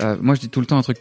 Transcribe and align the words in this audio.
Euh, 0.00 0.16
moi, 0.20 0.34
je 0.34 0.40
dis 0.40 0.48
tout 0.48 0.60
le 0.60 0.66
temps 0.66 0.76
un 0.78 0.82
truc 0.82 0.98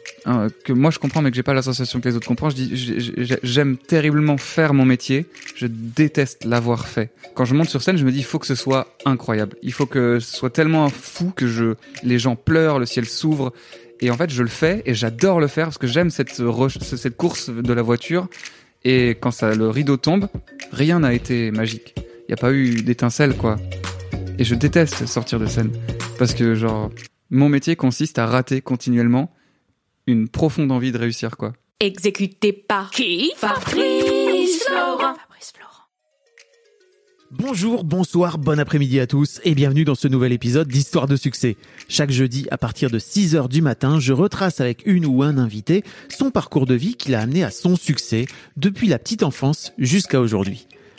que 0.63 0.71
moi 0.71 0.91
je 0.91 0.99
comprends, 0.99 1.21
mais 1.23 1.31
que 1.31 1.35
j'ai 1.35 1.41
pas 1.43 1.55
la 1.55 1.63
sensation 1.63 1.99
que 1.99 2.07
les 2.07 2.15
autres 2.15 2.27
comprennent. 2.27 2.51
Je 2.51 2.55
dis, 2.55 2.77
j'ai- 2.77 2.99
j'ai- 3.25 3.39
j'aime 3.41 3.75
terriblement 3.77 4.37
faire 4.37 4.73
mon 4.75 4.85
métier. 4.85 5.25
Je 5.55 5.65
déteste 5.67 6.45
l'avoir 6.45 6.87
fait. 6.87 7.09
Quand 7.33 7.45
je 7.45 7.55
monte 7.55 7.69
sur 7.69 7.81
scène, 7.81 7.97
je 7.97 8.05
me 8.05 8.11
dis, 8.11 8.19
il 8.19 8.23
faut 8.23 8.37
que 8.39 8.45
ce 8.45 8.55
soit 8.55 8.87
incroyable. 9.05 9.55
Il 9.63 9.73
faut 9.73 9.87
que 9.87 10.19
ce 10.19 10.37
soit 10.37 10.51
tellement 10.51 10.89
fou 10.89 11.31
que 11.35 11.47
je, 11.47 11.73
les 12.03 12.19
gens 12.19 12.35
pleurent, 12.35 12.77
le 12.77 12.85
ciel 12.85 13.05
s'ouvre. 13.05 13.51
Et 13.99 14.11
en 14.11 14.17
fait, 14.17 14.29
je 14.29 14.43
le 14.43 14.49
fais 14.49 14.83
et 14.85 14.93
j'adore 14.93 15.39
le 15.39 15.47
faire 15.47 15.65
parce 15.67 15.77
que 15.77 15.87
j'aime 15.87 16.09
cette, 16.11 16.31
cette 16.81 17.17
course 17.17 17.49
de 17.49 17.73
la 17.73 17.81
voiture. 17.81 18.27
Et 18.83 19.11
quand 19.19 19.31
ça, 19.31 19.55
le 19.55 19.69
rideau 19.69 19.97
tombe, 19.97 20.27
rien 20.71 20.99
n'a 20.99 21.13
été 21.13 21.51
magique. 21.51 21.95
Il 21.97 22.25
n'y 22.29 22.33
a 22.33 22.37
pas 22.37 22.51
eu 22.53 22.81
d'étincelle, 22.83 23.35
quoi. 23.37 23.55
Et 24.37 24.43
je 24.43 24.55
déteste 24.55 25.05
sortir 25.07 25.39
de 25.39 25.45
scène. 25.45 25.71
Parce 26.19 26.33
que, 26.33 26.53
genre, 26.53 26.91
mon 27.33 27.49
métier 27.49 27.75
consiste 27.75 28.19
à 28.19 28.27
rater 28.27 28.61
continuellement 28.61 29.33
une 30.05 30.29
profonde 30.29 30.71
envie 30.71 30.91
de 30.91 30.99
réussir, 30.99 31.35
quoi. 31.35 31.53
Exécuté 31.79 32.53
par 32.53 32.91
qui? 32.91 33.33
Fabrice 33.35 34.63
Florent. 34.63 35.15
Fabrice 35.15 35.51
Florent. 35.51 35.87
Bonjour, 37.31 37.83
bonsoir, 37.83 38.37
bon 38.37 38.59
après-midi 38.59 38.99
à 38.99 39.07
tous 39.07 39.41
et 39.43 39.55
bienvenue 39.55 39.83
dans 39.83 39.95
ce 39.95 40.07
nouvel 40.07 40.31
épisode 40.31 40.67
d'Histoire 40.67 41.07
de 41.07 41.15
succès. 41.15 41.57
Chaque 41.89 42.11
jeudi 42.11 42.45
à 42.51 42.59
partir 42.59 42.91
de 42.91 42.99
6h 42.99 43.49
du 43.49 43.63
matin, 43.63 43.99
je 43.99 44.13
retrace 44.13 44.61
avec 44.61 44.83
une 44.85 45.07
ou 45.07 45.23
un 45.23 45.39
invité 45.39 45.83
son 46.09 46.29
parcours 46.29 46.67
de 46.67 46.75
vie 46.75 46.93
qui 46.93 47.09
l'a 47.09 47.21
amené 47.21 47.43
à 47.43 47.49
son 47.49 47.75
succès 47.75 48.27
depuis 48.57 48.87
la 48.87 48.99
petite 48.99 49.23
enfance 49.23 49.73
jusqu'à 49.79 50.21
aujourd'hui. 50.21 50.67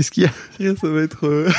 Qu'est-ce 0.00 0.10
qu'il 0.10 0.22
y 0.60 0.68
a 0.68 0.76
Ça 0.76 0.88
va 0.88 1.02
être. 1.02 1.26
euh, 1.26 1.50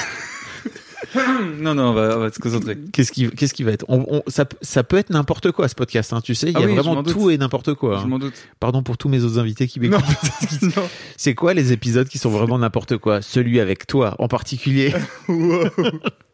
non, 1.60 1.76
non, 1.76 1.90
on 1.90 1.94
va, 1.94 2.18
on 2.18 2.20
va 2.22 2.32
se 2.32 2.40
concentrer. 2.40 2.78
Qu'est-ce 2.92 3.12
qui, 3.12 3.30
qu'est-ce 3.30 3.54
qui 3.54 3.64
va 3.64 3.72
être 3.72 3.86
on, 3.88 4.06
on- 4.10 4.24
ça, 4.28 4.46
ça 4.62 4.84
peut 4.84 4.98
être 4.98 5.10
n'importe 5.12 5.52
quoi 5.52 5.68
ce 5.68 5.76
podcast, 5.76 6.14
hein, 6.14 6.22
tu 6.22 6.34
sais. 6.34 6.48
Il 6.48 6.54
y 6.54 6.56
Ah 6.56 6.60
a 6.60 6.66
oui, 6.66 6.76
je 6.76 6.80
vraiment 6.82 7.04
doute. 7.04 7.14
tout 7.14 7.30
et 7.30 7.38
n'importe 7.38 7.74
quoi. 7.76 7.98
Je 8.00 8.04
hein. 8.04 8.08
m'en 8.08 8.18
doute. 8.20 8.34
Pardon 8.60 8.82
pour 8.82 8.98
tous 8.98 9.10
mes 9.10 9.24
autres 9.24 9.38
invités 9.40 9.68
qui 9.68 9.80
m'écoutent. 9.80 10.02
C'est 11.18 11.36
quoi 11.36 11.54
les 11.54 11.72
épisodes 11.72 12.08
qui 12.08 12.18
sont 12.18 12.30
vraiment 12.32 12.58
n'importe 12.58 12.98
quoi? 12.98 13.22
Celui 13.22 13.60
avec 13.60 13.86
toi 13.88 14.16
en 14.20 14.28
particulier. 14.28 14.94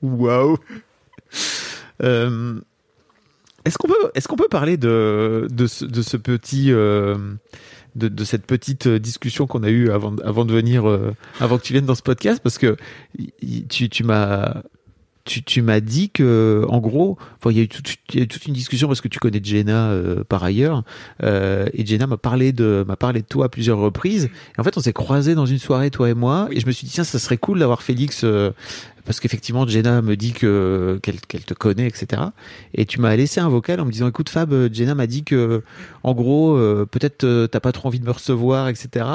Waouh. 0.01 0.57
Euh, 2.03 2.59
Est-ce 3.65 3.77
qu'on 3.77 3.87
peut, 3.87 4.11
est-ce 4.15 4.27
qu'on 4.27 4.35
peut 4.35 4.47
parler 4.49 4.77
de, 4.77 5.47
de, 5.51 5.67
ce, 5.67 5.83
de 5.85 6.01
ce 6.01 6.15
petit, 6.17 6.71
euh, 6.71 7.17
de, 7.97 8.07
de 8.07 8.23
cette 8.23 8.45
petite 8.45 8.87
discussion 8.87 9.47
qu'on 9.47 9.63
a 9.63 9.69
eue 9.69 9.89
avant, 9.91 10.11
de- 10.11 10.23
avant 10.23 10.45
de 10.45 10.53
venir, 10.53 10.87
euh, 10.87 11.13
avant 11.39 11.57
que 11.57 11.63
tu 11.63 11.73
viennes 11.73 11.85
dans 11.85 11.95
ce 11.95 12.01
podcast, 12.03 12.39
parce 12.43 12.57
que 12.57 12.77
tu, 13.69 13.89
tu 13.89 14.03
m'as, 14.03 14.61
tu, 15.25 15.43
tu 15.43 15.61
m'as 15.61 15.79
dit 15.81 16.09
que, 16.09 16.65
en 16.69 16.79
gros, 16.79 17.17
il 17.49 17.57
y 17.57 17.59
a 17.59 17.63
eu 17.63 17.67
toute, 17.67 17.95
il 18.13 18.15
y 18.15 18.19
a 18.19 18.23
eu 18.23 18.27
toute 18.27 18.45
une 18.45 18.53
discussion 18.53 18.87
parce 18.87 19.01
que 19.01 19.07
tu 19.09 19.19
connais 19.19 19.41
Jenna 19.43 19.89
euh, 19.89 20.23
par 20.23 20.43
ailleurs, 20.43 20.83
euh, 21.23 21.65
et 21.73 21.85
Jenna 21.85 22.07
m'a 22.07 22.17
parlé 22.17 22.53
de, 22.53 22.85
m'a 22.87 22.95
parlé 22.95 23.21
de 23.21 23.27
toi 23.27 23.45
à 23.45 23.49
plusieurs 23.49 23.77
reprises. 23.79 24.25
Et 24.57 24.61
en 24.61 24.63
fait, 24.63 24.77
on 24.77 24.81
s'est 24.81 24.93
croisés 24.93 25.35
dans 25.35 25.45
une 25.45 25.59
soirée, 25.59 25.89
toi 25.91 26.09
et 26.09 26.13
moi, 26.13 26.47
et 26.51 26.59
je 26.61 26.65
me 26.67 26.71
suis 26.71 26.85
dit 26.87 26.93
tiens, 26.93 27.03
ça 27.03 27.19
serait 27.19 27.37
cool 27.37 27.59
d'avoir 27.59 27.81
Félix. 27.81 28.21
euh, 28.23 28.51
parce 29.07 29.19
qu'effectivement, 29.19 29.65
Jenna 29.65 30.03
me 30.03 30.15
dit 30.15 30.33
que 30.33 30.99
qu'elle 31.01 31.43
te 31.45 31.53
connaît, 31.55 31.87
etc. 31.87 32.21
Et 32.75 32.85
tu 32.85 33.01
m'as 33.01 33.15
laissé 33.15 33.39
un 33.39 33.49
vocal 33.49 33.79
en 33.79 33.85
me 33.85 33.91
disant, 33.91 34.07
écoute 34.07 34.29
Fab, 34.29 34.53
Jenna 34.71 34.93
m'a 34.93 35.07
dit 35.07 35.23
que, 35.23 35.63
en 36.03 36.13
gros, 36.13 36.55
euh, 36.55 36.85
peut-être 36.85 37.23
euh, 37.23 37.47
t'as 37.47 37.59
pas 37.61 37.71
trop 37.71 37.87
envie 37.87 37.99
de 37.99 38.05
me 38.05 38.11
recevoir, 38.11 38.67
etc. 38.69 39.05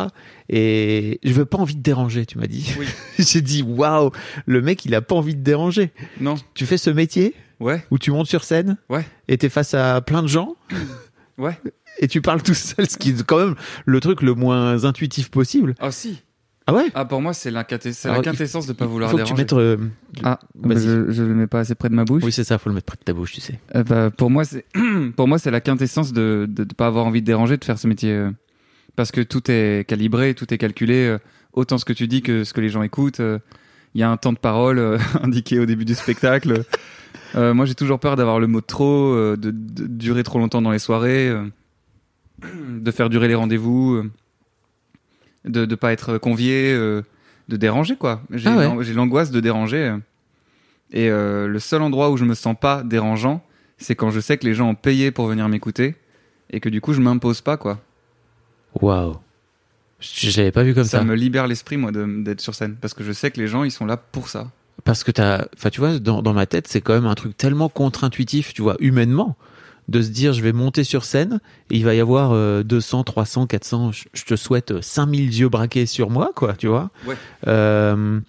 Et 0.48 1.20
je 1.22 1.32
veux 1.32 1.44
pas 1.44 1.58
envie 1.58 1.76
de 1.76 1.82
déranger, 1.82 2.26
tu 2.26 2.38
m'as 2.38 2.46
dit. 2.46 2.74
Oui. 2.78 2.86
J'ai 3.18 3.40
dit, 3.42 3.62
waouh, 3.62 4.10
le 4.46 4.60
mec, 4.62 4.84
il 4.84 4.94
a 4.94 5.02
pas 5.02 5.14
envie 5.14 5.36
de 5.36 5.42
déranger. 5.42 5.92
Non. 6.20 6.34
Tu 6.54 6.66
fais 6.66 6.78
ce 6.78 6.90
métier 6.90 7.34
Ouais. 7.60 7.84
où 7.92 7.98
tu 7.98 8.10
montes 8.10 8.26
sur 8.26 8.42
scène 8.42 8.76
Ouais. 8.88 9.06
et 9.28 9.38
t'es 9.38 9.48
face 9.48 9.72
à 9.74 10.00
plein 10.00 10.22
de 10.22 10.26
gens 10.26 10.56
Ouais. 11.38 11.56
et 12.00 12.08
tu 12.08 12.20
parles 12.20 12.42
tout 12.42 12.54
seul, 12.54 12.88
ce 12.90 12.96
qui 12.96 13.10
est 13.10 13.22
quand 13.22 13.38
même 13.38 13.54
le 13.86 14.00
truc 14.00 14.22
le 14.22 14.34
moins 14.34 14.84
intuitif 14.84 15.30
possible. 15.30 15.74
Ah 15.78 15.92
si. 15.92 16.22
Ah 16.72 16.76
ouais 16.76 16.90
Ah 16.94 17.04
pour 17.04 17.20
moi 17.20 17.32
c'est 17.34 17.50
la, 17.50 17.64
quintessence 17.64 18.66
de 18.66 18.72
pas 18.72 18.84
Il 18.84 18.90
vouloir 18.90 19.10
faut 19.10 19.16
que 19.16 19.22
tu 19.22 19.34
déranger. 19.34 19.42
mettes. 19.42 19.52
euh, 19.52 19.76
Ah, 20.24 20.38
je, 20.70 21.10
je 21.10 21.22
le 21.22 21.34
mets 21.34 21.46
pas 21.46 21.60
assez 21.60 21.74
près 21.74 21.88
de 21.88 21.94
ma 21.94 22.04
bouche. 22.04 22.22
Oui, 22.24 22.32
c'est 22.32 22.44
ça, 22.44 22.58
faut 22.58 22.68
le 22.68 22.74
mettre 22.74 22.86
près 22.86 22.96
de 22.98 23.04
ta 23.04 23.12
bouche, 23.12 23.32
tu 23.32 23.40
sais. 23.40 23.58
Euh, 23.76 23.84
bah, 23.84 24.10
pour 24.10 24.30
moi, 24.30 24.44
c'est 24.44 24.64
pour 25.16 25.28
moi 25.28 25.38
c'est 25.38 25.50
la 25.50 25.60
quintessence 25.60 26.12
de, 26.12 26.46
de 26.48 26.64
de 26.64 26.74
pas 26.74 26.86
avoir 26.86 27.06
envie 27.06 27.20
de 27.20 27.26
déranger, 27.26 27.56
de 27.56 27.64
faire 27.64 27.78
ce 27.78 27.86
métier 27.86 28.10
euh, 28.12 28.30
parce 28.96 29.10
que 29.12 29.20
tout 29.20 29.50
est 29.50 29.86
calibré, 29.88 30.34
tout 30.34 30.52
est 30.52 30.58
calculé, 30.58 31.06
euh, 31.06 31.18
autant 31.52 31.78
ce 31.78 31.84
que 31.84 31.92
tu 31.92 32.06
dis 32.08 32.22
que 32.22 32.44
ce 32.44 32.52
que 32.52 32.60
les 32.60 32.68
gens 32.68 32.82
écoutent. 32.82 33.20
euh, 33.20 33.38
Il 33.94 34.00
y 34.00 34.04
a 34.04 34.10
un 34.10 34.16
temps 34.16 34.32
de 34.32 34.38
parole 34.38 34.78
euh, 34.78 34.98
indiqué 35.22 35.58
au 35.58 35.66
début 35.66 35.84
du 35.84 35.94
spectacle. 35.94 36.64
Euh, 37.34 37.54
moi, 37.54 37.64
j'ai 37.66 37.74
toujours 37.74 37.98
peur 37.98 38.16
d'avoir 38.16 38.38
le 38.40 38.46
mot 38.46 38.60
de 38.60 38.66
trop, 38.66 39.12
euh, 39.14 39.36
de, 39.38 39.50
de 39.50 39.86
durer 39.86 40.22
trop 40.22 40.38
longtemps 40.38 40.60
dans 40.62 40.70
les 40.70 40.78
soirées, 40.78 41.28
euh, 41.30 41.44
de 42.44 42.90
faire 42.90 43.08
durer 43.10 43.28
les 43.28 43.34
rendez-vous, 43.34 43.94
euh, 43.94 44.10
de 45.44 45.64
de 45.64 45.74
pas 45.74 45.92
être 45.92 46.18
convié, 46.18 46.72
euh, 46.72 47.02
de 47.48 47.56
déranger 47.56 47.96
quoi. 47.96 48.22
J'ai 48.30 48.48
Ah 48.48 48.74
ouais. 48.74 48.84
j'ai 48.84 48.94
l'angoisse 48.94 49.30
de 49.30 49.40
déranger. 49.40 49.96
Et 50.92 51.10
euh, 51.10 51.48
le 51.48 51.58
seul 51.58 51.82
endroit 51.82 52.10
où 52.10 52.16
je 52.16 52.24
me 52.24 52.34
sens 52.34 52.54
pas 52.58 52.82
dérangeant, 52.82 53.44
c'est 53.78 53.94
quand 53.94 54.10
je 54.10 54.20
sais 54.20 54.36
que 54.38 54.44
les 54.46 54.54
gens 54.54 54.68
ont 54.68 54.74
payé 54.74 55.10
pour 55.10 55.26
venir 55.26 55.48
m'écouter 55.48 55.96
et 56.50 56.60
que 56.60 56.68
du 56.68 56.80
coup 56.80 56.92
je 56.92 57.00
m'impose 57.00 57.40
pas 57.40 57.56
quoi. 57.56 57.80
Waouh. 58.80 59.16
Je 60.00 60.36
l'avais 60.36 60.50
pas 60.50 60.64
vu 60.64 60.74
comme 60.74 60.84
ça, 60.84 60.98
ça. 60.98 61.04
me 61.04 61.14
libère 61.14 61.46
l'esprit 61.46 61.76
moi 61.76 61.92
d'être 61.92 62.40
sur 62.40 62.54
scène 62.54 62.76
parce 62.80 62.92
que 62.92 63.04
je 63.04 63.12
sais 63.12 63.30
que 63.30 63.40
les 63.40 63.46
gens 63.46 63.64
ils 63.64 63.70
sont 63.70 63.86
là 63.86 63.96
pour 63.96 64.28
ça. 64.28 64.50
Parce 64.84 65.04
que 65.04 65.12
t'as, 65.12 65.44
enfin, 65.56 65.70
tu 65.70 65.80
vois, 65.80 65.98
dans, 66.00 66.22
dans 66.22 66.32
ma 66.32 66.46
tête, 66.46 66.66
c'est 66.66 66.80
quand 66.80 66.94
même 66.94 67.06
un 67.06 67.14
truc 67.14 67.36
tellement 67.36 67.68
contre-intuitif, 67.68 68.52
tu 68.52 68.62
vois, 68.62 68.74
humainement, 68.80 69.36
de 69.88 70.00
se 70.00 70.08
dire, 70.10 70.32
je 70.32 70.42
vais 70.42 70.52
monter 70.52 70.84
sur 70.84 71.04
scène 71.04 71.40
et 71.70 71.76
il 71.76 71.84
va 71.84 71.94
y 71.94 72.00
avoir 72.00 72.32
euh, 72.32 72.62
200, 72.62 73.04
300, 73.04 73.46
400, 73.46 73.92
je, 73.92 74.04
je 74.14 74.24
te 74.24 74.36
souhaite 74.36 74.70
euh, 74.70 74.82
5000 74.82 75.40
yeux 75.40 75.48
braqués 75.48 75.86
sur 75.86 76.08
moi, 76.10 76.30
quoi, 76.34 76.54
tu 76.54 76.68
vois. 76.68 76.90
Ouais. 77.06 77.16
Euh, 77.48 78.20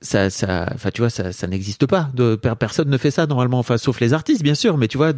ça, 0.00 0.28
ça, 0.28 0.70
enfin, 0.74 0.90
tu 0.92 1.00
vois, 1.00 1.08
ça, 1.08 1.32
ça 1.32 1.46
n'existe 1.46 1.86
pas. 1.86 2.10
De, 2.12 2.34
per- 2.36 2.56
personne 2.58 2.90
ne 2.90 2.98
fait 2.98 3.10
ça 3.10 3.26
normalement, 3.26 3.58
enfin, 3.58 3.78
sauf 3.78 4.00
les 4.00 4.12
artistes, 4.12 4.42
bien 4.42 4.54
sûr. 4.54 4.76
Mais 4.76 4.86
tu 4.86 4.98
vois, 4.98 5.12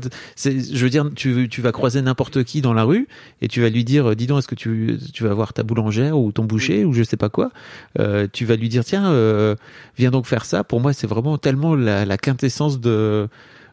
je 0.45 0.85
veux 0.85 0.91
dire, 0.91 1.11
tu, 1.17 1.49
tu 1.49 1.61
vas 1.61 1.73
croiser 1.73 2.01
n'importe 2.03 2.45
qui 2.45 2.61
dans 2.61 2.73
la 2.73 2.85
rue 2.85 3.09
et 3.43 3.49
tu 3.49 3.61
vas 3.61 3.69
lui 3.69 3.83
dire, 3.85 4.15
dis 4.15 4.29
donc, 4.29 4.39
est-ce 4.39 4.49
que 4.49 4.55
tu, 4.55 4.97
tu 5.13 5.25
vas 5.25 5.35
voir 5.35 5.53
ta 5.53 5.65
boulangère 5.65 6.17
ou 6.17 6.31
ton 6.31 6.45
boucher 6.45 6.85
ou 6.85 6.93
je 6.93 7.03
sais 7.03 7.17
pas 7.17 7.31
quoi. 7.31 7.51
Euh, 7.99 8.29
tu 8.33 8.45
vas 8.45 8.55
lui 8.55 8.69
dire, 8.69 8.85
tiens, 8.85 9.11
euh, 9.11 9.57
viens 9.99 10.13
donc 10.13 10.27
faire 10.27 10.45
ça. 10.45 10.63
Pour 10.63 10.81
moi, 10.81 10.93
c'est 10.93 11.09
vraiment 11.09 11.37
tellement 11.37 11.75
la, 11.75 12.05
la 12.05 12.17
quintessence 12.17 12.79
de 12.81 13.29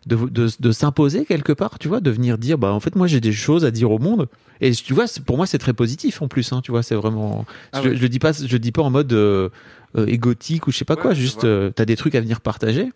de, 0.07 0.15
de, 0.15 0.49
de 0.59 0.71
s'imposer 0.71 1.25
quelque 1.25 1.53
part, 1.53 1.79
tu 1.79 1.87
vois, 1.87 1.99
de 2.01 2.11
venir 2.11 2.37
dire, 2.37 2.57
bah 2.57 2.71
en 2.73 2.79
fait, 2.79 2.95
moi 2.95 3.07
j'ai 3.07 3.19
des 3.21 3.31
choses 3.33 3.65
à 3.65 3.71
dire 3.71 3.91
au 3.91 3.99
monde. 3.99 4.27
Et 4.61 4.71
tu 4.71 4.93
vois, 4.93 5.05
pour 5.25 5.37
moi, 5.37 5.45
c'est 5.45 5.57
très 5.57 5.73
positif 5.73 6.21
en 6.21 6.27
plus. 6.27 6.51
Hein, 6.53 6.61
tu 6.63 6.71
vois, 6.71 6.83
c'est 6.83 6.95
vraiment. 6.95 7.45
Ah 7.71 7.81
je, 7.83 7.89
ouais. 7.89 7.95
je 7.95 8.01
le 8.01 8.09
dis 8.09 8.19
pas, 8.19 8.31
je 8.33 8.47
le 8.51 8.59
dis 8.59 8.71
pas 8.71 8.81
en 8.81 8.89
mode 8.89 9.11
euh, 9.13 9.49
euh, 9.97 10.05
égotique 10.07 10.67
ou 10.67 10.71
je 10.71 10.77
sais 10.77 10.85
pas 10.85 10.95
Ouais, 10.95 11.01
quoi. 11.01 11.13
Juste, 11.13 11.43
euh, 11.43 11.69
t'as 11.75 11.85
des 11.85 11.95
trucs 11.95 12.15
à 12.15 12.21
venir 12.21 12.39
partager. 12.41 12.89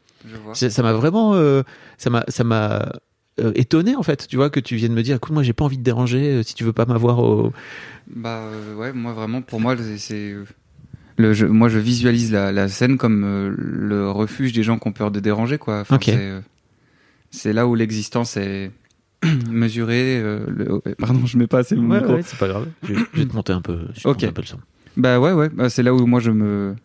Je 0.56 0.69
Ça 0.69 0.81
m'a 0.83 0.94
vraiment, 0.94 1.33
euh, 1.36 1.63
ça 1.98 2.09
m'a, 2.09 2.24
ça 2.27 2.44
m'a 2.44 2.92
étonné 3.56 3.95
en 3.95 4.03
fait. 4.03 4.27
Tu 4.27 4.36
vois 4.36 4.50
que 4.50 4.60
tu 4.60 4.75
viennes 4.77 4.94
me 4.94 5.03
dire, 5.03 5.15
écoute, 5.18 5.31
moi 5.33 5.44
j'ai 5.44 5.53
pas 5.53 5.63
envie 5.65 5.77
de 5.77 5.83
déranger. 5.83 6.42
Si 6.44 6.56
tu 6.56 6.63
veux 6.63 6.74
pas 6.74 6.86
m'avoir 6.86 7.19
au. 7.19 7.51
Bah 8.15 8.44
ouais, 8.77 8.94
moi 8.94 9.13
vraiment 9.13 9.42
pour 9.42 9.60
moi 9.60 9.75
c'est- 9.77 9.98
c'est 9.98 10.33
Le, 11.18 11.33
je- 11.33 11.45
moi, 11.48 11.68
je 11.68 11.80
visualise 11.80 12.31
la, 12.31 12.51
la 12.51 12.68
scène 12.69 12.98
comme 12.98 13.24
euh, 13.25 13.53
le 13.57 14.10
refuge 14.12 14.53
des 14.53 14.62
gens 14.63 14.77
qui 14.77 14.88
ont 14.88 14.92
peur 14.92 15.10
de 15.12 15.19
déranger, 15.19 15.57
quoi. 15.57 15.80
Enfin, 15.81 15.98
euh, 16.10 16.42
c'est 17.38 17.54
là 17.54 17.68
où 17.68 17.75
l'existence 17.75 18.36
est 18.38 18.72
mesurée. 19.50 20.19
euh, 20.22 20.45
le- 20.48 20.81
Pardon, 20.95 21.25
je 21.25 21.38
mets 21.38 21.48
pas 21.48 21.60
assez 21.60 21.75
le 21.75 21.81
Ouais, 21.81 22.00
micro. 22.00 22.13
ouais, 22.16 22.22
c'est 22.24 22.38
pas 22.39 22.48
grave. 22.48 22.68
Je, 22.84 22.94
je 22.95 23.19
vais 23.19 23.25
te 23.25 23.36
monter 23.36 23.54
un 23.54 23.62
peu, 23.62 23.80
je 23.94 23.94
vais 23.95 24.01
te 24.01 24.07
Ok. 24.07 24.16
monter 24.16 24.28
un 24.28 24.31
peu 24.34 24.42
le 24.42 24.48
son. 24.48 24.60
Bah 24.98 25.19
ouais, 25.19 25.31
ouais. 25.31 25.50
bah, 25.50 25.69
c'est 25.69 25.84
là 25.84 25.94
où 25.94 26.06
moi 26.07 26.19
je 26.19 26.31
me, 26.31 26.75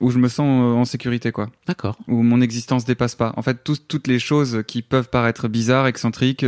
où 0.00 0.10
je 0.10 0.18
me 0.18 0.28
sens 0.28 0.46
euh, 0.46 0.78
en 0.78 0.84
sécurité, 0.84 1.32
quoi. 1.32 1.50
D'accord. 1.66 1.98
Où 2.08 2.22
mon 2.22 2.40
existence 2.40 2.84
dépasse 2.84 3.14
pas. 3.14 3.32
En 3.36 3.42
fait, 3.42 3.64
tous- 3.64 3.86
toutes 3.88 4.06
les 4.06 4.18
choses 4.18 4.62
qui 4.66 4.82
peuvent 4.82 5.08
paraître 5.08 5.48
bizarres, 5.48 5.86
excentriques, 5.86 6.44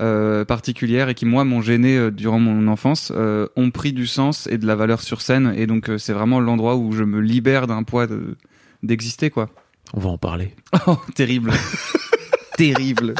euh, 0.00 0.44
particulières 0.46 1.08
et 1.10 1.14
qui 1.14 1.26
moi 1.26 1.44
m'ont 1.44 1.60
gêné 1.60 2.10
durant 2.10 2.38
mon 2.38 2.68
enfance 2.68 3.12
euh, 3.14 3.48
ont 3.56 3.70
pris 3.70 3.92
du 3.92 4.06
sens 4.06 4.46
et 4.46 4.56
de 4.56 4.66
la 4.66 4.74
valeur 4.74 5.02
sur 5.02 5.20
scène. 5.20 5.52
Et 5.56 5.66
donc 5.66 5.90
c'est 5.98 6.12
vraiment 6.14 6.40
l'endroit 6.40 6.76
où 6.76 6.92
je 6.92 7.04
me 7.04 7.20
libère 7.20 7.66
d'un 7.66 7.82
poids 7.82 8.06
de- 8.06 8.36
d'exister, 8.82 9.28
quoi. 9.30 9.50
On 9.92 10.00
va 10.00 10.10
en 10.10 10.18
parler. 10.18 10.54
Oh, 10.86 10.98
terrible. 11.14 11.52
terrible. 12.60 13.14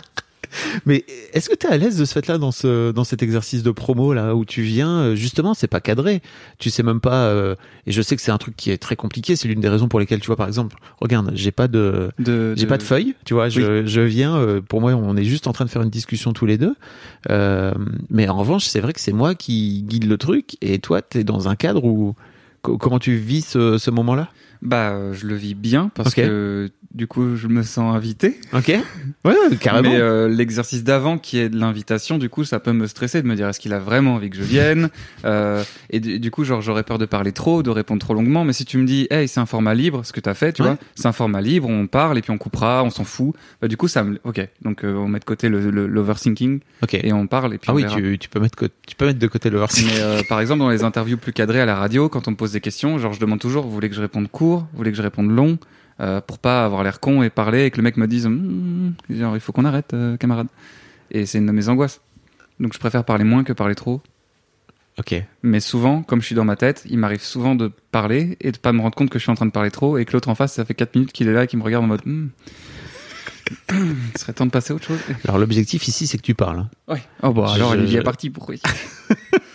Mais 0.84 1.04
est-ce 1.32 1.48
que 1.48 1.54
tu 1.54 1.68
es 1.68 1.70
à 1.70 1.76
l'aise 1.76 1.96
de 1.96 2.04
ce 2.04 2.12
fait-là 2.12 2.36
dans 2.36 2.50
ce 2.50 2.90
dans 2.90 3.04
cet 3.04 3.22
exercice 3.22 3.62
de 3.62 3.70
promo 3.70 4.12
là 4.12 4.34
où 4.34 4.44
tu 4.44 4.62
viens 4.62 4.88
euh, 4.98 5.14
justement 5.14 5.54
c'est 5.54 5.68
pas 5.68 5.80
cadré. 5.80 6.22
Tu 6.58 6.70
sais 6.70 6.82
même 6.82 6.98
pas 7.00 7.26
euh, 7.26 7.54
et 7.86 7.92
je 7.92 8.02
sais 8.02 8.16
que 8.16 8.22
c'est 8.22 8.32
un 8.32 8.38
truc 8.38 8.56
qui 8.56 8.72
est 8.72 8.76
très 8.78 8.96
compliqué 8.96 9.36
c'est 9.36 9.46
l'une 9.46 9.60
des 9.60 9.68
raisons 9.68 9.86
pour 9.86 10.00
lesquelles 10.00 10.18
tu 10.18 10.26
vois 10.26 10.34
par 10.34 10.48
exemple 10.48 10.74
regarde 11.00 11.30
j'ai 11.34 11.52
pas 11.52 11.68
de 11.68 12.10
De, 12.18 12.52
j'ai 12.56 12.66
pas 12.66 12.78
de 12.78 12.82
feuille 12.82 13.14
tu 13.24 13.34
vois 13.34 13.48
je, 13.48 13.86
je 13.86 14.00
viens 14.00 14.34
euh, 14.38 14.60
pour 14.60 14.80
moi 14.80 14.92
on 14.94 15.16
est 15.16 15.22
juste 15.24 15.46
en 15.46 15.52
train 15.52 15.66
de 15.66 15.70
faire 15.70 15.82
une 15.82 15.90
discussion 15.90 16.32
tous 16.32 16.46
les 16.46 16.58
deux. 16.58 16.74
Euh, 17.30 17.72
mais 18.08 18.28
en 18.28 18.36
revanche 18.36 18.64
c'est 18.64 18.80
vrai 18.80 18.92
que 18.92 19.00
c'est 19.00 19.12
moi 19.12 19.36
qui 19.36 19.82
guide 19.82 20.08
le 20.08 20.18
truc 20.18 20.56
et 20.62 20.80
toi 20.80 21.00
t'es 21.00 21.22
dans 21.22 21.48
un 21.48 21.54
cadre 21.54 21.84
où 21.84 22.16
co- 22.62 22.76
comment 22.76 22.98
tu 22.98 23.14
vis 23.14 23.42
ce, 23.46 23.78
ce 23.78 23.90
moment 23.92 24.16
là 24.16 24.30
Bah, 24.62 24.90
euh, 24.90 25.12
je 25.14 25.26
le 25.26 25.34
vis 25.34 25.54
bien 25.54 25.90
parce 25.94 26.14
que 26.14 26.70
du 26.94 27.06
coup, 27.06 27.36
je 27.36 27.46
me 27.46 27.62
sens 27.62 27.94
invité. 27.94 28.38
ok 28.52 28.68
ouais 29.24 29.34
carrément 29.60 29.90
Mais 29.90 29.96
euh, 30.00 30.28
l'exercice 30.28 30.82
d'avant, 30.84 31.18
qui 31.18 31.38
est 31.38 31.48
de 31.48 31.58
l'invitation, 31.58 32.18
du 32.18 32.28
coup, 32.28 32.44
ça 32.44 32.58
peut 32.60 32.72
me 32.72 32.86
stresser 32.86 33.22
de 33.22 33.26
me 33.28 33.36
dire 33.36 33.48
est-ce 33.48 33.60
qu'il 33.60 33.72
a 33.72 33.78
vraiment 33.78 34.14
envie 34.16 34.28
que 34.28 34.36
je 34.36 34.42
vienne 34.42 34.90
euh, 35.24 35.62
Et 35.90 36.00
du, 36.00 36.30
coup, 36.30 36.44
genre, 36.44 36.60
j'aurais 36.60 36.82
peur 36.82 36.98
de 36.98 37.06
parler 37.06 37.32
trop, 37.32 37.62
de 37.62 37.70
répondre 37.70 38.00
trop 38.00 38.12
longuement. 38.12 38.44
Mais 38.44 38.52
si 38.52 38.64
tu 38.64 38.76
me 38.76 38.84
dis, 38.86 39.06
hey, 39.10 39.28
c'est 39.28 39.40
un 39.40 39.46
format 39.46 39.72
libre, 39.72 40.04
ce 40.04 40.12
que 40.12 40.20
t'as 40.20 40.34
fait, 40.34 40.52
tu 40.52 40.62
Ouais. 40.62 40.68
vois, 40.68 40.78
c'est 40.94 41.06
un 41.06 41.12
format 41.12 41.40
libre, 41.40 41.68
on 41.68 41.86
parle 41.86 42.18
et 42.18 42.22
puis 42.22 42.32
on 42.32 42.38
coupera, 42.38 42.82
on 42.84 42.90
s'en 42.90 43.04
fout. 43.04 43.34
Bah, 43.62 43.68
du 43.68 43.76
coup, 43.76 43.88
ça 43.88 44.02
me, 44.02 44.18
ok. 44.24 44.46
Donc, 44.62 44.84
euh, 44.84 44.94
on 44.96 45.06
met 45.08 45.20
de 45.20 45.24
côté 45.24 45.48
le, 45.48 45.70
le- 45.70 45.86
l'overthinking 45.86 46.60
ok 46.82 46.94
et 47.02 47.12
on 47.12 47.26
parle 47.28 47.54
et 47.54 47.58
puis 47.58 47.66
ah 47.68 47.72
on 47.72 47.76
oui 47.76 47.82
verra. 47.82 47.96
tu, 47.96 48.18
tu 48.18 48.28
peux 48.28 48.40
mettre 48.40 48.56
tu 48.86 48.96
peux 48.96 49.06
mettre 49.06 49.18
de 49.20 49.26
côté 49.26 49.48
le 49.48 49.58
hors 49.58 49.70
Mais 49.86 50.24
par 50.24 50.40
exemple, 50.40 50.58
dans 50.58 50.68
les 50.70 50.82
interviews 50.82 51.16
plus 51.18 51.32
cadrées 51.32 51.60
à 51.60 51.66
la 51.66 51.76
radio, 51.76 52.08
quand 52.08 52.26
on 52.28 52.32
me 52.32 52.36
pose 52.36 52.52
des 52.52 52.60
questions, 52.60 52.98
genre 52.98 53.12
je 53.12 53.20
demande 53.20 53.38
toujours, 53.38 53.64
vous 53.64 53.70
voulez 53.70 53.88
que 53.88 53.94
je 53.94 54.00
réponde 54.00 54.28
court, 54.30 54.49
vous 54.58 54.66
voulez 54.76 54.90
que 54.90 54.96
je 54.96 55.02
réponde 55.02 55.30
long, 55.30 55.58
euh, 56.00 56.20
pour 56.20 56.38
pas 56.38 56.64
avoir 56.64 56.82
l'air 56.82 57.00
con 57.00 57.22
et 57.22 57.30
parler 57.30 57.64
et 57.66 57.70
que 57.70 57.76
le 57.76 57.82
mec 57.82 57.96
me 57.96 58.06
dise, 58.06 58.26
Hmm, 58.26 58.92
genre 59.10 59.34
il 59.36 59.40
faut 59.40 59.52
qu'on 59.52 59.64
arrête, 59.64 59.92
euh, 59.94 60.16
camarade. 60.16 60.48
Et 61.10 61.26
c'est 61.26 61.38
une 61.38 61.46
de 61.46 61.52
mes 61.52 61.68
angoisses. 61.68 62.00
Donc 62.58 62.72
je 62.74 62.78
préfère 62.78 63.04
parler 63.04 63.24
moins 63.24 63.42
que 63.44 63.52
parler 63.52 63.74
trop. 63.74 64.00
ok 64.98 65.14
Mais 65.42 65.60
souvent, 65.60 66.02
comme 66.02 66.20
je 66.20 66.26
suis 66.26 66.34
dans 66.34 66.44
ma 66.44 66.56
tête, 66.56 66.84
il 66.88 66.98
m'arrive 66.98 67.22
souvent 67.22 67.54
de 67.54 67.72
parler 67.90 68.36
et 68.40 68.52
de 68.52 68.58
pas 68.58 68.72
me 68.72 68.80
rendre 68.80 68.94
compte 68.94 69.10
que 69.10 69.18
je 69.18 69.22
suis 69.24 69.32
en 69.32 69.34
train 69.34 69.46
de 69.46 69.50
parler 69.50 69.70
trop 69.70 69.98
et 69.98 70.04
que 70.04 70.12
l'autre 70.12 70.28
en 70.28 70.34
face, 70.34 70.52
ça 70.54 70.64
fait 70.64 70.74
4 70.74 70.94
minutes 70.94 71.12
qu'il 71.12 71.26
est 71.28 71.32
là 71.32 71.44
et 71.44 71.46
qu'il 71.46 71.58
me 71.58 71.64
regarde 71.64 71.84
en 71.84 71.88
mode, 71.88 72.02
Hmm. 72.04 72.28
il 73.72 74.18
serait 74.18 74.32
temps 74.32 74.46
de 74.46 74.50
passer 74.50 74.72
à 74.72 74.76
autre 74.76 74.84
chose. 74.84 74.98
alors 75.24 75.38
l'objectif 75.38 75.88
ici 75.88 76.06
c'est 76.06 76.18
que 76.18 76.22
tu 76.22 76.34
parles 76.34 76.60
hein. 76.60 76.70
Ouais. 76.86 77.02
Oh 77.22 77.32
bah 77.32 77.50
alors, 77.52 77.74
Je- 77.74 77.80
il 77.80 77.96
est 77.96 78.02
parti 78.02 78.30
pour 78.30 78.46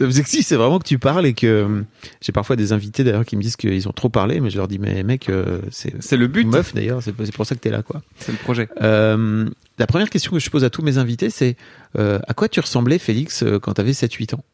L'objectif, 0.00 0.46
c'est 0.46 0.56
vraiment 0.56 0.78
que 0.78 0.86
tu 0.86 0.98
parles 0.98 1.26
et 1.26 1.34
que 1.34 1.46
euh, 1.46 1.82
j'ai 2.20 2.32
parfois 2.32 2.56
des 2.56 2.72
invités 2.72 3.04
d'ailleurs 3.04 3.24
qui 3.24 3.36
me 3.36 3.42
disent 3.42 3.56
qu'ils 3.56 3.88
ont 3.88 3.92
trop 3.92 4.08
parlé, 4.08 4.40
mais 4.40 4.50
je 4.50 4.56
leur 4.56 4.68
dis 4.68 4.78
mais 4.78 5.02
mec, 5.02 5.28
euh, 5.28 5.60
c'est 5.70 5.94
C'est 6.02 6.16
le 6.16 6.26
but, 6.26 6.46
meuf 6.46 6.74
d'ailleurs, 6.74 7.02
c'est 7.02 7.12
pour 7.32 7.46
ça 7.46 7.54
que 7.54 7.60
t'es 7.60 7.70
là 7.70 7.82
quoi. 7.82 8.02
c'est 8.18 8.32
le 8.32 8.38
projet. 8.38 8.68
Euh, 8.82 9.48
la 9.78 9.86
première 9.86 10.10
question 10.10 10.32
que 10.32 10.38
je 10.38 10.50
pose 10.50 10.64
à 10.64 10.70
tous 10.70 10.82
mes 10.82 10.98
invités, 10.98 11.30
c'est 11.30 11.56
euh, 11.98 12.18
à 12.26 12.34
quoi 12.34 12.48
tu 12.48 12.60
ressemblais 12.60 12.98
Félix 12.98 13.44
quand 13.62 13.74
t'avais 13.74 13.92
7-8 13.92 14.34
ans? 14.34 14.44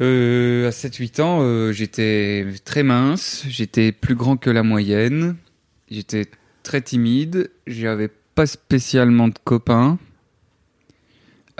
Euh, 0.00 0.66
à 0.66 0.70
7-8 0.70 1.20
ans, 1.22 1.38
euh, 1.42 1.72
j'étais 1.72 2.46
très 2.64 2.82
mince, 2.82 3.44
j'étais 3.48 3.92
plus 3.92 4.16
grand 4.16 4.36
que 4.36 4.50
la 4.50 4.64
moyenne, 4.64 5.36
j'étais 5.88 6.26
très 6.64 6.80
timide, 6.80 7.50
j'avais 7.66 8.10
pas 8.34 8.46
spécialement 8.46 9.28
de 9.28 9.34
copains, 9.44 9.98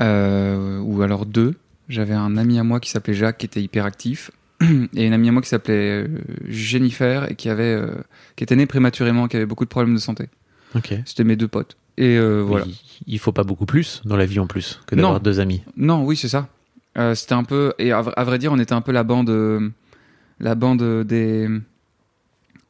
ou 0.01 1.03
alors 1.03 1.27
deux. 1.27 1.55
J'avais 1.89 2.15
un 2.15 2.37
ami 2.37 2.59
à 2.59 2.65
moi 2.65 2.81
qui 2.81 2.91
s'appelait 2.91 3.15
Jacques, 3.15 3.39
qui 3.39 3.47
était 3.47 3.63
hyperactif, 3.63 4.31
et 4.95 5.07
une 5.07 5.13
amie 5.13 5.29
à 5.29 5.33
moi 5.33 5.43
qui 5.43 5.49
s'appelait 5.49 6.05
euh, 6.05 6.09
Jennifer, 6.49 7.31
et 7.31 7.35
qui, 7.35 7.49
avait, 7.51 7.75
euh, 7.75 7.89
qui 8.37 8.45
était 8.45 8.57
née 8.57 8.67
prématurément, 8.67 9.29
qui 9.29 9.37
avait 9.37 9.45
beaucoup 9.47 9.65
de 9.65 9.69
problèmes 9.71 9.95
de 9.95 10.01
santé. 10.01 10.29
Ok. 10.75 10.95
C'était 11.05 11.25
mes 11.25 11.37
deux 11.37 11.49
potes. 11.49 11.77
Et 11.99 12.17
euh, 12.17 12.41
voilà. 12.41 12.65
Il, 13.07 13.19
faut 13.19 13.33
pas 13.33 13.45
beaucoup 13.45 13.67
plus 13.67 14.01
dans 14.05 14.17
la 14.17 14.27
vie 14.27 14.41
en 14.41 14.47
plus 14.47 14.81
que 14.87 14.97
d'avoir 14.97 15.21
deux 15.21 15.39
amis. 15.41 15.63
Non, 15.77 16.05
oui, 16.05 16.17
c'est 16.17 16.29
ça. 16.29 16.49
Euh, 16.97 17.15
c'était 17.15 17.35
un 17.35 17.45
peu 17.45 17.73
et 17.79 17.93
à, 17.93 18.01
vra- 18.03 18.15
à 18.17 18.25
vrai 18.25 18.39
dire, 18.39 18.53
on 18.53 18.59
était 18.59 18.73
un 18.73 18.81
peu 18.81 18.93
la 18.93 19.05
bande, 19.05 19.31
euh, 19.31 19.69
la 20.41 20.55
bande 20.55 21.05
des. 21.05 21.49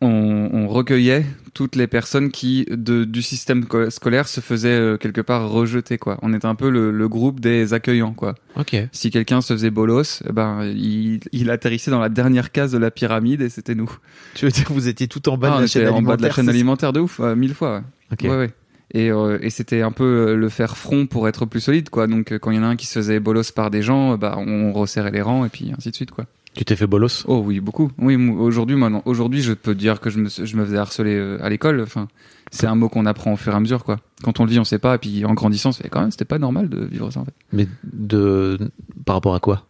On, 0.00 0.50
on 0.52 0.68
recueillait 0.68 1.24
toutes 1.54 1.76
les 1.76 1.86
personnes 1.86 2.30
qui 2.30 2.66
de, 2.68 3.04
du 3.04 3.22
système 3.22 3.64
co- 3.64 3.88
scolaire 3.90 4.26
se 4.28 4.40
faisaient 4.40 4.68
euh, 4.68 4.96
quelque 4.98 5.20
part 5.20 5.48
rejeter 5.48 5.98
quoi. 5.98 6.18
On 6.22 6.34
était 6.34 6.46
un 6.46 6.56
peu 6.56 6.68
le, 6.68 6.90
le 6.90 7.08
groupe 7.08 7.40
des 7.40 7.72
accueillants 7.74 8.12
quoi. 8.12 8.34
Ok. 8.56 8.76
Si 8.92 9.10
quelqu'un 9.10 9.40
se 9.40 9.52
faisait 9.54 9.70
bolos, 9.70 10.22
eh 10.28 10.32
ben 10.32 10.64
il, 10.64 11.20
il 11.32 11.48
atterrissait 11.50 11.90
dans 11.92 12.00
la 12.00 12.08
dernière 12.08 12.50
case 12.52 12.72
de 12.72 12.78
la 12.78 12.90
pyramide 12.90 13.40
et 13.40 13.48
c'était 13.48 13.74
nous. 13.76 13.90
Tu 14.34 14.44
veux 14.46 14.50
dire 14.50 14.66
vous 14.70 14.88
étiez 14.88 15.06
tout 15.08 15.26
en 15.28 15.38
bas 15.38 15.48
Ah, 15.48 15.50
de 15.52 15.56
on 15.56 15.60
la 15.60 15.66
chaîne 15.68 15.88
en 15.88 16.02
bas 16.02 16.16
de 16.16 16.22
la 16.22 16.28
alimentaire, 16.28 16.34
chaîne 16.34 16.48
alimentaire 16.48 16.92
de 16.92 17.00
ouf, 17.00 17.20
euh, 17.20 17.34
mille 17.36 17.54
fois. 17.54 17.76
ouais. 17.76 17.82
Ok. 18.12 18.22
Ouais, 18.30 18.36
ouais. 18.36 18.50
Et, 18.92 19.10
euh, 19.10 19.38
et 19.40 19.50
c'était 19.50 19.80
un 19.82 19.90
peu 19.92 20.04
euh, 20.28 20.36
le 20.36 20.48
faire 20.48 20.76
front 20.76 21.06
pour 21.06 21.26
être 21.26 21.46
plus 21.46 21.60
solide, 21.60 21.88
quoi. 21.88 22.06
Donc, 22.06 22.32
quand 22.38 22.50
il 22.52 22.56
y 22.56 22.60
en 22.60 22.62
a 22.62 22.66
un 22.66 22.76
qui 22.76 22.86
se 22.86 22.92
faisait 22.98 23.18
bolos 23.18 23.50
par 23.52 23.70
des 23.70 23.82
gens, 23.82 24.16
bah, 24.18 24.36
on 24.38 24.72
resserrait 24.72 25.10
les 25.10 25.22
rangs 25.22 25.44
et 25.44 25.48
puis 25.48 25.72
ainsi 25.76 25.90
de 25.90 25.96
suite, 25.96 26.12
quoi. 26.12 26.26
Tu 26.56 26.64
t'es 26.64 26.76
fait 26.76 26.86
bolos? 26.86 27.24
Oh 27.26 27.42
oui, 27.44 27.60
beaucoup. 27.60 27.90
Oui, 27.98 28.16
moi, 28.16 28.42
aujourd'hui, 28.44 28.76
maintenant, 28.76 29.02
aujourd'hui, 29.06 29.42
je 29.42 29.52
peux 29.52 29.74
dire 29.74 30.00
que 30.00 30.08
je 30.10 30.18
me, 30.18 30.28
je 30.28 30.56
me 30.56 30.64
faisais 30.64 30.76
harceler 30.78 31.14
euh, 31.16 31.38
à 31.42 31.48
l'école. 31.48 31.80
Enfin, 31.80 32.06
c'est 32.52 32.66
un 32.66 32.76
mot 32.76 32.88
qu'on 32.88 33.06
apprend 33.06 33.32
au 33.32 33.36
fur 33.36 33.52
et 33.52 33.56
à 33.56 33.60
mesure, 33.60 33.84
quoi. 33.84 33.98
Quand 34.22 34.38
on 34.38 34.44
le 34.44 34.50
vit, 34.50 34.58
on 34.60 34.64
sait 34.64 34.78
pas. 34.78 34.94
Et 34.94 34.98
puis, 34.98 35.24
en 35.24 35.34
grandissant, 35.34 35.72
c'est 35.72 35.88
quand 35.88 36.00
même, 36.00 36.12
c'était 36.12 36.24
pas 36.24 36.38
normal 36.38 36.68
de 36.68 36.84
vivre 36.84 37.10
ça, 37.10 37.20
en 37.20 37.24
fait. 37.24 37.34
Mais 37.52 37.66
de 37.82 38.58
par 39.04 39.16
rapport 39.16 39.34
à 39.34 39.40
quoi? 39.40 39.66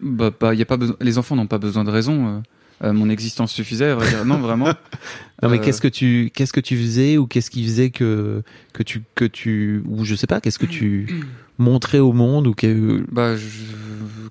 Bah, 0.00 0.30
bah, 0.38 0.52
y 0.54 0.62
a 0.62 0.66
pas 0.66 0.76
besoin. 0.76 0.96
Les 1.00 1.16
enfants 1.18 1.36
n'ont 1.36 1.46
pas 1.46 1.58
besoin 1.58 1.84
de 1.84 1.90
raison. 1.90 2.26
euh. 2.28 2.40
Euh, 2.84 2.92
mon 2.92 3.08
existence 3.08 3.52
suffisait. 3.52 3.86
à 3.90 3.94
vrai 3.94 4.08
dire. 4.08 4.24
Non, 4.26 4.38
vraiment. 4.38 4.66
Non 5.42 5.50
mais 5.50 5.58
Euh, 5.58 5.62
qu'est-ce 5.62 5.82
que 5.82 5.88
tu 5.88 6.30
qu'est-ce 6.34 6.52
que 6.54 6.60
tu 6.60 6.78
faisais 6.78 7.18
ou 7.18 7.26
qu'est-ce 7.26 7.50
qui 7.50 7.62
faisait 7.62 7.90
que 7.90 8.42
que 8.72 8.82
tu 8.82 9.02
que 9.14 9.26
tu 9.26 9.82
ou 9.86 10.02
je 10.02 10.14
sais 10.14 10.26
pas 10.26 10.40
qu'est-ce 10.40 10.58
que 10.58 10.64
tu 10.64 11.22
montrais 11.58 11.98
au 11.98 12.12
monde 12.12 12.46
ou 12.46 12.54
que 12.54 13.04
Bah, 13.10 13.36
je, 13.36 13.46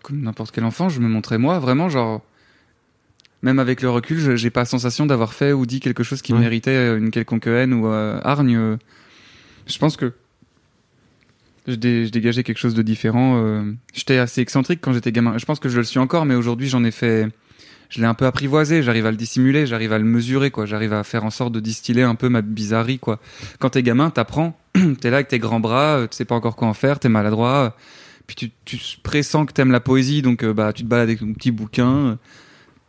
comme 0.04 0.22
n'importe 0.22 0.52
quel 0.54 0.64
enfant, 0.64 0.90
je 0.90 1.00
me 1.00 1.08
montrais 1.08 1.38
moi, 1.38 1.60
vraiment, 1.60 1.90
genre. 1.90 2.22
Même 3.42 3.60
avec 3.60 3.82
le 3.82 3.90
recul, 3.90 4.18
je- 4.18 4.36
j'ai 4.36 4.50
pas 4.50 4.66
sensation 4.66 5.06
d'avoir 5.06 5.34
fait 5.34 5.54
ou 5.54 5.66
dit 5.66 5.80
quelque 5.80 6.04
chose 6.04 6.22
qui 6.22 6.34
Ouais. 6.34 6.40
méritait 6.40 6.98
une 6.98 7.12
quelconque 7.12 7.48
haine 7.48 7.74
ou 7.74 7.88
euh, 7.88 8.20
hargne. 8.24 8.78
Je 9.68 9.78
pense 9.78 9.98
que 9.98 10.14
je, 11.68 11.76
dé- 11.76 12.06
je 12.06 12.12
dégageais 12.12 12.44
quelque 12.44 12.58
chose 12.58 12.74
de 12.76 12.82
différent. 12.82 13.38
euh. 13.44 13.72
J'étais 13.94 14.18
assez 14.18 14.42
excentrique 14.42 14.80
quand 14.82 14.94
j'étais 14.94 15.12
gamin. 15.12 15.38
Je 15.38 15.46
pense 15.46 15.60
que 15.60 15.70
je 15.70 15.78
le 15.78 15.84
suis 15.84 16.00
encore, 16.00 16.26
mais 16.26 16.36
aujourd'hui, 16.36 16.68
j'en 16.70 16.84
ai 16.84 16.92
fait. 16.92 17.28
Je 17.90 18.00
l'ai 18.02 18.08
un 18.08 18.14
peu 18.14 18.26
apprivoisé. 18.26 18.82
J'arrive 18.84 19.06
à 19.06 19.12
le 19.12 19.18
dissimuler, 19.18 19.66
j'arrive 19.66 19.94
à 19.94 19.98
le 19.98 20.04
mesurer, 20.06 20.52
quoi. 20.52 20.66
J'arrive 20.66 20.94
à 20.94 21.04
faire 21.04 21.24
en 21.24 21.30
sorte 21.30 21.54
de 21.54 21.60
distiller 21.60 22.04
un 22.04 22.16
peu 22.16 22.30
ma 22.30 22.42
bizarrerie, 22.42 23.00
quoi. 23.00 23.20
Quand 23.60 23.70
t'es 23.72 23.84
gamin, 23.84 24.10
t'apprends. 24.10 24.58
t'es 25.02 25.10
là 25.10 25.18
avec 25.18 25.28
tes 25.30 25.40
grands 25.40 25.60
bras, 25.60 25.98
euh, 25.98 26.08
tu 26.08 26.16
sais 26.18 26.26
pas 26.26 26.36
encore 26.36 26.56
quoi 26.56 26.68
en 26.68 26.74
faire, 26.74 27.00
t'es 27.00 27.10
maladroit 27.10 27.76
puis 28.28 28.36
tu, 28.36 28.52
tu 28.66 28.80
pressens 29.04 29.46
que 29.46 29.54
t'aimes 29.54 29.72
la 29.72 29.80
poésie, 29.80 30.24
donc 30.24 30.44
euh, 30.44 30.52
bah 30.52 30.74
tu 30.74 30.82
te 30.82 30.88
balades 30.88 31.10
avec 31.10 31.20
ton 31.20 31.32
petit 31.34 31.52
bouquin. 31.52 31.88
euh, 31.94 32.16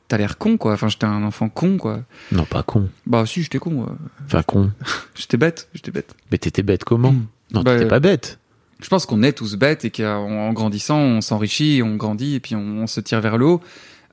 T'as 0.09 0.17
l'air 0.17 0.39
con, 0.39 0.57
quoi. 0.57 0.73
Enfin, 0.73 0.89
j'étais 0.89 1.05
un 1.05 1.23
enfant 1.25 1.49
con, 1.51 1.77
quoi. 1.77 2.01
non 2.33 2.45
pas 2.45 2.63
con 2.63 2.89
Bah 3.07 3.27
si, 3.27 3.43
j'étais 3.43 3.59
con. 3.59 3.83
euh. 3.83 3.87
enfin 4.25 4.43
con 4.43 4.71
J'étais 5.15 5.37
bête, 5.37 5.69
j'étais 5.75 5.91
bête. 5.91 6.15
mais 6.33 6.39
t'étais 6.39 6.63
bête 6.63 6.85
comment? 6.85 7.15
Non 7.53 7.63
Bah, 7.63 7.75
t'étais 7.77 7.87
pas 7.89 8.01
bête 8.01 8.39
Je 8.81 8.89
pense 8.89 9.05
qu'on 9.05 9.23
est 9.23 9.33
tous 9.35 9.57
bêtes 9.57 9.85
et 9.85 9.91
qu'en 9.91 10.27
en 10.31 10.53
grandissant, 10.55 10.99
on 10.99 11.21
s'enrichit, 11.21 11.83
on 11.85 11.97
grandit 11.97 12.37
et 12.37 12.41
puis 12.41 12.55
on, 12.55 12.61
on 12.83 12.87
se 12.87 13.01
tire 13.01 13.21
vers 13.21 13.37
le 13.37 13.45
haut. 13.45 13.61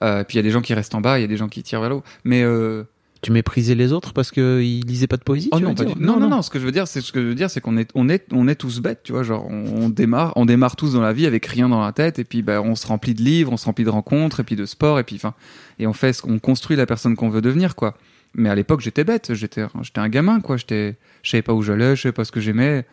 Euh, 0.01 0.23
puis 0.23 0.35
il 0.35 0.37
y 0.37 0.39
a 0.39 0.43
des 0.43 0.51
gens 0.51 0.61
qui 0.61 0.73
restent 0.73 0.95
en 0.95 1.01
bas, 1.01 1.19
il 1.19 1.21
y 1.21 1.25
a 1.25 1.27
des 1.27 1.37
gens 1.37 1.47
qui 1.47 1.63
tirent 1.63 1.81
vers 1.81 1.89
le 1.89 1.95
haut. 1.97 2.03
Mais 2.23 2.43
euh, 2.43 2.83
tu 3.23 3.31
méprisais 3.31 3.73
les 3.73 3.93
autres 3.93 4.13
parce 4.13 4.31
que 4.31 4.61
ils 4.61 4.85
lisaient 4.85 5.07
pas 5.07 5.17
de 5.17 5.23
poésie 5.23 5.49
Oh 5.53 5.57
tu 5.57 5.63
non, 5.63 5.73
pas 5.73 5.85
non, 5.97 6.19
non, 6.19 6.29
non, 6.29 6.41
Ce 6.41 6.49
que 6.49 6.59
je 6.59 6.65
veux 6.65 6.71
dire, 6.71 6.87
c'est 6.87 7.01
ce 7.01 7.11
que 7.11 7.21
je 7.21 7.27
veux 7.27 7.35
dire, 7.35 7.49
c'est 7.49 7.61
qu'on 7.61 7.77
est, 7.77 7.89
on 7.95 8.09
est, 8.09 8.25
on 8.31 8.47
est 8.47 8.55
tous 8.55 8.81
bêtes, 8.81 9.01
tu 9.03 9.13
vois. 9.13 9.23
Genre, 9.23 9.47
on, 9.49 9.85
on 9.85 9.89
démarre, 9.89 10.33
on 10.35 10.45
démarre 10.45 10.75
tous 10.75 10.93
dans 10.93 11.01
la 11.01 11.13
vie 11.13 11.25
avec 11.25 11.45
rien 11.45 11.69
dans 11.69 11.81
la 11.81 11.93
tête, 11.93 12.19
et 12.19 12.25
puis 12.25 12.41
bah, 12.41 12.61
on 12.61 12.75
se 12.75 12.85
remplit 12.85 13.13
de 13.13 13.21
livres, 13.21 13.51
on 13.51 13.57
se 13.57 13.65
remplit 13.65 13.85
de 13.85 13.89
rencontres, 13.89 14.41
et 14.41 14.43
puis 14.43 14.55
de 14.55 14.65
sport, 14.65 14.99
et 14.99 15.03
puis 15.03 15.15
enfin, 15.15 15.33
et 15.79 15.87
on 15.87 15.93
fait, 15.93 16.13
ce 16.13 16.21
qu'on 16.21 16.37
construit 16.37 16.75
la 16.75 16.85
personne 16.85 17.15
qu'on 17.15 17.29
veut 17.29 17.41
devenir, 17.41 17.75
quoi. 17.75 17.97
Mais 18.35 18.49
à 18.49 18.55
l'époque, 18.55 18.81
j'étais 18.81 19.03
bête, 19.03 19.33
j'étais, 19.33 19.65
j'étais 19.81 19.99
un 19.99 20.09
gamin, 20.09 20.41
quoi. 20.41 20.57
J'étais, 20.57 20.97
je 21.21 21.31
savais 21.31 21.43
pas 21.43 21.53
où 21.53 21.61
j'allais, 21.61 21.95
je 21.95 22.01
savais 22.01 22.13
pas 22.13 22.25
ce 22.25 22.31
que 22.31 22.41
j'aimais. 22.41 22.85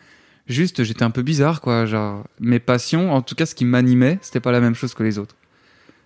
Juste, 0.47 0.83
j'étais 0.83 1.03
un 1.03 1.11
peu 1.11 1.23
bizarre, 1.23 1.61
quoi. 1.61 1.85
Genre, 1.85 2.25
mes 2.39 2.59
passions, 2.59 3.11
en 3.11 3.21
tout 3.21 3.35
cas, 3.35 3.45
ce 3.45 3.55
qui 3.55 3.65
m'animait, 3.65 4.19
c'était 4.21 4.39
pas 4.39 4.51
la 4.51 4.61
même 4.61 4.75
chose 4.75 4.93
que 4.93 5.03
les 5.03 5.17
autres. 5.17 5.35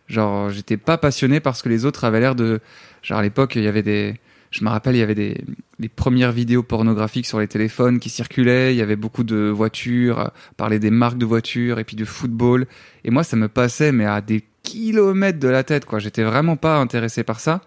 Genre, 0.08 0.50
j'étais 0.50 0.78
pas 0.78 0.98
passionné 0.98 1.40
parce 1.40 1.62
que 1.62 1.70
les 1.70 1.86
autres 1.86 2.04
avaient 2.04 2.20
l'air 2.20 2.36
de. 2.36 2.60
Genre, 3.02 3.18
à 3.18 3.22
l'époque, 3.22 3.56
il 3.56 3.64
y 3.64 3.68
avait 3.68 3.84
des. 3.84 4.16
Je 4.52 4.64
me 4.64 4.70
rappelle, 4.70 4.96
il 4.96 5.00
y 5.00 5.02
avait 5.02 5.16
des, 5.16 5.44
des 5.80 5.90
premières 5.90 6.32
vidéos 6.32 6.64
pornographiques 6.64 7.26
sur 7.26 7.40
les 7.40 7.48
téléphones 7.48 8.00
qui 8.00 8.10
circulaient. 8.10 8.74
Il 8.74 8.78
y 8.78 8.82
avait 8.82 8.96
beaucoup 8.96 9.24
de 9.24 9.50
voitures, 9.50 10.20
euh, 10.20 10.28
parler 10.56 10.80
des 10.80 10.92
marques 10.92 11.18
de 11.18 11.26
voitures 11.26 11.80
et 11.80 11.84
puis 11.84 11.98
de 11.98 12.06
football. 12.06 12.66
Et 13.04 13.12
moi, 13.12 13.24
ça 13.24 13.36
me 13.36 13.50
passait, 13.50 13.92
mais 13.92 14.06
à 14.06 14.22
des 14.22 14.46
kilomètres 14.64 15.40
de 15.40 15.48
la 15.50 15.64
tête, 15.64 15.86
quoi. 15.86 16.00
J'étais 16.00 16.24
vraiment 16.24 16.56
pas 16.56 16.78
intéressé 16.78 17.24
par 17.24 17.40
ça. 17.40 17.62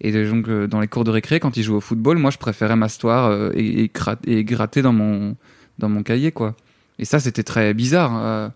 Et 0.00 0.10
donc, 0.24 0.48
euh, 0.48 0.66
dans 0.66 0.80
les 0.80 0.88
cours 0.88 1.04
de 1.04 1.10
récré, 1.10 1.38
quand 1.38 1.56
ils 1.56 1.62
jouaient 1.62 1.76
au 1.76 1.80
football, 1.80 2.18
moi, 2.18 2.30
je 2.30 2.38
préférais 2.38 2.74
m'asseoir 2.74 3.26
euh, 3.26 3.50
et, 3.54 3.84
et, 3.84 3.90
et 4.26 4.44
gratter 4.44 4.82
dans 4.82 4.92
mon, 4.92 5.36
dans 5.78 5.88
mon 5.88 6.02
cahier, 6.02 6.32
quoi. 6.32 6.56
Et 6.98 7.04
ça, 7.04 7.20
c'était 7.20 7.44
très 7.44 7.74
bizarre. 7.74 8.12
euh. 8.16 8.48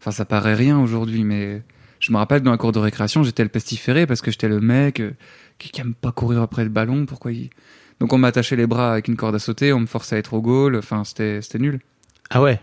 Enfin, 0.00 0.10
ça 0.10 0.24
paraît 0.24 0.54
rien 0.54 0.78
aujourd'hui, 0.78 1.24
mais 1.24 1.62
je 2.00 2.12
me 2.12 2.16
rappelle 2.16 2.40
dans 2.42 2.50
la 2.50 2.56
cour 2.56 2.72
de 2.72 2.78
récréation, 2.80 3.22
j'étais 3.22 3.42
le 3.44 3.48
pestiféré 3.48 4.06
parce 4.06 4.20
que 4.22 4.30
j'étais 4.30 4.48
le 4.48 4.60
mec 4.60 4.98
euh, 5.00 5.12
qui, 5.58 5.70
qui 5.70 5.80
aime 5.80 5.94
pas 5.94 6.10
courir 6.12 6.42
après 6.42 6.64
le 6.64 6.70
ballon. 6.70 7.06
Pourquoi 7.06 7.30
il... 7.32 7.50
Donc 8.00 8.12
on 8.12 8.18
m'attachait 8.18 8.56
les 8.56 8.66
bras 8.66 8.92
avec 8.92 9.06
une 9.08 9.16
corde 9.16 9.34
à 9.34 9.38
sauter, 9.38 9.72
on 9.72 9.80
me 9.80 9.86
forçait 9.86 10.16
à 10.16 10.18
être 10.18 10.34
au 10.34 10.40
goal. 10.40 10.74
Enfin, 10.76 11.04
c'était 11.04 11.40
c'était 11.42 11.58
nul. 11.58 11.78
Ah 12.30 12.40
ouais. 12.42 12.60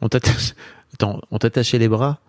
On 0.00 0.08
t'attache. 0.08 0.52
Attends, 0.92 1.20
on 1.30 1.38
t'attachait 1.38 1.78
les 1.78 1.88
bras? 1.88 2.20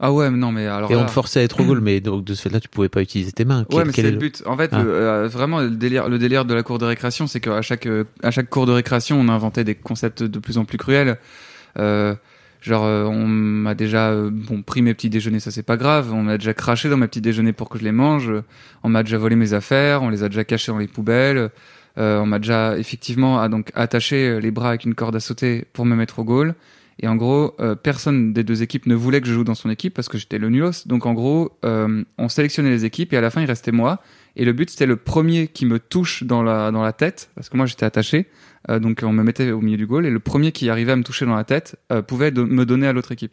Ah 0.00 0.12
ouais, 0.12 0.28
mais 0.30 0.36
non, 0.36 0.52
mais 0.52 0.66
alors 0.66 0.90
et 0.90 0.96
on 0.96 1.06
te 1.06 1.10
forçait 1.10 1.40
à 1.40 1.42
être 1.44 1.60
au 1.60 1.64
goal, 1.64 1.80
mais 1.80 2.00
donc 2.00 2.24
de 2.24 2.34
ce 2.34 2.42
fait-là, 2.42 2.60
tu 2.60 2.68
pouvais 2.68 2.88
pas 2.90 3.00
utiliser 3.00 3.32
tes 3.32 3.44
mains. 3.44 3.64
Ouais, 3.72 3.84
mais 3.84 3.92
c'est 3.92 4.02
est 4.02 4.10
le 4.10 4.18
but. 4.18 4.42
En 4.44 4.56
fait, 4.56 4.70
Ah. 4.72 4.82
le- 4.82 4.90
euh, 4.92 5.28
vraiment, 5.28 5.60
le 5.60 5.70
délire, 5.70 6.08
le 6.08 6.18
délire 6.18 6.44
de 6.44 6.52
la 6.52 6.62
cour 6.62 6.78
de 6.78 6.84
récréation, 6.84 7.26
c'est 7.26 7.40
qu'à 7.40 7.62
chaque, 7.62 7.86
euh, 7.86 8.04
à 8.22 8.30
chaque 8.30 8.50
cours 8.50 8.66
de 8.66 8.72
récréation, 8.72 9.18
on 9.18 9.28
inventait 9.28 9.64
des 9.64 9.76
concepts 9.76 10.22
de 10.22 10.38
plus 10.40 10.58
en 10.58 10.64
plus 10.66 10.78
cruels. 10.78 11.16
Euh, 11.78 12.14
genre, 12.64 12.84
euh, 12.84 13.04
on 13.04 13.26
m'a 13.26 13.74
déjà 13.74 14.10
euh, 14.10 14.30
bon, 14.32 14.62
pris 14.62 14.82
mes 14.82 14.94
petits 14.94 15.10
déjeuners, 15.10 15.40
ça 15.40 15.50
c'est 15.50 15.62
pas 15.62 15.76
grave. 15.76 16.12
On 16.12 16.22
m'a 16.22 16.38
déjà 16.38 16.54
craché 16.54 16.88
dans 16.88 16.96
mes 16.96 17.06
petits 17.06 17.20
déjeuners 17.20 17.52
pour 17.52 17.68
que 17.68 17.78
je 17.78 17.84
les 17.84 17.92
mange. 17.92 18.30
On 18.82 18.88
m'a 18.88 19.02
déjà 19.02 19.18
volé 19.18 19.36
mes 19.36 19.52
affaires. 19.52 20.02
On 20.02 20.08
les 20.08 20.22
a 20.22 20.28
déjà 20.28 20.44
cachés 20.44 20.72
dans 20.72 20.78
les 20.78 20.88
poubelles. 20.88 21.50
Euh, 21.96 22.20
on 22.20 22.26
m'a 22.26 22.38
déjà 22.38 22.76
effectivement 22.76 23.38
ah, 23.40 23.48
donc 23.48 23.70
attaché 23.74 24.40
les 24.40 24.50
bras 24.50 24.70
avec 24.70 24.84
une 24.84 24.94
corde 24.94 25.14
à 25.14 25.20
sauter 25.20 25.64
pour 25.72 25.84
me 25.84 25.94
mettre 25.94 26.18
au 26.18 26.24
goal. 26.24 26.54
Et 27.00 27.08
en 27.08 27.16
gros, 27.16 27.54
euh, 27.60 27.74
personne 27.74 28.32
des 28.32 28.44
deux 28.44 28.62
équipes 28.62 28.86
ne 28.86 28.94
voulait 28.94 29.20
que 29.20 29.26
je 29.26 29.32
joue 29.32 29.44
dans 29.44 29.54
son 29.54 29.68
équipe 29.70 29.94
parce 29.94 30.08
que 30.08 30.16
j'étais 30.16 30.38
le 30.38 30.48
nulos. 30.48 30.86
Donc 30.86 31.06
en 31.06 31.14
gros, 31.14 31.58
euh, 31.64 32.04
on 32.18 32.28
sélectionnait 32.28 32.70
les 32.70 32.84
équipes 32.84 33.12
et 33.12 33.16
à 33.16 33.20
la 33.20 33.30
fin, 33.30 33.40
il 33.40 33.46
restait 33.46 33.72
moi. 33.72 34.00
Et 34.36 34.44
le 34.44 34.52
but, 34.52 34.70
c'était 34.70 34.86
le 34.86 34.96
premier 34.96 35.48
qui 35.48 35.66
me 35.66 35.78
touche 35.78 36.24
dans 36.24 36.42
la, 36.42 36.70
dans 36.70 36.82
la 36.82 36.92
tête, 36.92 37.30
parce 37.34 37.48
que 37.48 37.56
moi, 37.56 37.66
j'étais 37.66 37.84
attaché. 37.86 38.28
Euh, 38.70 38.78
donc 38.78 39.00
on 39.02 39.12
me 39.12 39.22
mettait 39.22 39.50
au 39.50 39.60
milieu 39.60 39.76
du 39.76 39.86
goal. 39.86 40.06
Et 40.06 40.10
le 40.10 40.20
premier 40.20 40.52
qui 40.52 40.70
arrivait 40.70 40.92
à 40.92 40.96
me 40.96 41.04
toucher 41.04 41.26
dans 41.26 41.36
la 41.36 41.44
tête 41.44 41.76
pouvait 42.06 42.30
me 42.30 42.64
donner 42.64 42.86
à 42.86 42.92
l'autre 42.92 43.12
équipe. 43.12 43.32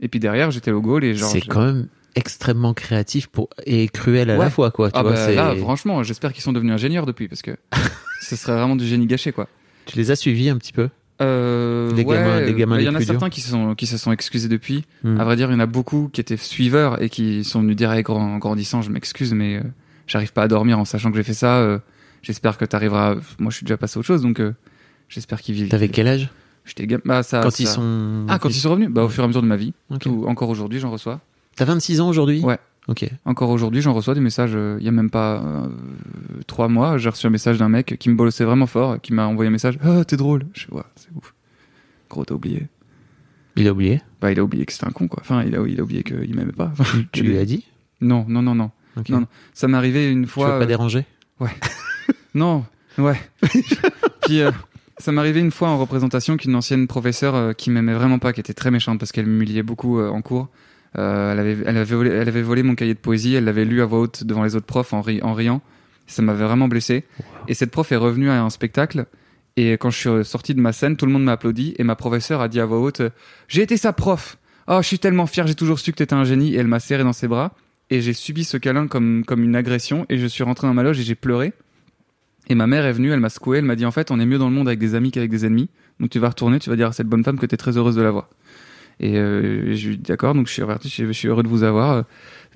Et 0.00 0.08
puis 0.08 0.18
derrière, 0.20 0.50
j'étais 0.50 0.72
au 0.72 0.80
goal 0.80 1.04
et 1.04 1.14
genre... 1.14 1.30
C'est 1.30 1.40
quand 1.42 1.64
même 1.64 1.88
extrêmement 2.14 2.74
créatif 2.74 3.28
pour... 3.28 3.48
et 3.66 3.88
cruel 3.88 4.30
à 4.30 4.36
la 4.36 4.50
fois, 4.50 4.70
quoi. 4.70 4.90
Tu 4.90 4.98
Ah 4.98 5.02
vois, 5.02 5.12
bah, 5.14 5.32
là, 5.32 5.56
franchement, 5.56 6.02
j'espère 6.02 6.32
qu'ils 6.32 6.42
sont 6.42 6.52
devenus 6.52 6.74
ingénieurs 6.74 7.06
depuis, 7.06 7.28
parce 7.28 7.42
que 7.42 7.56
ce 8.20 8.36
serait 8.36 8.54
vraiment 8.54 8.76
du 8.76 8.86
génie 8.86 9.06
gâché, 9.06 9.32
quoi. 9.32 9.48
Tu 9.86 9.96
les 9.96 10.10
as 10.10 10.16
suivis 10.16 10.48
un 10.48 10.58
petit 10.58 10.72
peu? 10.72 10.88
Euh, 11.22 11.90
ouais, 11.92 12.04
gamins- 12.04 12.52
gamins 12.52 12.74
bah, 12.76 12.80
Il 12.80 12.84
y 12.84 12.88
les 12.88 12.90
en 12.90 12.94
a 12.94 13.00
certains 13.00 13.30
qui 13.30 13.40
se 13.40 13.50
sont 13.50 13.74
qui 13.74 13.86
se 13.86 13.96
sont 13.98 14.12
excusés 14.12 14.48
depuis. 14.48 14.84
Hmm. 15.04 15.18
À 15.20 15.24
vrai 15.24 15.36
dire, 15.36 15.48
il 15.50 15.54
y 15.54 15.56
en 15.56 15.60
a 15.60 15.66
beaucoup 15.66 16.08
qui 16.12 16.20
étaient 16.20 16.36
suiveurs 16.36 17.00
et 17.02 17.08
qui 17.08 17.44
sont 17.44 17.60
venus 17.62 17.76
dire 17.76 17.92
hey, 17.92 18.04
en 18.08 18.38
grandissant, 18.38 18.82
je 18.82 18.90
m'excuse, 18.90 19.32
mais 19.34 19.56
euh, 19.56 19.62
j'arrive 20.06 20.32
pas 20.32 20.42
à 20.42 20.48
dormir 20.48 20.78
en 20.78 20.84
sachant 20.84 21.10
que 21.10 21.16
j'ai 21.16 21.22
fait 21.22 21.34
ça. 21.34 21.58
euh, 21.58 21.78
J'espère 22.22 22.56
que 22.56 22.64
t'arriveras. 22.64 23.16
Moi, 23.40 23.50
je 23.50 23.56
suis 23.56 23.64
déjà 23.64 23.76
passé 23.76 23.98
à 23.98 24.00
autre 24.00 24.06
chose, 24.06 24.22
donc 24.22 24.40
j'espère 25.08 25.40
qu'ils 25.40 25.54
vivent. 25.56 25.68
T'avais 25.68 25.88
quel 25.88 26.06
âge? 26.06 26.28
J'étais 26.64 26.86
bah, 27.04 27.22
ça, 27.24 27.40
Quand 27.42 27.50
ça- 27.50 27.62
ils 27.62 27.66
sont. 27.66 28.26
Ah, 28.28 28.38
quand 28.38 28.48
ils 28.48 28.54
sont 28.54 28.70
revenus 28.70 28.88
Bah, 28.90 29.02
au 29.02 29.08
fur 29.08 29.22
et 29.22 29.24
à 29.24 29.28
mesure 29.28 29.42
de 29.42 29.48
ma 29.48 29.56
vie. 29.56 29.72
Ok. 29.90 29.98
Tout- 30.02 30.24
encore 30.28 30.48
aujourd'hui, 30.48 30.78
j'en 30.78 30.90
reçois. 30.90 31.20
T'as 31.56 31.64
26 31.64 32.00
ans 32.00 32.08
aujourd'hui? 32.08 32.40
Ouais. 32.40 32.58
Ok. 32.88 33.08
Encore 33.24 33.50
aujourd'hui, 33.50 33.80
j'en 33.80 33.92
reçois 33.92 34.14
des 34.14 34.20
messages. 34.20 34.52
euh, 34.54 34.76
Il 34.80 34.84
y 34.84 34.88
a 34.88 34.92
même 34.92 35.10
pas 35.10 35.40
euh, 35.42 35.68
trois 36.46 36.68
mois, 36.68 36.98
j'ai 36.98 37.08
reçu 37.08 37.26
un 37.26 37.30
message 37.30 37.58
d'un 37.58 37.68
mec 37.68 37.96
qui 37.98 38.08
me 38.10 38.16
bolossait 38.16 38.44
vraiment 38.44 38.66
fort, 38.66 39.00
qui 39.00 39.12
m'a 39.12 39.26
envoyé 39.26 39.48
un 39.48 39.52
message. 39.52 39.78
Ah, 39.84 40.04
t'es 40.04 40.16
drôle. 40.16 40.46
Je 40.52 40.66
fais, 40.66 40.72
ouais, 40.72 40.82
c'est 40.96 41.08
ouf. 41.14 41.32
Gros, 42.10 42.24
t'as 42.24 42.34
oublié. 42.34 42.66
Il 43.56 43.68
a 43.68 43.72
oublié? 43.72 44.00
Bah, 44.20 44.32
il 44.32 44.38
a 44.38 44.44
oublié 44.44 44.66
que 44.66 44.72
c'était 44.72 44.86
un 44.86 44.90
con, 44.90 45.06
quoi. 45.08 45.20
Enfin, 45.22 45.44
il 45.44 45.54
a, 45.54 45.62
il 45.66 45.78
a 45.78 45.82
oublié 45.84 46.02
qu'il 46.02 46.34
m'aimait 46.34 46.52
pas. 46.52 46.72
Enfin, 46.72 46.98
Tu, 47.12 47.22
tu 47.22 47.22
lui 47.22 47.38
as 47.38 47.44
dit? 47.44 47.64
Non, 48.00 48.24
non, 48.28 48.42
non, 48.42 48.54
non. 48.54 48.70
Ok. 48.96 49.08
Non, 49.10 49.20
non. 49.20 49.26
Ça 49.54 49.68
m'est 49.68 49.76
arrivé 49.76 50.10
une 50.10 50.24
Tu 50.24 50.28
fois. 50.30 50.46
veux 50.54 50.58
pas 50.58 50.64
euh, 50.64 50.66
déranger? 50.66 51.04
Non, 52.34 52.64
ouais. 52.98 53.20
Puis 54.22 54.40
euh, 54.40 54.50
ça 54.98 55.12
m'est 55.12 55.20
arrivé 55.20 55.40
une 55.40 55.50
fois 55.50 55.68
en 55.68 55.78
représentation 55.78 56.36
qu'une 56.38 56.54
ancienne 56.54 56.86
professeure 56.86 57.54
qui 57.54 57.70
m'aimait 57.70 57.92
vraiment 57.94 58.18
pas, 58.18 58.32
qui 58.32 58.40
était 58.40 58.54
très 58.54 58.70
méchante 58.70 58.98
parce 58.98 59.12
qu'elle 59.12 59.26
m'humiliait 59.26 59.62
beaucoup 59.62 60.00
en 60.00 60.22
cours. 60.22 60.48
Euh, 60.98 61.32
elle, 61.32 61.38
avait, 61.38 61.56
elle, 61.66 61.76
avait 61.76 61.94
volé, 61.94 62.10
elle 62.10 62.28
avait 62.28 62.42
volé 62.42 62.62
mon 62.62 62.74
cahier 62.74 62.94
de 62.94 62.98
poésie, 62.98 63.34
elle 63.34 63.44
l'avait 63.44 63.64
lu 63.64 63.80
à 63.82 63.86
voix 63.86 64.00
haute 64.00 64.24
devant 64.24 64.44
les 64.44 64.56
autres 64.56 64.66
profs 64.66 64.92
en, 64.92 65.00
ri- 65.00 65.20
en 65.22 65.32
riant. 65.34 65.62
Ça 66.06 66.20
m'avait 66.22 66.44
vraiment 66.44 66.68
blessé. 66.68 67.04
Et 67.48 67.54
cette 67.54 67.70
prof 67.70 67.90
est 67.92 67.96
revenue 67.96 68.28
à 68.28 68.42
un 68.42 68.50
spectacle. 68.50 69.06
Et 69.56 69.72
quand 69.72 69.90
je 69.90 69.96
suis 69.98 70.24
sorti 70.24 70.54
de 70.54 70.60
ma 70.60 70.72
scène, 70.72 70.96
tout 70.96 71.06
le 71.06 71.12
monde 71.12 71.24
m'a 71.24 71.32
applaudi. 71.32 71.74
Et 71.78 71.84
ma 71.84 71.94
professeure 71.96 72.40
a 72.40 72.48
dit 72.48 72.60
à 72.60 72.66
voix 72.66 72.80
haute 72.80 73.02
J'ai 73.48 73.62
été 73.62 73.76
sa 73.76 73.92
prof 73.92 74.36
Oh, 74.68 74.78
je 74.80 74.86
suis 74.86 74.98
tellement 74.98 75.26
fier, 75.26 75.46
j'ai 75.46 75.54
toujours 75.54 75.78
su 75.78 75.92
que 75.92 75.96
t'étais 75.96 76.14
un 76.14 76.24
génie. 76.24 76.54
Et 76.54 76.58
elle 76.58 76.66
m'a 76.68 76.80
serré 76.80 77.02
dans 77.02 77.12
ses 77.12 77.28
bras. 77.28 77.52
Et 77.90 78.00
j'ai 78.00 78.12
subi 78.12 78.44
ce 78.44 78.56
câlin 78.56 78.86
comme, 78.86 79.24
comme 79.26 79.42
une 79.42 79.56
agression. 79.56 80.06
Et 80.08 80.18
je 80.18 80.26
suis 80.26 80.44
rentré 80.44 80.66
dans 80.66 80.74
ma 80.74 80.82
loge 80.82 80.98
et 81.00 81.02
j'ai 81.02 81.14
pleuré. 81.14 81.52
Et 82.48 82.54
ma 82.54 82.66
mère 82.66 82.84
est 82.84 82.92
venue, 82.92 83.12
elle 83.12 83.20
m'a 83.20 83.28
secoué, 83.28 83.58
elle 83.58 83.64
m'a 83.64 83.76
dit 83.76 83.86
en 83.86 83.92
fait, 83.92 84.10
on 84.10 84.18
est 84.18 84.26
mieux 84.26 84.38
dans 84.38 84.48
le 84.48 84.54
monde 84.54 84.66
avec 84.68 84.80
des 84.80 84.94
amis 84.96 85.10
qu'avec 85.12 85.30
des 85.30 85.46
ennemis. 85.46 85.68
Donc 86.00 86.10
tu 86.10 86.18
vas 86.18 86.28
retourner, 86.28 86.58
tu 86.58 86.70
vas 86.70 86.76
dire 86.76 86.88
à 86.88 86.92
cette 86.92 87.06
bonne 87.06 87.22
femme 87.22 87.38
que 87.38 87.46
tu 87.46 87.54
es 87.54 87.56
très 87.58 87.76
heureuse 87.76 87.94
de 87.94 88.02
la 88.02 88.10
voir. 88.10 88.28
Et 89.00 89.16
euh, 89.18 89.74
je 89.74 89.88
lui 89.90 89.98
d'accord, 89.98 90.34
donc 90.34 90.46
je 90.48 90.52
suis 90.52 90.62
reparti, 90.62 90.88
je 90.88 90.92
suis- 90.94 91.06
je 91.06 91.12
suis 91.12 91.28
heureux 91.28 91.42
de 91.42 91.48
vous 91.48 91.62
avoir. 91.62 91.90
euh, 91.92 92.02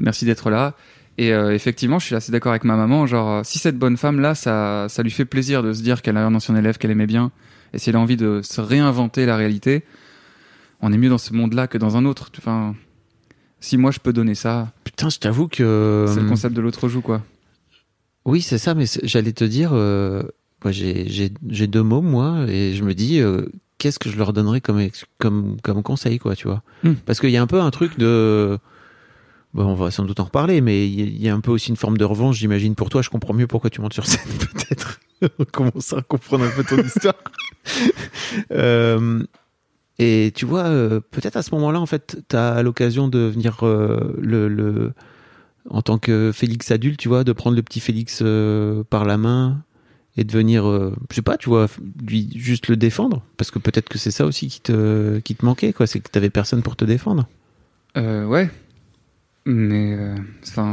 Merci 0.01 0.25
d'être 0.25 0.51
là. 0.51 0.75
Et 1.19 1.33
euh, 1.33 1.55
effectivement, 1.55 1.99
je 1.99 2.05
suis 2.07 2.15
assez 2.15 2.31
d'accord 2.31 2.53
avec 2.53 2.65
ma 2.65 2.77
maman. 2.77 3.07
Genre, 3.07 3.45
si 3.45 3.59
cette 3.59 3.79
bonne 3.79 3.97
femme 3.97 4.21
là, 4.21 4.35
ça, 4.35 4.87
ça 4.91 5.03
lui 5.03 5.11
fait 5.11 5.25
plaisir 5.25 5.63
de 5.63 5.73
se 5.73 5.83
dire 5.83 6.03
qu'elle 6.03 6.17
a 6.19 6.27
un 6.27 6.35
ancien 6.35 6.55
élève 6.57 6.77
qu'elle 6.77 6.91
aimait 6.91 7.07
bien, 7.07 7.31
et 7.73 7.79
si 7.79 7.89
elle 7.91 7.97
a 7.97 8.01
envie 8.01 8.19
de 8.19 8.41
se 8.43 8.61
réinventer 8.61 9.25
la 9.27 9.37
réalité, 9.37 9.85
on 10.83 10.93
est 10.93 10.99
mieux 10.99 11.09
dans 11.09 11.17
ce 11.19 11.33
monde-là 11.33 11.67
que 11.69 11.79
dans 11.79 11.97
un 11.97 12.05
autre. 12.05 12.31
Enfin, 12.39 12.75
si 13.61 13.79
moi 13.79 13.91
je 13.91 13.99
peux 13.99 14.13
donner 14.13 14.35
ça, 14.35 14.73
Putain, 14.85 15.09
je 15.09 15.19
t'avoue 15.19 15.49
que. 15.49 16.05
c'est 16.09 16.21
le 16.21 16.29
concept 16.29 16.55
de 16.55 16.61
l'autre 16.61 16.89
joue 16.89 17.01
quoi. 17.01 17.23
Oui, 18.27 18.43
c'est 18.43 18.59
ça, 18.59 18.75
mais 18.75 18.85
j'allais 19.05 19.33
te 19.33 19.45
dire, 19.45 19.71
euh, 19.73 20.23
moi, 20.65 20.73
j'ai 20.73 21.67
deux 21.67 21.83
mots, 21.83 22.03
moi, 22.03 22.45
et 22.49 22.75
je 22.75 22.83
me 22.85 22.93
dis, 22.93 23.21
euh, 23.21 23.47
qu'est-ce 23.79 23.99
que 23.99 24.09
je 24.11 24.17
leur 24.17 24.33
donnerais 24.33 24.61
comme, 24.61 24.81
comme, 25.19 25.57
comme 25.63 25.83
conseil, 25.83 26.19
quoi, 26.19 26.35
tu 26.37 26.49
vois 26.49 26.63
Hmm. 26.83 26.95
Parce 27.07 27.21
qu'il 27.21 27.31
y 27.31 27.37
a 27.37 27.43
un 27.43 27.47
peu 27.47 27.61
un 27.61 27.71
truc 27.71 27.99
de. 27.99 28.59
Bon, 29.55 29.65
on 29.67 29.75
va 29.75 29.91
sans 29.91 30.05
doute 30.05 30.21
en 30.21 30.25
reparler, 30.25 30.61
mais 30.61 30.87
il 30.89 31.17
y 31.23 31.29
a- 31.31 31.35
un 31.35 31.41
peu 31.41 31.51
aussi 31.51 31.71
une 31.71 31.77
forme 31.77 31.97
de 31.97 32.05
revanche, 32.05 32.37
j'imagine, 32.37 32.75
pour 32.75 32.91
toi. 32.91 33.01
Je 33.03 33.09
comprends 33.11 33.33
mieux 33.33 33.47
pourquoi 33.47 33.71
tu 33.71 33.81
montes 33.81 33.95
sur 33.95 34.07
scène, 34.07 34.31
peut-être. 34.39 35.01
on 35.39 35.45
commence 35.45 35.93
à 35.95 36.03
comprendre 36.03 36.45
un 36.45 36.51
peu 36.51 36.63
ton 36.65 36.83
histoire? 36.83 37.15
Euh, 38.53 39.23
et 39.99 40.33
tu 40.35 40.45
vois, 40.45 40.65
euh, 40.65 41.01
peut-être 41.11 41.37
à 41.37 41.43
ce 41.43 41.55
moment-là, 41.55 41.81
en 41.81 41.87
fait, 41.87 42.19
tu 42.29 42.37
as 42.37 42.63
l'occasion 42.63 43.09
de 43.09 43.19
venir 43.21 43.59
euh, 43.63 44.15
le, 44.21 44.47
le, 44.49 44.93
en 45.71 45.81
tant 45.83 45.99
que 45.99 46.33
Félix 46.35 46.71
adulte, 46.71 46.99
tu 47.01 47.09
vois, 47.09 47.25
de 47.25 47.33
prendre 47.33 47.57
le 47.57 47.63
petit 47.63 47.81
Félix 47.81 48.23
par 48.91 49.05
la 49.05 49.17
main 49.17 49.63
et 50.17 50.25
de 50.25 50.33
venir, 50.33 50.67
euh, 50.67 50.95
je 51.11 51.17
sais 51.17 51.23
pas, 51.23 51.37
tu 51.37 51.49
vois, 51.49 51.67
lui 52.07 52.31
juste 52.35 52.69
le 52.69 52.77
défendre, 52.77 53.23
parce 53.37 53.51
que 53.51 53.59
peut-être 53.59 53.89
que 53.89 53.99
c'est 53.99 54.11
ça 54.11 54.25
aussi 54.27 54.49
qui 54.49 54.61
te, 54.61 55.19
qui 55.21 55.35
te 55.35 55.45
manquait, 55.45 55.73
quoi, 55.73 55.87
c'est 55.87 56.01
que 56.01 56.09
t'avais 56.11 56.31
personne 56.31 56.63
pour 56.63 56.75
te 56.77 56.85
défendre. 56.85 57.29
Euh, 57.97 58.25
ouais. 58.27 58.51
Mais 59.45 59.95
euh, 59.95 60.17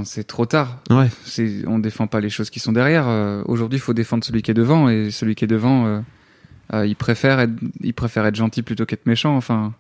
c'est 0.06 0.26
trop 0.26 0.46
tard. 0.46 0.80
Ouais. 0.90 1.10
C'est, 1.26 1.64
on 1.68 1.78
défend 1.80 2.08
pas 2.08 2.20
les 2.20 2.30
choses 2.30 2.50
qui 2.50 2.60
sont 2.60 2.72
derrière. 2.72 3.06
Euh, 3.08 3.44
aujourd'hui, 3.46 3.78
il 3.78 3.82
faut 3.82 3.94
défendre 3.94 4.24
celui 4.24 4.42
qui 4.42 4.50
est 4.52 4.56
devant, 4.56 4.90
et 4.90 5.12
celui 5.12 5.36
qui 5.36 5.44
est 5.46 5.48
devant, 5.48 6.04
il 6.74 6.96
préfère 6.96 7.40
être, 7.40 7.54
il 7.82 7.94
préfère 7.94 8.26
être 8.26 8.36
gentil 8.36 8.64
plutôt 8.64 8.86
qu'être 8.86 9.06
méchant. 9.06 9.36
Enfin, 9.38 9.74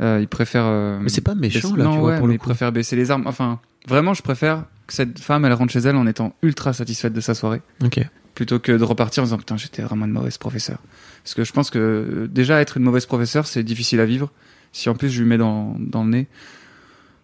il 0.00 0.28
préfère. 0.28 0.64
Mais 1.00 1.08
c'est 1.08 1.20
pas 1.20 1.34
méchant 1.34 1.70
baisser- 1.70 1.78
là, 1.78 1.84
non, 1.84 1.92
tu 1.94 1.98
vois, 1.98 2.10
ouais, 2.10 2.18
pour 2.18 2.26
mais 2.28 2.34
le 2.34 2.36
il 2.36 2.38
coup. 2.38 2.44
préfère 2.46 2.70
baisser 2.70 2.94
les 2.94 3.10
armes. 3.10 3.24
Enfin, 3.26 3.58
vraiment, 3.88 4.14
je 4.14 4.22
préfère 4.22 4.64
que 4.86 4.92
cette 4.94 5.18
femme, 5.18 5.44
elle 5.44 5.52
rentre 5.54 5.72
chez 5.72 5.80
elle 5.80 5.96
en 5.96 6.06
étant 6.06 6.34
ultra 6.42 6.72
satisfaite 6.72 7.12
de 7.12 7.20
sa 7.20 7.34
soirée, 7.34 7.60
Ok. 7.84 8.00
Plutôt 8.34 8.58
que 8.58 8.72
de 8.72 8.84
repartir 8.84 9.22
en 9.22 9.26
disant 9.26 9.38
putain, 9.38 9.56
j'étais 9.56 9.82
vraiment 9.82 10.06
une 10.06 10.12
mauvaise 10.12 10.38
professeure. 10.38 10.78
Parce 11.22 11.34
que 11.34 11.44
je 11.44 11.52
pense 11.52 11.70
que 11.70 11.78
euh, 11.78 12.26
déjà 12.28 12.60
être 12.60 12.76
une 12.76 12.84
mauvaise 12.84 13.06
professeure, 13.06 13.46
c'est 13.46 13.62
difficile 13.62 14.00
à 14.00 14.06
vivre. 14.06 14.30
Si 14.72 14.88
en 14.88 14.94
plus 14.94 15.10
je 15.10 15.22
lui 15.22 15.28
mets 15.28 15.38
dans, 15.38 15.76
dans 15.78 16.04
le 16.04 16.10
nez, 16.10 16.26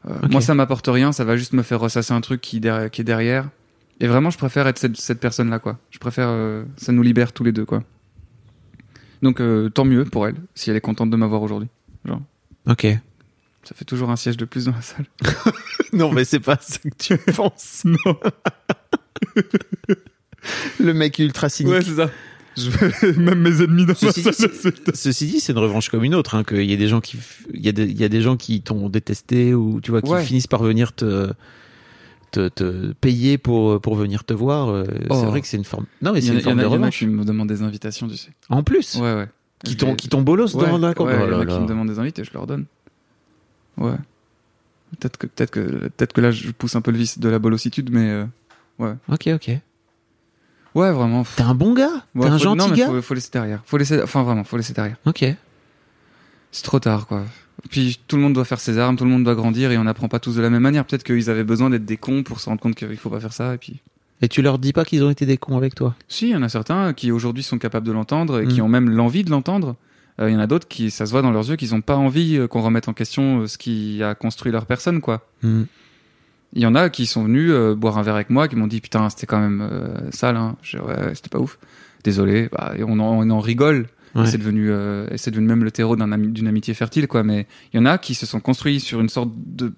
euh, 0.07 0.15
moi 0.31 0.41
ça 0.41 0.55
m'apporte 0.55 0.87
rien, 0.87 1.13
ça 1.13 1.25
va 1.25 1.37
juste 1.37 1.53
me 1.53 1.63
faire 1.63 1.81
ressasser 1.81 2.13
un 2.13 2.21
truc 2.21 2.41
qui, 2.41 2.61
qui 2.61 3.01
est 3.01 3.05
derrière. 3.05 3.49
Et 4.01 4.07
vraiment, 4.07 4.31
je 4.31 4.39
préfère 4.39 4.67
être 4.69 4.79
cette, 4.79 4.97
cette 4.97 5.19
personne-là, 5.19 5.59
quoi. 5.59 5.79
Je 5.91 5.99
préfère, 5.99 6.29
euh, 6.29 6.65
ça 6.77 6.93
nous 6.93 7.03
libère 7.03 7.33
tous 7.33 7.43
les 7.43 7.53
deux, 7.53 7.65
quoi. 7.65 7.83
Donc 9.23 9.41
euh, 9.41 9.69
tant 9.69 9.85
mieux 9.85 10.05
pour 10.05 10.29
elle, 10.29 10.37
si 10.55 10.71
elle 10.71 10.77
est 10.77 10.81
contente 10.81 11.11
de 11.11 11.17
m'avoir 11.17 11.43
aujourd'hui. 11.43 11.69
Ok. 12.67 12.87
Ça 13.65 13.75
fait 13.75 13.85
toujours 13.85 14.11
un 14.11 14.17
siège 14.17 14.37
de 14.37 14.45
plus 14.45 14.67
dans 14.67 14.73
la 14.73 14.83
salle. 14.83 15.07
non, 15.93 16.13
mais 16.13 16.25
c'est 16.25 16.41
pas 16.41 16.59
ça 16.61 16.79
que 16.79 16.97
tu 16.97 17.19
penses. 17.33 17.85
Non. 17.85 18.21
le 20.81 20.95
mec 20.95 21.19
ultra 21.19 21.49
cynique. 21.49 21.75
c'est 21.83 21.95
ça. 21.97 22.11
Je- 22.57 23.19
Même 23.21 23.41
mes 23.41 23.63
ennemis 23.63 23.83
dans 23.87 23.93
ma 23.93 23.95
Ceci 23.95 24.23
dit, 24.23 24.33
salle 24.33 24.51
c'est- 24.53 24.97
ceci 24.97 25.27
dit, 25.27 25.41
c'est 25.41 25.53
une 25.53 25.59
revanche 25.59 25.89
comme 25.91 26.03
une 26.05 26.15
autre. 26.15 26.35
Hein, 26.35 26.43
qu'il 26.45 26.65
y 26.69 26.73
a 26.73 26.77
des 26.77 26.89
gens 26.89 27.01
qui, 27.01 27.17
il 27.55 27.65
y 27.65 27.69
a 27.69 27.73
des, 27.73 27.85
il 27.85 27.99
y 28.01 28.05
a 28.05 28.09
des 28.09 28.21
gens 28.21 28.37
qui 28.37 28.61
t'ont 28.63 28.89
détesté 28.89 29.55
ou 29.55 29.81
tu 29.81 29.91
vois 29.93 30.03
qui 30.03 30.11
Ouais. 30.11 30.25
finissent 30.25 30.47
par 30.49 30.63
venir 30.63 30.93
te, 30.93 31.31
te, 32.33 32.49
te 32.49 32.93
payer 33.01 33.39
pour 33.39 33.81
pour 33.81 33.95
venir 33.95 34.25
te 34.25 34.33
voir. 34.35 34.71
euh, 34.71 34.85
Oh. 35.11 35.21
C'est 35.21 35.27
vrai 35.27 35.41
que 35.41 35.47
c'est 35.47 35.57
une 35.57 35.65
forme. 35.65 35.87
Non, 36.03 36.13
mais 36.13 36.19
Il 36.19 36.25
y 36.25 36.27
c'est 36.27 36.33
en 36.33 36.35
a, 36.35 36.35
une 36.35 36.39
il 36.39 36.43
y 36.43 36.45
forme 36.45 36.59
en 36.59 36.59
a- 36.59 36.63
de 36.63 36.69
il 36.69 36.71
y 36.71 36.71
en 36.71 36.73
a 36.73 36.79
revanche. 36.87 36.99
qui 36.99 37.07
me 37.07 37.25
demandent 37.25 37.49
des 37.49 37.63
invitations, 37.63 38.09
tu 38.09 38.17
sais. 38.17 38.31
En 38.49 38.63
plus, 38.65 38.97
Ouais, 38.97 39.15
ouais. 39.15 39.29
qui 39.65 39.77
t'ont 39.77 39.95
qui 39.95 40.09
t'ont 40.09 40.23
bolos 40.23 40.55
Ouais, 40.57 40.67
dans 40.69 40.79
la 40.79 40.89
ouais, 40.89 40.95
Oh 40.99 41.07
il 41.09 41.13
y 41.13 41.17
en 41.17 41.27
là 41.29 41.39
a 41.39 41.47
qui 41.47 41.53
là. 41.53 41.61
me 41.61 41.67
demandent 41.67 41.89
des 41.89 41.99
invités, 42.01 42.25
je 42.25 42.33
leur 42.33 42.47
donne. 42.49 42.65
Ouais. 43.77 43.95
Peut-être 44.99 45.17
que, 45.19 45.27
peut-être 45.29 45.51
que, 45.51 45.61
peut-être 45.61 46.13
que 46.13 46.21
là, 46.21 46.31
je 46.33 46.51
pousse 46.51 46.75
un 46.75 46.81
peu 46.81 46.91
le 46.91 46.99
vice 46.99 47.19
de 47.21 47.29
la 47.29 47.39
bolossitude, 47.39 47.91
mais 47.93 48.09
euh, 48.81 48.95
Ok, 49.09 49.29
ok. 49.35 49.51
Ouais, 50.79 50.93
vraiment. 50.93 51.25
T'es 51.37 51.43
un 51.43 51.55
bon 51.55 51.75
gars. 51.75 51.89
Ouais, 52.15 52.23
T'es 52.23 52.29
un 52.29 52.39
faut- 52.39 52.45
gentil 52.45 52.59
non, 52.59 52.69
mais 52.69 52.77
gars. 52.77 52.87
Faut, 52.87 53.03
faut 53.03 53.15
laisser 53.15 53.31
derrière. 53.33 53.61
Faut 53.67 53.77
laisser, 53.79 54.03
enfin 54.03 54.23
vraiment, 54.23 54.45
faut 54.45 54.57
laisser 54.57 54.73
derrière. 54.73 54.97
Ok. 55.07 55.25
C'est 56.53 56.63
trop 56.65 56.79
tard, 56.81 57.07
quoi. 57.07 57.25
Puis 57.71 58.01
tout 58.07 58.17
le 58.17 58.23
monde 58.23 58.33
doit 58.33 58.45
faire 58.45 58.61
ses 58.61 58.79
armes, 58.79 58.97
tout 58.97 59.05
le 59.05 59.11
monde 59.11 59.25
doit 59.25 59.35
grandir 59.35 59.71
et 59.73 59.79
on 59.79 59.85
n'apprend 59.85 60.09
pas 60.09 60.21
tous 60.21 60.35
de 60.37 60.41
la 60.43 60.49
même 60.51 60.63
manière. 60.63 60.85
Peut-être 60.85 61.03
qu'ils 61.05 61.29
avaient 61.29 61.45
besoin 61.45 61.71
d'être 61.71 61.85
des 61.85 61.97
cons 61.97 62.23
pour 62.23 62.41
se 62.41 62.49
rendre 62.49 62.61
compte 62.61 62.75
qu'il 62.77 62.97
faut 62.97 63.11
pas 63.11 63.21
faire 63.21 63.33
ça. 63.33 63.55
Et 63.55 63.59
puis, 63.59 63.81
Et 64.23 64.29
tu 64.29 64.43
leur 64.43 64.59
dis 64.59 64.73
pas 64.73 64.85
qu'ils 64.85 65.03
ont 65.05 65.11
été 65.11 65.27
des 65.27 65.37
cons 65.37 65.57
avec 65.57 65.75
toi. 65.75 65.95
si, 66.09 66.29
il 66.29 66.33
y 66.33 66.37
en 66.37 66.43
a 66.43 66.49
certains 66.49 66.93
qui 66.93 67.11
aujourd'hui 67.13 67.43
sont 67.43 67.59
capables 67.59 67.87
de 67.87 67.93
l'entendre 67.93 68.41
et 68.41 68.47
qui 68.47 68.61
Mm. 68.61 68.65
ont 68.65 68.69
même 68.69 68.91
l'envie 68.91 69.25
de 69.25 69.31
l'entendre. 69.31 69.77
Euh, 70.21 70.31
Il 70.31 70.33
y 70.33 70.37
en 70.37 70.41
a 70.41 70.47
d'autres 70.49 70.67
qui, 70.67 70.91
ça 70.91 71.05
se 71.07 71.11
voit 71.13 71.23
dans 71.23 71.31
leurs 71.31 71.49
yeux, 71.49 71.57
qu'ils 71.57 71.75
ont 71.75 71.81
pas 71.81 71.97
envie 71.97 72.37
euh, 72.37 72.47
qu'on 72.49 72.61
remette 72.63 72.89
en 72.89 72.93
question 72.93 73.43
euh, 73.43 73.47
ce 73.47 73.59
qui 73.59 74.03
a 74.03 74.15
construit 74.17 74.51
leur 74.51 74.67
personne, 74.67 75.01
quoi. 75.01 75.27
Hmm. 75.43 75.63
Il 76.55 76.63
y 76.63 76.67
en 76.67 76.75
a 76.75 76.89
qui 76.89 77.07
sont 77.07 77.25
venus 77.25 77.51
euh, 77.53 77.75
boire 77.75 77.99
un 77.99 78.03
verre 78.03 78.15
avec 78.15 78.31
moi, 78.31 78.49
qui 78.49 78.57
m'ont 78.57 78.67
dit 78.67 78.81
putain 78.81 79.11
c'était 79.11 79.27
quand 79.27 79.41
même 79.41 79.61
euh, 79.61 80.11
sale, 80.11 80.37
hein. 80.37 80.57
Je 80.63 80.79
ouais, 80.79 81.15
c'était 81.15 81.29
pas 81.29 81.39
ouf. 81.41 81.59
Désolé, 82.05 82.49
bah, 82.51 82.73
et 82.77 82.85
on, 82.85 82.93
en, 82.93 83.27
on 83.27 83.31
en 83.31 83.41
rigole. 83.41 83.87
Et 84.25 84.27
c'est 84.27 84.39
devenu, 84.39 84.71
euh, 84.71 85.07
et 85.11 85.19
c'est 85.19 85.31
devenu 85.31 85.47
même 85.47 85.63
le 85.63 85.71
terreau 85.71 85.95
d'un 85.95 86.11
ami- 86.11 86.29
d'une 86.33 86.49
amitié 86.49 86.73
fertile, 86.75 87.07
quoi. 87.07 87.23
Mais 87.23 87.47
il 87.73 87.77
y 87.77 87.81
en 87.81 87.87
a 87.87 87.99
qui 87.99 88.15
se 88.15 88.25
sont 88.27 88.41
construits 88.41 88.81
sur 88.81 89.01
une 89.01 89.11
sorte 89.11 89.31
de 89.35 89.75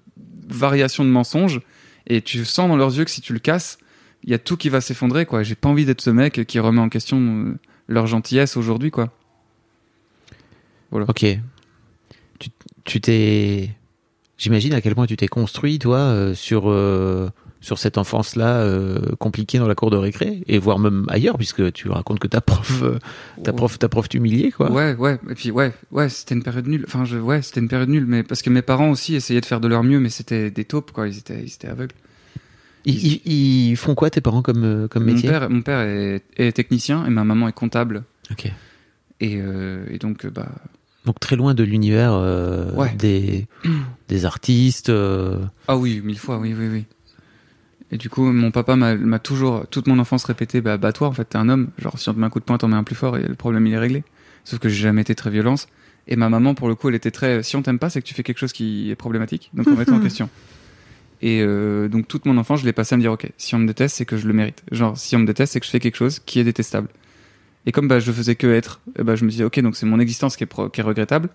variation 0.49 1.03
de 1.03 1.09
mensonge, 1.09 1.61
et 2.07 2.21
tu 2.21 2.43
sens 2.45 2.69
dans 2.69 2.77
leurs 2.77 2.97
yeux 2.97 3.03
que 3.03 3.11
si 3.11 3.21
tu 3.21 3.33
le 3.33 3.39
casses, 3.39 3.77
il 4.23 4.29
y 4.31 4.33
a 4.33 4.39
tout 4.39 4.55
qui 4.55 4.69
va 4.69 4.81
s'effondrer, 4.81 5.25
quoi. 5.25 5.43
J'ai 5.43 5.55
pas 5.55 5.67
envie 5.69 5.85
d'être 5.85 6.01
ce 6.01 6.09
mec 6.09 6.45
qui 6.47 6.59
remet 6.59 6.79
en 6.79 6.89
question 6.89 7.57
leur 7.87 8.07
gentillesse 8.07 8.55
aujourd'hui, 8.55 8.89
quoi. 8.89 9.09
Ok. 11.09 11.25
Tu 12.39 12.49
tu 12.85 13.01
t'es. 13.01 13.71
J'imagine 14.41 14.73
à 14.73 14.81
quel 14.81 14.95
point 14.95 15.05
tu 15.05 15.15
t'es 15.17 15.27
construit, 15.27 15.77
toi, 15.77 15.99
euh, 15.99 16.33
sur, 16.33 16.63
euh, 16.65 17.29
sur 17.59 17.77
cette 17.77 17.99
enfance-là 17.99 18.61
euh, 18.61 18.97
compliquée 19.19 19.59
dans 19.59 19.67
la 19.67 19.75
cour 19.75 19.91
de 19.91 19.97
récré, 19.97 20.41
et 20.47 20.57
voire 20.57 20.79
même 20.79 21.05
ailleurs, 21.09 21.37
puisque 21.37 21.71
tu 21.73 21.89
racontes 21.89 22.17
que 22.17 22.27
ta 22.27 22.41
prof, 22.41 22.81
ta 23.43 23.53
prof, 23.53 23.77
ta 23.77 23.87
prof 23.87 24.09
t'humiliait, 24.09 24.49
quoi. 24.49 24.71
Ouais, 24.71 24.95
ouais, 24.95 25.19
et 25.29 25.35
puis 25.35 25.51
ouais, 25.51 25.73
ouais, 25.91 26.09
c'était 26.09 26.33
une 26.33 26.41
période 26.41 26.65
nulle. 26.67 26.85
Enfin, 26.87 27.05
je, 27.05 27.19
ouais, 27.19 27.43
c'était 27.43 27.59
une 27.59 27.67
période 27.67 27.89
nulle, 27.89 28.07
mais 28.07 28.23
parce 28.23 28.41
que 28.41 28.49
mes 28.49 28.63
parents 28.63 28.89
aussi 28.89 29.13
essayaient 29.13 29.41
de 29.41 29.45
faire 29.45 29.59
de 29.59 29.67
leur 29.67 29.83
mieux, 29.83 29.99
mais 29.99 30.09
c'était 30.09 30.49
des 30.49 30.65
taupes, 30.65 30.91
quoi. 30.91 31.07
Ils 31.07 31.19
étaient, 31.19 31.43
ils 31.43 31.53
étaient 31.53 31.67
aveugles. 31.67 31.93
Ils, 32.85 33.19
ils- 33.25 33.71
ils 33.71 33.75
font 33.77 33.93
quoi, 33.93 34.09
tes 34.09 34.21
parents, 34.21 34.41
comme, 34.41 34.87
comme 34.89 35.05
Mon 35.05 35.13
métier? 35.13 35.29
père, 35.29 35.47
mon 35.51 35.61
père 35.61 35.81
est, 35.81 36.23
est 36.37 36.51
technicien 36.51 37.05
et 37.05 37.11
ma 37.11 37.23
maman 37.23 37.47
est 37.47 37.53
comptable. 37.53 38.05
Ok. 38.31 38.45
Et, 39.19 39.37
euh, 39.39 39.85
et 39.91 39.99
donc, 39.99 40.25
bah, 40.25 40.49
Donc 41.05 41.19
très 41.19 41.35
loin 41.35 41.53
de 41.53 41.63
l'univers 41.63 42.11
euh, 42.13 42.71
Ouais. 42.73 42.93
des, 42.95 43.47
des 44.07 44.25
artistes. 44.25 44.89
euh, 44.89 45.39
ah 45.67 45.77
oui, 45.77 46.01
mille 46.03 46.19
fois, 46.19 46.37
oui, 46.37 46.53
oui, 46.57 46.67
oui. 46.71 46.85
Et 47.93 47.97
du 47.97 48.09
coup, 48.09 48.23
mon 48.31 48.51
papa 48.51 48.75
m'a 48.77 49.19
toujours, 49.19 49.65
toute 49.67 49.87
mon 49.87 49.99
enfance 49.99 50.23
répété, 50.23 50.61
bah, 50.61 50.77
bats-toi, 50.77 51.07
en 51.07 51.11
fait, 51.11 51.25
t'es 51.25 51.37
un 51.37 51.49
homme. 51.49 51.71
Genre, 51.77 51.97
si 51.99 52.07
on 52.07 52.13
te 52.13 52.19
met 52.19 52.25
un 52.25 52.29
coup 52.29 52.39
de 52.39 52.45
poing, 52.45 52.57
t'en 52.57 52.69
mets 52.69 52.77
un 52.77 52.83
plus 52.85 52.95
fort 52.95 53.17
et 53.17 53.23
le 53.27 53.35
problème, 53.35 53.67
il 53.67 53.73
est 53.73 53.77
réglé. 53.79 54.03
Sauf 54.45 54.59
que 54.59 54.69
j'ai 54.69 54.81
jamais 54.83 55.01
été 55.01 55.13
très 55.13 55.29
violence. 55.29 55.67
Et 56.07 56.15
ma 56.15 56.29
maman, 56.29 56.53
pour 56.55 56.69
le 56.69 56.75
coup, 56.75 56.87
elle 56.87 56.95
était 56.95 57.11
très, 57.11 57.43
si 57.43 57.57
on 57.57 57.61
t'aime 57.61 57.79
pas, 57.79 57.89
c'est 57.89 58.01
que 58.01 58.07
tu 58.07 58.13
fais 58.13 58.23
quelque 58.23 58.37
chose 58.39 58.53
qui 58.53 58.89
est 58.89 58.95
problématique. 58.95 59.49
Donc, 59.53 59.67
on 59.67 59.75
met 59.75 59.89
en 59.89 59.99
question. 60.01 60.29
Et 61.21 61.41
euh, 61.41 61.89
donc, 61.89 62.07
toute 62.07 62.25
mon 62.25 62.37
enfance, 62.37 62.61
je 62.61 62.65
l'ai 62.65 62.71
passé 62.73 62.95
à 62.95 62.97
me 62.97 63.01
dire, 63.01 63.11
ok, 63.11 63.29
si 63.37 63.55
on 63.55 63.59
me 63.59 63.67
déteste, 63.67 63.97
c'est 63.97 64.05
que 64.05 64.15
je 64.17 64.25
le 64.25 64.33
mérite. 64.33 64.63
Genre, 64.71 64.97
si 64.97 65.15
on 65.17 65.19
me 65.19 65.25
déteste, 65.25 65.51
c'est 65.53 65.59
que 65.59 65.65
je 65.65 65.71
fais 65.71 65.79
quelque 65.81 65.97
chose 65.97 66.19
qui 66.25 66.39
est 66.39 66.43
détestable. 66.45 66.87
Et 67.65 67.71
comme 67.71 67.87
bah, 67.87 67.99
je 67.99 68.11
faisais 68.11 68.35
que 68.35 68.47
être, 68.47 68.81
bah, 68.97 69.15
je 69.15 69.23
me 69.25 69.29
disais, 69.29 69.43
ok, 69.43 69.59
donc 69.59 69.75
c'est 69.75 69.85
mon 69.85 69.99
existence 69.99 70.35
qui 70.35 70.43
est, 70.43 70.71
qui 70.71 70.79
est 70.81 70.83
regrettable. 70.83 71.29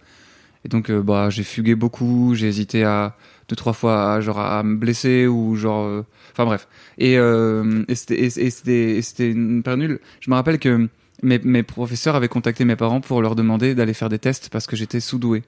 Et 0.64 0.68
donc, 0.68 0.90
euh, 0.90 1.02
bah, 1.02 1.30
j'ai 1.30 1.44
fugué 1.44 1.74
beaucoup, 1.76 2.34
j'ai 2.34 2.48
hésité 2.48 2.82
à 2.84 3.16
deux, 3.48 3.54
trois 3.54 3.72
fois 3.72 4.14
à, 4.14 4.20
genre, 4.20 4.40
à 4.40 4.62
me 4.64 4.76
blesser 4.76 5.26
ou 5.26 5.54
genre. 5.54 5.84
euh, 5.86 6.02
Enfin 6.32 6.44
bref. 6.44 6.66
Et, 6.98 7.16
euh, 7.18 7.84
c'était 7.94 9.30
une 9.30 9.62
nulle. 9.76 10.00
Je 10.20 10.30
me 10.30 10.34
rappelle 10.34 10.58
que 10.58 10.88
mes, 11.22 11.38
mes 11.38 11.62
professeurs 11.62 12.16
avaient 12.16 12.28
contacté 12.28 12.64
mes 12.64 12.76
parents 12.76 13.00
pour 13.00 13.22
leur 13.22 13.34
demander 13.36 13.74
d'aller 13.74 13.94
faire 13.94 14.08
des 14.08 14.18
tests 14.18 14.48
parce 14.50 14.66
que 14.66 14.76
j'étais 14.76 15.00
sous-doué. 15.00 15.44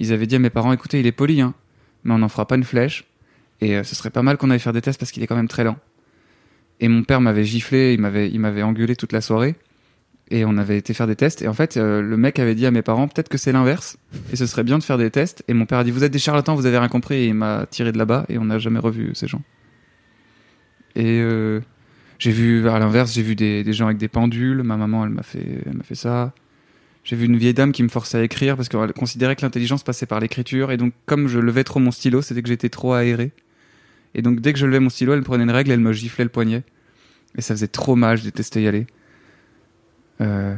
Ils 0.00 0.12
avaient 0.12 0.26
dit 0.26 0.34
à 0.36 0.38
mes 0.38 0.50
parents, 0.50 0.72
écoutez, 0.72 1.00
il 1.00 1.06
est 1.06 1.12
poli, 1.12 1.40
hein, 1.40 1.54
mais 2.04 2.12
on 2.12 2.18
n'en 2.18 2.28
fera 2.28 2.46
pas 2.46 2.56
une 2.56 2.64
flèche. 2.64 3.04
Et 3.60 3.76
euh, 3.76 3.84
ce 3.84 3.94
serait 3.94 4.10
pas 4.10 4.22
mal 4.22 4.36
qu'on 4.36 4.50
aille 4.50 4.58
faire 4.58 4.72
des 4.72 4.82
tests 4.82 4.98
parce 4.98 5.12
qu'il 5.12 5.22
est 5.22 5.26
quand 5.26 5.36
même 5.36 5.48
très 5.48 5.62
lent. 5.64 5.76
Et 6.80 6.88
mon 6.88 7.04
père 7.04 7.20
m'avait 7.20 7.44
giflé, 7.44 7.94
il 7.94 8.00
m'avait 8.40 8.62
engueulé 8.62 8.96
toute 8.96 9.12
la 9.12 9.20
soirée. 9.20 9.54
Et 10.32 10.46
on 10.46 10.56
avait 10.56 10.78
été 10.78 10.94
faire 10.94 11.06
des 11.06 11.14
tests. 11.14 11.42
Et 11.42 11.48
en 11.48 11.52
fait, 11.52 11.76
euh, 11.76 12.00
le 12.00 12.16
mec 12.16 12.38
avait 12.38 12.54
dit 12.54 12.64
à 12.64 12.70
mes 12.70 12.80
parents, 12.80 13.06
peut-être 13.06 13.28
que 13.28 13.36
c'est 13.36 13.52
l'inverse. 13.52 13.98
Et 14.32 14.36
ce 14.36 14.46
serait 14.46 14.64
bien 14.64 14.78
de 14.78 14.82
faire 14.82 14.96
des 14.96 15.10
tests. 15.10 15.44
Et 15.46 15.52
mon 15.52 15.66
père 15.66 15.78
a 15.78 15.84
dit, 15.84 15.90
vous 15.90 16.04
êtes 16.04 16.12
des 16.12 16.18
charlatans, 16.18 16.54
vous 16.54 16.64
avez 16.64 16.78
rien 16.78 16.88
compris. 16.88 17.16
Et 17.16 17.26
il 17.26 17.34
m'a 17.34 17.66
tiré 17.70 17.92
de 17.92 17.98
là-bas. 17.98 18.24
Et 18.30 18.38
on 18.38 18.46
n'a 18.46 18.58
jamais 18.58 18.78
revu 18.78 19.10
ces 19.14 19.28
gens. 19.28 19.42
Et 20.96 21.20
euh, 21.20 21.60
j'ai 22.18 22.30
vu, 22.30 22.66
à 22.66 22.78
l'inverse, 22.78 23.12
j'ai 23.12 23.20
vu 23.20 23.36
des, 23.36 23.62
des 23.62 23.72
gens 23.74 23.84
avec 23.84 23.98
des 23.98 24.08
pendules. 24.08 24.62
Ma 24.62 24.78
maman, 24.78 25.04
elle 25.04 25.10
m'a 25.10 25.22
fait, 25.22 25.62
elle 25.66 25.76
m'a 25.76 25.84
fait 25.84 25.94
ça. 25.94 26.32
J'ai 27.04 27.14
vu 27.14 27.26
une 27.26 27.36
vieille 27.36 27.52
dame 27.52 27.72
qui 27.72 27.82
me 27.82 27.90
forçait 27.90 28.16
à 28.16 28.22
écrire 28.22 28.56
parce 28.56 28.70
qu'elle 28.70 28.94
considérait 28.94 29.36
que 29.36 29.42
l'intelligence 29.42 29.82
passait 29.82 30.06
par 30.06 30.18
l'écriture. 30.18 30.72
Et 30.72 30.78
donc, 30.78 30.94
comme 31.04 31.28
je 31.28 31.40
levais 31.40 31.64
trop 31.64 31.78
mon 31.78 31.90
stylo, 31.90 32.22
c'était 32.22 32.40
que 32.40 32.48
j'étais 32.48 32.70
trop 32.70 32.94
aéré. 32.94 33.32
Et 34.14 34.22
donc, 34.22 34.40
dès 34.40 34.54
que 34.54 34.58
je 34.58 34.64
levais 34.64 34.80
mon 34.80 34.88
stylo, 34.88 35.12
elle 35.12 35.22
prenait 35.24 35.44
une 35.44 35.50
règle, 35.50 35.72
elle 35.72 35.80
me 35.80 35.92
giflait 35.92 36.24
le 36.24 36.30
poignet. 36.30 36.62
Et 37.36 37.42
ça 37.42 37.54
faisait 37.54 37.68
trop 37.68 37.96
mal, 37.96 38.16
je 38.16 38.24
détestais 38.24 38.62
y 38.62 38.66
aller. 38.66 38.86
Euh, 40.20 40.54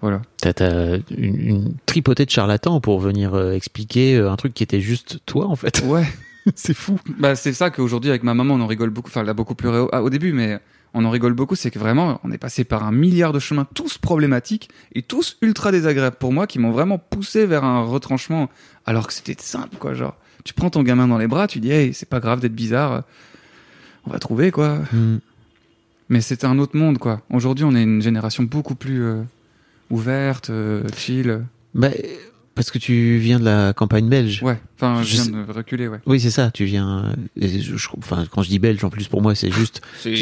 voilà. 0.00 0.22
T'as 0.38 0.52
t'as 0.52 0.98
une, 1.10 1.40
une 1.40 1.74
tripotée 1.86 2.26
de 2.26 2.30
charlatans 2.30 2.80
pour 2.80 3.00
venir 3.00 3.34
euh, 3.34 3.52
expliquer 3.52 4.16
euh, 4.16 4.30
un 4.30 4.36
truc 4.36 4.54
qui 4.54 4.62
était 4.62 4.80
juste 4.80 5.20
toi, 5.26 5.46
en 5.46 5.56
fait. 5.56 5.82
Ouais. 5.84 6.06
c'est 6.54 6.74
fou. 6.74 6.98
Bah, 7.18 7.34
c'est 7.34 7.52
ça 7.52 7.70
qu'aujourd'hui, 7.70 8.10
avec 8.10 8.22
ma 8.22 8.34
maman, 8.34 8.54
on 8.54 8.60
en 8.60 8.66
rigole 8.66 8.90
beaucoup. 8.90 9.08
Enfin, 9.08 9.22
elle 9.22 9.28
a 9.28 9.34
beaucoup 9.34 9.54
pleuré 9.54 9.80
au, 9.80 9.88
ah, 9.92 10.02
au 10.02 10.10
début, 10.10 10.32
mais 10.32 10.58
on 10.94 11.04
en 11.04 11.10
rigole 11.10 11.32
beaucoup. 11.32 11.56
C'est 11.56 11.70
que 11.70 11.78
vraiment, 11.78 12.20
on 12.24 12.30
est 12.30 12.38
passé 12.38 12.64
par 12.64 12.84
un 12.84 12.92
milliard 12.92 13.32
de 13.32 13.38
chemins, 13.38 13.66
tous 13.74 13.98
problématiques 13.98 14.68
et 14.94 15.02
tous 15.02 15.38
ultra 15.40 15.72
désagréables 15.72 16.16
pour 16.16 16.32
moi, 16.32 16.46
qui 16.46 16.58
m'ont 16.58 16.72
vraiment 16.72 16.98
poussé 16.98 17.46
vers 17.46 17.64
un 17.64 17.82
retranchement, 17.82 18.50
alors 18.84 19.06
que 19.06 19.12
c'était 19.12 19.36
simple, 19.38 19.76
quoi. 19.78 19.94
Genre, 19.94 20.16
tu 20.44 20.52
prends 20.52 20.70
ton 20.70 20.82
gamin 20.82 21.08
dans 21.08 21.18
les 21.18 21.26
bras, 21.26 21.48
tu 21.48 21.60
dis, 21.60 21.70
hey, 21.70 21.94
c'est 21.94 22.08
pas 22.08 22.20
grave 22.20 22.40
d'être 22.40 22.54
bizarre, 22.54 23.02
on 24.06 24.10
va 24.10 24.18
trouver, 24.18 24.50
quoi. 24.50 24.80
Hmm. 24.92 25.18
Mais 26.08 26.20
c'était 26.20 26.46
un 26.46 26.58
autre 26.58 26.76
monde, 26.76 26.98
quoi. 26.98 27.22
Aujourd'hui, 27.30 27.64
on 27.64 27.74
est 27.74 27.82
une 27.82 28.00
génération 28.02 28.42
beaucoup 28.44 28.74
plus 28.74 29.02
euh, 29.02 29.22
ouverte, 29.90 30.50
euh, 30.50 30.84
chill. 30.96 31.40
Bah, 31.74 31.90
parce 32.54 32.70
que 32.70 32.78
tu 32.78 33.18
viens 33.18 33.38
de 33.38 33.44
la 33.44 33.72
campagne 33.74 34.08
belge. 34.08 34.42
Ouais. 34.42 34.58
Enfin, 34.76 35.02
Je 35.02 35.08
je 35.08 35.12
viens 35.14 35.24
sais- 35.24 35.30
de 35.32 35.52
reculer, 35.52 35.88
ouais. 35.88 35.98
Oui, 36.06 36.20
c'est 36.20 36.30
ça. 36.30 36.50
Tu 36.50 36.64
viens. 36.64 37.12
et 37.38 37.48
je- 37.60 37.76
je- 37.76 37.88
enfin, 37.98 38.24
quand 38.30 38.42
je 38.42 38.48
dis 38.48 38.58
belge, 38.58 38.82
en 38.84 38.88
plus 38.90 39.08
pour 39.08 39.20
moi, 39.20 39.34
c'est 39.34 39.50
juste. 39.50 39.82
C'est 40.00 40.14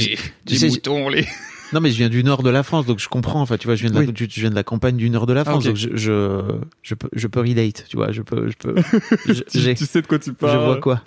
tu 0.47 0.57
sais, 0.57 0.68
moutons, 0.68 1.09
les. 1.09 1.27
Non, 1.75 1.81
mais 1.81 1.91
je 1.91 1.97
viens 1.97 2.09
du 2.09 2.23
nord 2.23 2.43
de 2.45 2.51
la 2.51 2.63
France, 2.63 2.87
donc 2.87 3.01
je 3.01 3.09
comprends. 3.09 3.41
Enfin, 3.43 3.57
tu 3.59 3.67
vois, 3.67 3.75
je 3.75 3.83
viens 3.83 3.91
de 3.91 3.97
la, 3.99 4.07
Oui. 4.07 4.13
tu, 4.15 4.29
tu 4.29 4.39
viens 4.41 4.51
de 4.51 4.55
la 4.55 4.63
campagne 4.63 4.97
du 4.97 5.11
nord 5.11 5.27
de 5.27 5.33
la 5.33 5.41
Ah, 5.41 5.45
France, 5.45 5.65
donc 5.65 5.75
je, 5.77 5.89
je, 5.95 6.41
je 6.83 6.95
peux, 6.95 7.09
je 7.15 7.27
peux 7.27 7.41
relate. 7.41 7.85
Tu 7.89 7.97
vois, 7.97 8.13
je 8.13 8.23
peux, 8.23 8.49
je 8.49 8.55
peux. 8.57 8.75
je- 9.27 9.43
j'ai- 9.53 9.75
sais 9.75 10.01
de 10.01 10.07
quoi 10.07 10.19
tu 10.21 10.31
je 10.41 10.47
vois 10.47 10.79
quoi 10.81 11.03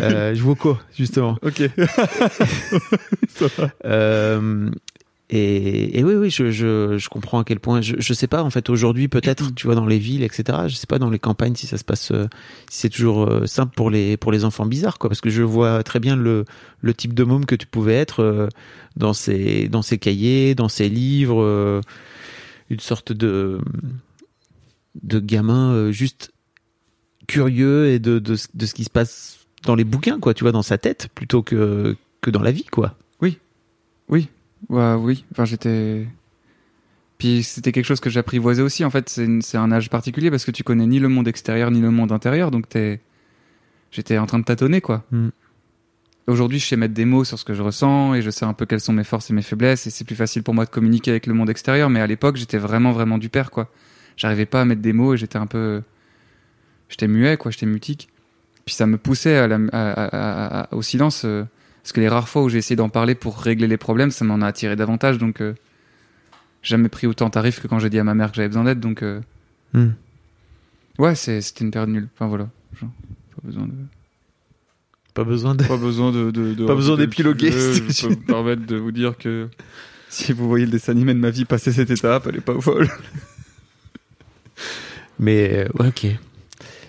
euh, 0.00 0.32
Je 0.34 0.40
vois 0.42 0.54
quoi, 0.54 0.80
justement. 0.96 1.36
Ok. 1.42 1.60
Euh, 3.84 4.70
et, 5.34 5.98
et 5.98 6.04
oui, 6.04 6.14
oui, 6.14 6.28
je, 6.28 6.50
je, 6.50 6.98
je 6.98 7.08
comprends 7.08 7.38
à 7.38 7.44
quel 7.44 7.58
point. 7.58 7.80
Je, 7.80 7.94
je 7.98 8.12
sais 8.12 8.26
pas, 8.26 8.42
en 8.42 8.50
fait, 8.50 8.68
aujourd'hui, 8.68 9.08
peut-être, 9.08 9.54
tu 9.54 9.66
vois, 9.66 9.74
dans 9.74 9.86
les 9.86 9.98
villes, 9.98 10.22
etc. 10.22 10.58
Je 10.66 10.74
sais 10.74 10.86
pas 10.86 10.98
dans 10.98 11.08
les 11.08 11.18
campagnes 11.18 11.54
si 11.54 11.66
ça 11.66 11.78
se 11.78 11.84
passe, 11.84 12.10
euh, 12.10 12.26
si 12.70 12.80
c'est 12.80 12.88
toujours 12.90 13.24
euh, 13.24 13.46
simple 13.46 13.74
pour 13.74 13.88
les 13.88 14.18
pour 14.18 14.30
les 14.30 14.44
enfants 14.44 14.66
bizarres, 14.66 14.98
quoi. 14.98 15.08
Parce 15.08 15.22
que 15.22 15.30
je 15.30 15.42
vois 15.42 15.82
très 15.84 16.00
bien 16.00 16.16
le 16.16 16.44
le 16.82 16.92
type 16.92 17.14
de 17.14 17.24
môme 17.24 17.46
que 17.46 17.54
tu 17.54 17.66
pouvais 17.66 17.94
être 17.94 18.20
euh, 18.20 18.48
dans 18.96 19.14
ces 19.14 19.68
dans 19.68 19.80
ces 19.80 19.96
cahiers, 19.96 20.54
dans 20.54 20.68
ces 20.68 20.90
livres, 20.90 21.80
une 22.68 22.80
sorte 22.80 23.12
de 23.12 23.58
de 25.02 25.18
gamin 25.18 25.90
juste 25.92 26.30
curieux 27.26 27.88
et 27.88 27.98
de, 27.98 28.18
de 28.18 28.36
de 28.52 28.66
ce 28.66 28.74
qui 28.74 28.84
se 28.84 28.90
passe 28.90 29.46
dans 29.64 29.76
les 29.76 29.84
bouquins, 29.84 30.20
quoi. 30.20 30.34
Tu 30.34 30.44
vois, 30.44 30.52
dans 30.52 30.62
sa 30.62 30.76
tête, 30.76 31.08
plutôt 31.14 31.42
que 31.42 31.96
que 32.20 32.30
dans 32.30 32.42
la 32.42 32.52
vie, 32.52 32.64
quoi. 32.64 32.96
Ouais, 34.68 34.94
oui. 34.94 35.24
Enfin, 35.32 35.44
j'étais. 35.44 36.06
Puis 37.18 37.42
c'était 37.42 37.72
quelque 37.72 37.84
chose 37.86 38.00
que 38.00 38.10
j'apprivoisais 38.10 38.62
aussi. 38.62 38.84
En 38.84 38.90
fait, 38.90 39.08
c'est 39.08 39.56
un 39.58 39.72
âge 39.72 39.90
particulier 39.90 40.30
parce 40.30 40.44
que 40.44 40.50
tu 40.50 40.64
connais 40.64 40.86
ni 40.86 40.98
le 40.98 41.08
monde 41.08 41.28
extérieur 41.28 41.70
ni 41.70 41.80
le 41.80 41.90
monde 41.90 42.12
intérieur. 42.12 42.50
Donc 42.50 42.68
t'es. 42.68 43.00
J'étais 43.90 44.16
en 44.18 44.26
train 44.26 44.38
de 44.38 44.44
tâtonner, 44.44 44.80
quoi. 44.80 45.04
Hmm. 45.12 45.28
aujourd'hui, 46.26 46.58
je 46.58 46.66
sais 46.66 46.76
mettre 46.76 46.94
des 46.94 47.04
mots 47.04 47.24
sur 47.24 47.38
ce 47.38 47.44
que 47.44 47.52
je 47.52 47.62
ressens 47.62 48.14
et 48.14 48.22
je 48.22 48.30
sais 48.30 48.46
un 48.46 48.54
peu 48.54 48.64
quelles 48.64 48.80
sont 48.80 48.92
mes 48.94 49.04
forces 49.04 49.28
et 49.30 49.34
mes 49.34 49.42
faiblesses 49.42 49.86
et 49.86 49.90
c'est 49.90 50.04
plus 50.04 50.14
facile 50.16 50.42
pour 50.42 50.54
moi 50.54 50.64
de 50.64 50.70
communiquer 50.70 51.10
avec 51.10 51.26
le 51.26 51.34
monde 51.34 51.50
extérieur. 51.50 51.90
Mais 51.90 52.00
à 52.00 52.06
l'époque, 52.06 52.36
j'étais 52.36 52.56
vraiment, 52.58 52.92
vraiment 52.92 53.18
du 53.18 53.28
père, 53.28 53.50
quoi. 53.50 53.70
J'arrivais 54.16 54.46
pas 54.46 54.62
à 54.62 54.64
mettre 54.64 54.80
des 54.80 54.92
mots 54.94 55.12
et 55.14 55.16
j'étais 55.18 55.36
un 55.36 55.46
peu, 55.46 55.82
j'étais 56.88 57.08
muet, 57.08 57.36
quoi. 57.36 57.50
J'étais 57.50 57.66
mutique. 57.66 58.08
Puis 58.64 58.74
ça 58.74 58.86
me 58.86 58.96
poussait 58.96 59.36
à 59.36 59.46
la- 59.48 59.58
à- 59.72 59.92
à- 59.92 60.60
à- 60.62 60.74
au 60.74 60.80
silence. 60.82 61.24
euh, 61.26 61.44
parce 61.82 61.92
que 61.92 62.00
les 62.00 62.08
rares 62.08 62.28
fois 62.28 62.42
où 62.42 62.48
j'ai 62.48 62.58
essayé 62.58 62.76
d'en 62.76 62.88
parler 62.88 63.14
pour 63.14 63.38
régler 63.38 63.66
les 63.66 63.76
problèmes, 63.76 64.10
ça 64.10 64.24
m'en 64.24 64.40
a 64.40 64.46
attiré 64.46 64.76
davantage. 64.76 65.18
Donc, 65.18 65.40
euh, 65.40 65.54
j'ai 66.62 66.70
jamais 66.76 66.88
pris 66.88 67.06
autant 67.06 67.28
tarif 67.30 67.60
que 67.60 67.66
quand 67.68 67.78
j'ai 67.78 67.90
dit 67.90 67.98
à 67.98 68.04
ma 68.04 68.14
mère 68.14 68.30
que 68.30 68.36
j'avais 68.36 68.48
besoin 68.48 68.64
d'aide. 68.64 68.80
Donc, 68.80 69.02
euh, 69.02 69.20
Hmm. 69.74 69.90
ouais, 70.98 71.14
c'est- 71.14 71.40
c'était 71.40 71.64
une 71.64 71.70
période 71.70 71.88
nulle. 71.90 72.08
Enfin 72.14 72.26
voilà. 72.26 72.48
Genre, 72.80 72.90
pas 73.34 73.42
besoin 73.46 73.66
de. 73.66 73.72
Pas 75.14 75.24
besoin 75.24 75.54
de. 75.54 75.64
Pas 75.64 75.76
besoin 75.76 76.12
de. 76.12 76.30
de- 76.30 76.54
de 76.54 76.64
Pas 76.66 76.74
besoin 76.74 76.96
rajouter 76.96 77.22
le 77.22 77.34
d'épiloguer, 77.34 77.50
Je 77.50 78.02
peux 78.06 78.10
me 78.10 78.16
permettre 78.16 78.64
de 78.66 78.76
vous 78.76 78.92
dire 78.92 79.16
que 79.18 79.48
si 80.08 80.32
vous 80.32 80.46
voyez 80.48 80.66
le 80.66 80.70
dessin 80.72 80.92
animé 80.92 81.14
de 81.14 81.18
ma 81.18 81.30
vie 81.30 81.44
passer 81.44 81.72
cette 81.72 81.90
étape, 81.90 82.26
elle 82.28 82.36
est 82.36 82.40
pas 82.40 82.58
folle. 82.60 82.88
Mais 85.18 85.52
euh, 85.52 85.68
ouais, 85.78 85.88
ok. 85.88 86.06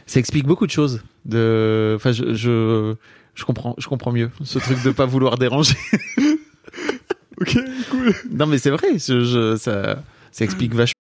Ça 0.05 0.19
explique 0.19 0.45
beaucoup 0.45 0.65
de 0.65 0.71
choses. 0.71 1.01
De, 1.25 1.93
enfin, 1.95 2.11
je, 2.11 2.33
je, 2.33 2.95
je 3.35 3.43
comprends, 3.45 3.75
je 3.77 3.87
comprends 3.87 4.11
mieux 4.11 4.31
ce 4.43 4.59
truc 4.59 4.81
de 4.83 4.91
pas 4.91 5.05
vouloir 5.05 5.37
déranger. 5.37 5.75
ok, 7.41 7.57
cool. 7.89 8.13
Non, 8.31 8.45
mais 8.45 8.57
c'est 8.57 8.69
vrai. 8.71 8.97
Je, 8.99 9.23
je- 9.23 9.55
ça, 9.57 10.03
ça 10.31 10.45
explique 10.45 10.73
vachement. 10.73 10.93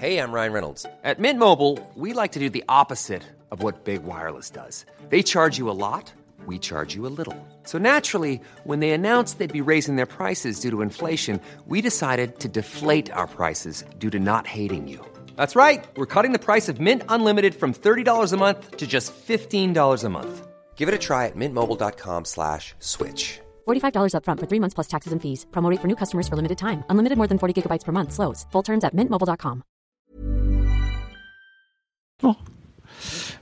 Hey, 0.00 0.16
I'm 0.18 0.32
Ryan 0.32 0.52
Reynolds. 0.52 0.86
At 1.04 1.18
Mint 1.18 1.38
Mobile, 1.38 1.78
we 1.94 2.14
like 2.14 2.32
to 2.32 2.38
do 2.40 2.48
the 2.48 2.64
opposite 2.68 3.22
of 3.50 3.62
what 3.62 3.84
Big 3.84 4.02
Wireless 4.02 4.50
does. 4.50 4.86
They 5.10 5.22
charge 5.22 5.58
you 5.58 5.68
a 5.68 5.76
lot, 5.76 6.10
we 6.46 6.58
charge 6.58 6.94
you 6.94 7.06
a 7.06 7.12
little. 7.12 7.34
So 7.64 7.76
naturally, 7.78 8.40
when 8.64 8.80
they 8.80 8.92
announced 8.92 9.38
they'd 9.38 9.52
be 9.52 9.60
raising 9.60 9.96
their 9.96 10.06
prices 10.06 10.58
due 10.60 10.70
to 10.70 10.80
inflation, 10.80 11.38
we 11.66 11.82
decided 11.82 12.38
to 12.40 12.48
deflate 12.48 13.10
our 13.12 13.26
prices 13.26 13.84
due 13.98 14.08
to 14.10 14.18
not 14.18 14.46
hating 14.46 14.88
you. 14.88 15.04
That's 15.40 15.56
right. 15.56 15.82
We're 15.96 16.04
cutting 16.14 16.32
the 16.32 16.38
price 16.38 16.68
of 16.68 16.80
Mint 16.80 17.02
Unlimited 17.08 17.54
from 17.54 17.72
$30 17.72 18.32
a 18.32 18.36
month 18.36 18.76
to 18.76 18.86
just 18.86 19.14
$15 19.26 20.04
a 20.04 20.08
month. 20.10 20.46
Give 20.76 20.88
it 20.88 20.94
a 20.94 20.98
try 20.98 21.26
at 21.28 21.34
mintmobile.com 21.34 22.24
slash 22.26 22.74
switch. 22.78 23.40
$45 23.66 24.12
upfront 24.14 24.38
for 24.40 24.46
three 24.46 24.60
months 24.60 24.74
plus 24.74 24.88
taxes 24.88 25.12
and 25.14 25.20
fees. 25.22 25.46
Promo 25.50 25.74
for 25.80 25.88
new 25.88 25.96
customers 25.96 26.28
for 26.28 26.36
limited 26.36 26.58
time. 26.58 26.84
Unlimited 26.90 27.16
more 27.16 27.28
than 27.28 27.38
40 27.38 27.54
gigabytes 27.56 27.84
per 27.86 27.92
month. 27.92 28.12
Slows. 28.12 28.46
Full 28.52 28.62
terms 28.64 28.84
at 28.84 28.94
mintmobile.com. 28.94 29.62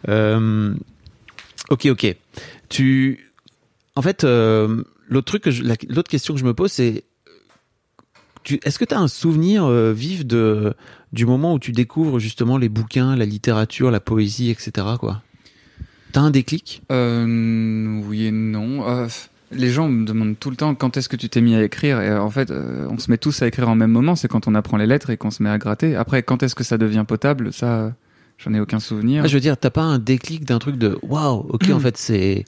Euh, 0.08 0.74
ok, 1.70 1.86
ok. 1.90 2.16
Tu, 2.68 3.30
en 3.96 4.02
fait, 4.02 4.22
euh, 4.24 4.84
l'autre 5.08 5.26
truc 5.26 5.42
que 5.42 5.50
je- 5.50 5.64
la- 5.64 5.74
l'autre 5.88 6.10
question 6.10 6.34
que 6.34 6.40
je 6.40 6.44
me 6.44 6.54
pose, 6.54 6.70
c'est, 6.72 6.92
tu- 6.92 7.02
est-ce 8.62 8.78
que 8.78 8.84
tu 8.84 8.94
as 8.94 8.98
un 9.00 9.08
souvenir 9.08 9.64
euh, 9.64 9.92
vif 9.92 10.26
de 10.26 10.74
du 11.12 11.26
moment 11.26 11.54
où 11.54 11.58
tu 11.58 11.72
découvres 11.72 12.18
justement 12.18 12.58
les 12.58 12.68
bouquins, 12.68 13.16
la 13.16 13.24
littérature, 13.24 13.90
la 13.90 14.00
poésie, 14.00 14.50
etc. 14.50 14.86
Quoi? 14.98 15.22
T'as 16.12 16.20
un 16.20 16.30
déclic? 16.30 16.82
Euh, 16.92 18.00
oui 18.06 18.26
et 18.26 18.30
non. 18.30 18.88
Euh, 18.88 19.08
les 19.50 19.70
gens 19.70 19.88
me 19.88 20.04
demandent 20.04 20.38
tout 20.38 20.50
le 20.50 20.56
temps 20.56 20.74
quand 20.74 20.96
est-ce 20.96 21.08
que 21.08 21.16
tu 21.16 21.28
t'es 21.28 21.40
mis 21.40 21.54
à 21.54 21.62
écrire? 21.62 22.00
Et 22.00 22.14
en 22.14 22.30
fait, 22.30 22.50
on 22.50 22.98
se 22.98 23.10
met 23.10 23.16
tous 23.18 23.40
à 23.42 23.46
écrire 23.46 23.68
en 23.68 23.74
même 23.74 23.90
moment. 23.90 24.16
C'est 24.16 24.28
quand 24.28 24.46
on 24.48 24.54
apprend 24.54 24.76
les 24.76 24.86
lettres 24.86 25.10
et 25.10 25.16
qu'on 25.16 25.30
se 25.30 25.42
met 25.42 25.48
à 25.50 25.56
gratter. 25.58 25.96
Après, 25.96 26.22
quand 26.22 26.42
est-ce 26.42 26.54
que 26.54 26.64
ça 26.64 26.76
devient 26.76 27.04
potable? 27.08 27.52
Ça, 27.52 27.94
j'en 28.38 28.52
ai 28.52 28.60
aucun 28.60 28.80
souvenir. 28.80 29.22
Ah, 29.24 29.26
Je 29.26 29.34
veux 29.34 29.40
dire, 29.40 29.56
t'as 29.56 29.70
pas 29.70 29.82
un 29.82 29.98
déclic 29.98 30.44
d'un 30.44 30.58
truc 30.58 30.76
de 30.76 30.98
waouh, 31.02 31.46
ok, 31.48 31.70
en 31.70 31.80
fait, 31.80 31.96
c'est. 31.96 32.44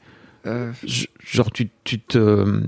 Euh, 0.47 0.73
Genre, 1.25 1.51
tu, 1.51 1.71
tu 1.85 1.99
te. 2.01 2.61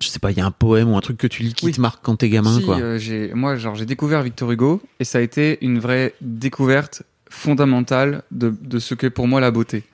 Je 0.00 0.08
sais 0.08 0.18
pas, 0.18 0.30
il 0.30 0.36
y 0.36 0.40
a 0.40 0.46
un 0.46 0.50
poème 0.50 0.90
ou 0.90 0.96
un 0.96 1.00
truc 1.00 1.16
que 1.16 1.26
tu 1.26 1.42
lis 1.42 1.54
qui 1.54 1.64
Oui. 1.66 1.72
te 1.72 1.80
marque 1.80 2.04
quand 2.04 2.16
t'es 2.16 2.28
gamin, 2.28 2.58
si, 2.58 2.64
quoi. 2.64 2.78
euh, 2.78 2.98
j'ai, 2.98 3.32
moi, 3.32 3.56
genre, 3.56 3.74
j'ai 3.74 3.86
découvert 3.86 4.22
Victor 4.22 4.50
Hugo 4.52 4.82
et 5.00 5.04
ça 5.04 5.18
a 5.18 5.20
été 5.22 5.58
une 5.64 5.78
vraie 5.78 6.14
découverte 6.20 7.02
fondamentale 7.30 8.22
de, 8.30 8.54
de 8.60 8.78
ce 8.78 8.94
qu'est 8.94 9.10
pour 9.10 9.26
moi 9.26 9.40
la 9.40 9.50
beauté. 9.50 9.84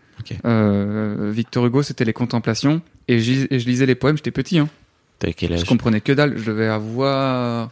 Euh, 0.45 1.31
Victor 1.35 1.67
Hugo, 1.67 1.83
c'était 1.83 2.05
les 2.05 2.13
contemplations 2.13 2.81
et, 3.09 3.21
je 3.21 3.67
lisais 3.67 3.87
les 3.87 3.95
poèmes. 3.95 4.17
J'étais 4.17 4.31
petit, 4.33 4.59
hein. 4.59 4.69
Quel 5.37 5.51
Je 5.51 5.55
âge 5.55 5.65
comprenais 5.65 6.01
que 6.01 6.13
dalle. 6.13 6.37
Je 6.37 6.45
devais 6.47 6.67
avoir 6.67 7.71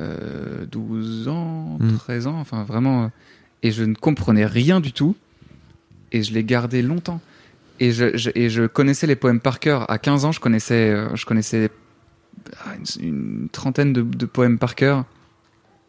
euh, 0.00 0.64
12 0.70 1.28
ans, 1.28 1.76
Hmm. 1.78 1.96
13 1.98 2.26
ans, 2.26 2.38
enfin 2.40 2.64
vraiment. 2.64 3.04
euh, 3.04 3.08
Et 3.62 3.70
je 3.70 3.84
ne 3.84 3.94
comprenais 3.94 4.46
rien 4.46 4.80
du 4.80 4.92
tout. 4.92 5.14
Et 6.10 6.22
je 6.22 6.32
l'ai 6.32 6.44
gardé 6.44 6.80
longtemps. 6.82 7.20
Et 7.82 7.90
je, 7.92 8.16
je- 8.16 8.30
et 8.34 8.48
je 8.48 8.64
connaissais 8.66 9.06
les 9.06 9.16
poèmes 9.16 9.40
par 9.40 9.58
cœur. 9.58 9.90
À 9.90 9.98
15 9.98 10.24
ans, 10.24 10.32
je 10.32 10.40
connaissais, 10.40 10.90
euh, 10.90 11.14
je 11.16 11.24
connaissais 11.26 11.70
ah, 12.64 12.74
une, 13.00 13.06
une 13.08 13.48
trentaine 13.50 13.92
de, 13.92 14.02
de 14.02 14.26
poèmes 14.26 14.58
par 14.58 14.74
cœur 14.74 15.04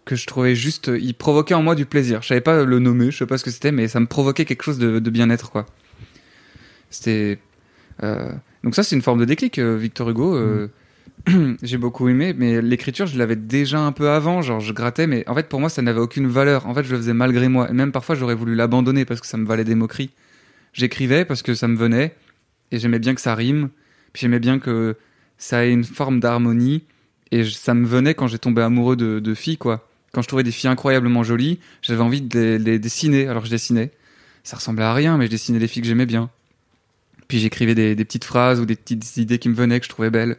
que 0.05 0.15
je 0.15 0.25
trouvais 0.25 0.55
juste. 0.55 0.89
euh, 0.89 0.97
Ils 0.99 1.13
provoquaient 1.13 1.53
en 1.53 1.61
moi 1.63 1.75
du 1.75 1.85
plaisir. 1.85 2.21
Je 2.23 2.27
savais 2.29 2.41
pas 2.41 2.63
le 2.63 2.79
nommer, 2.79 3.11
je 3.11 3.17
sais 3.19 3.25
pas 3.25 3.37
ce 3.37 3.43
que 3.43 3.51
c'était, 3.51 3.71
mais 3.71 3.87
ça 3.87 3.99
me 3.99 4.07
provoquait 4.07 4.45
quelque 4.45 4.63
chose 4.63 4.79
de, 4.79 4.99
de 4.99 5.09
bien-être, 5.09 5.51
quoi. 5.51 5.65
C'était. 6.89 7.39
euh, 8.03 8.31
donc 8.63 8.75
ça, 8.75 8.83
c'est 8.83 8.95
une 8.95 9.01
forme 9.01 9.19
de 9.19 9.25
déclic, 9.25 9.59
Victor 9.59 10.09
Hugo. 10.09 10.35
euh, 10.35 10.67
j'ai 11.63 11.77
beaucoup 11.77 12.07
aimé, 12.09 12.33
mais 12.37 12.61
l'écriture, 12.61 13.05
je 13.07 13.17
l'avais 13.17 13.35
déjà 13.35 13.79
un 13.79 13.91
peu 13.91 14.09
avant. 14.09 14.41
Genre, 14.41 14.59
je 14.61 14.73
grattais, 14.73 15.05
mais 15.07 15.23
en 15.27 15.35
fait, 15.35 15.47
pour 15.47 15.59
moi, 15.59 15.69
ça 15.69 15.81
n'avait 15.81 15.99
aucune 15.99 16.27
valeur. 16.27 16.65
En 16.67 16.73
fait, 16.73 16.83
je 16.83 16.91
le 16.91 16.97
faisais 16.97 17.13
malgré 17.13 17.49
moi. 17.49 17.69
Et 17.69 17.73
même 17.73 17.91
parfois, 17.91 18.15
j'aurais 18.15 18.35
voulu 18.35 18.55
l'abandonner 18.55 19.05
parce 19.05 19.19
que 19.21 19.27
ça 19.27 19.37
me 19.37 19.45
valait 19.45 19.63
des 19.63 19.75
moqueries. 19.75 20.11
J'écrivais 20.73 21.23
parce 21.23 21.41
que 21.41 21.53
ça 21.53 21.67
me 21.67 21.77
venait, 21.77 22.15
et 22.71 22.79
j'aimais 22.79 22.99
bien 22.99 23.13
que 23.13 23.21
ça 23.21 23.35
rime. 23.35 23.69
Puis 24.11 24.21
j'aimais 24.21 24.39
bien 24.39 24.59
que 24.59 24.97
ça 25.37 25.65
ait 25.65 25.71
une 25.71 25.83
forme 25.83 26.19
d'harmonie. 26.19 26.83
Et 27.31 27.43
ça 27.45 27.73
me 27.73 27.85
venait 27.85 28.13
quand 28.15 28.27
j'ai 28.27 28.39
tombé 28.39 28.61
amoureux 28.61 28.95
de, 28.95 29.33
filles, 29.33 29.57
quoi. 29.57 29.87
Quand 30.11 30.21
je 30.21 30.27
trouvais 30.27 30.43
des 30.43 30.51
filles 30.51 30.69
incroyablement 30.69 31.23
jolies, 31.23 31.59
j'avais 31.81 32.01
envie 32.01 32.21
de 32.21 32.57
les, 32.63 32.79
dessiner. 32.79 33.27
Alors 33.27 33.45
je 33.45 33.49
dessinais. 33.49 33.91
Ça 34.43 34.57
ressemblait 34.57 34.83
à 34.83 34.93
rien, 34.93 35.17
mais 35.17 35.25
je 35.25 35.31
dessinais 35.31 35.59
les 35.59 35.67
filles 35.67 35.81
que 35.81 35.87
j'aimais 35.87 36.05
bien. 36.05 36.29
Puis 37.27 37.39
j'écrivais 37.39 37.75
des, 37.75 37.95
petites 37.95 38.23
phrases 38.23 38.59
ou 38.59 38.65
des 38.65 38.75
petites 38.75 39.17
idées 39.17 39.39
qui 39.39 39.49
me 39.49 39.55
venaient, 39.55 39.79
que 39.79 39.85
je 39.85 39.89
trouvais 39.89 40.11
belles. 40.11 40.37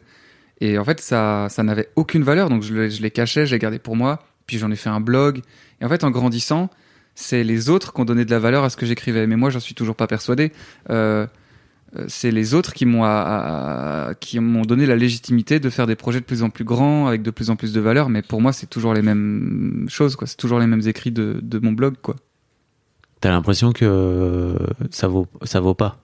Et 0.60 0.78
en 0.78 0.84
fait, 0.84 1.00
ça, 1.00 1.48
ça 1.50 1.62
n'avait 1.62 1.88
aucune 1.96 2.22
valeur, 2.22 2.48
donc 2.48 2.62
je, 2.62 2.88
je 2.88 3.02
les 3.02 3.10
cachais, 3.10 3.46
je 3.46 3.54
les 3.54 3.58
gardais 3.58 3.80
pour 3.80 3.96
moi. 3.96 4.24
Puis 4.46 4.58
j'en 4.58 4.70
ai 4.70 4.76
fait 4.76 4.90
un 4.90 5.00
blog. 5.00 5.40
Et 5.80 5.84
en 5.84 5.88
fait, 5.88 6.04
en 6.04 6.10
grandissant, 6.10 6.70
c'est 7.14 7.44
les 7.44 7.70
autres 7.70 7.92
qui 7.92 8.00
ont 8.00 8.04
donné 8.04 8.24
de 8.24 8.30
la 8.30 8.38
valeur 8.38 8.64
à 8.64 8.70
ce 8.70 8.76
que 8.76 8.86
j'écrivais. 8.86 9.26
Mais 9.26 9.36
moi, 9.36 9.50
j'en 9.50 9.60
suis 9.60 9.74
toujours 9.74 9.96
pas 9.96 10.06
persuadé. 10.06 10.52
Euh, 10.90 11.26
euh, 11.96 12.04
c'est 12.08 12.30
les 12.32 12.54
autres 12.54 12.72
qui 12.72 12.86
m'ont 12.86 13.02
qui 14.20 14.40
m'ont 14.40 14.62
donné 14.62 14.84
la 14.86 14.96
légitimité 14.96 15.60
de 15.60 15.70
faire 15.70 15.86
des 15.86 15.94
projets 15.94 16.20
de 16.20 16.24
plus 16.24 16.42
en 16.42 16.50
plus 16.50 16.64
grands 16.64 17.06
avec 17.06 17.22
de 17.22 17.30
plus 17.30 17.50
en 17.50 17.56
plus 17.56 17.72
de 17.72 17.80
valeur 17.80 18.08
mais 18.08 18.20
pour 18.22 18.40
moi 18.40 18.52
c'est 18.52 18.66
toujours 18.66 18.94
les 18.94 19.02
mêmes 19.02 19.86
choses 19.88 20.16
quoi 20.16 20.26
c'est 20.26 20.36
toujours 20.36 20.58
les 20.58 20.66
mêmes 20.66 20.86
écrits 20.88 21.12
de, 21.12 21.38
de 21.40 21.58
mon 21.60 21.70
blog 21.70 21.94
quoi 22.02 22.16
T'as 23.20 23.30
l'impression 23.30 23.72
que 23.72 24.56
ça 24.90 25.06
vaut, 25.06 25.28
ça 25.44 25.60
vaut 25.60 25.74
pas? 25.74 26.00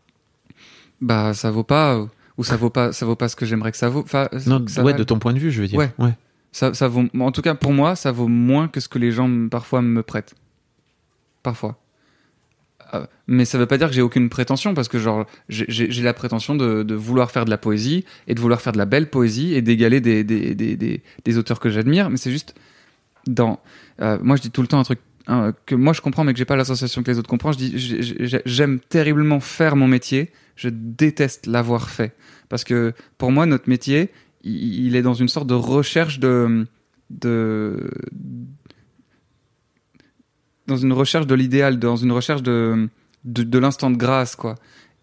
bah 1.01 1.35
ça 1.35 1.51
vaut 1.51 1.65
pas 1.65 1.97
euh, 1.97 2.07
ou 2.39 2.45
ça 2.45 2.57
vaut 2.57 2.71
pas 2.71 2.93
ça 2.93 3.05
vaut 3.05 3.17
pas 3.17 3.29
ce 3.29 3.35
que 3.35 3.45
j'aimerais 3.45 3.73
que 3.73 3.77
ça 3.79 3.89
vaut 3.89 4.03
enfin 4.03 4.29
Non, 4.47 4.65
que 4.65 4.71
ça 4.71 4.85
ouais, 4.85 4.95
de 4.95 5.03
ton 5.03 5.19
point 5.19 5.33
de 5.33 5.39
vue, 5.41 5.51
je 5.51 5.61
veux 5.61 5.67
dire. 5.67 5.79
Ouais. 5.99 6.13
ça, 6.53 6.73
ça 6.73 6.87
vaut 6.89 7.05
en 7.19 7.33
tout 7.33 7.43
cas 7.43 7.55
pour 7.55 7.73
moi 7.73 7.97
ça 7.97 8.13
vaut 8.13 8.29
moins 8.29 8.69
que 8.69 8.79
ce 8.81 8.89
que 8.89 8.99
les 9.01 9.11
gens 9.11 9.29
parfois 9.51 9.83
me 9.83 10.03
prêtent 10.05 10.35
parfois. 11.43 11.81
Euh, 12.95 13.07
mais 13.27 13.45
ça 13.45 13.59
veut 13.59 13.67
pas 13.67 13.79
dire 13.79 13.89
que 13.89 13.95
j'ai 13.95 14.03
aucune 14.03 14.29
prétention 14.29 14.75
parce 14.75 14.89
que 14.89 14.99
genre 14.99 15.27
j'ai- 15.49 15.87
la 16.03 16.13
prétention 16.13 16.57
de, 16.57 16.95
vouloir 16.95 17.31
faire 17.31 17.45
de 17.45 17.51
la 17.51 17.59
poésie 17.59 18.05
et 18.27 18.35
de 18.35 18.41
vouloir 18.41 18.61
faire 18.61 18.73
de 18.73 18.79
la 18.79 18.87
belle 18.87 19.09
poésie 19.11 19.55
et 19.55 19.63
d'égaler 19.63 20.01
des, 20.01 20.25
des, 20.25 20.55
des, 20.55 21.03
des, 21.25 21.39
auteurs 21.39 21.61
que 21.61 21.71
j'admire 21.71 22.11
mais 22.11 22.17
c'est 22.17 22.33
juste 22.33 22.55
dans 23.27 23.61
euh, 24.01 24.19
moi 24.23 24.35
je 24.37 24.43
dis 24.43 24.51
tout 24.51 24.63
le 24.63 24.67
temps 24.67 24.81
un 24.81 24.85
truc 24.85 24.99
hein, 25.29 25.53
que 25.67 25.75
moi 25.77 25.93
je 25.93 26.01
comprends 26.01 26.25
mais 26.25 26.33
que 26.33 26.39
j'ai 26.39 26.45
pas 26.45 26.57
la 26.57 26.65
sensation 26.65 27.03
que 27.03 27.11
les 27.11 27.19
autres 27.19 27.29
comprennent. 27.29 27.53
Je 27.53 27.59
dis 27.59 27.73
j'ai- 27.79 28.03
j'ai- 28.27 28.43
j'aime 28.45 28.81
terriblement 28.81 29.39
faire 29.41 29.77
mon 29.77 29.87
métier. 29.87 30.31
Je 30.57 30.69
déteste 30.69 31.47
l'avoir 31.47 31.91
fait. 31.91 32.15
Parce 32.49 32.65
que 32.65 32.93
pour 33.19 33.31
moi 33.31 33.47
notre 33.47 33.69
métier 33.69 34.11
il, 34.43 34.87
il 34.87 34.97
est 34.97 35.03
dans 35.03 35.15
une 35.15 35.29
sorte 35.29 35.47
de 35.47 35.55
recherche 35.55 36.19
de 36.19 36.67
de 37.11 37.91
dans 40.71 40.77
une 40.77 40.93
recherche 40.93 41.27
de 41.27 41.35
l'idéal, 41.35 41.79
dans 41.79 41.97
une 41.97 42.13
recherche 42.13 42.43
de, 42.43 42.89
de, 43.25 43.59
l'instant 43.59 43.91
de 43.91 43.97
grâce, 43.97 44.37
quoi. 44.37 44.55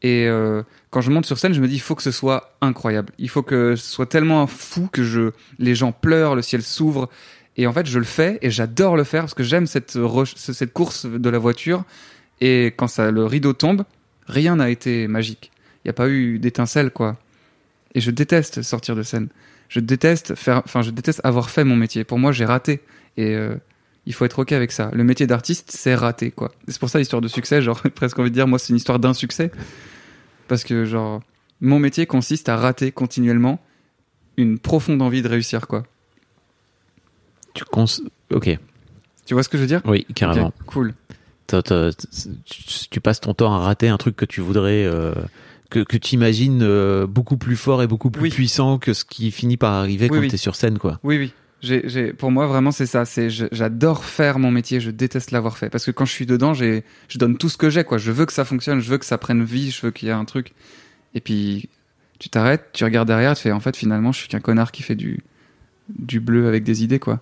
Et 0.02 0.28
euh, 0.28 0.64
quand 0.92 1.02
je 1.02 1.10
monte 1.12 1.26
sur 1.26 1.38
scène, 1.38 1.54
je 1.54 1.62
me 1.62 1.68
dis, 1.68 1.76
il 1.76 1.82
faut 1.82 1.96
que 1.96 2.04
ce 2.04 2.12
soit 2.12 2.56
incroyable. 2.62 3.12
Il 3.18 3.30
faut 3.30 3.42
que 3.42 3.76
ce 3.76 3.92
soit 3.92 4.06
tellement 4.06 4.46
fou 4.48 4.90
que 4.92 5.04
je, 5.04 5.32
les 5.60 5.76
gens 5.76 5.92
pleurent, 5.92 6.36
le 6.36 6.42
ciel 6.42 6.62
s'ouvre. 6.62 7.10
Et 7.58 7.66
en 7.66 7.74
fait, 7.74 7.88
je 7.88 7.98
le 7.98 8.06
fais 8.06 8.38
et 8.44 8.52
j'adore 8.52 8.96
le 8.96 9.04
faire 9.04 9.24
parce 9.24 9.34
que 9.34 9.44
j'aime 9.44 9.66
cette, 9.66 9.98
cette 10.36 10.74
course 10.74 11.06
de 11.06 11.30
la 11.30 11.40
voiture. 11.40 11.84
Et 12.42 12.68
quand 12.78 12.88
ça, 12.88 13.10
le 13.10 13.26
rideau 13.26 13.54
tombe, 13.54 13.84
rien 14.28 14.58
n'a 14.58 14.70
été 14.70 15.08
magique. 15.08 15.52
Il 15.84 15.88
n'y 15.88 15.90
a 15.90 15.94
pas 15.94 16.10
eu 16.10 16.38
d'étincelle, 16.38 16.92
quoi. 16.92 17.18
Et 17.96 18.02
je 18.02 18.12
déteste 18.12 18.62
sortir 18.62 18.96
de 18.96 19.02
scène. 19.02 19.30
Je 19.70 19.80
déteste 19.80 20.36
faire, 20.36 20.62
enfin, 20.64 20.84
je 20.84 20.92
déteste 20.92 21.22
avoir 21.24 21.50
fait 21.50 21.64
mon 21.64 21.76
métier. 21.76 22.04
Pour 22.04 22.20
moi, 22.20 22.32
j'ai 22.32 22.46
raté. 22.46 22.82
Et 23.18 23.34
euh, 23.36 23.56
il 24.08 24.14
faut 24.14 24.26
être 24.26 24.40
ok 24.40 24.54
avec 24.54 24.72
ça. 24.72 24.90
Le 24.94 25.04
métier 25.04 25.28
d'artiste, 25.28 25.70
c'est 25.72 25.94
raté, 25.94 26.32
quoi. 26.32 26.52
C'est 26.68 26.80
pour 26.80 26.90
ça 26.90 26.98
l'histoire 26.98 27.22
de 27.22 27.28
succès, 27.28 27.62
genre 27.62 27.80
presque 27.96 28.18
envie 28.18 28.30
de 28.32 28.34
dire, 28.36 28.48
moi, 28.48 28.58
c'est 28.58 28.70
une 28.70 28.78
histoire 28.78 28.98
d'un 28.98 29.14
succès. 29.14 29.52
Parce 30.48 30.64
que, 30.64 30.86
genre, 30.86 31.22
mon 31.62 31.78
métier 31.78 32.06
consiste 32.08 32.50
à 32.50 32.56
rater 32.58 32.92
continuellement 32.92 33.60
une 34.38 34.58
profonde 34.60 35.02
envie 35.02 35.22
de 35.22 35.28
réussir, 35.28 35.68
quoi. 35.68 35.84
Tu 37.54 37.64
cons... 37.66 37.86
Ok, 38.32 38.58
Tu 39.26 39.34
vois 39.34 39.44
ce 39.44 39.50
que 39.50 39.58
je 39.58 39.62
veux 39.64 39.68
dire? 39.68 39.82
Oui, 39.86 40.06
carrément. 40.16 40.54
Cool. 40.68 40.94
T'as- 41.48 41.62
tu, 41.64 42.90
tu 42.90 43.00
passes 43.02 43.22
ton 43.22 43.34
temps 43.34 43.54
à 43.54 43.60
rater 43.60 43.88
un 43.90 43.98
truc 43.98 44.16
que 44.16 44.26
tu 44.26 44.42
voudrais, 44.42 44.84
euh, 44.86 45.14
que, 45.70 45.80
que 45.80 45.98
tu 45.98 46.16
imagines 46.16 46.62
euh, 46.62 47.08
beaucoup 47.08 47.38
plus 47.38 47.56
fort 47.56 47.82
et 47.82 47.88
beaucoup 47.88 48.12
plus 48.12 48.24
Oui. 48.24 48.30
puissant 48.30 48.78
que 48.80 48.94
ce 48.94 49.06
qui 49.06 49.32
finit 49.32 49.58
par 49.58 49.74
arriver 49.74 50.08
Oui, 50.10 50.18
quand 50.18 50.22
oui. 50.24 50.28
t'es 50.30 50.38
sur 50.38 50.56
scène, 50.56 50.78
quoi. 50.78 51.00
Oui, 51.04 51.18
oui. 51.18 51.34
Pour 52.18 52.32
moi, 52.32 52.46
vraiment, 52.48 52.72
c'est 52.72 52.86
ça. 52.86 53.06
C'est, 53.06 53.30
j'adore 53.30 54.06
faire 54.06 54.38
mon 54.40 54.52
métier. 54.52 54.80
Je 54.80 54.92
déteste 54.92 55.32
l'avoir 55.32 55.58
fait. 55.58 55.70
Parce 55.70 55.86
que 55.86 55.92
quand 55.92 56.06
je 56.06 56.12
suis 56.12 56.26
dedans, 56.26 56.54
j'ai, 56.54 56.84
je 57.10 57.18
donne 57.18 57.38
tout 57.38 57.50
ce 57.50 57.58
que 57.58 57.70
j'ai, 57.70 57.84
quoi. 57.84 57.98
Je 57.98 58.12
veux 58.12 58.26
que 58.26 58.34
ça 58.34 58.46
fonctionne. 58.46 58.80
Je 58.80 58.90
veux 58.90 58.98
que 58.98 59.06
ça 59.06 59.18
prenne 59.18 59.44
vie. 59.44 59.72
Je 59.72 59.82
veux 59.82 59.92
qu'il 59.92 60.08
y 60.08 60.12
ait 60.12 60.14
un 60.14 60.26
truc. 60.26 60.54
Et 61.16 61.20
puis, 61.22 61.70
tu 62.20 62.30
t'arrêtes, 62.30 62.70
tu 62.74 62.84
regardes 62.84 63.08
derrière, 63.08 63.36
tu 63.36 63.44
fais, 63.44 63.52
en 63.52 63.60
fait, 63.60 63.76
finalement, 63.76 64.12
je 64.12 64.20
suis 64.20 64.28
qu'un 64.28 64.40
connard 64.40 64.72
qui 64.72 64.84
fait 64.84 64.96
du, 64.96 65.20
du 65.98 66.20
bleu 66.20 66.48
avec 66.48 66.64
des 66.64 66.84
idées, 66.84 67.00
quoi. 67.00 67.20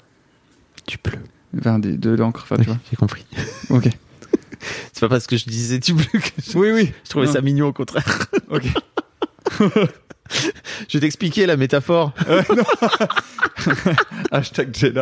Tu 0.86 0.98
pleures. 0.98 1.21
Enfin, 1.58 1.80
des- 1.80 1.98
de 1.98 2.10
l'encre, 2.10 2.41
enfin, 2.43 2.58
tu 2.58 2.63
vois. 2.65 2.78
J'ai 2.89 2.98
compris. 2.98 3.26
Ok. 3.69 3.88
C'est 4.93 5.02
pas 5.02 5.10
parce 5.10 5.28
que 5.28 5.38
je 5.38 5.45
disais 5.45 5.80
tu 5.80 5.93
pleures 5.93 6.10
que 6.24 6.41
je, 6.43 6.58
Oui, 6.58 6.71
oui. 6.74 6.91
je 7.04 7.10
trouvais 7.10 7.26
Non. 7.28 7.34
ça 7.34 7.41
mignon 7.41 7.67
au 7.67 7.74
contraire. 7.74 8.28
Ok. 8.50 8.63
Je 10.89 10.97
vais 10.97 11.01
t'expliquer 11.01 11.45
la 11.45 11.57
métaphore. 11.57 12.13
Hashtag 14.31 14.75
Jedi. 14.75 14.99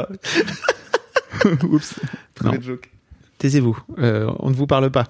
Oups. 1.64 1.96
Très 2.36 2.62
joke. 2.62 2.90
Taisez-vous, 3.38 3.78
euh, 4.00 4.32
on 4.40 4.50
ne 4.50 4.56
vous 4.56 4.68
parle 4.68 4.90
pas. 4.90 5.06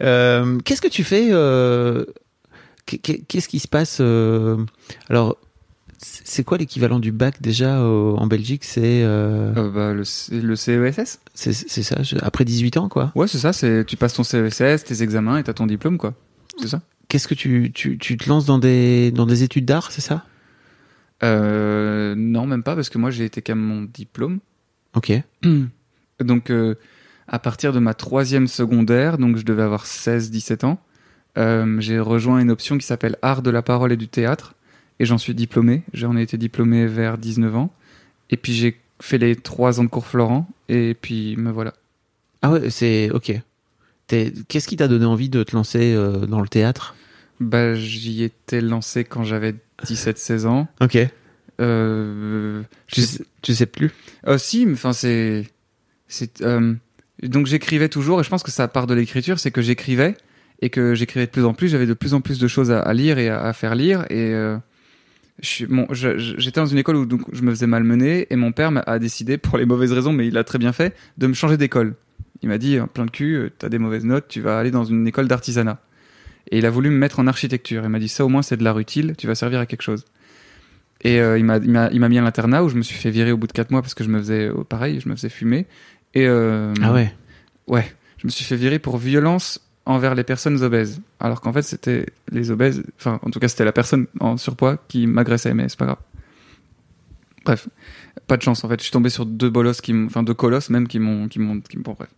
Euh, 0.00 0.58
Qu'est-ce 0.64 0.82
que 0.82 0.88
tu 0.88 1.02
fais 1.04 1.28
euh, 1.30 2.04
qu'est- 2.84 2.98
qu'est- 2.98 3.22
Qu'est-ce 3.26 3.48
qui 3.48 3.58
se 3.58 3.68
passe 3.68 3.98
euh, 4.00 4.58
Alors, 5.08 5.38
c'est 5.98 6.44
quoi 6.44 6.58
l'équivalent 6.58 6.98
du 6.98 7.12
bac 7.12 7.40
déjà 7.40 7.82
au- 7.82 8.16
en 8.18 8.26
Belgique 8.26 8.64
C'est 8.64 9.02
euh, 9.02 9.52
Euh, 9.56 9.70
bah, 9.70 9.92
le, 9.94 10.02
le 10.42 10.56
CESS 10.56 11.20
c'est 11.34 11.52
ça, 11.82 12.02
je- 12.02 12.16
après 12.20 12.44
18 12.44 12.76
ans 12.76 12.88
quoi 12.90 13.12
Ouais, 13.14 13.28
c'est 13.28 13.38
ça. 13.38 13.52
Tu 13.84 13.96
passes 13.96 14.14
ton 14.14 14.24
CESS, 14.24 14.84
tes 14.84 15.02
examens 15.02 15.38
et 15.38 15.42
t'as 15.44 15.54
ton 15.54 15.66
diplôme, 15.66 15.96
quoi. 15.96 16.12
C'est 16.60 16.68
ça 16.68 16.80
Qu'est-ce 17.10 17.26
que 17.26 17.34
tu, 17.34 17.72
tu, 17.74 17.98
tu 17.98 18.16
te 18.16 18.28
lances 18.28 18.46
dans 18.46 18.60
des, 18.60 19.10
dans 19.10 19.26
des 19.26 19.42
études 19.42 19.64
d'art, 19.64 19.90
c'est 19.90 20.00
ça? 20.00 20.24
Euh, 21.24 22.14
non, 22.16 22.46
même 22.46 22.62
pas, 22.62 22.76
parce 22.76 22.88
que 22.88 22.98
moi 22.98 23.10
j'ai 23.10 23.24
été 23.24 23.42
qu'à 23.42 23.56
mon 23.56 23.82
diplôme. 23.82 24.38
Ok. 24.94 25.12
Donc, 26.20 26.50
euh, 26.50 26.76
à 27.26 27.40
partir 27.40 27.72
de 27.72 27.80
ma 27.80 27.94
troisième 27.94 28.46
secondaire, 28.46 29.18
donc 29.18 29.38
je 29.38 29.44
devais 29.44 29.62
avoir 29.62 29.86
16-17 29.86 30.64
ans, 30.64 30.80
euh, 31.38 31.80
j'ai 31.80 31.98
rejoint 31.98 32.38
une 32.38 32.50
option 32.50 32.78
qui 32.78 32.86
s'appelle 32.86 33.16
Art 33.22 33.42
de 33.42 33.50
la 33.50 33.62
parole 33.62 33.90
et 33.90 33.96
du 33.96 34.06
théâtre, 34.06 34.54
et 35.00 35.04
j'en 35.04 35.18
suis 35.18 35.34
diplômé. 35.34 35.82
J'en 35.92 36.16
ai 36.16 36.22
été 36.22 36.36
diplômé 36.36 36.86
vers 36.86 37.18
19 37.18 37.56
ans, 37.56 37.72
et 38.30 38.36
puis 38.36 38.52
j'ai 38.52 38.78
fait 39.00 39.18
les 39.18 39.34
trois 39.34 39.80
ans 39.80 39.84
de 39.84 39.88
cours 39.88 40.06
Florent, 40.06 40.48
et 40.68 40.94
puis 40.94 41.36
me 41.36 41.50
voilà. 41.50 41.72
Ah 42.42 42.52
ouais, 42.52 42.70
c'est 42.70 43.10
ok. 43.10 43.32
Qu'est-ce 44.06 44.68
qui 44.68 44.76
t'a 44.76 44.88
donné 44.88 45.06
envie 45.06 45.28
de 45.28 45.42
te 45.42 45.56
lancer 45.56 45.94
euh, 45.94 46.26
dans 46.26 46.40
le 46.40 46.48
théâtre? 46.48 46.94
Bah, 47.40 47.74
j'y 47.74 48.22
étais 48.22 48.60
lancé 48.60 49.04
quand 49.04 49.24
j'avais 49.24 49.54
17-16 49.84 50.46
ans. 50.46 50.68
Ok. 50.80 50.98
Euh, 51.60 52.62
Tu, 52.86 53.00
sais- 53.02 53.24
tu 53.42 53.54
sais 53.54 53.66
plus? 53.66 53.90
Euh, 54.26 54.38
si, 54.38 54.66
mais 54.66 54.72
enfin 54.74 54.92
c'est, 54.92 55.46
c'est 56.08 56.42
euh, 56.42 56.74
donc 57.22 57.46
j'écrivais 57.46 57.88
toujours 57.88 58.20
et 58.20 58.24
je 58.24 58.28
pense 58.30 58.42
que 58.42 58.50
ça 58.50 58.68
part 58.68 58.86
de 58.86 58.94
l'écriture, 58.94 59.38
c'est 59.38 59.50
que 59.50 59.62
j'écrivais 59.62 60.16
et 60.62 60.70
que 60.70 60.94
j'écrivais 60.94 61.26
de 61.26 61.30
plus 61.30 61.44
en 61.44 61.54
plus, 61.54 61.68
j'avais 61.68 61.86
de 61.86 61.94
plus 61.94 62.14
en 62.14 62.20
plus 62.20 62.38
de 62.38 62.48
choses 62.48 62.70
à, 62.70 62.80
à 62.80 62.92
lire 62.94 63.18
et 63.18 63.28
à, 63.28 63.42
à 63.42 63.52
faire 63.52 63.74
lire 63.74 64.04
et 64.10 64.32
euh, 64.34 64.56
je 65.42 65.66
bon, 65.66 65.86
je- 65.90 66.18
je- 66.18 66.34
j'étais 66.38 66.60
dans 66.60 66.66
une 66.66 66.78
école 66.78 66.96
où 66.96 67.06
donc 67.06 67.22
je 67.32 67.42
me 67.42 67.50
faisais 67.50 67.66
malmener 67.66 68.26
et 68.30 68.36
mon 68.36 68.52
père 68.52 68.70
m'a- 68.70 68.80
a 68.86 68.98
décidé 68.98 69.36
pour 69.38 69.58
les 69.58 69.64
mauvaises 69.66 69.92
raisons, 69.92 70.12
mais 70.12 70.26
il 70.26 70.36
a 70.38 70.44
très 70.44 70.58
bien 70.58 70.72
fait, 70.72 70.94
de 71.18 71.26
me 71.26 71.34
changer 71.34 71.56
d'école. 71.56 71.94
Il 72.42 72.48
m'a 72.48 72.56
dit 72.58 72.78
plein 72.94 73.04
de 73.04 73.10
cul, 73.10 73.34
euh, 73.36 73.50
t'as 73.58 73.68
des 73.68 73.78
mauvaises 73.78 74.04
notes, 74.06 74.26
tu 74.28 74.40
vas 74.40 74.58
aller 74.58 74.70
dans 74.70 74.84
une 74.84 75.06
école 75.06 75.28
d'artisanat. 75.28 75.78
Et 76.50 76.58
il 76.58 76.66
a 76.66 76.70
voulu 76.70 76.90
me 76.90 76.96
mettre 76.96 77.20
en 77.20 77.26
architecture. 77.26 77.82
Il 77.84 77.88
m'a 77.88 77.98
dit 77.98 78.08
ça 78.08 78.24
au 78.24 78.28
moins 78.28 78.42
c'est 78.42 78.56
de 78.56 78.64
l'art 78.64 78.78
utile, 78.78 79.14
tu 79.16 79.26
vas 79.26 79.34
servir 79.34 79.60
à 79.60 79.66
quelque 79.66 79.82
chose. 79.82 80.04
Et 81.02 81.20
euh, 81.20 81.38
il 81.38 81.44
m'a 81.44 81.58
mis 81.60 82.18
à 82.18 82.22
l'internat 82.22 82.62
où 82.62 82.68
je 82.68 82.74
me 82.76 82.82
suis 82.82 82.96
fait 82.96 83.10
virer 83.10 83.32
au 83.32 83.36
bout 83.36 83.46
de 83.46 83.52
4 83.52 83.70
mois 83.70 83.80
parce 83.82 83.94
que 83.94 84.04
je 84.04 84.08
me 84.10 84.18
faisais 84.18 84.48
euh, 84.48 84.64
pareil, 84.64 85.00
je 85.00 85.08
me 85.08 85.16
faisais 85.16 85.28
fumer. 85.30 85.66
Et 86.14 86.26
euh, 86.26 86.74
Ah 86.82 86.92
ouais. 86.92 87.14
ouais, 87.68 87.90
je 88.18 88.26
me 88.26 88.30
suis 88.30 88.44
fait 88.44 88.56
virer 88.56 88.78
pour 88.78 88.98
violence 88.98 89.60
envers 89.86 90.14
les 90.14 90.24
personnes 90.24 90.62
obèses. 90.62 91.00
Alors 91.18 91.40
qu'en 91.40 91.52
fait 91.52 91.62
c'était 91.62 92.06
les 92.30 92.50
obèses, 92.50 92.82
enfin 92.98 93.18
en 93.22 93.30
tout 93.30 93.40
cas 93.40 93.48
c'était 93.48 93.64
la 93.64 93.72
personne 93.72 94.06
en 94.20 94.36
surpoids 94.36 94.76
qui 94.88 95.06
m'agressait, 95.06 95.54
mais 95.54 95.68
c'est 95.68 95.78
pas 95.78 95.86
grave. 95.86 95.98
Bref, 97.44 97.68
pas 98.26 98.36
de 98.36 98.42
chance 98.42 98.64
en 98.64 98.68
fait. 98.68 98.78
Je 98.78 98.84
suis 98.84 98.92
tombé 98.92 99.10
sur 99.10 99.26
deux 99.26 99.50
bolosses 99.50 99.80
qui, 99.80 99.94
enfin 100.06 100.22
deux 100.22 100.34
colosses 100.34 100.70
même 100.70 100.86
qui 100.88 100.98
m'ont, 100.98 101.28
qui 101.28 101.38
m'ont, 101.38 101.60
qui 101.60 101.78
bon, 101.78 101.94
bref. 101.98 102.10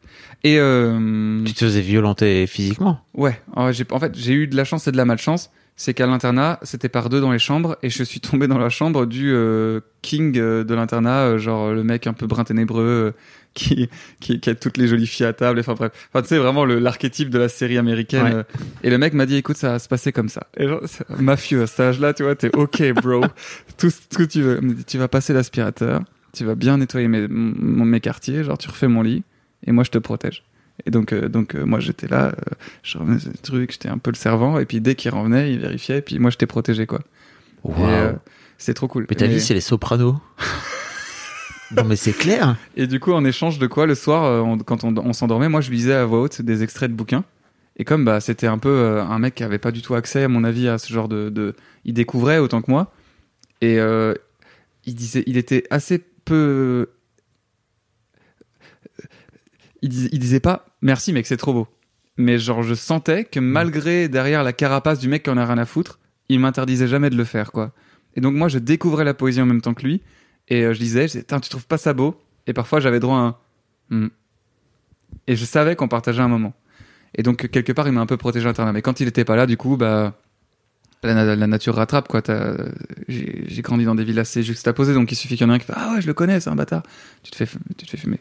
Et 0.45 0.59
euh, 0.59 1.43
Tu 1.45 1.55
te 1.55 1.65
faisais 1.65 1.81
violenter 1.81 2.47
physiquement? 2.47 3.01
Ouais, 3.15 3.41
en 3.55 3.73
fait, 3.73 4.17
j'ai 4.17 4.33
eu 4.33 4.47
de 4.47 4.57
la 4.57 4.65
chance 4.65 4.89
et 4.89 4.93
de 4.93 4.97
la 4.97 5.05
malchance. 5.05 5.51
C'est 5.75 5.95
qu'à 5.95 6.07
l'internat, 6.07 6.59
c'était 6.63 6.89
par 6.91 7.09
deux 7.09 7.21
dans 7.21 7.33
les 7.33 7.39
chambres, 7.39 7.77
et 7.83 7.91
je 7.91 8.05
suis 8.05 8.21
tombé 8.21 8.47
dans 8.47 8.59
la 8.59 8.69
chambre 8.69 9.07
du 9.07 9.33
euh, 9.33 9.81
king 10.03 10.39
euh, 10.39 10.65
de 10.65 10.75
l'internat, 10.75 11.21
euh, 11.23 11.39
genre 11.39 11.73
le 11.73 11.83
mec 11.83 12.07
un 12.07 12.13
peu 12.13 12.27
brun 12.27 12.45
ténébreux, 12.45 13.15
euh, 13.17 13.19
qui, 13.55 13.89
qui, 14.21 14.39
qui 14.39 14.51
a 14.51 14.55
toutes 14.55 14.77
les 14.77 14.87
jolies 14.87 15.07
filles 15.07 15.27
à 15.27 15.33
table, 15.33 15.61
enfin 15.61 15.75
bref. 15.75 15.93
Enfin, 16.13 16.23
tu 16.23 16.29
sais, 16.29 16.39
vraiment 16.39 16.65
le- 16.67 16.79
l'archétype 16.79 17.31
de 17.31 17.39
la 17.39 17.49
série 17.49 17.79
américaine. 17.79 18.23
Ouais. 18.37 18.45
et 18.83 18.91
le 18.91 18.99
mec 18.99 19.15
m'a 19.15 19.27
dit, 19.27 19.37
écoute, 19.37 19.57
ça 19.57 19.73
va 19.73 19.79
se 19.79 19.89
passer 19.89 20.13
comme 20.13 20.29
ça. 20.29 20.47
Et 20.57 20.69
genre, 20.69 20.83
mafieux 21.19 21.63
à 21.63 21.67
cet 21.67 21.81
âge-là, 21.81 22.13
tu 22.15 22.23
vois, 22.23 22.35
t'es 22.37 22.55
ok, 22.55 22.93
bro. 23.03 23.23
tout 23.79 23.91
ce 23.91 24.17
que 24.17 24.23
tu 24.25 24.43
veux. 24.43 24.61
Dit, 24.63 24.85
Tu 24.85 24.99
vas 24.99 25.09
passer 25.09 25.33
l'aspirateur, 25.33 26.03
tu 26.35 26.45
vas 26.45 26.55
bien 26.55 26.77
nettoyer 26.77 27.09
mes, 27.09 27.27
mes 27.29 28.01
quartiers, 28.01 28.45
genre 28.45 28.59
tu 28.59 28.69
refais 28.69 28.89
mon 28.89 29.03
lit, 29.03 29.23
et 29.67 29.73
moi 29.73 29.85
je 29.85 29.91
te 29.91 29.99
protège. 29.99 30.45
Et 30.87 30.91
donc, 30.91 31.13
euh, 31.13 31.29
donc 31.29 31.55
euh, 31.55 31.65
moi 31.65 31.79
j'étais 31.81 32.09
là, 32.09 32.27
euh, 32.29 32.55
je 32.83 32.99
revenais 32.99 33.19
sur 33.21 33.31
le 33.31 33.39
truc, 33.39 33.73
j'étais 33.73 33.89
un 33.89 33.99
peu 33.99 34.11
le 34.11 34.17
servant, 34.17 34.59
et 34.59 34.65
puis 34.67 34.81
dès 34.81 34.95
qu'il 34.95 35.11
revenait, 35.13 35.53
il 35.53 35.61
vérifiait, 35.61 35.99
et 35.99 36.03
puis 36.03 36.19
moi 36.19 36.31
je 36.31 36.37
t'ai 36.39 36.47
protégé 36.47 36.87
quoi. 36.87 37.01
Euh, 37.79 38.13
c'est 38.59 38.75
trop 38.75 38.89
cool. 38.89 39.07
Mais 39.09 39.15
ta 39.17 39.27
Et- 39.27 39.29
vie, 39.29 39.41
c'est 39.41 39.55
les 39.55 39.61
sopranos. 39.61 40.17
non, 41.77 41.85
mais 41.85 41.97
c'est 41.97 42.13
clair. 42.13 42.57
Et 42.77 42.87
du 42.87 42.99
coup, 43.01 43.13
en 43.13 43.25
échange 43.25 43.59
de 43.59 43.67
quoi, 43.67 43.87
le 43.87 43.95
soir, 43.95 44.45
on- 44.45 44.59
quand 44.59 44.85
on, 44.85 44.97
on 44.97 45.13
s'endormait, 45.13 45.49
moi 45.49 45.61
je 45.61 45.71
lisais 45.71 45.95
à 45.95 46.05
voix 46.05 46.21
haute 46.23 46.43
des 46.43 46.63
extraits 46.63 46.91
de 46.91 46.97
bouquins. 46.97 47.25
Et 47.77 47.85
comme 47.85 48.05
bah, 48.05 48.21
c'était 48.21 48.47
un 48.49 48.59
peu 48.59 49.01
un 49.01 49.19
mec 49.19 49.35
qui 49.37 49.45
avait 49.45 49.59
pas 49.59 49.71
du 49.71 49.81
tout 49.83 49.95
accès, 49.95 50.25
à 50.25 50.29
mon 50.29 50.45
avis, 50.45 50.69
à 50.69 50.79
ce 50.79 50.93
genre 50.93 51.09
de. 51.09 51.31
de... 51.31 51.55
Il 51.85 51.95
découvrait 51.95 52.39
autant 52.39 52.61
que 52.61 52.71
moi. 52.71 52.93
Et 53.63 53.77
il, 54.85 54.95
disait, 54.95 55.23
il 55.27 55.37
était 55.37 55.65
assez 55.71 55.99
peu. 56.25 56.89
Il, 59.83 59.89
dis- 59.89 60.09
il 60.13 60.19
disait 60.19 60.41
pas 60.41 60.67
merci, 60.81 61.13
mec, 61.13 61.27
c'est 61.27 61.37
trop 61.37 61.53
beau. 61.53 61.69
Mais 62.17 62.39
genre, 62.39 62.63
je 62.63 62.75
sentais 62.75 63.25
que 63.25 63.41
malgré 63.41 64.09
derrière 64.09 64.43
la 64.43 64.53
carapace 64.53 64.99
du 64.99 65.09
mec 65.09 65.23
qui 65.25 65.31
en 65.31 65.37
a 65.37 65.45
rien 65.47 65.59
à 65.59 65.65
foutre, 65.67 65.99
il 66.29 66.41
m'interdisait 66.41 66.87
jamais 66.89 67.11
de 67.11 67.17
le 67.17 67.25
faire, 67.25 67.53
quoi. 67.53 67.73
Et 68.15 68.21
donc, 68.21 68.35
moi, 68.35 68.49
je 68.49 68.59
découvrais 68.59 69.05
la 69.05 69.15
poésie 69.15 69.41
en 69.41 69.47
même 69.47 69.63
temps 69.63 69.75
que 69.75 69.83
lui. 69.83 70.03
Et 70.49 70.63
euh, 70.65 70.75
je 70.75 70.79
disais, 70.79 71.09
je 71.09 71.13
disais, 71.19 71.25
tu 71.25 71.49
trouves 71.49 71.67
pas 71.67 71.79
ça 71.79 71.95
beau? 71.95 72.21
Et 72.47 72.53
parfois, 72.53 72.81
j'avais 72.81 73.01
droit 73.01 73.17
à 73.17 73.21
un 73.21 73.37
Hmm. 73.91 74.09
Et 75.27 75.37
je 75.37 75.45
savais 75.45 75.77
qu'on 75.77 75.89
partageait 75.89 76.23
un 76.23 76.29
moment. 76.29 76.55
Et 77.15 77.23
donc, 77.23 77.49
quelque 77.51 77.73
part, 77.73 77.87
il 77.89 77.93
m'a 77.93 78.01
un 78.01 78.07
peu 78.07 78.17
protégé 78.17 78.45
l'internat. 78.47 78.73
Mais 78.73 78.81
quand 78.83 79.01
il 79.01 79.09
était 79.09 79.25
pas 79.25 79.37
là, 79.37 79.47
du 79.47 79.57
coup, 79.57 79.77
bah, 79.77 80.19
la, 81.03 81.15
na- 81.15 81.37
la 81.37 81.47
nature 81.47 81.75
rattrape, 81.75 82.09
quoi. 82.09 82.23
J'ai 83.09 83.63
grandi 83.63 83.85
dans 83.85 83.95
des 83.95 84.05
villes 84.05 84.19
assez 84.19 84.43
juxtaposées, 84.43 84.95
donc 84.95 85.13
il 85.13 85.17
suffit 85.17 85.37
qu'il 85.37 85.47
y 85.47 85.51
en 85.51 85.53
ait 85.53 85.57
un 85.57 85.59
qui 85.59 85.67
fait 85.67 85.75
Ah 85.77 85.95
ouais, 85.95 86.01
je 86.01 86.07
le 86.07 86.15
connais, 86.15 86.41
c'est 86.41 86.51
un 86.51 86.55
bâtard. 86.57 86.83
Tu 87.23 87.31
te 87.31 87.37
fais, 87.37 87.47
tu 87.77 87.85
te 87.87 87.91
fais 87.91 87.97
fumer. 87.99 88.21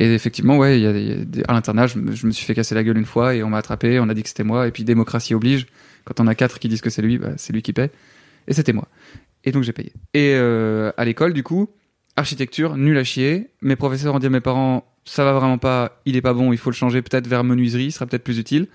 Et 0.00 0.14
effectivement, 0.14 0.56
ouais, 0.56 0.80
y 0.80 0.86
a, 0.86 0.92
des- 0.92 1.42
à 1.48 1.52
l'internat, 1.52 1.88
je, 1.88 1.98
me- 1.98 2.30
suis 2.30 2.44
fait 2.46 2.54
casser 2.54 2.74
la 2.74 2.84
gueule 2.84 2.96
une 2.96 3.04
fois 3.04 3.34
et 3.34 3.42
on 3.42 3.50
m'a 3.50 3.58
attrapé, 3.58 3.98
on 4.00 4.08
a 4.08 4.14
dit 4.14 4.22
que 4.22 4.28
c'était 4.28 4.44
moi. 4.44 4.66
Et 4.68 4.70
puis, 4.70 4.84
démocratie 4.84 5.34
oblige. 5.34 5.66
Quand 6.04 6.20
on 6.20 6.26
a 6.28 6.34
quatre 6.34 6.58
qui 6.60 6.68
disent 6.68 6.80
que 6.80 6.88
c'est 6.90 7.02
lui, 7.02 7.18
bah, 7.18 7.32
c'est 7.36 7.52
lui 7.52 7.62
qui 7.62 7.72
paie. 7.72 7.90
Et 8.46 8.54
c'était 8.54 8.72
moi. 8.72 8.86
Et 9.44 9.50
donc, 9.52 9.64
j'ai 9.64 9.72
payé. 9.72 9.92
Et 10.14 10.34
euh, 10.36 10.92
à 10.96 11.04
l'école, 11.04 11.32
du 11.34 11.42
coup, 11.42 11.68
architecture, 12.16 12.76
nul 12.76 12.96
à 12.96 13.04
chier. 13.04 13.48
Mes 13.60 13.76
professeurs 13.76 14.14
ont 14.14 14.18
dit 14.20 14.26
à 14.26 14.30
mes 14.30 14.40
parents, 14.40 14.84
ça 15.04 15.24
va 15.24 15.32
vraiment 15.32 15.58
pas, 15.58 16.00
il 16.06 16.16
est 16.16 16.22
pas 16.22 16.32
bon, 16.32 16.52
il 16.52 16.58
faut 16.58 16.70
le 16.70 16.74
changer 16.76 17.02
peut-être 17.02 17.26
vers 17.26 17.42
menuiserie, 17.44 17.86
il 17.86 17.92
sera 17.92 18.06
peut-être 18.06 18.24
plus 18.24 18.38
utile. 18.38 18.68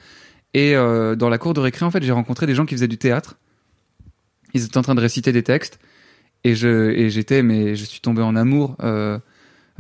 Et 0.54 0.76
euh, 0.76 1.16
dans 1.16 1.30
la 1.30 1.38
cour 1.38 1.54
de 1.54 1.60
récré, 1.62 1.86
en 1.86 1.92
fait, 1.92 2.04
j'ai 2.04 2.12
rencontré 2.12 2.46
des 2.48 2.56
gens 2.56 2.66
qui 2.66 2.76
faisaient 2.76 2.88
du 2.88 2.98
théâtre. 2.98 3.38
Ils 4.54 4.64
étaient 4.66 4.78
en 4.78 4.82
train 4.84 4.96
de 4.96 5.02
réciter 5.02 5.32
des 5.32 5.44
textes. 5.44 5.80
Et 6.44 6.56
j'étais, 6.56 7.42
mais 7.44 7.76
je 7.78 7.86
suis 7.86 8.02
tombé 8.02 8.22
en 8.22 8.36
amour, 8.36 8.76
euh, 8.84 9.18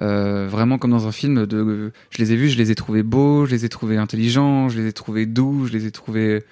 euh, 0.01 0.47
vraiment 0.47 0.77
comme 0.77 0.91
dans 0.91 1.07
un 1.07 1.11
film. 1.11 1.47
Je 1.49 2.17
les 2.17 2.33
ai 2.33 2.35
vus, 2.35 2.49
je 2.49 2.57
les 2.57 2.71
ai 2.71 2.75
trouvés 2.75 3.03
beaux, 3.03 3.45
je 3.45 3.51
les 3.51 3.65
ai 3.65 3.69
trouvés 3.69 3.97
intelligents, 3.97 4.69
je 4.69 4.79
les 4.79 4.87
ai 4.87 4.93
trouvés 4.93 5.25
doux, 5.25 5.65
je 5.67 5.73
les 5.73 5.85
ai 5.85 5.91
trouvés. 5.91 6.43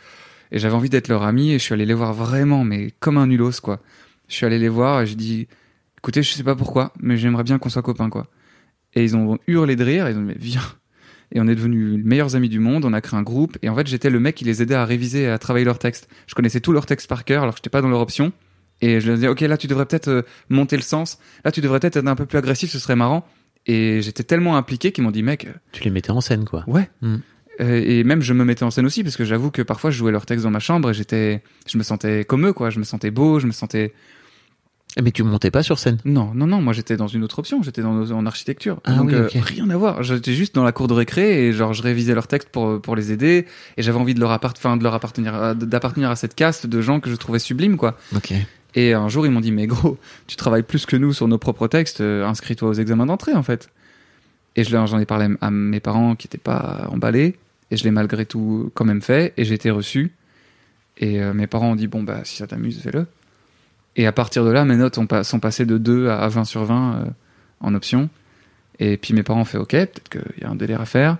Et 0.51 0.59
j'avais 0.59 0.75
envie 0.75 0.89
d'être 0.89 1.07
leur 1.07 1.23
ami 1.23 1.51
et 1.51 1.59
je 1.59 1.63
suis 1.63 1.73
allé 1.73 1.85
les 1.85 1.93
voir 1.93 2.13
vraiment, 2.13 2.63
mais 2.63 2.91
comme 2.99 3.17
un 3.17 3.27
nulos, 3.27 3.61
quoi. 3.61 3.79
Je 4.27 4.35
suis 4.35 4.45
allé 4.45 4.59
les 4.59 4.69
voir 4.69 5.01
et 5.01 5.07
j'ai 5.07 5.15
dit, 5.15 5.47
écoutez, 5.97 6.23
je 6.23 6.31
sais 6.31 6.43
pas 6.43 6.55
pourquoi, 6.55 6.93
mais 6.99 7.17
j'aimerais 7.17 7.43
bien 7.43 7.57
qu'on 7.57 7.69
soit 7.69 7.81
copains, 7.81 8.09
quoi. 8.09 8.27
Et 8.93 9.03
ils 9.03 9.15
ont 9.15 9.39
hurlé 9.47 9.75
de 9.75 9.83
rire, 9.83 10.09
ils 10.09 10.17
ont 10.17 10.21
dit, 10.21 10.27
mais 10.27 10.37
viens, 10.37 10.61
Et 11.33 11.39
on 11.39 11.47
est 11.47 11.55
devenus 11.55 11.97
les 11.97 12.03
meilleurs 12.03 12.35
amis 12.35 12.49
du 12.49 12.59
monde. 12.59 12.85
On 12.85 12.93
a 12.93 13.01
créé 13.01 13.17
un 13.17 13.23
groupe. 13.23 13.57
Et 13.61 13.69
en 13.69 13.75
fait, 13.75 13.87
j'étais 13.87 14.09
le 14.09 14.19
mec 14.19 14.35
qui 14.35 14.43
les 14.43 14.61
aidait 14.61 14.75
à 14.75 14.85
réviser 14.85 15.23
et 15.23 15.29
à 15.29 15.39
travailler 15.39 15.65
leurs 15.65 15.79
textes. 15.79 16.09
Je 16.27 16.35
connaissais 16.35 16.59
tous 16.59 16.73
leurs 16.73 16.85
textes 16.85 17.07
par 17.07 17.23
cœur, 17.23 17.43
alors 17.43 17.55
j'étais 17.55 17.69
pas 17.69 17.81
dans 17.81 17.89
leur 17.89 18.01
option. 18.01 18.33
Et 18.81 18.99
je 18.99 19.07
leur 19.07 19.15
disais, 19.15 19.27
ok, 19.27 19.41
là, 19.41 19.57
tu 19.57 19.67
devrais 19.67 19.85
peut-être 19.85 20.07
euh, 20.07 20.21
monter 20.49 20.75
le 20.75 20.81
sens. 20.81 21.19
Là, 21.45 21.51
tu 21.51 21.61
devrais 21.61 21.79
peut-être 21.79 21.97
être 21.97 22.07
un 22.07 22.15
peu 22.15 22.25
plus 22.25 22.37
agressif, 22.37 22.71
ce 22.71 22.79
serait 22.79 22.95
marrant. 22.95 23.25
Et 23.67 24.01
j'étais 24.01 24.23
tellement 24.23 24.57
impliqué 24.57 24.91
qu'ils 24.91 25.03
m'ont 25.03 25.11
dit, 25.11 25.21
mec, 25.23 25.45
euh, 25.45 25.53
Tu 25.71 25.83
les 25.83 25.91
mettais 25.91 26.11
en 26.11 26.21
scène, 26.21 26.45
quoi. 26.45 26.63
ouais. 26.67 26.89
Mm. 27.01 27.17
Euh, 27.59 27.81
et 27.85 28.03
même 28.03 28.21
je 28.21 28.33
me 28.33 28.45
mettais 28.45 28.63
en 28.63 28.71
scène 28.71 28.85
aussi 28.85 29.03
parce 29.03 29.17
que 29.17 29.25
j'avoue 29.25 29.51
que 29.51 29.61
parfois 29.61 29.91
je 29.91 29.97
jouais 29.97 30.11
leurs 30.13 30.25
textes 30.25 30.45
dans 30.45 30.51
ma 30.51 30.59
chambre 30.59 30.89
et 30.89 30.93
j'étais, 30.93 31.43
je 31.67 31.77
me 31.77 31.83
sentais 31.83 32.23
comme 32.23 32.47
eux, 32.47 32.53
quoi. 32.53 32.69
Je 32.69 32.79
me 32.79 32.83
sentais 32.85 33.11
beau, 33.11 33.39
je 33.39 33.45
me 33.45 33.51
sentais. 33.51 33.93
Mais 35.01 35.11
tu 35.11 35.23
montais 35.23 35.51
pas 35.51 35.61
sur 35.61 35.77
scène? 35.77 35.99
Non, 36.03 36.31
non, 36.33 36.47
non. 36.47 36.61
Moi, 36.61 36.73
j'étais 36.73 36.97
dans 36.97 37.07
une 37.07 37.23
autre 37.23 37.39
option. 37.39 37.61
J'étais 37.63 37.81
dans 37.81 38.11
en 38.11 38.25
architecture. 38.25 38.81
Ah 38.83 38.95
Donc 38.95 39.09
oui, 39.09 39.15
euh, 39.15 39.29
rien 39.35 39.69
à 39.69 39.77
voir. 39.77 40.03
J'étais 40.03 40.33
juste 40.33 40.55
dans 40.55 40.63
la 40.63 40.71
cour 40.71 40.87
de 40.87 40.93
récré 40.93 41.45
et 41.47 41.53
genre 41.53 41.73
je 41.73 41.81
révisais 41.81 42.13
leurs 42.13 42.27
textes 42.27 42.49
pour 42.49 42.81
pour 42.81 42.95
les 42.95 43.11
aider 43.11 43.45
et 43.77 43.81
j'avais 43.83 43.99
envie 43.99 44.15
de 44.15 44.19
leur 44.19 44.31
appart, 44.31 44.57
enfin 44.57 44.75
de 44.75 44.83
leur 44.83 44.93
appartenir, 44.93 45.55
d'appartenir 45.55 46.09
à 46.09 46.15
cette 46.15 46.35
caste 46.35 46.67
de 46.67 46.81
gens 46.81 46.99
que 46.99 47.09
je 47.09 47.15
trouvais 47.15 47.39
sublimes, 47.39 47.77
quoi. 47.77 47.97
Ok. 48.15 48.33
Et 48.75 48.93
un 48.93 49.09
jour, 49.09 49.25
ils 49.25 49.31
m'ont 49.31 49.41
dit, 49.41 49.51
mais 49.51 49.67
gros, 49.67 49.97
tu 50.27 50.35
travailles 50.35 50.63
plus 50.63 50.85
que 50.85 50.95
nous 50.95 51.13
sur 51.13 51.27
nos 51.27 51.37
propres 51.37 51.67
textes, 51.67 52.01
euh, 52.01 52.25
inscris-toi 52.25 52.69
aux 52.69 52.73
examens 52.73 53.05
d'entrée, 53.05 53.33
en 53.33 53.43
fait. 53.43 53.69
Et 54.55 54.63
je 54.63 54.69
j'en 54.69 54.99
ai 54.99 55.05
parlé 55.05 55.27
à 55.41 55.51
mes 55.51 55.79
parents 55.79 56.15
qui 56.15 56.27
n'étaient 56.27 56.37
pas 56.37 56.87
emballés, 56.91 57.37
et 57.69 57.77
je 57.77 57.83
l'ai 57.83 57.91
malgré 57.91 58.25
tout 58.25 58.71
quand 58.73 58.85
même 58.85 59.01
fait, 59.01 59.33
et 59.37 59.45
j'ai 59.45 59.55
été 59.55 59.71
reçu. 59.71 60.11
Et 60.97 61.21
euh, 61.21 61.33
mes 61.33 61.47
parents 61.47 61.71
ont 61.71 61.75
dit, 61.75 61.87
bon, 61.87 62.03
bah, 62.03 62.21
si 62.23 62.37
ça 62.37 62.47
t'amuse, 62.47 62.81
fais-le. 62.81 63.07
Et 63.95 64.07
à 64.07 64.11
partir 64.11 64.45
de 64.45 64.51
là, 64.51 64.63
mes 64.65 64.77
notes 64.77 64.97
ont 64.97 65.07
sont 65.23 65.39
passées 65.39 65.65
de 65.65 65.77
2 65.77 66.09
à 66.09 66.27
20 66.27 66.45
sur 66.45 66.63
20 66.63 66.93
euh, 66.93 67.09
en 67.59 67.75
option. 67.75 68.09
Et 68.79 68.97
puis 68.97 69.13
mes 69.13 69.23
parents 69.23 69.41
ont 69.41 69.45
fait, 69.45 69.57
ok, 69.57 69.71
peut-être 69.71 70.09
qu'il 70.09 70.41
y 70.41 70.45
a 70.45 70.49
un 70.49 70.55
délire 70.55 70.81
à 70.81 70.85
faire. 70.85 71.17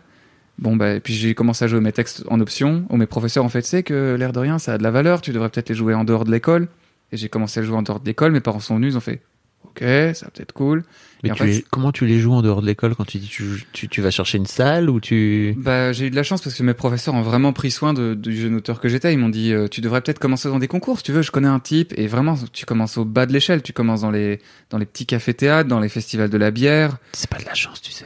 Bon, 0.58 0.76
bah, 0.76 0.94
et 0.96 1.00
puis 1.00 1.14
j'ai 1.14 1.34
commencé 1.36 1.66
à 1.66 1.68
jouer 1.68 1.82
mes 1.82 1.92
textes 1.92 2.24
en 2.30 2.40
option, 2.40 2.86
où 2.90 2.98
mes 2.98 3.06
professeurs 3.08 3.44
ont 3.44 3.50
fait, 3.50 3.62
sais 3.62 3.84
que 3.84 4.16
l'air 4.18 4.32
de 4.32 4.40
rien, 4.40 4.60
ça 4.60 4.74
a 4.74 4.78
de 4.78 4.84
la 4.84 4.92
valeur, 4.92 5.22
tu 5.22 5.32
devrais 5.32 5.50
peut-être 5.50 5.70
les 5.70 5.76
jouer 5.76 5.94
en 5.94 6.04
dehors 6.04 6.24
de 6.24 6.32
l'école. 6.32 6.68
Et 7.12 7.18
j'ai 7.18 7.30
commencé 7.30 7.60
à 7.60 7.64
jouer 7.64 7.76
en 7.76 7.82
dehors 7.82 8.00
de 8.00 8.06
l'école, 8.06 8.32
mes 8.32 8.40
parents 8.42 8.60
sont 8.60 8.76
venus, 8.76 8.94
ils 8.94 8.98
ont 8.98 9.02
fait, 9.02 9.22
ok, 9.66 9.80
ça 9.80 10.26
va 10.26 10.32
peut-être 10.32 10.54
cool. 10.54 10.84
Mais 11.24 11.30
Et 11.30 11.32
en 11.34 11.36
tu 11.36 11.44
fait, 11.44 11.50
les- 11.50 11.66
comment 11.70 11.92
tu 11.92 12.06
les 12.06 12.20
joues 12.20 12.34
en 12.34 12.42
dehors 12.42 12.62
de 12.62 12.66
l'école 12.66 12.96
quand 12.96 13.06
tu 13.06 13.18
dis 13.20 13.28
tu, 13.28 13.64
tu, 13.74 13.88
tu 13.90 14.02
vas 14.02 14.10
chercher 14.12 14.38
une 14.40 14.46
salle 14.48 14.90
ou 14.90 15.00
tu. 15.00 15.54
Bah, 15.58 15.92
j'ai 15.92 16.08
eu 16.08 16.10
de 16.10 16.16
la 16.16 16.24
chance 16.24 16.42
parce 16.42 16.56
que 16.56 16.64
mes 16.64 16.74
professeurs 16.74 17.14
ont 17.14 17.22
vraiment 17.22 17.54
pris 17.54 17.70
soin 17.70 17.94
de, 17.94 18.14
du 18.16 18.36
jeune 18.36 18.56
auteur 18.56 18.80
que 18.80 18.90
j'étais. 18.90 19.14
Ils 19.14 19.20
m'ont 19.20 19.30
dit, 19.30 19.54
euh, 19.54 19.68
tu 19.68 19.82
devrais 19.82 20.02
peut-être 20.02 20.18
commencer 20.20 20.48
dans 20.50 20.58
des 20.58 20.68
concours, 20.68 20.98
si 20.98 21.04
tu 21.04 21.12
veux. 21.12 21.22
Je 21.22 21.32
connais 21.32 21.48
un 21.48 21.60
type 21.60 21.94
et 21.98 22.08
vraiment, 22.08 22.36
tu 22.54 22.66
commences 22.66 22.98
au 22.98 23.06
bas 23.06 23.26
de 23.28 23.34
l'échelle. 23.34 23.62
Tu 23.62 23.72
commences 23.74 24.02
dans 24.02 24.10
les, 24.12 24.40
dans 24.72 24.78
les 24.80 24.86
petits 24.86 25.06
cafés-théâtres, 25.06 25.70
dans 25.70 25.80
les 25.80 25.90
festivals 25.90 26.30
de 26.30 26.38
la 26.38 26.50
bière. 26.50 26.98
C'est 27.14 27.30
pas 27.30 27.38
de 27.38 27.46
la 27.46 27.54
chance, 27.54 27.82
tu 27.82 27.92
sais. 27.92 28.06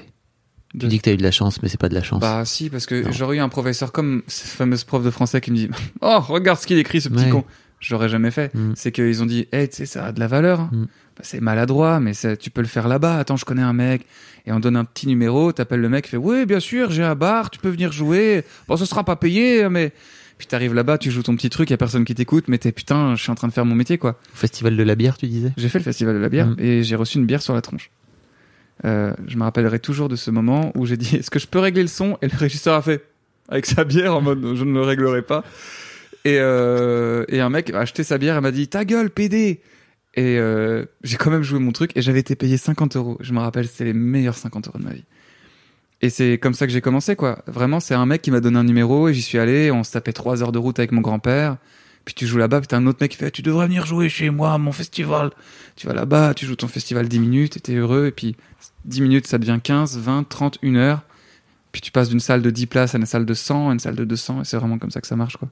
De- 0.74 0.82
Tu 0.82 0.88
dis 0.88 0.98
que 0.98 1.04
t'as 1.04 1.14
eu 1.14 1.18
de 1.18 1.24
la 1.24 1.32
chance, 1.32 1.62
mais 1.64 1.70
c'est 1.70 1.80
pas 1.80 1.88
de 1.88 1.94
la 1.96 2.04
chance. 2.04 2.20
Bah, 2.20 2.44
si, 2.44 2.70
parce 2.70 2.86
que 2.86 3.10
j'aurais 3.14 3.38
eu 3.38 3.40
un 3.40 3.48
professeur 3.48 3.94
comme 3.94 4.24
cette 4.28 4.50
fameuse 4.52 4.84
prof 4.84 5.02
de 5.06 5.10
français 5.10 5.40
qui 5.40 5.52
me 5.52 5.56
dit, 5.56 5.70
oh, 6.02 6.20
regarde 6.20 6.60
ce 6.60 6.68
qu'il 6.68 6.78
écrit, 6.80 7.00
ce 7.00 7.08
petit 7.08 7.24
Ouais. 7.26 7.30
con. 7.30 7.46
J'aurais 7.80 8.10
jamais 8.10 8.32
fait. 8.32 8.54
Mm. 8.56 8.74
C'est 8.76 8.92
qu'ils 8.92 9.22
ont 9.22 9.26
dit, 9.26 9.48
hey, 9.52 9.70
tu 9.70 9.76
sais, 9.78 9.86
ça 9.86 10.06
a 10.06 10.12
de 10.12 10.20
la 10.20 10.28
valeur. 10.28 10.60
hein. 10.62 10.70
Mm. 10.72 10.84
Bah, 11.18 11.22
c'est 11.24 11.40
maladroit, 11.40 12.00
mais 12.00 12.14
ça- 12.14 12.36
tu 12.36 12.50
peux 12.50 12.62
le 12.62 12.68
faire 12.68 12.88
là-bas. 12.88 13.18
Attends, 13.20 13.38
je 13.38 13.46
connais 13.46 13.62
un 13.62 13.74
mec. 13.74 14.06
Et 14.46 14.52
on 14.52 14.60
donne 14.60 14.76
un 14.76 14.86
petit 14.86 15.08
numéro, 15.08 15.52
t'appelles 15.52 15.82
le 15.82 15.90
mec, 15.90 16.06
il 16.08 16.10
fait, 16.10 16.18
oui, 16.18 16.46
bien 16.46 16.60
sûr, 16.60 16.92
j'ai 16.92 17.04
un 17.04 17.16
bar, 17.16 17.50
tu 17.50 17.60
peux 17.60 17.70
venir 17.70 17.92
jouer. 17.92 18.44
Bon, 18.68 18.76
ce 18.78 18.86
sera 18.86 19.04
pas 19.04 19.16
payé, 19.16 19.68
mais. 19.70 19.92
Puis 20.38 20.48
t'arrives 20.48 20.74
là-bas, 20.74 20.98
tu 20.98 21.12
joues 21.12 21.24
ton 21.24 21.34
petit 21.38 21.50
truc, 21.50 21.70
y 21.70 21.74
a 21.74 21.78
personne 21.78 22.04
qui 22.04 22.14
t'écoute, 22.14 22.50
mais 22.50 22.58
t'es 22.58 22.74
putain, 22.74 23.16
je 23.16 23.22
suis 23.24 23.32
en 23.32 23.36
train 23.36 23.48
de 23.48 23.54
faire 23.54 23.64
mon 23.64 23.74
métier, 23.76 23.98
quoi. 23.98 24.20
Festival 24.34 24.76
de 24.76 24.84
la 24.84 24.96
bière, 24.96 25.18
tu 25.18 25.28
disais? 25.28 25.54
J'ai 25.56 25.70
fait 25.70 25.78
le 25.80 25.86
festival 25.86 26.14
de 26.16 26.20
la 26.20 26.28
bière 26.28 26.48
Mm. 26.48 26.56
et 26.60 26.84
j'ai 26.84 26.96
reçu 26.98 27.18
une 27.20 27.26
bière 27.26 27.42
sur 27.42 27.54
la 27.54 27.62
tronche. 27.62 27.90
Euh, 28.84 29.14
je 29.28 29.38
me 29.38 29.44
rappellerai 29.44 29.80
toujours 29.80 30.10
de 30.10 30.18
ce 30.18 30.32
moment 30.32 30.74
où 30.76 30.86
j'ai 30.86 30.98
dit 30.98 31.16
est-ce 31.16 31.32
que 31.32 31.40
je 31.40 31.48
peux 31.48 31.60
régler 31.60 31.84
le 31.84 31.88
son? 31.88 32.18
Et 32.22 32.28
le 32.28 32.36
régisseur 32.38 32.76
a 32.76 32.82
fait 32.82 33.06
avec 33.48 33.66
sa 33.66 33.86
bière 33.86 34.14
en 34.18 34.22
mode 34.22 34.42
je 34.56 34.64
ne 34.66 34.74
le 34.74 34.82
réglerai 34.82 35.22
pas 35.22 35.46
et, 36.26 36.40
euh, 36.40 37.24
et 37.30 37.40
un 37.40 37.50
mec 37.50 37.70
a 37.70 37.80
acheté 37.80 38.04
sa 38.04 38.18
bière 38.18 38.36
et 38.36 38.42
m'a 38.42 38.52
dit 38.52 38.68
ta 38.68 38.84
gueule 38.84 39.12
PD 39.12 39.62
et 40.16 40.40
euh, 40.40 40.86
j'ai 41.04 41.18
quand 41.18 41.30
même 41.30 41.44
joué 41.44 41.60
mon 41.60 41.72
truc 41.72 41.92
et 41.96 42.02
j'avais 42.02 42.20
été 42.20 42.36
payé 42.36 42.58
50 42.58 42.96
euros. 42.96 43.18
Je 43.20 43.32
me 43.32 43.40
rappelle 43.40 43.68
c'était 43.68 43.86
les 43.86 43.94
meilleurs 43.94 44.38
50 44.38 44.68
euros 44.68 44.80
de 44.80 44.84
ma 44.84 44.94
vie. 44.94 45.04
Et 46.02 46.10
c'est 46.10 46.38
comme 46.38 46.54
ça 46.54 46.66
que 46.66 46.74
j'ai 46.74 46.82
commencé 46.82 47.16
quoi. 47.16 47.44
Vraiment 47.46 47.80
c'est 47.80 47.94
un 47.94 48.08
mec 48.08 48.24
qui 48.24 48.32
m'a 48.32 48.40
donné 48.40 48.58
un 48.58 48.64
numéro 48.64 49.08
et 49.08 49.14
j'y 49.14 49.22
suis 49.22 49.38
allé. 49.38 49.72
On 49.72 49.84
se 49.84 49.92
tapait 49.92 50.14
trois 50.14 50.42
heures 50.42 50.52
de 50.52 50.58
route 50.58 50.80
avec 50.80 50.92
mon 50.92 51.02
grand-père. 51.02 51.58
Puis 52.06 52.16
tu 52.16 52.26
joues 52.26 52.38
là-bas 52.38 52.60
puis 52.60 52.68
t'as 52.68 52.78
un 52.78 52.88
autre 52.88 53.00
mec 53.02 53.12
qui 53.12 53.18
fait 53.18 53.30
tu 53.30 53.44
devrais 53.44 53.68
venir 53.68 53.86
jouer 53.86 54.10
chez 54.10 54.32
moi 54.32 54.54
à 54.54 54.58
mon 54.58 54.72
festival. 54.72 55.30
Tu 55.76 55.86
vas 55.86 55.94
là-bas, 55.94 56.34
tu 56.34 56.48
joues 56.48 56.56
ton 56.56 56.68
festival 56.68 57.08
10 57.08 57.20
minutes, 57.20 57.58
et 57.58 57.60
t'es 57.60 57.76
heureux, 57.76 58.08
et 58.08 58.12
puis 58.12 58.38
10 58.86 59.02
minutes, 59.02 59.28
ça 59.28 59.38
devient 59.38 59.60
15, 59.62 59.98
20, 60.00 60.24
30, 60.24 60.60
1 60.64 60.76
heure. 60.76 61.02
Puis 61.74 61.82
tu 61.82 61.92
passes 61.92 62.08
d'une 62.08 62.22
salle 62.22 62.42
de 62.42 62.50
10 62.50 62.68
places 62.68 62.96
à 62.96 62.98
une 62.98 63.06
salle 63.06 63.26
de 63.26 63.34
100, 63.34 63.70
à 63.70 63.74
une 63.74 63.80
salle 63.80 63.96
de 63.96 64.06
200, 64.06 64.42
et 64.42 64.46
c'est 64.46 64.56
vraiment 64.56 64.78
comme 64.78 64.92
ça 64.92 65.02
que 65.02 65.08
ça 65.08 65.18
marche, 65.18 65.36
quoi. 65.36 65.50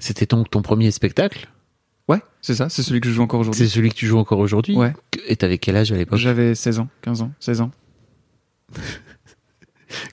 C'était 0.00 0.26
ton, 0.26 0.42
ton 0.44 0.62
premier 0.62 0.90
spectacle? 0.90 1.48
Ouais, 2.08 2.20
c'est 2.42 2.56
ça, 2.56 2.68
c'est 2.68 2.82
celui 2.82 3.00
que 3.00 3.08
je 3.08 3.14
joue 3.14 3.22
encore 3.22 3.40
C'est 3.44 3.50
aujourd'hui. 3.50 3.68
celui 3.68 3.88
que 3.90 3.94
tu 3.94 4.06
joues 4.06 4.18
encore 4.18 4.40
aujourd'hui? 4.40 4.74
Ouais. 4.76 4.92
Et 5.28 5.36
t'avais 5.36 5.58
quel 5.58 5.76
âge 5.76 5.92
à 5.92 5.96
l'époque? 5.96 6.18
J'avais 6.18 6.56
16 6.56 6.80
ans, 6.80 6.88
15 7.02 7.22
ans, 7.22 7.30
16 7.38 7.60
ans. 7.60 7.70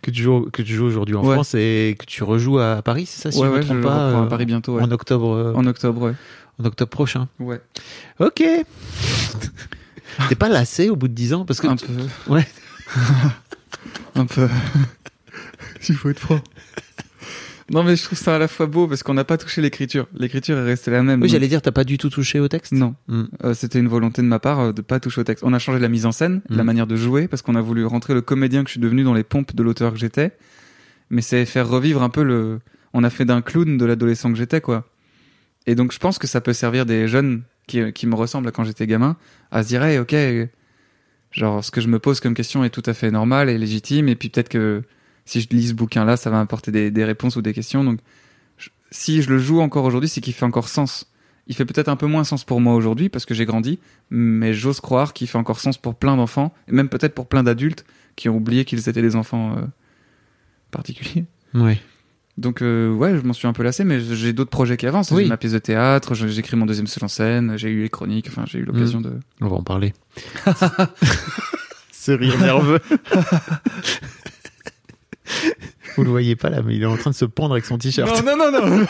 que 0.01 0.11
tu 0.11 0.21
joues, 0.23 0.49
que 0.51 0.61
tu 0.61 0.73
joues 0.75 0.85
aujourd'hui 0.85 1.15
en 1.15 1.23
Ouais. 1.25 1.33
France 1.35 1.55
et 1.55 1.95
que 1.97 2.05
tu 2.05 2.23
rejoues 2.23 2.59
à 2.59 2.81
Paris, 2.83 3.05
c'est 3.07 3.21
ça 3.21 3.31
si 3.31 3.39
ouais, 3.39 3.45
je 3.45 3.49
me 3.51 3.55
ouais, 3.57 3.61
je 3.63 3.67
trompe 3.67 3.81
pas 3.81 3.95
à 3.95 4.21
euh, 4.21 4.25
Paris 4.27 4.45
bientôt, 4.45 4.75
ouais. 4.75 4.83
En 4.83 4.91
octobre, 4.91 5.31
euh, 5.33 5.53
En 5.55 5.65
octobre, 5.65 6.01
ouais. 6.01 6.13
en 6.59 6.65
octobre 6.65 6.89
prochain. 6.91 7.27
Ouais. 7.39 7.61
Ok. 8.19 8.43
T'es 10.29 10.35
pas 10.35 10.49
lassé 10.49 10.89
au 10.89 10.95
bout 10.95 11.07
de 11.07 11.13
10 11.13 11.33
ans? 11.33 11.45
Parce 11.45 11.61
que 11.61 11.67
Un 11.67 11.75
tu- 11.75 11.85
peu. 11.85 11.93
Ouais. 12.27 12.47
un 14.15 14.25
peu. 14.25 14.49
Il 15.87 15.95
faut 15.95 16.09
être 16.09 16.19
franc. 16.19 16.39
Non, 17.69 17.83
mais 17.83 17.95
je 17.97 18.03
trouve 18.03 18.17
ça 18.17 18.35
à 18.35 18.39
la 18.39 18.47
fois 18.47 18.65
beau 18.65 18.87
parce 18.87 19.03
qu'on 19.03 19.13
n'a 19.13 19.25
pas 19.25 19.37
touché 19.37 19.61
l'écriture. 19.61 20.07
L'écriture 20.13 20.57
est 20.57 20.63
restée 20.63 20.89
la 20.91 21.03
même. 21.03 21.19
Oui, 21.21 21.27
donc- 21.27 21.31
j'allais 21.33 21.49
dire, 21.49 21.61
t'as 21.61 21.71
pas 21.73 21.83
du 21.83 21.97
tout 21.97 22.09
touché 22.09 22.39
au 22.39 22.47
texte 22.47 22.71
Non. 22.71 22.95
Hmm. 23.07 23.23
Euh, 23.43 23.53
C'était 23.53 23.79
une 23.79 23.89
volonté 23.89 24.21
de 24.21 24.27
ma 24.27 24.39
part 24.39 24.59
euh, 24.59 24.71
de 24.71 24.81
pas 24.81 24.99
toucher 25.01 25.19
au 25.21 25.23
texte. 25.25 25.43
On 25.45 25.53
a 25.53 25.59
changé 25.59 25.79
la 25.79 25.89
mise 25.89 26.05
en 26.05 26.11
scène, 26.13 26.41
la 26.49 26.63
Mm. 26.63 26.65
manière 26.65 26.87
de 26.87 26.95
jouer, 26.95 27.27
parce 27.27 27.41
qu'on 27.41 27.55
a 27.55 27.61
voulu 27.61 27.85
rentrer 27.85 28.13
le 28.13 28.21
comédien 28.21 28.63
que 28.63 28.69
je 28.69 28.73
suis 28.73 28.79
devenu 28.79 29.03
dans 29.03 29.13
les 29.13 29.23
pompes 29.25 29.53
de 29.53 29.63
l'auteur 29.63 29.91
que 29.91 29.99
j'étais. 29.99 30.31
Mais 31.09 31.21
c'est 31.21 31.45
faire 31.45 31.67
revivre 31.67 32.03
un 32.03 32.09
peu 32.09 32.23
le. 32.23 32.59
On 32.93 33.03
a 33.03 33.09
fait 33.09 33.25
d'un 33.25 33.41
clown 33.41 33.77
de 33.77 33.85
l'adolescent 33.85 34.31
que 34.31 34.37
j'étais, 34.37 34.61
quoi. 34.61 34.87
Et 35.65 35.75
donc 35.75 35.91
je 35.91 35.99
pense 35.99 36.17
que 36.19 36.27
ça 36.27 36.39
peut 36.39 36.53
servir 36.53 36.85
des 36.85 37.07
jeunes 37.09 37.41
qui, 37.67 37.91
qui 37.91 38.07
me 38.07 38.15
ressemblent 38.15 38.47
à 38.47 38.51
quand 38.51 38.63
j'étais 38.63 38.87
gamin 38.87 39.17
à 39.51 39.61
se 39.63 39.67
dire, 39.67 39.83
hey, 39.83 39.99
ok, 39.99 40.15
genre 41.31 41.63
ce 41.63 41.71
que 41.71 41.81
je 41.81 41.87
me 41.89 41.99
pose 41.99 42.19
comme 42.21 42.33
question 42.33 42.63
est 42.63 42.69
tout 42.69 42.83
à 42.85 42.93
fait 42.93 43.11
normal 43.11 43.49
et 43.49 43.57
légitime. 43.57 44.07
Et 44.07 44.15
puis 44.15 44.29
peut-être 44.29 44.47
que 44.49 44.83
si 45.27 45.41
je 45.41 45.47
lis 45.49 45.67
ce 45.67 45.73
bouquin-là, 45.73 46.17
ça 46.17 46.29
va 46.31 46.37
m'apporter 46.37 46.71
des, 46.71 46.89
des 46.89 47.03
réponses 47.03 47.35
ou 47.35 47.41
des 47.43 47.53
questions. 47.53 47.83
Donc 47.83 47.99
je- 48.57 48.69
si 48.91 49.21
je 49.21 49.29
le 49.29 49.37
joue 49.37 49.59
encore 49.61 49.85
aujourd'hui, 49.85 50.09
c'est 50.09 50.21
qu'il 50.21 50.33
fait 50.33 50.45
encore 50.45 50.69
sens. 50.69 51.05
Il 51.49 51.55
fait 51.55 51.65
peut-être 51.65 51.87
un 51.89 51.95
peu 51.95 52.07
moins 52.07 52.23
sens 52.23 52.43
pour 52.43 52.59
moi 52.59 52.73
aujourd'hui 52.75 53.07
parce 53.09 53.25
que 53.25 53.33
j'ai 53.33 53.45
grandi, 53.45 53.79
mais 54.09 54.53
j'ose 54.53 54.79
croire 54.81 55.13
qu'il 55.13 55.27
fait 55.27 55.37
encore 55.37 55.59
sens 55.59 55.77
pour 55.77 55.95
plein 55.95 56.17
d'enfants, 56.17 56.53
et 56.67 56.71
même 56.73 56.89
peut-être 56.89 57.13
pour 57.13 57.27
plein 57.27 57.43
d'adultes 57.43 57.85
qui 58.15 58.27
ont 58.29 58.35
oublié 58.35 58.65
qu'ils 58.65 58.89
étaient 58.89 59.01
des 59.01 59.15
enfants 59.15 59.55
euh, 59.57 59.61
particuliers. 60.71 61.25
Ouais. 61.53 61.79
Donc 62.37 62.61
euh, 62.61 62.91
ouais, 62.93 63.15
je 63.17 63.21
m'en 63.21 63.33
suis 63.33 63.47
un 63.47 63.53
peu 63.53 63.63
lassé, 63.63 63.83
mais 63.83 63.99
j'ai 63.99 64.33
d'autres 64.33 64.49
projets 64.51 64.75
qui 64.77 64.85
avancent. 64.87 65.11
Oui. 65.11 65.23
J'ai 65.23 65.29
ma 65.29 65.37
pièce 65.37 65.53
de 65.53 65.59
théâtre, 65.59 66.13
j'écris 66.15 66.55
mon 66.57 66.65
deuxième 66.65 66.85
seul 66.87 67.03
en 67.03 67.07
scène, 67.07 67.53
j'ai 67.57 67.69
eu 67.69 67.81
les 67.81 67.89
chroniques, 67.89 68.27
enfin 68.29 68.43
j'ai 68.45 68.59
eu 68.59 68.63
l'occasion 68.65 69.01
de... 69.01 69.13
On 69.41 69.47
va 69.47 69.55
en 69.55 69.63
parler. 69.63 69.93
Ce 71.91 72.11
rire 72.11 72.37
nerveux. 72.39 72.79
Vous 75.95 76.03
le 76.03 76.09
voyez 76.09 76.35
pas 76.35 76.49
là, 76.49 76.61
mais 76.61 76.75
il 76.75 76.83
est 76.83 76.85
en 76.85 76.95
train 76.97 77.09
de 77.11 77.15
se 77.15 77.25
pendre 77.25 77.53
avec 77.53 77.65
son 77.65 77.77
t-shirt. 77.77 78.23
non, 78.25 78.37
non, 78.37 78.51
non, 78.51 78.85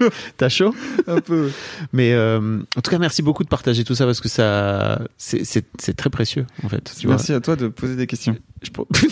T'as 0.36 0.48
chaud? 0.48 0.74
Un 1.06 1.20
peu. 1.20 1.50
Mais 1.92 2.12
euh, 2.12 2.60
en 2.76 2.80
tout 2.80 2.90
cas, 2.90 2.98
merci 2.98 3.22
beaucoup 3.22 3.42
de 3.44 3.48
partager 3.48 3.84
tout 3.84 3.94
ça 3.94 4.04
parce 4.04 4.20
que 4.20 4.28
ça, 4.28 5.00
c'est- 5.16 5.62
très 5.96 6.10
précieux 6.10 6.46
en 6.62 6.68
fait. 6.68 6.92
Tu 6.98 7.06
vois. 7.06 7.16
Merci 7.16 7.32
à 7.32 7.40
toi 7.40 7.56
de 7.56 7.68
poser 7.68 7.96
des 7.96 8.06
questions. 8.06 8.36
Je 8.62 8.70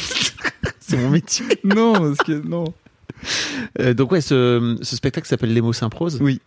c'est 0.81 0.97
mon 0.97 1.11
métier. 1.11 1.47
non, 1.65 1.93
parce 1.95 2.19
que 2.19 2.33
non. 2.47 2.65
Euh, 3.81 3.95
donc 3.95 4.13
ouais, 4.13 4.21
ce, 4.21 4.77
ce 4.83 4.97
spectacle 4.97 5.27
s'appelle 5.29 5.53
Les 5.53 5.61
mots 5.61 5.73
s'improsent. 5.73 6.19
Oui. 6.21 6.41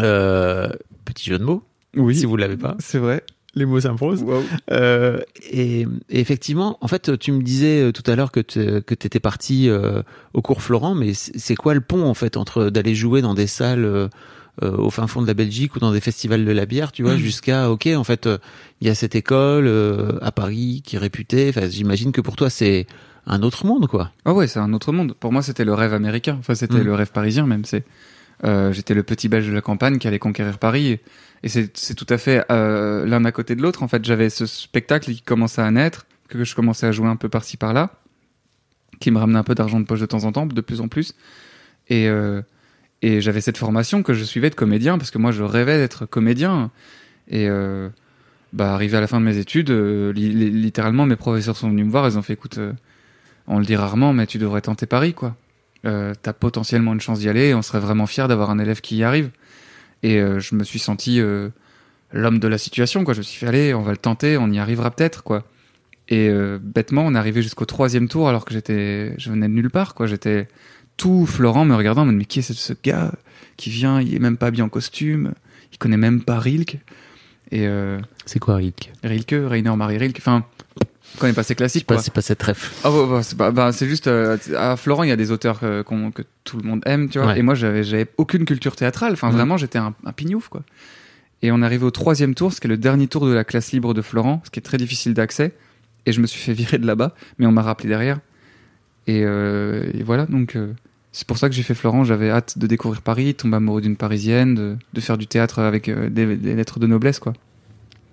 Euh, 0.00 0.68
petit 1.04 1.28
jeu 1.30 1.38
de 1.38 1.44
mots, 1.44 1.62
Oui, 1.96 2.14
si 2.16 2.26
vous 2.26 2.36
l'avez 2.36 2.56
pas. 2.56 2.76
c'est 2.78 2.98
vrai. 2.98 3.24
Les 3.54 3.64
mots 3.64 3.80
s'improsent. 3.80 4.22
Waouh. 4.22 4.42
Euh, 4.70 5.20
et, 5.50 5.80
et 5.82 6.20
effectivement, 6.20 6.76
en 6.80 6.88
fait, 6.88 7.18
tu 7.18 7.32
me 7.32 7.42
disais 7.42 7.80
euh, 7.82 7.92
tout 7.92 8.08
à 8.10 8.14
l'heure 8.14 8.30
que 8.30 8.40
tu 8.40 8.60
que 8.82 8.94
étais 8.94 9.20
parti 9.20 9.68
euh, 9.68 10.02
au 10.34 10.42
cours 10.42 10.62
Florent, 10.62 10.94
mais 10.94 11.12
c'est 11.14 11.54
quoi 11.56 11.74
le 11.74 11.80
pont 11.80 12.04
en 12.04 12.14
fait 12.14 12.36
entre 12.36 12.70
d'aller 12.70 12.94
jouer 12.94 13.22
dans 13.22 13.34
des 13.34 13.46
salles 13.46 13.84
euh, 13.84 14.08
euh, 14.62 14.76
au 14.76 14.90
fin 14.90 15.06
fond 15.06 15.22
de 15.22 15.26
la 15.26 15.34
Belgique 15.34 15.76
ou 15.76 15.78
dans 15.78 15.92
des 15.92 16.00
festivals 16.00 16.44
de 16.44 16.50
la 16.52 16.66
bière, 16.66 16.92
tu 16.92 17.02
vois, 17.04 17.14
Mm. 17.14 17.18
jusqu'à 17.18 17.70
ok, 17.70 17.88
en 17.96 18.04
fait, 18.04 18.26
euh, 18.26 18.38
il 18.80 18.86
y 18.86 18.90
a 18.90 18.94
cette 18.94 19.14
école 19.14 19.66
euh, 19.66 20.18
à 20.20 20.30
Paris 20.32 20.82
qui 20.84 20.96
est 20.96 20.98
réputée. 20.98 21.48
Enfin, 21.48 21.68
j'imagine 21.68 22.12
que 22.12 22.20
pour 22.20 22.36
toi 22.36 22.50
c'est 22.50 22.86
un 23.26 23.42
autre 23.42 23.64
monde, 23.66 23.86
quoi. 23.86 24.10
Ah 24.24 24.34
ouais, 24.34 24.46
c'est 24.46 24.58
un 24.58 24.72
autre 24.72 24.90
monde. 24.92 25.14
Pour 25.18 25.32
moi, 25.32 25.42
c'était 25.42 25.64
le 25.64 25.74
rêve 25.74 25.94
américain. 25.94 26.36
Enfin, 26.40 26.54
c'était 26.54 26.78
Mm. 26.80 26.84
le 26.84 26.94
rêve 26.94 27.10
parisien 27.12 27.46
même. 27.46 27.64
C'est, 27.64 27.84
euh, 28.44 28.72
j'étais 28.72 28.94
le 28.94 29.02
petit 29.04 29.28
belge 29.28 29.46
de 29.48 29.52
la 29.52 29.60
campagne 29.60 29.98
qui 29.98 30.06
allait 30.08 30.18
conquérir 30.18 30.58
Paris. 30.58 30.88
Et 30.88 31.00
c'est, 31.44 31.76
c'est 31.76 31.94
tout 31.94 32.06
à 32.08 32.18
fait 32.18 32.44
euh, 32.50 33.06
l'un 33.06 33.24
à 33.24 33.30
côté 33.30 33.54
de 33.54 33.62
l'autre. 33.62 33.84
En 33.84 33.88
fait, 33.88 34.04
j'avais 34.04 34.28
ce 34.28 34.44
spectacle 34.46 35.12
qui 35.12 35.22
commençait 35.22 35.62
à 35.62 35.70
naître, 35.70 36.06
que 36.28 36.42
je 36.42 36.54
commençais 36.54 36.86
à 36.86 36.92
jouer 36.92 37.06
un 37.06 37.14
peu 37.14 37.28
par-ci 37.28 37.56
par-là, 37.56 37.92
qui 38.98 39.12
me 39.12 39.18
ramenait 39.18 39.38
un 39.38 39.44
peu 39.44 39.54
d'argent 39.54 39.78
de 39.78 39.86
poche 39.86 40.00
de 40.00 40.06
temps 40.06 40.24
en 40.24 40.32
temps, 40.32 40.46
de 40.46 40.60
plus 40.60 40.80
en 40.80 40.88
plus. 40.88 41.14
Et, 41.88 42.08
euh, 42.08 42.42
et 43.02 43.20
j'avais 43.20 43.40
cette 43.40 43.56
formation 43.56 44.02
que 44.02 44.14
je 44.14 44.24
suivais 44.24 44.50
de 44.50 44.56
comédien, 44.56 44.98
parce 44.98 45.12
que 45.12 45.18
moi, 45.18 45.30
je 45.30 45.44
rêvais 45.44 45.78
d'être 45.78 46.06
comédien. 46.06 46.72
Et 47.28 47.48
euh, 47.48 47.88
bah, 48.52 48.74
arrivé 48.74 48.96
à 48.96 49.00
la 49.00 49.06
fin 49.06 49.20
de 49.20 49.24
mes 49.24 49.36
études, 49.36 49.70
li- 49.70 50.32
li- 50.32 50.50
littéralement, 50.50 51.06
mes 51.06 51.14
professeurs 51.16 51.56
sont 51.56 51.70
venus 51.70 51.86
me 51.86 51.90
voir, 51.90 52.08
ils 52.08 52.18
ont 52.18 52.22
fait, 52.22 52.32
écoute, 52.32 52.58
on 53.46 53.60
le 53.60 53.64
dit 53.64 53.76
rarement, 53.76 54.12
mais 54.12 54.26
tu 54.26 54.38
devrais 54.38 54.62
tenter 54.62 54.86
Paris, 54.86 55.14
quoi. 55.14 55.36
T'as 55.84 56.32
potentiellement 56.32 56.92
une 56.92 57.00
chance 57.00 57.20
d'y 57.20 57.28
aller, 57.28 57.46
et 57.50 57.54
on 57.54 57.62
serait 57.62 57.80
vraiment 57.80 58.06
fier 58.06 58.26
d'avoir 58.26 58.50
un 58.50 58.58
élève 58.58 58.80
qui 58.80 58.96
y 58.96 59.04
arrive. 59.04 59.30
Et 60.02 60.20
euh, 60.20 60.40
je 60.40 60.54
me 60.54 60.64
suis 60.64 60.78
senti 60.78 61.20
euh, 61.20 61.48
l'homme 62.12 62.38
de 62.38 62.48
la 62.48 62.58
situation, 62.58 63.04
quoi. 63.04 63.14
Je 63.14 63.18
me 63.18 63.22
suis 63.24 63.38
fait, 63.38 63.46
allez, 63.46 63.74
on 63.74 63.82
va 63.82 63.90
le 63.90 63.96
tenter, 63.96 64.36
on 64.36 64.50
y 64.50 64.58
arrivera 64.58 64.90
peut-être, 64.90 65.22
quoi. 65.22 65.44
Et 66.08 66.28
euh, 66.28 66.58
bêtement, 66.60 67.02
on 67.02 67.14
est 67.14 67.18
arrivé 67.18 67.42
jusqu'au 67.42 67.66
troisième 67.66 68.08
tour 68.08 68.28
alors 68.28 68.44
que 68.44 68.54
j'étais, 68.54 69.14
je 69.18 69.30
venais 69.30 69.48
de 69.48 69.52
nulle 69.52 69.70
part, 69.70 69.94
quoi. 69.94 70.06
J'étais 70.06 70.48
tout 70.96 71.26
Florent 71.26 71.64
me 71.64 71.74
regardant, 71.74 72.04
mode, 72.04 72.16
mais 72.16 72.24
qui 72.24 72.38
est 72.38 72.42
ce, 72.42 72.54
ce 72.54 72.72
gars 72.82 73.12
qui 73.56 73.70
vient, 73.70 74.00
il 74.00 74.14
est 74.14 74.20
même 74.20 74.36
pas 74.36 74.50
bien 74.50 74.64
en 74.64 74.68
costume, 74.68 75.34
il 75.72 75.78
connaît 75.78 75.96
même 75.96 76.22
pas 76.22 76.38
Rilke. 76.38 76.78
Et 77.50 77.66
C'est 78.26 78.38
quoi, 78.40 78.56
Rick 78.56 78.92
Rilke, 79.02 79.34
Rainer 79.46 79.74
Marie 79.74 79.96
Rilke, 79.96 80.18
enfin, 80.18 80.44
on 81.16 81.18
connaît 81.20 81.32
pas 81.32 81.42
ces 81.42 81.54
classiques, 81.54 81.86
quoi. 81.86 81.98
C'est 81.98 82.12
pas 82.12 82.20
cette 82.22 82.42
ref. 82.42 82.72
Ah, 82.84 82.90
bah, 82.90 83.06
bah, 83.10 83.22
c'est 83.22 83.36
pas- 83.36 83.50
bah, 83.50 83.72
c'est 83.72 83.88
juste 83.88 84.06
euh, 84.06 84.36
à 84.56 84.76
Florent, 84.76 85.02
il 85.02 85.08
y 85.08 85.12
a 85.12 85.16
des 85.16 85.30
auteurs 85.32 85.58
que, 85.60 85.82
qu'on- 85.82 86.10
que 86.10 86.22
tout 86.44 86.58
le 86.58 86.68
monde 86.68 86.80
aime, 86.86 87.08
tu 87.08 87.18
vois. 87.18 87.28
Ouais. 87.28 87.38
Et 87.38 87.42
moi, 87.42 87.54
j'avais, 87.54 87.82
j'avais 87.82 88.06
aucune 88.18 88.44
culture 88.44 88.76
théâtrale. 88.76 89.12
Enfin, 89.14 89.28
Mhm. 89.28 89.34
vraiment, 89.34 89.56
j'étais 89.56 89.78
un, 89.78 89.94
un 90.04 90.12
pignouf, 90.12 90.48
quoi. 90.48 90.62
Et 91.42 91.50
on 91.52 91.62
est 91.62 91.64
arrivé 91.64 91.84
au 91.84 91.90
troisième 91.90 92.34
tour, 92.34 92.52
ce 92.52 92.60
qui 92.60 92.66
est 92.66 92.70
le 92.70 92.76
dernier 92.76 93.06
tour 93.08 93.26
de 93.26 93.32
la 93.32 93.44
classe 93.44 93.72
libre 93.72 93.94
de 93.94 94.02
Florent, 94.02 94.42
ce 94.44 94.50
qui 94.50 94.58
est 94.58 94.62
très 94.62 94.76
difficile 94.76 95.14
d'accès. 95.14 95.52
Et 96.06 96.12
je 96.12 96.20
me 96.20 96.26
suis 96.26 96.40
fait 96.40 96.52
virer 96.52 96.78
de 96.78 96.86
là-bas, 96.86 97.14
mais 97.38 97.46
on 97.46 97.52
m'a 97.52 97.62
rappelé 97.62 97.88
derrière. 97.88 98.18
Et, 99.06 99.22
euh, 99.24 99.90
et 99.94 100.02
voilà, 100.02 100.26
donc 100.26 100.56
euh, 100.56 100.72
c'est 101.12 101.26
pour 101.26 101.38
ça 101.38 101.48
que 101.48 101.54
j'ai 101.54 101.62
fait 101.62 101.74
Florent. 101.74 102.04
J'avais 102.04 102.30
hâte 102.30 102.58
de 102.58 102.66
découvrir 102.66 103.02
Paris, 103.02 103.34
tomber 103.34 103.56
amoureux 103.56 103.80
d'une 103.80 103.96
Parisienne, 103.96 104.54
de, 104.54 104.76
de 104.92 105.00
faire 105.00 105.16
du 105.18 105.26
théâtre 105.26 105.60
avec 105.60 105.88
euh, 105.88 106.10
des, 106.10 106.36
des 106.36 106.54
lettres 106.54 106.78
de 106.78 106.86
noblesse, 106.86 107.18
quoi. 107.18 107.32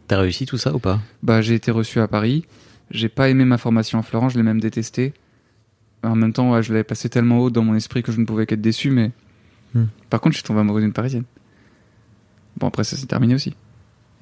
T'as 0.07 0.19
réussi 0.19 0.45
tout 0.45 0.57
ça 0.57 0.73
ou 0.73 0.79
pas? 0.79 0.99
Bah, 1.23 1.41
j'ai 1.41 1.55
été 1.55 1.71
reçu 1.71 1.99
à 1.99 2.07
Paris. 2.07 2.45
J'ai 2.91 3.09
pas 3.09 3.29
aimé 3.29 3.45
ma 3.45 3.57
formation 3.57 3.99
à 3.99 4.03
Florent, 4.03 4.29
je 4.29 4.37
l'ai 4.37 4.43
même 4.43 4.61
détesté. 4.61 5.13
En 6.03 6.15
même 6.15 6.33
temps, 6.33 6.51
ouais, 6.51 6.61
je 6.61 6.71
l'avais 6.71 6.83
passé 6.83 7.09
tellement 7.09 7.39
haut 7.39 7.49
dans 7.49 7.63
mon 7.63 7.75
esprit 7.75 8.03
que 8.03 8.11
je 8.11 8.19
ne 8.19 8.25
pouvais 8.25 8.45
qu'être 8.45 8.61
déçu, 8.61 8.91
mais. 8.91 9.11
Hmm. 9.73 9.85
Par 10.09 10.21
contre, 10.21 10.33
je 10.33 10.37
suis 10.39 10.47
tombé 10.47 10.59
amoureux 10.59 10.81
d'une 10.81 10.93
parisienne. 10.93 11.23
Bon, 12.57 12.67
après, 12.67 12.83
ça 12.83 12.95
s'est 12.95 13.07
terminé 13.07 13.35
aussi. 13.35 13.55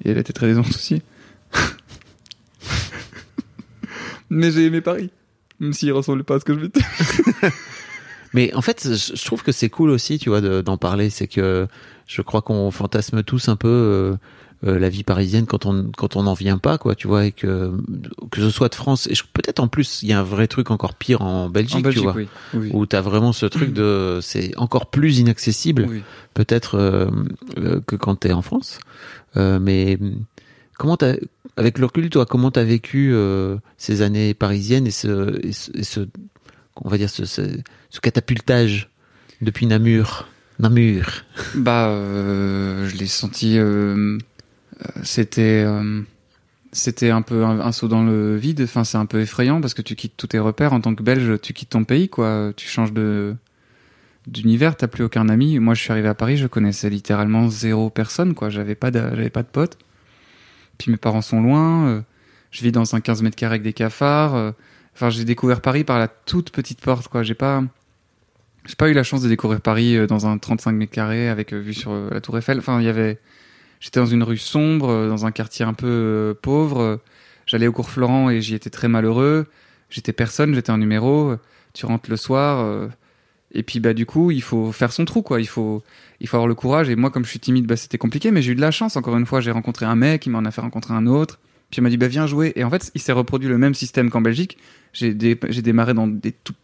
Et 0.04 0.10
elle 0.10 0.18
était 0.18 0.32
très 0.32 0.46
décevante 0.46 0.68
aussi. 0.70 1.02
mais 4.30 4.50
j'ai 4.50 4.66
aimé 4.66 4.80
Paris. 4.80 5.10
Même 5.60 5.72
s'il 5.72 5.92
ressemblait 5.92 6.24
pas 6.24 6.36
à 6.36 6.40
ce 6.40 6.44
que 6.44 6.54
je 6.54 6.60
m'étais. 6.60 6.80
Mais 8.32 8.52
en 8.54 8.62
fait, 8.62 8.88
je 8.92 9.24
trouve 9.24 9.44
que 9.44 9.52
c'est 9.52 9.70
cool 9.70 9.90
aussi, 9.90 10.18
tu 10.18 10.28
vois, 10.28 10.40
de- 10.40 10.60
d'en 10.60 10.76
parler. 10.76 11.08
C'est 11.08 11.28
que 11.28 11.68
je 12.08 12.22
crois 12.22 12.42
qu'on 12.42 12.72
fantasme 12.72 13.22
tous 13.22 13.48
un 13.48 13.54
peu 13.54 14.16
euh, 14.64 14.78
la 14.78 14.88
vie 14.88 15.02
parisienne 15.04 15.46
quand 15.46 15.66
on 15.66 15.90
quand 15.96 16.16
on 16.16 16.22
n'en 16.24 16.34
vient 16.34 16.58
pas, 16.58 16.78
quoi, 16.78 16.94
tu 16.94 17.06
vois, 17.06 17.26
et 17.26 17.32
que 17.32 17.72
que 18.30 18.40
ce 18.40 18.50
soit 18.50 18.68
de 18.68 18.74
France. 18.74 19.06
Et 19.08 19.14
peut-être 19.32 19.60
en 19.60 19.68
plus, 19.68 20.02
il 20.02 20.08
y 20.08 20.12
a 20.12 20.20
un 20.20 20.22
vrai 20.24 20.46
truc 20.48 20.70
encore 20.70 20.94
pire 20.94 21.20
en 21.22 21.48
Belgique, 21.48 21.76
En 21.78 21.80
Belgique, 21.80 22.00
tu 22.02 22.04
vois, 22.04 22.14
oui. 22.16 22.28
Oui. 22.54 22.70
où 22.72 22.86
t'as 22.86 23.00
vraiment 23.00 23.32
ce 23.32 23.46
truc 23.46 23.72
de, 23.72 24.18
c'est 24.22 24.56
encore 24.56 24.86
plus 24.90 25.18
inaccessible, 25.18 25.86
Oui. 25.88 26.02
peut-être 26.34 26.76
euh, 26.78 27.10
euh, 27.58 27.80
que 27.86 27.96
quand 27.96 28.16
t'es 28.16 28.32
en 28.32 28.42
France. 28.42 28.78
Euh, 29.36 29.58
mais 29.58 29.98
comment 30.78 30.96
t'as, 30.96 31.14
avec 31.56 31.78
le 31.78 31.86
recul, 31.86 32.08
toi, 32.10 32.24
comment 32.26 32.50
t'as 32.50 32.64
vécu 32.64 33.14
ces 33.76 34.02
années 34.02 34.34
parisiennes 34.34 34.86
et 34.86 34.90
ce, 34.92 35.38
et 35.46 35.52
ce, 35.52 35.70
et 35.76 35.82
ce- 35.84 36.08
on 36.76 36.88
va 36.88 36.98
dire 36.98 37.10
ce, 37.10 37.24
ce, 37.24 37.42
ce 37.90 38.00
catapultage 38.00 38.90
depuis 39.42 39.66
Namur, 39.66 40.26
Namur. 40.58 41.06
Bah, 41.54 41.88
euh, 41.88 42.88
je 42.88 42.96
l'ai 42.96 43.06
senti. 43.06 43.58
euh, 43.58 44.18
c'était, 45.02 45.62
euh, 45.66 46.02
c'était 46.72 47.10
un 47.10 47.22
peu 47.22 47.44
un, 47.44 47.72
saut 47.72 47.88
dans 47.88 48.02
le 48.04 48.36
vide. 48.36 48.60
Enfin, 48.62 48.84
c'est 48.84 48.98
un 48.98 49.06
peu 49.06 49.20
effrayant 49.20 49.60
parce 49.60 49.74
que 49.74 49.82
tu 49.82 49.94
quittes 49.94 50.16
tous 50.16 50.28
tes 50.28 50.38
repères 50.38 50.72
en 50.72 50.80
tant 50.80 50.94
que 50.94 51.02
Belge. 51.02 51.40
Tu 51.40 51.52
quittes 51.52 51.70
ton 51.70 51.84
pays, 51.84 52.08
quoi. 52.08 52.52
Tu 52.56 52.66
changes 52.68 52.92
de 52.92 53.34
d'univers. 54.26 54.76
T'as 54.76 54.88
plus 54.88 55.04
aucun 55.04 55.28
ami. 55.28 55.58
Moi, 55.58 55.74
je 55.74 55.80
suis 55.82 55.92
arrivé 55.92 56.08
à 56.08 56.14
Paris. 56.14 56.36
Je 56.36 56.46
connaissais 56.46 56.90
littéralement 56.90 57.48
zéro 57.48 57.90
personne, 57.90 58.34
quoi. 58.34 58.48
J'avais 58.50 58.74
pas, 58.74 58.90
de- 58.90 58.98
j'avais 59.00 59.30
pas 59.30 59.42
de 59.42 59.48
potes. 59.48 59.78
Puis 60.78 60.90
mes 60.90 60.96
parents 60.96 61.22
sont 61.22 61.40
loin. 61.42 61.86
euh, 61.88 62.00
je 62.50 62.62
vis 62.62 62.72
dans 62.72 62.94
un 62.94 63.00
15 63.00 63.22
mètres 63.22 63.36
carrés 63.36 63.54
avec 63.54 63.62
des 63.62 63.72
cafards. 63.72 64.34
euh, 64.34 64.52
j'ai 65.10 65.24
découvert 65.24 65.60
Paris 65.60 65.84
par 65.84 65.98
la 65.98 66.08
toute 66.08 66.50
petite 66.50 66.80
porte, 66.80 67.08
quoi. 67.08 67.22
J'ai 67.22 67.34
pas. 67.34 67.62
J'ai 68.66 68.76
pas 68.76 68.88
eu 68.88 68.94
la 68.94 69.02
chance 69.02 69.20
de 69.22 69.28
découvrir 69.28 69.60
Paris 69.60 69.96
euh, 69.96 70.06
dans 70.06 70.26
un 70.26 70.38
35 70.38 70.72
mètres 70.72 70.92
carrés 70.92 71.28
avec 71.28 71.52
euh, 71.52 71.58
vue 71.58 71.74
sur 71.74 71.90
euh, 71.92 72.08
la 72.10 72.20
Tour 72.20 72.38
Eiffel. 72.38 72.58
Enfin, 72.58 72.80
il 72.80 72.86
y 72.86 72.88
avait. 72.88 73.18
J'étais 73.84 74.00
dans 74.00 74.06
une 74.06 74.22
rue 74.22 74.38
sombre, 74.38 74.88
euh, 74.88 75.08
dans 75.10 75.26
un 75.26 75.30
quartier 75.30 75.62
un 75.66 75.74
peu 75.74 75.86
euh, 75.86 76.32
pauvre. 76.40 77.00
J'allais 77.44 77.66
au 77.66 77.72
cours 77.72 77.90
Florent 77.90 78.30
et 78.30 78.40
j'y 78.40 78.54
étais 78.54 78.70
très 78.70 78.88
malheureux. 78.88 79.44
J'étais 79.90 80.14
personne, 80.14 80.54
j'étais 80.54 80.70
un 80.70 80.78
numéro. 80.78 81.34
Tu 81.74 81.84
rentres 81.84 82.08
le 82.08 82.16
soir. 82.16 82.64
euh, 82.64 82.88
et 83.52 83.62
puis, 83.62 83.80
bah, 83.80 83.92
du 83.92 84.06
coup, 84.06 84.30
il 84.30 84.40
faut 84.40 84.72
faire 84.72 84.90
son 84.90 85.04
trou, 85.04 85.20
quoi. 85.20 85.38
Il 85.42 85.46
faut, 85.46 85.82
il 86.20 86.26
faut 86.28 86.36
avoir 86.38 86.48
le 86.48 86.54
courage. 86.54 86.88
Et 86.88 86.96
moi, 86.96 87.10
comme 87.10 87.26
je 87.26 87.28
suis 87.28 87.38
timide, 87.40 87.66
bah, 87.66 87.76
c'était 87.76 87.98
compliqué. 87.98 88.30
Mais 88.30 88.40
j'ai 88.40 88.52
eu 88.52 88.54
de 88.54 88.60
la 88.62 88.70
chance. 88.70 88.96
Encore 88.96 89.18
une 89.18 89.26
fois, 89.26 89.42
j'ai 89.42 89.50
rencontré 89.50 89.84
un 89.84 89.96
mec, 89.96 90.24
il 90.24 90.30
m'en 90.30 90.46
a 90.46 90.50
fait 90.50 90.62
rencontrer 90.62 90.94
un 90.94 91.06
autre. 91.06 91.38
Puis 91.70 91.80
il 91.80 91.82
m'a 91.82 91.90
dit, 91.90 91.98
bah, 91.98 92.08
viens 92.08 92.26
jouer. 92.26 92.54
Et 92.56 92.64
en 92.64 92.70
fait, 92.70 92.90
il 92.94 93.02
s'est 93.02 93.12
reproduit 93.12 93.50
le 93.50 93.58
même 93.58 93.74
système 93.74 94.08
qu'en 94.08 94.22
Belgique. 94.22 94.56
J'ai 94.94 95.12
dé- 95.12 95.34
démarré 95.36 95.92
dans 95.92 96.06
des 96.08 96.32
tout 96.32 96.54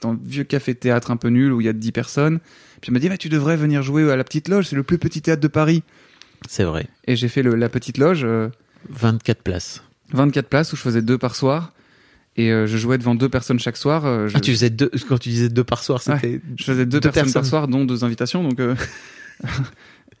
dans 0.00 0.14
vieux 0.14 0.44
café 0.44 0.74
théâtre 0.74 1.10
un 1.10 1.18
peu 1.18 1.28
nul 1.28 1.52
où 1.52 1.60
il 1.60 1.66
y 1.66 1.68
a 1.68 1.74
10 1.74 1.92
personnes. 1.92 2.38
Puis 2.80 2.88
il 2.88 2.92
m'a 2.94 3.00
dit, 3.00 3.10
bah, 3.10 3.18
tu 3.18 3.28
devrais 3.28 3.58
venir 3.58 3.82
jouer 3.82 4.10
à 4.10 4.16
la 4.16 4.24
petite 4.24 4.48
loge, 4.48 4.66
c'est 4.68 4.76
le 4.76 4.82
plus 4.82 4.96
petit 4.96 5.20
théâtre 5.20 5.42
de 5.42 5.48
Paris. 5.48 5.82
C'est 6.48 6.64
vrai. 6.64 6.86
Et 7.06 7.16
j'ai 7.16 7.28
fait 7.28 7.42
le- 7.42 7.54
la 7.54 7.68
petite 7.68 7.98
loge, 7.98 8.22
euh, 8.24 8.48
24 8.88 9.42
places. 9.42 9.82
24 10.12 10.48
places 10.48 10.72
où 10.72 10.76
je 10.76 10.82
faisais 10.82 11.02
deux 11.02 11.18
par 11.18 11.36
soir. 11.36 11.72
Et 12.36 12.52
euh, 12.52 12.66
je 12.66 12.76
jouais 12.78 12.96
devant 12.98 13.14
deux 13.14 13.28
personnes 13.28 13.58
chaque 13.58 13.76
soir. 13.76 14.06
euh, 14.06 14.28
je, 14.28 14.36
Ah, 14.36 14.40
tu 14.40 14.52
faisais 14.52 14.70
deux, 14.70 14.90
quand 15.08 15.18
tu 15.18 15.28
disais 15.28 15.48
deux 15.48 15.64
par 15.64 15.82
soir, 15.82 16.00
c'était. 16.02 16.40
je 16.56 16.64
faisais 16.64 16.86
deux, 16.86 17.00
deux 17.00 17.10
personnes, 17.10 17.32
par 17.32 17.44
soir, 17.44 17.68
dont 17.68 17.84
deux 17.84 18.04
invitations. 18.04 18.42
Donc, 18.42 18.60
euh, 18.60 18.74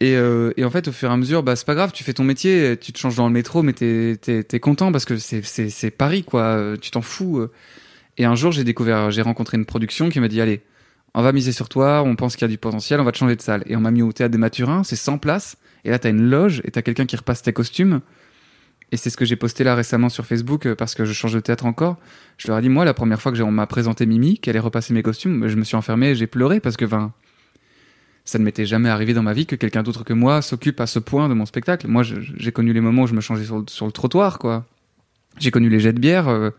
et, 0.00 0.16
euh, 0.16 0.52
et 0.56 0.64
en 0.64 0.70
fait, 0.70 0.88
au 0.88 0.92
fur 0.92 1.08
et 1.10 1.12
à 1.12 1.16
mesure, 1.16 1.42
bah, 1.42 1.56
c'est 1.56 1.66
pas 1.66 1.74
grave, 1.74 1.92
tu 1.92 2.04
fais 2.04 2.12
ton 2.12 2.24
métier, 2.24 2.76
tu 2.80 2.92
te 2.92 2.98
changes 2.98 3.16
dans 3.16 3.26
le 3.26 3.32
métro, 3.32 3.62
mais 3.62 3.72
t'es 3.72 4.18
es, 4.26 4.46
es 4.52 4.60
content 4.60 4.92
parce 4.92 5.04
que 5.04 5.16
c'est- 5.18 5.42
c'est 5.44 5.70
c'est 5.70 5.90
Paris, 5.90 6.24
quoi. 6.24 6.42
euh, 6.42 6.76
Tu 6.76 6.90
t'en 6.90 7.02
fous. 7.02 7.38
euh. 7.38 7.50
Et 8.18 8.24
un 8.24 8.34
jour, 8.34 8.52
j'ai 8.52 8.64
découvert, 8.64 9.10
j'ai 9.10 9.22
rencontré 9.22 9.56
une 9.56 9.64
production 9.64 10.08
qui 10.10 10.20
m'a 10.20 10.28
dit 10.28 10.40
Allez, 10.40 10.60
on 11.14 11.22
va 11.22 11.32
miser 11.32 11.52
sur 11.52 11.68
toi, 11.68 12.02
on 12.04 12.16
pense 12.16 12.34
qu'il 12.36 12.42
y 12.42 12.44
a 12.44 12.48
du 12.48 12.58
potentiel, 12.58 13.00
on 13.00 13.04
va 13.04 13.12
te 13.12 13.18
changer 13.18 13.36
de 13.36 13.42
salle. 13.42 13.62
Et 13.66 13.76
on 13.76 13.80
m'a 13.80 13.90
mis 13.90 14.02
au 14.02 14.12
théâtre 14.12 14.32
des 14.32 14.38
Mathurins, 14.38 14.84
c'est 14.84 14.96
100 14.96 15.18
places. 15.18 15.56
Et 15.84 15.90
là, 15.90 15.98
t'as 15.98 16.10
une 16.10 16.28
loge 16.28 16.60
et 16.64 16.70
t'as 16.70 16.82
quelqu'un 16.82 17.06
qui 17.06 17.16
repasse 17.16 17.42
tes 17.42 17.52
costumes. 17.52 18.00
Et 18.92 18.96
c'est 18.96 19.10
ce 19.10 19.16
que 19.16 19.24
j'ai 19.24 19.36
posté 19.36 19.62
là 19.62 19.74
récemment 19.74 20.08
sur 20.08 20.26
Facebook 20.26 20.66
euh, 20.66 20.74
parce 20.74 20.94
que 20.94 21.04
je 21.04 21.12
change 21.12 21.34
de 21.34 21.40
théâtre 21.40 21.64
encore. 21.64 21.96
Je 22.38 22.48
leur 22.48 22.58
ai 22.58 22.62
dit, 22.62 22.68
moi, 22.68 22.84
la 22.84 22.94
première 22.94 23.20
fois 23.20 23.32
que 23.32 23.40
on 23.42 23.52
m'a 23.52 23.66
présenté 23.66 24.04
Mimi, 24.04 24.38
qu'elle 24.38 24.52
allait 24.52 24.60
repasser 24.60 24.92
mes 24.92 25.02
costumes, 25.02 25.48
je 25.48 25.56
me 25.56 25.64
suis 25.64 25.76
enfermé 25.76 26.08
et 26.08 26.14
j'ai 26.14 26.26
pleuré 26.26 26.60
parce 26.60 26.76
que, 26.76 26.84
ben, 26.84 27.12
ça 28.24 28.38
ne 28.38 28.44
m'était 28.44 28.66
jamais 28.66 28.88
arrivé 28.88 29.14
dans 29.14 29.22
ma 29.22 29.32
vie 29.32 29.46
que 29.46 29.56
quelqu'un 29.56 29.82
d'autre 29.82 30.04
que 30.04 30.12
moi 30.12 30.42
s'occupe 30.42 30.80
à 30.80 30.86
ce 30.86 30.98
point 30.98 31.28
de 31.28 31.34
mon 31.34 31.46
spectacle. 31.46 31.88
Moi, 31.88 32.02
j'ai 32.04 32.52
connu 32.52 32.72
les 32.72 32.80
moments 32.80 33.02
où 33.02 33.06
je 33.06 33.14
me 33.14 33.20
changeais 33.20 33.44
sur 33.44 33.86
le, 33.86 33.92
trottoir, 33.92 34.38
quoi. 34.38 34.66
J'ai 35.38 35.50
connu 35.50 35.68
les 35.68 35.80
jets 35.80 35.92
de 35.92 36.00
bière, 36.00 36.28
euh, 36.28 36.50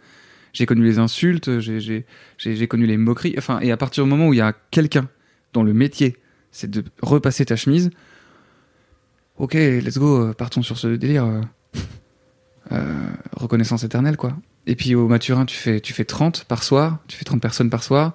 j'ai 0.54 0.66
connu 0.66 0.84
les 0.84 0.98
insultes, 1.00 1.60
j'ai 1.60 2.68
connu 2.68 2.86
les 2.86 2.98
moqueries. 2.98 3.36
Enfin, 3.38 3.60
et 3.60 3.72
à 3.72 3.78
partir 3.78 4.04
du 4.04 4.10
moment 4.10 4.28
où 4.28 4.34
il 4.34 4.38
y 4.38 4.42
a 4.42 4.54
quelqu'un 4.72 5.08
dont 5.54 5.64
le 5.64 5.74
métier, 5.74 6.18
c'est 6.52 6.70
de 6.70 6.84
repasser 7.02 7.46
ta 7.46 7.56
chemise, 7.56 7.92
ok, 9.42 9.54
let's 9.56 9.98
go, 9.98 10.30
euh, 10.30 10.34
partons 10.34 10.62
sur 10.62 10.78
ce 10.78 10.88
délire. 10.88 11.26
euh, 11.26 11.42
euh, 12.72 12.94
reconnaissance 13.36 13.84
éternelle, 13.84 14.16
quoi. 14.18 14.38
Et 14.68 14.76
puis 14.76 14.96
au 14.96 15.08
Maturin, 15.08 15.46
tu 15.46 15.58
fais, 15.58 15.82
tu 15.82 15.94
fais 15.94 16.06
30 16.06 16.46
par 16.46 16.64
soir, 16.64 17.00
tu 17.08 17.18
fais 17.18 17.26
30 17.26 17.42
personnes 17.42 17.70
par 17.70 17.84
soir. 17.84 18.14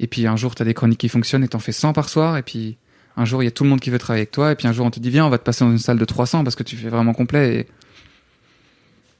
Et 0.00 0.06
puis 0.06 0.26
un 0.26 0.36
jour, 0.36 0.54
tu 0.54 0.60
as 0.62 0.64
des 0.66 0.74
chroniques 0.74 0.98
qui 1.00 1.08
fonctionnent 1.08 1.44
et 1.44 1.48
t'en 1.48 1.60
fais 1.60 1.72
100 1.72 1.92
par 1.92 2.08
soir. 2.08 2.36
Et 2.36 2.42
puis 2.42 2.76
un 3.16 3.24
jour, 3.24 3.42
il 3.42 3.46
y 3.46 3.48
a 3.48 3.52
tout 3.52 3.64
le 3.64 3.70
monde 3.70 3.80
qui 3.80 3.88
veut 3.90 3.98
travailler 3.98 4.22
avec 4.22 4.32
toi. 4.32 4.52
Et 4.52 4.56
puis 4.56 4.66
un 4.68 4.72
jour, 4.72 4.84
on 4.84 4.90
te 4.90 5.00
dit, 5.00 5.08
viens, 5.08 5.24
on 5.24 5.30
va 5.30 5.38
te 5.38 5.44
passer 5.44 5.64
dans 5.64 5.70
une 5.70 5.78
salle 5.78 5.98
de 5.98 6.04
300 6.04 6.44
parce 6.44 6.56
que 6.56 6.62
tu 6.64 6.76
fais 6.76 6.88
vraiment 6.88 7.14
complet. 7.14 7.66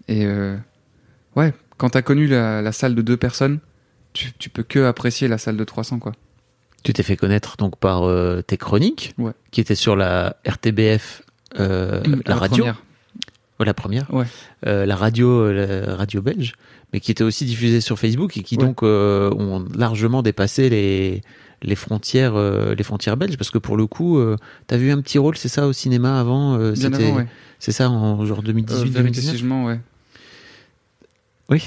Et, 0.09 0.21
et 0.21 0.27
euh, 0.27 0.57
ouais, 1.37 1.55
quand 1.79 1.91
t'as 1.91 2.03
connu 2.03 2.27
la, 2.27 2.61
la 2.61 2.73
salle 2.73 2.95
de 2.95 3.03
deux 3.03 3.17
personnes, 3.17 3.61
tu, 4.13 4.33
tu 4.39 4.51
peux 4.51 4.63
que 4.65 4.85
apprécier 4.85 5.29
la 5.29 5.39
salle 5.39 5.57
de 5.57 5.65
300, 5.65 6.01
quoi. 6.01 6.13
Tu 6.83 6.93
t'es 6.93 7.03
fait 7.03 7.17
connaître 7.17 7.57
donc 7.57 7.77
par 7.79 8.05
euh, 8.05 8.43
tes 8.43 8.57
chroniques, 8.59 9.15
Ouais. 9.19 9.33
qui 9.51 9.61
étaient 9.61 9.75
sur 9.75 9.97
la 9.97 10.37
RTBF, 10.47 11.23
euh, 11.61 12.03
la, 12.27 12.37
radio, 12.37 12.57
première. 12.65 12.83
Oh, 13.59 13.65
la 13.65 13.75
première, 13.75 14.13
Ouais. 14.13 14.27
Euh, 14.67 14.85
la 14.87 14.97
radio, 14.97 15.51
la 15.53 15.95
radio 15.97 16.21
belge, 16.23 16.53
mais 16.93 17.01
qui 17.01 17.11
était 17.11 17.25
aussi 17.25 17.45
diffusée 17.45 17.81
sur 17.81 17.99
Facebook 17.99 18.37
et 18.37 18.43
qui 18.43 18.57
Ouais. 18.57 18.65
donc 18.65 18.83
euh, 18.83 19.31
ont 19.33 19.65
largement 19.77 20.23
dépassé 20.23 20.69
les 20.69 21.23
les 21.63 21.75
frontières 21.75 22.35
euh, 22.37 22.75
les 22.75 22.85
frontières 22.85 23.17
belges 23.17 23.39
parce 23.39 23.51
que 23.51 23.57
pour 23.59 23.79
le 23.79 23.87
coup 23.87 24.19
euh, 24.19 24.37
t'as 24.67 24.77
vu 24.77 24.91
un 24.93 25.01
petit 25.01 25.17
rôle 25.19 25.39
c'est 25.39 25.49
ça 25.49 25.67
au 25.67 25.73
cinéma 25.73 26.21
avant 26.21 26.75
c'était 26.75 27.11
ouais. 27.13 27.27
c'est 27.59 27.73
ça 27.73 27.89
en 27.89 28.27
genre 28.27 28.41
Euh, 28.41 28.43
2018 28.43 28.91
vérité 28.91 28.99
2019 29.23 29.35
si 29.35 29.41
je 29.41 29.47
mens, 29.47 29.65
ouais. 29.65 29.81
Oui. 31.49 31.63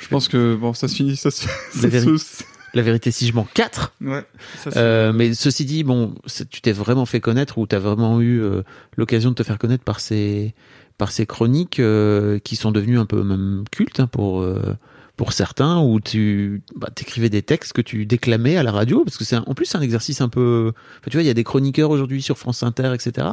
Je 0.00 0.08
pense 0.08 0.28
que 0.28 0.54
bon, 0.54 0.72
ça 0.72 0.88
se 0.88 0.94
finit, 0.94 1.16
ça 1.16 1.30
se. 1.30 1.46
ça 1.74 2.44
La 2.78 2.84
vérité, 2.84 3.10
si 3.10 3.26
je 3.26 3.34
mens 3.34 3.44
4 3.54 3.92
Ouais. 4.00 4.24
Ça 4.62 4.70
se- 4.70 4.78
Euh, 4.78 5.12
mais 5.12 5.34
ceci 5.34 5.64
dit, 5.64 5.82
bon, 5.82 6.14
tu 6.48 6.60
t'es 6.60 6.70
vraiment 6.70 7.06
fait 7.06 7.18
connaître 7.18 7.58
ou 7.58 7.66
tu 7.66 7.74
as 7.74 7.80
vraiment 7.80 8.20
eu 8.20 8.40
euh, 8.40 8.62
l'occasion 8.96 9.30
de 9.30 9.34
te 9.34 9.42
faire 9.42 9.58
connaître 9.58 9.82
par 9.82 9.98
ces, 9.98 10.54
par 10.96 11.10
ces 11.10 11.26
chroniques 11.26 11.80
euh, 11.80 12.38
qui 12.38 12.54
sont 12.54 12.70
devenues 12.70 13.00
un 13.00 13.04
peu 13.04 13.24
même 13.24 13.64
cultes 13.72 13.98
hein, 13.98 14.06
pour, 14.06 14.46
pour 15.18 15.32
certains, 15.34 15.80
où 15.82 16.00
tu 16.00 16.62
bah, 16.76 16.88
écrivais 16.98 17.28
des 17.28 17.42
textes 17.42 17.74
que 17.74 17.82
tu 17.82 18.06
déclamais 18.06 18.56
à 18.56 18.62
la 18.62 18.70
radio, 18.72 19.04
parce 19.04 19.18
que 19.18 19.24
c'est 19.24 19.36
en 19.36 19.52
plus 19.54 19.66
c'est 19.66 19.76
un 19.76 19.82
exercice 19.82 20.20
un 20.22 20.28
peu... 20.30 20.72
enfin, 21.00 21.10
tu 21.10 21.16
vois, 21.16 21.22
il 21.24 21.26
y 21.26 21.30
a 21.30 21.34
des 21.34 21.44
chroniqueurs 21.44 21.90
aujourd'hui 21.90 22.22
sur 22.22 22.38
France 22.38 22.62
Inter, 22.62 22.92
etc., 22.94 23.26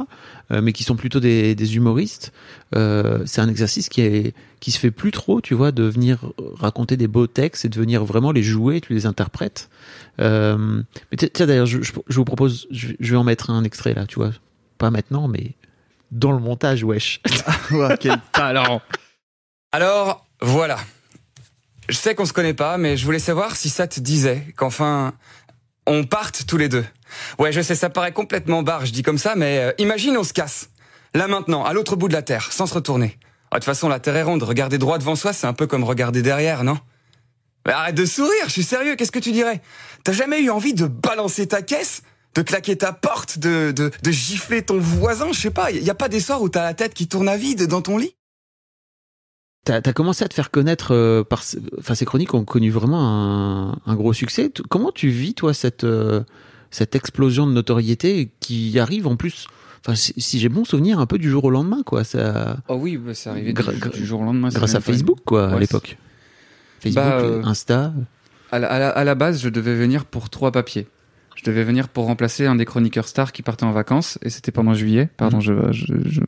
euh, 0.50 0.60
mais 0.60 0.72
qui 0.72 0.82
sont 0.82 0.96
plutôt 0.96 1.20
des, 1.20 1.54
des 1.54 1.76
humoristes. 1.76 2.32
Euh, 2.74 3.22
c'est 3.24 3.40
un 3.40 3.48
exercice 3.48 3.88
qui, 3.88 4.00
est, 4.02 4.34
qui 4.60 4.72
se 4.72 4.78
fait 4.80 4.90
plus 4.90 5.12
trop, 5.12 5.40
tu 5.40 5.54
vois, 5.54 5.70
de 5.72 5.84
venir 5.84 6.32
raconter 6.58 6.96
des 6.96 7.06
beaux 7.06 7.28
textes 7.28 7.64
et 7.64 7.68
de 7.68 7.76
venir 7.78 8.04
vraiment 8.04 8.32
les 8.32 8.42
jouer, 8.42 8.80
tu 8.80 8.92
les 8.92 9.06
interprètes. 9.06 9.70
Euh, 10.20 10.82
mais 11.12 11.16
tiens, 11.32 11.46
d'ailleurs, 11.46 11.66
je, 11.66 11.80
je- 11.82 11.92
je 12.08 12.16
vous 12.16 12.24
propose, 12.24 12.66
je, 12.72 12.88
je 12.98 13.10
vais 13.12 13.16
en 13.16 13.24
mettre 13.24 13.48
un 13.50 13.62
extrait 13.64 13.94
là, 13.94 14.06
tu 14.06 14.16
vois. 14.16 14.32
Pas 14.78 14.90
maintenant, 14.90 15.28
mais 15.28 15.52
dans 16.10 16.32
le 16.32 16.40
montage, 16.40 16.82
wesh. 16.82 17.20
Ouah, 17.70 17.96
quel 17.96 18.18
talent. 18.32 18.82
Alors, 19.72 20.26
voilà. 20.42 20.78
Je 21.88 21.96
sais 21.96 22.14
qu'on 22.14 22.24
se 22.24 22.32
connaît 22.32 22.54
pas, 22.54 22.78
mais 22.78 22.96
je 22.96 23.04
voulais 23.04 23.18
savoir 23.20 23.54
si 23.54 23.70
ça 23.70 23.86
te 23.86 24.00
disait 24.00 24.42
qu'enfin, 24.56 25.14
on 25.86 26.04
parte 26.04 26.44
tous 26.46 26.56
les 26.56 26.68
deux. 26.68 26.84
Ouais, 27.38 27.52
je 27.52 27.60
sais, 27.60 27.76
ça 27.76 27.90
paraît 27.90 28.12
complètement 28.12 28.62
barre, 28.62 28.86
je 28.86 28.92
dis 28.92 29.02
comme 29.02 29.18
ça, 29.18 29.36
mais 29.36 29.58
euh, 29.58 29.72
imagine 29.78 30.16
on 30.16 30.24
se 30.24 30.32
casse. 30.32 30.70
Là 31.14 31.28
maintenant, 31.28 31.64
à 31.64 31.72
l'autre 31.72 31.94
bout 31.94 32.08
de 32.08 32.12
la 32.12 32.22
Terre, 32.22 32.52
sans 32.52 32.66
se 32.66 32.74
retourner. 32.74 33.18
Ah, 33.50 33.56
De 33.56 33.60
toute 33.60 33.64
façon, 33.66 33.88
la 33.88 34.00
Terre 34.00 34.16
est 34.16 34.22
ronde, 34.24 34.42
regarder 34.42 34.78
droit 34.78 34.98
devant 34.98 35.14
soi, 35.14 35.32
c'est 35.32 35.46
un 35.46 35.52
peu 35.52 35.68
comme 35.68 35.84
regarder 35.84 36.22
derrière, 36.22 36.64
non? 36.64 36.78
Mais 37.66 37.72
arrête 37.72 37.94
de 37.94 38.04
sourire, 38.04 38.46
je 38.46 38.52
suis 38.52 38.64
sérieux, 38.64 38.96
qu'est-ce 38.96 39.12
que 39.12 39.18
tu 39.20 39.32
dirais? 39.32 39.60
T'as 40.02 40.12
jamais 40.12 40.40
eu 40.40 40.50
envie 40.50 40.74
de 40.74 40.86
balancer 40.86 41.46
ta 41.46 41.62
caisse 41.62 42.02
de 42.34 42.42
claquer 42.42 42.76
ta 42.76 42.92
porte, 42.92 43.38
de, 43.38 43.70
de, 43.70 43.90
de 44.02 44.10
gifler 44.10 44.62
ton 44.62 44.78
voisin, 44.78 45.32
je 45.32 45.40
sais 45.40 45.50
pas, 45.50 45.70
y 45.70 45.88
a 45.88 45.94
pas 45.94 46.08
des 46.08 46.20
soirs 46.20 46.42
où 46.42 46.48
t'as 46.48 46.64
la 46.64 46.74
tête 46.74 46.94
qui 46.94 47.06
tourne 47.08 47.28
à 47.28 47.36
vide 47.36 47.66
dans 47.66 47.80
ton 47.80 47.96
lit? 47.96 48.15
T'as 49.66 49.80
as 49.84 49.92
commencé 49.92 50.24
à 50.24 50.28
te 50.28 50.34
faire 50.34 50.50
connaître 50.50 50.94
euh, 50.94 51.24
par, 51.24 51.42
enfin, 51.78 51.94
ces 51.94 52.04
chroniques 52.06 52.32
ont 52.34 52.44
connu 52.44 52.70
vraiment 52.70 53.00
un, 53.02 53.78
un 53.84 53.94
gros 53.96 54.12
succès. 54.12 54.48
T- 54.48 54.62
Comment 54.68 54.92
tu 54.92 55.08
vis 55.08 55.34
toi 55.34 55.52
cette 55.52 55.82
euh, 55.84 56.22
cette 56.70 56.94
explosion 56.94 57.46
de 57.48 57.52
notoriété 57.52 58.30
qui 58.40 58.78
arrive 58.78 59.06
en 59.08 59.16
plus, 59.16 59.46
enfin, 59.84 59.94
si, 59.96 60.14
si 60.18 60.38
j'ai 60.38 60.48
bon 60.48 60.64
souvenir, 60.64 61.00
un 61.00 61.06
peu 61.06 61.18
du 61.18 61.28
jour 61.28 61.44
au 61.44 61.50
lendemain, 61.50 61.82
quoi. 61.84 62.04
Ça, 62.04 62.58
Oh 62.68 62.76
oui, 62.80 62.96
bah, 62.96 63.12
c'est 63.14 63.28
arrivé 63.28 63.52
Gra- 63.52 63.72
du, 63.92 64.06
jour 64.06 64.20
au 64.20 64.24
lendemain. 64.24 64.48
grâce 64.50 64.74
à 64.76 64.80
Facebook, 64.80 65.18
quoi, 65.24 65.48
à 65.50 65.58
l'époque. 65.58 65.98
Facebook, 66.80 67.02
Bah, 67.04 67.18
euh, 67.20 67.42
Insta. 67.44 67.92
À 68.52 68.60
la, 68.60 68.68
à 68.70 68.78
la- 68.78 68.90
à 68.90 69.02
la 69.04 69.14
base, 69.16 69.42
je 69.42 69.48
devais 69.48 69.74
venir 69.74 70.04
pour 70.04 70.30
trois 70.30 70.52
papiers. 70.52 70.86
Je 71.34 71.42
devais 71.44 71.64
venir 71.64 71.88
pour 71.88 72.04
remplacer 72.06 72.46
un 72.46 72.54
des 72.54 72.64
chroniqueurs 72.64 73.08
stars 73.08 73.32
qui 73.32 73.42
partait 73.42 73.64
en 73.64 73.72
vacances, 73.72 74.18
et 74.22 74.30
c'était 74.30 74.52
pendant 74.52 74.74
juillet. 74.74 75.10
Pardon, 75.16 75.40
je, 75.40 75.52
je, 75.72 75.86
je- 76.08 76.20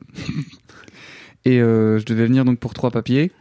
Et 1.48 1.62
euh, 1.62 1.98
je 1.98 2.04
devais 2.04 2.26
venir 2.26 2.44
donc 2.44 2.58
pour 2.58 2.74
trois 2.74 2.90
papiers. 2.90 3.32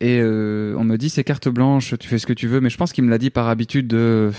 Et 0.00 0.20
euh, 0.22 0.76
on 0.78 0.84
me 0.84 0.96
dit 0.96 1.10
c'est 1.10 1.24
carte 1.24 1.48
blanche, 1.48 1.94
tu 1.98 2.06
fais 2.06 2.18
ce 2.18 2.26
que 2.26 2.32
tu 2.32 2.46
veux. 2.46 2.60
Mais 2.60 2.70
je 2.70 2.76
pense 2.76 2.92
qu'il 2.92 3.02
me 3.02 3.10
l'a 3.10 3.18
dit 3.18 3.30
par 3.30 3.48
habitude 3.48 3.88
de 3.88 4.30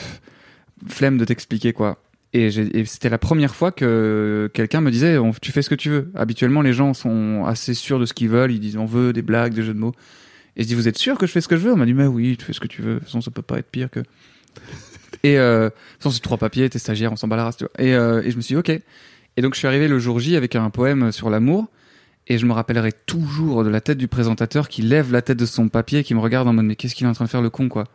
flemme 0.87 1.17
de 1.17 1.25
t'expliquer 1.25 1.73
quoi. 1.73 2.01
Et, 2.31 2.49
c'était 2.85 3.09
la 3.09 3.17
première 3.17 3.55
fois 3.55 3.73
que 3.73 4.49
quelqu'un 4.53 4.79
me 4.79 4.89
disait 4.89 5.17
tu 5.41 5.51
fais 5.51 5.61
ce 5.61 5.69
que 5.69 5.75
tu 5.75 5.89
veux. 5.89 6.11
Habituellement, 6.15 6.61
les 6.61 6.71
gens 6.71 6.93
sont 6.93 7.43
assez 7.45 7.73
sûrs 7.73 7.99
de 7.99 8.05
ce 8.05 8.13
qu'ils 8.13 8.29
veulent. 8.29 8.53
Ils 8.53 8.61
disent 8.61 8.77
on 8.77 8.85
veut 8.85 9.11
des 9.11 9.21
blagues, 9.21 9.53
des 9.53 9.63
jeux 9.63 9.73
de 9.73 9.79
mots. 9.79 9.93
Et 10.55 10.63
je 10.63 10.67
dis 10.69 10.75
vous 10.75 10.87
êtes 10.87 10.97
sûr 10.97 11.17
que 11.17 11.27
je 11.27 11.33
fais 11.33 11.41
ce 11.41 11.49
que 11.49 11.57
je 11.57 11.63
veux? 11.63 11.73
On 11.73 11.77
m'a 11.77 11.85
dit 11.85 11.93
mais 11.93 12.07
oui, 12.07 12.37
tu 12.37 12.45
fais 12.45 12.53
ce 12.53 12.61
que 12.61 12.67
tu 12.67 12.81
veux. 12.81 12.93
De 12.93 12.99
toute 12.99 13.07
façon, 13.07 13.19
ça 13.19 13.31
peut 13.31 13.41
pas 13.41 13.59
être 13.59 13.69
pire 13.69 13.89
que. 13.89 13.99
Et 15.23 15.37
euh, 15.37 15.65
de 15.65 15.69
toute 15.71 16.03
façon, 16.03 16.11
c'est 16.15 16.21
trois 16.21 16.37
papiers, 16.37 16.69
t'es 16.69 16.79
stagiaire, 16.79 17.11
on 17.11 17.17
s'en 17.17 17.27
bat 17.27 17.35
la 17.35 17.43
race. 17.43 17.57
Et, 17.79 17.93
euh, 17.95 18.21
et 18.23 18.31
je 18.31 18.37
me 18.37 18.41
suis 18.41 18.55
dit, 18.55 18.59
ok. 18.59 18.69
Et 19.35 19.41
donc, 19.41 19.55
je 19.55 19.59
suis 19.59 19.67
arrivé 19.67 19.89
le 19.89 19.99
jour 19.99 20.19
J 20.19 20.37
avec 20.37 20.55
un 20.55 20.69
poème 20.69 21.11
sur 21.11 21.29
l'amour. 21.29 21.67
Et 22.29 22.37
je 22.37 22.45
me 22.45 22.53
rappellerai 22.53 22.91
toujours 22.91 23.63
de 23.63 23.69
la 23.69 23.81
tête 23.81 23.97
du 23.97 24.07
présentateur 24.07 24.69
qui 24.69 24.83
lève 24.83 25.11
la 25.11 25.21
tête 25.21 25.37
de 25.37 25.45
son 25.45 25.67
papier, 25.67 26.03
qui 26.03 26.13
me 26.13 26.19
regarde 26.19 26.47
en 26.47 26.53
mode, 26.53 26.65
mais 26.65 26.75
qu'est-ce 26.75 26.93
qu'il 26.93 27.07
est 27.07 27.09
en 27.09 27.13
train 27.13 27.25
de 27.25 27.29
faire 27.29 27.41
le 27.41 27.49
con, 27.49 27.69
quoi. 27.69 27.85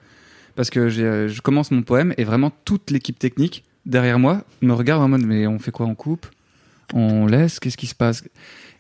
Parce 0.57 0.71
que 0.71 0.81
euh, 0.81 1.29
je 1.29 1.41
commence 1.41 1.71
mon 1.71 1.83
poème 1.83 2.15
et 2.19 2.25
vraiment 2.25 2.53
toute 2.65 2.91
l'équipe 2.91 3.19
technique 3.19 3.65
derrière 3.87 4.19
moi 4.19 4.45
me 4.63 4.73
regarde 4.73 5.03
en 5.03 5.09
mode, 5.09 5.23
mais 5.23 5.47
on 5.47 5.59
fait 5.59 5.71
quoi 5.71 5.87
On 5.87 5.95
coupe? 5.95 6.27
On 6.93 7.27
laisse? 7.27 7.61
Qu'est-ce 7.61 7.77
qui 7.77 7.87
se 7.87 7.95
passe? 7.95 8.25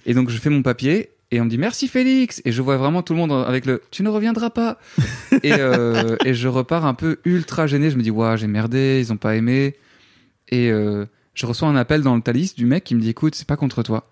Et 0.06 0.14
donc, 0.14 0.30
je 0.30 0.38
fais 0.38 0.50
mon 0.50 0.62
papier 0.62 1.10
et 1.30 1.40
on 1.40 1.44
me 1.44 1.50
dit 1.50 1.58
merci 1.58 1.88
Félix! 1.88 2.42
Et 2.44 2.52
je 2.52 2.62
vois 2.62 2.76
vraiment 2.76 3.02
tout 3.02 3.12
le 3.12 3.18
monde 3.18 3.32
avec 3.32 3.66
le 3.66 3.82
tu 3.90 4.02
ne 4.02 4.08
reviendras 4.08 4.50
pas 4.50 4.78
et, 5.42 5.52
euh, 5.52 6.16
et 6.24 6.34
je 6.34 6.48
repars 6.48 6.84
un 6.84 6.94
peu 6.94 7.18
ultra 7.24 7.66
gêné. 7.66 7.90
Je 7.90 7.96
me 7.96 8.02
dis 8.02 8.10
waouh 8.10 8.36
j'ai 8.36 8.46
merdé 8.46 9.00
ils 9.00 9.12
ont 9.12 9.16
pas 9.16 9.36
aimé. 9.36 9.76
Et 10.48 10.70
euh, 10.70 11.06
je 11.34 11.46
reçois 11.46 11.68
un 11.68 11.76
appel 11.76 12.02
dans 12.02 12.14
le 12.14 12.22
Thalys 12.22 12.54
du 12.54 12.66
mec 12.66 12.84
qui 12.84 12.94
me 12.94 13.00
dit 13.00 13.10
écoute 13.10 13.34
c'est 13.34 13.48
pas 13.48 13.56
contre 13.56 13.82
toi 13.82 14.10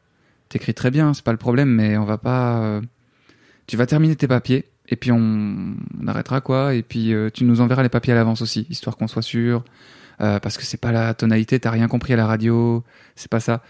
t'écris 0.53 0.75
très 0.75 0.91
bien 0.91 1.15
c'est 1.15 1.25
pas 1.25 1.33
le 1.33 1.39
problème 1.39 1.69
mais 1.71 1.97
on 1.97 2.05
va 2.05 2.19
pas 2.19 2.61
euh, 2.63 2.81
tu 3.67 3.77
vas 3.77 3.87
terminer 3.87 4.17
tes 4.17 4.29
papiers 4.29 4.65
et 4.89 4.97
puis 4.97 5.11
on, 5.13 5.75
on 6.01 6.07
arrêtera 6.07 6.41
quoi 6.41 6.75
et 6.75 6.83
puis 6.83 7.13
euh, 7.13 7.31
tu 7.33 7.45
nous 7.45 7.61
enverras 7.61 7.83
les 7.83 7.89
papiers 7.89 8.13
à 8.13 8.17
l'avance 8.17 8.43
aussi 8.43 8.67
histoire 8.71 8.97
qu'on 8.97 9.09
soit 9.09 9.23
sûr 9.23 9.65
euh, 10.21 10.39
parce 10.41 10.57
que 10.59 10.65
c'est 10.65 10.81
pas 10.81 10.93
la 10.93 11.15
tonalité 11.15 11.59
t'as 11.61 11.71
rien 11.71 11.89
compris 11.89 12.13
à 12.13 12.17
la 12.17 12.27
radio 12.27 12.85
c'est 13.17 13.31
pas 13.31 13.41
ça 13.41 13.63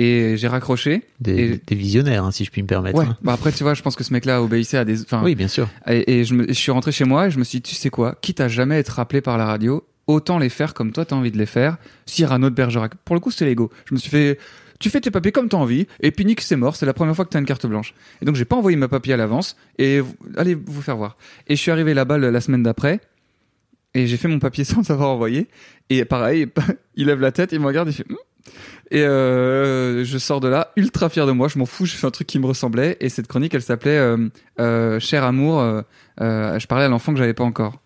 et 0.00 0.36
j'ai 0.36 0.46
raccroché 0.48 1.02
Des, 1.20 1.32
et- 1.54 1.60
des 1.66 1.74
visionnaires, 1.74 2.24
hein, 2.24 2.30
si 2.30 2.44
je 2.44 2.52
puis 2.52 2.62
me 2.62 2.68
permettre. 2.68 2.96
Ouais. 2.98 3.04
hein. 3.04 3.16
Bah 3.20 3.32
après, 3.32 3.50
tu 3.50 3.64
vois, 3.64 3.74
je 3.74 3.82
pense 3.82 3.96
que 3.96 4.04
ce 4.04 4.12
mec-là 4.12 4.40
obéissait 4.40 4.78
à 4.78 4.84
des. 4.84 5.02
Enfin, 5.02 5.22
Oui, 5.24 5.34
bien 5.34 5.48
sûr. 5.48 5.68
Et, 5.88 6.20
et 6.20 6.24
je, 6.24 6.34
me, 6.34 6.46
je 6.46 6.52
suis 6.52 6.70
rentré 6.70 6.92
chez 6.92 7.04
moi 7.04 7.26
et 7.26 7.30
je 7.32 7.38
me 7.40 7.42
suis 7.42 7.58
dit, 7.58 7.62
tu 7.70 7.74
sais 7.74 7.90
quoi, 7.90 8.16
quitte 8.22 8.40
à 8.40 8.46
jamais 8.46 8.76
être 8.78 8.90
rappelé 8.90 9.20
par 9.22 9.36
la 9.38 9.44
radio, 9.44 9.84
autant 10.06 10.38
les 10.38 10.50
faire 10.50 10.72
comme 10.72 10.92
toi 10.92 11.04
t'as 11.04 11.16
envie 11.16 11.32
de 11.32 11.36
les 11.38 11.46
faire. 11.46 11.78
Cyrano 12.06 12.48
de 12.48 12.54
Bergerac. 12.54 12.94
Pour 13.04 13.16
le 13.16 13.20
coup, 13.20 13.32
c'était 13.32 13.46
l'ego. 13.46 13.72
Je 13.86 13.94
me 13.94 13.98
suis 13.98 14.08
fait. 14.08 14.38
Tu 14.78 14.90
fais 14.90 15.00
tes 15.00 15.10
papiers 15.10 15.32
comme 15.32 15.48
t'as 15.48 15.56
envie, 15.56 15.86
et 16.00 16.10
puis 16.10 16.24
nique, 16.24 16.40
c'est 16.40 16.56
mort, 16.56 16.76
c'est 16.76 16.86
la 16.86 16.94
première 16.94 17.16
fois 17.16 17.24
que 17.24 17.30
t'as 17.30 17.40
une 17.40 17.46
carte 17.46 17.66
blanche. 17.66 17.94
Et 18.22 18.24
donc 18.24 18.36
j'ai 18.36 18.44
pas 18.44 18.56
envoyé 18.56 18.76
ma 18.76 18.88
papier 18.88 19.14
à 19.14 19.16
l'avance, 19.16 19.56
et 19.78 20.00
allez 20.36 20.54
vous 20.54 20.82
faire 20.82 20.96
voir. 20.96 21.16
Et 21.46 21.56
je 21.56 21.60
suis 21.60 21.70
arrivé 21.70 21.94
là-bas 21.94 22.18
la 22.18 22.40
semaine 22.40 22.62
d'après, 22.62 23.00
et 23.94 24.06
j'ai 24.06 24.16
fait 24.16 24.28
mon 24.28 24.38
papier 24.38 24.64
sans 24.64 24.90
avoir 24.90 25.10
envoyé, 25.10 25.48
et 25.90 26.04
pareil, 26.04 26.46
il 26.94 27.06
lève 27.06 27.20
la 27.20 27.32
tête, 27.32 27.52
il 27.52 27.60
me 27.60 27.66
regarde, 27.66 27.88
il 27.88 27.94
fait... 27.94 28.06
Hmm 28.08 28.16
et 28.90 29.02
euh, 29.02 30.04
je 30.04 30.18
sors 30.18 30.40
de 30.40 30.48
là 30.48 30.72
ultra 30.76 31.08
fier 31.08 31.26
de 31.26 31.32
moi, 31.32 31.48
je 31.48 31.58
m'en 31.58 31.66
fous, 31.66 31.84
j'ai 31.84 31.96
fait 31.96 32.06
un 32.06 32.10
truc 32.10 32.26
qui 32.26 32.38
me 32.38 32.46
ressemblait. 32.46 32.96
Et 33.00 33.08
cette 33.08 33.26
chronique, 33.26 33.54
elle 33.54 33.62
s'appelait 33.62 33.98
euh, 33.98 34.28
euh, 34.60 35.00
Cher 35.00 35.24
amour. 35.24 35.60
je 36.18 36.66
parlais 36.66 36.84
à 36.84 36.88
l'enfant 36.88 37.12
que 37.12 37.18
j'avais 37.18 37.34
pas 37.34 37.44
encore. 37.44 37.80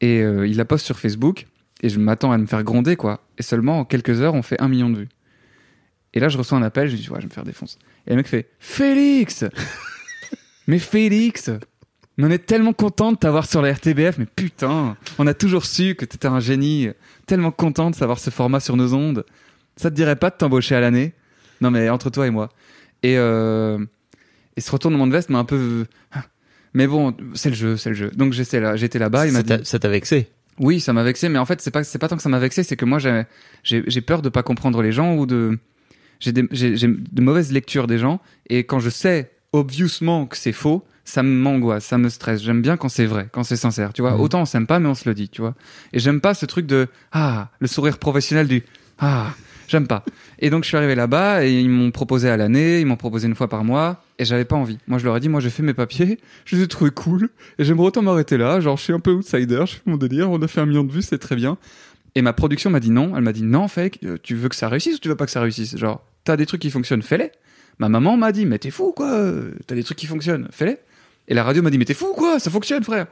Et 0.00 0.20
il 0.20 0.56
la 0.56 0.64
poste 0.64 0.86
sur 0.86 0.98
Facebook. 0.98 1.46
Et 1.82 1.88
je 1.88 1.98
m'attends 1.98 2.30
à 2.30 2.38
me 2.38 2.46
faire 2.46 2.62
gronder, 2.62 2.96
quoi. 2.96 3.20
Et 3.38 3.42
seulement 3.42 3.80
en 3.80 3.84
quelques 3.84 4.20
heures, 4.20 4.34
on 4.34 4.42
fait 4.42 4.60
un 4.60 4.68
million 4.68 4.90
de 4.90 4.98
vues. 4.98 5.08
Et 6.14 6.20
là, 6.20 6.28
je 6.28 6.38
reçois 6.38 6.58
un 6.58 6.62
appel, 6.62 6.88
je 6.88 6.96
dis, 6.96 7.08
ouais, 7.08 7.16
je 7.16 7.22
vais 7.22 7.28
me 7.28 7.32
faire 7.32 7.44
défoncer. 7.44 7.78
Et 8.06 8.10
le 8.10 8.16
mec 8.16 8.26
fait, 8.26 8.50
Félix 8.58 9.44
Mais 10.66 10.78
Félix 10.78 11.50
mais 12.16 12.26
on 12.26 12.30
est 12.30 12.44
tellement 12.44 12.74
content 12.74 13.12
de 13.12 13.16
t'avoir 13.16 13.46
sur 13.46 13.62
la 13.62 13.72
RTBF, 13.72 14.18
mais 14.18 14.26
putain, 14.26 14.94
on 15.18 15.26
a 15.26 15.32
toujours 15.32 15.64
su 15.64 15.94
que 15.94 16.04
t'étais 16.04 16.28
un 16.28 16.40
génie. 16.40 16.90
Tellement 17.26 17.50
content 17.50 17.88
de 17.90 17.94
savoir 17.94 18.18
ce 18.18 18.28
format 18.28 18.60
sur 18.60 18.76
nos 18.76 18.92
ondes. 18.92 19.24
Ça 19.76 19.90
te 19.90 19.94
dirait 19.96 20.16
pas 20.16 20.28
de 20.28 20.34
t'embaucher 20.34 20.74
à 20.74 20.80
l'année? 20.80 21.14
Non, 21.62 21.70
mais 21.70 21.88
entre 21.88 22.10
toi 22.10 22.26
et 22.26 22.30
moi. 22.30 22.50
Et, 23.02 23.16
euh, 23.16 23.78
et 24.54 24.60
ce 24.60 24.70
retournement 24.70 25.06
de 25.06 25.12
veste 25.12 25.30
m'a 25.30 25.38
un 25.38 25.46
peu. 25.46 25.86
Mais 26.74 26.86
bon, 26.86 27.16
c'est 27.32 27.48
le 27.48 27.54
jeu, 27.54 27.78
c'est 27.78 27.88
le 27.90 27.94
jeu. 27.94 28.10
Donc 28.10 28.34
j'étais 28.34 28.60
là, 28.60 28.76
j'étais 28.76 28.98
là-bas. 28.98 29.26
Il 29.26 29.32
m'a 29.32 29.38
ça 29.38 29.42
dit. 29.42 29.48
t'a- 29.48 29.64
ça 29.64 29.78
t'a 29.78 29.88
vexé? 29.88 30.28
Oui, 30.58 30.78
ça 30.80 30.92
m'a 30.92 31.02
vexé, 31.04 31.30
mais 31.30 31.38
en 31.38 31.46
fait, 31.46 31.62
c'est 31.62 31.70
pas, 31.70 31.84
c'est 31.84 31.98
pas 31.98 32.08
tant 32.08 32.16
que 32.16 32.22
ça 32.22 32.28
m'a 32.28 32.38
vexé, 32.38 32.64
c'est 32.64 32.76
que 32.76 32.84
moi, 32.84 32.98
j'ai, 32.98 33.22
j'ai, 33.62 33.82
j'ai 33.86 34.00
peur 34.02 34.20
de 34.20 34.28
pas 34.28 34.42
comprendre 34.42 34.82
les 34.82 34.92
gens 34.92 35.14
ou 35.16 35.24
de, 35.24 35.58
j'ai, 36.20 36.32
des- 36.32 36.46
j'ai, 36.52 36.76
j'ai 36.76 36.86
de 36.88 37.20
mauvaises 37.22 37.50
lectures 37.52 37.86
des 37.86 37.98
gens, 37.98 38.20
et 38.48 38.64
quand 38.64 38.78
je 38.78 38.90
sais 38.90 39.32
obviously 39.52 40.06
que 40.28 40.36
c'est 40.36 40.52
faux, 40.52 40.84
ça 41.04 41.22
m'angoisse, 41.24 41.84
ça 41.84 41.98
me 41.98 42.08
stresse. 42.08 42.40
J'aime 42.42 42.62
bien 42.62 42.76
quand 42.76 42.88
c'est 42.88 43.06
vrai, 43.06 43.28
quand 43.32 43.42
c'est 43.42 43.56
sincère, 43.56 43.92
tu 43.92 44.00
vois. 44.02 44.12
Mhm. 44.14 44.20
Autant 44.20 44.40
on 44.42 44.44
s'aime 44.44 44.66
pas, 44.68 44.78
mais 44.78 44.88
on 44.88 44.94
se 44.94 45.08
le 45.08 45.14
dit, 45.14 45.28
tu 45.28 45.40
vois. 45.40 45.54
Et 45.92 45.98
j'aime 45.98 46.20
pas 46.20 46.34
ce 46.34 46.46
truc 46.46 46.66
de, 46.66 46.86
ah, 47.10 47.48
le 47.58 47.66
sourire 47.66 47.98
professionnel 47.98 48.46
du, 48.46 48.62
ah, 49.00 49.34
j'aime 49.66 49.88
pas. 49.88 50.04
Et 50.38 50.50
donc, 50.50 50.62
je 50.64 50.68
suis 50.68 50.76
arrivé 50.76 50.94
là-bas, 50.94 51.44
et 51.44 51.52
ils 51.60 51.68
m'ont 51.68 51.90
proposé 51.90 52.28
à 52.30 52.36
l'année, 52.36 52.80
ils 52.80 52.86
m'ont 52.86 52.96
proposé 52.96 53.26
une 53.26 53.34
fois 53.34 53.48
par 53.48 53.64
mois, 53.64 54.02
et 54.18 54.24
j'avais 54.24 54.44
pas 54.44 54.56
envie. 54.56 54.78
Moi, 54.86 54.98
je 54.98 55.04
leur 55.04 55.16
ai 55.16 55.20
dit, 55.20 55.28
moi, 55.28 55.40
j'ai 55.40 55.50
fait 55.50 55.62
mes 55.64 55.74
papiers, 55.74 56.18
je 56.44 56.56
les 56.56 56.62
ai 56.62 56.68
trouvés 56.68 56.90
cool, 56.92 57.28
et 57.58 57.64
j'aimerais 57.64 57.86
autant 57.88 58.02
m'arrêter 58.02 58.36
là. 58.36 58.60
Genre, 58.60 58.76
je 58.76 58.82
suis 58.84 58.92
un 58.92 59.00
peu 59.00 59.10
outsider, 59.10 59.64
je 59.66 59.74
fais 59.74 59.82
mon 59.86 59.96
délire, 59.96 60.30
on 60.30 60.40
a 60.40 60.46
fait 60.48 60.60
un 60.60 60.66
million 60.66 60.84
de 60.84 60.92
vues, 60.92 61.02
c'est 61.02 61.18
très 61.18 61.34
bien. 61.36 61.58
Et 62.14 62.22
ma 62.22 62.32
production 62.32 62.70
m'a 62.70 62.80
dit 62.80 62.90
non. 62.90 63.16
Elle 63.16 63.22
m'a 63.22 63.32
dit 63.32 63.42
non, 63.42 63.68
fake, 63.68 63.98
euh, 64.04 64.16
tu 64.22 64.34
veux 64.34 64.48
que 64.48 64.56
ça 64.56 64.68
réussisse 64.68 64.96
ou 64.96 64.98
tu 64.98 65.08
veux 65.08 65.14
pas 65.16 65.26
que 65.26 65.30
ça 65.32 65.40
réussisse? 65.40 65.76
Genre, 65.76 66.04
t'as 66.24 66.36
des 66.36 66.46
trucs 66.46 66.62
qui 66.62 66.70
fonctionnent, 66.70 67.02
fais-les. 67.02 67.30
Ma 67.78 67.88
maman 67.88 68.16
m'a 68.16 68.32
dit, 68.32 68.46
mais 68.46 68.58
t'es 68.58 68.70
fou 68.70 68.92
quoi 68.92 69.32
T'as 69.66 69.74
des 69.74 69.84
trucs 69.84 69.98
qui 69.98 70.06
fonctionnent, 70.06 70.48
fais-les. 70.50 70.78
Et 71.28 71.34
la 71.34 71.44
radio 71.44 71.62
m'a 71.62 71.70
dit, 71.70 71.78
mais 71.78 71.84
t'es 71.84 71.94
fou 71.94 72.12
quoi 72.14 72.38
Ça 72.38 72.50
fonctionne, 72.50 72.84
frère. 72.84 73.06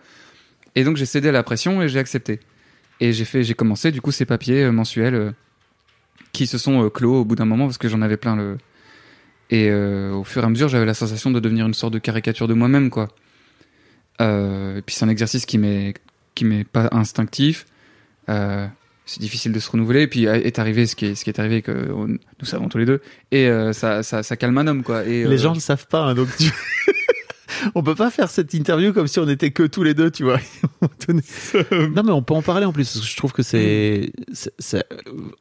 Et 0.74 0.84
donc 0.84 0.96
j'ai 0.96 1.06
cédé 1.06 1.28
à 1.28 1.32
la 1.32 1.42
pression 1.42 1.82
et 1.82 1.88
j'ai 1.88 1.98
accepté. 1.98 2.40
Et 3.00 3.12
j'ai 3.12 3.24
fait, 3.24 3.44
j'ai 3.44 3.54
commencé 3.54 3.92
du 3.92 4.00
coup 4.00 4.12
ces 4.12 4.24
papiers 4.24 4.64
euh, 4.64 4.72
mensuels 4.72 5.14
euh, 5.14 5.30
qui 6.32 6.46
se 6.46 6.58
sont 6.58 6.84
euh, 6.84 6.90
clos 6.90 7.20
au 7.20 7.24
bout 7.24 7.36
d'un 7.36 7.44
moment 7.44 7.66
parce 7.66 7.78
que 7.78 7.88
j'en 7.88 8.02
avais 8.02 8.16
plein 8.16 8.36
le. 8.36 8.58
Et 9.50 9.72
au 9.72 10.24
fur 10.24 10.42
et 10.42 10.44
à 10.44 10.48
mesure, 10.50 10.68
j'avais 10.68 10.84
la 10.84 10.92
sensation 10.92 11.30
de 11.30 11.40
devenir 11.40 11.66
une 11.66 11.72
sorte 11.72 11.94
de 11.94 11.98
caricature 11.98 12.46
de 12.48 12.52
moi-même, 12.52 12.90
quoi. 12.90 13.08
Et 14.20 14.82
puis 14.84 14.94
c'est 14.94 15.06
un 15.06 15.08
exercice 15.08 15.46
qui 15.46 15.56
m'est 15.56 15.94
qui 16.34 16.44
m'est 16.44 16.64
pas 16.64 16.90
instinctif. 16.92 17.64
C'est 19.08 19.20
difficile 19.20 19.52
de 19.52 19.58
se 19.58 19.70
renouveler. 19.70 20.02
Et 20.02 20.06
puis 20.06 20.26
euh, 20.26 20.34
est 20.34 20.58
arrivé 20.58 20.86
ce 20.86 20.94
qui 20.94 21.06
est, 21.06 21.14
ce 21.14 21.24
qui 21.24 21.30
est 21.30 21.38
arrivé 21.40 21.62
que 21.62 21.90
on- 21.92 22.06
nous 22.08 22.44
savons 22.44 22.68
tous 22.68 22.78
les 22.78 22.86
deux. 22.86 23.00
Et 23.32 23.46
euh, 23.48 23.72
ça, 23.72 24.02
ça, 24.02 24.22
ça 24.22 24.36
calme 24.36 24.56
un 24.58 24.66
homme 24.66 24.82
quoi. 24.82 25.04
Et, 25.04 25.24
Les 25.24 25.34
euh, 25.34 25.36
gens 25.38 25.54
ne 25.54 25.60
savent 25.60 25.86
pas, 25.86 26.02
hein, 26.02 26.14
donc 26.14 26.28
tu... 26.36 26.50
on 27.74 27.82
peut 27.82 27.94
pas 27.94 28.10
faire 28.10 28.30
cette 28.30 28.54
interview 28.54 28.92
comme 28.92 29.06
si 29.06 29.18
on 29.18 29.28
était 29.28 29.50
que 29.50 29.62
tous 29.64 29.82
les 29.82 29.94
deux, 29.94 30.10
tu 30.10 30.24
vois. 30.24 30.38
non, 31.08 32.02
mais 32.04 32.12
on 32.12 32.22
peut 32.22 32.34
en 32.34 32.42
parler 32.42 32.66
en 32.66 32.72
plus. 32.72 32.92
parce 32.92 33.00
que 33.00 33.10
Je 33.10 33.16
trouve 33.16 33.32
que 33.32 33.42
c'est, 33.42 34.12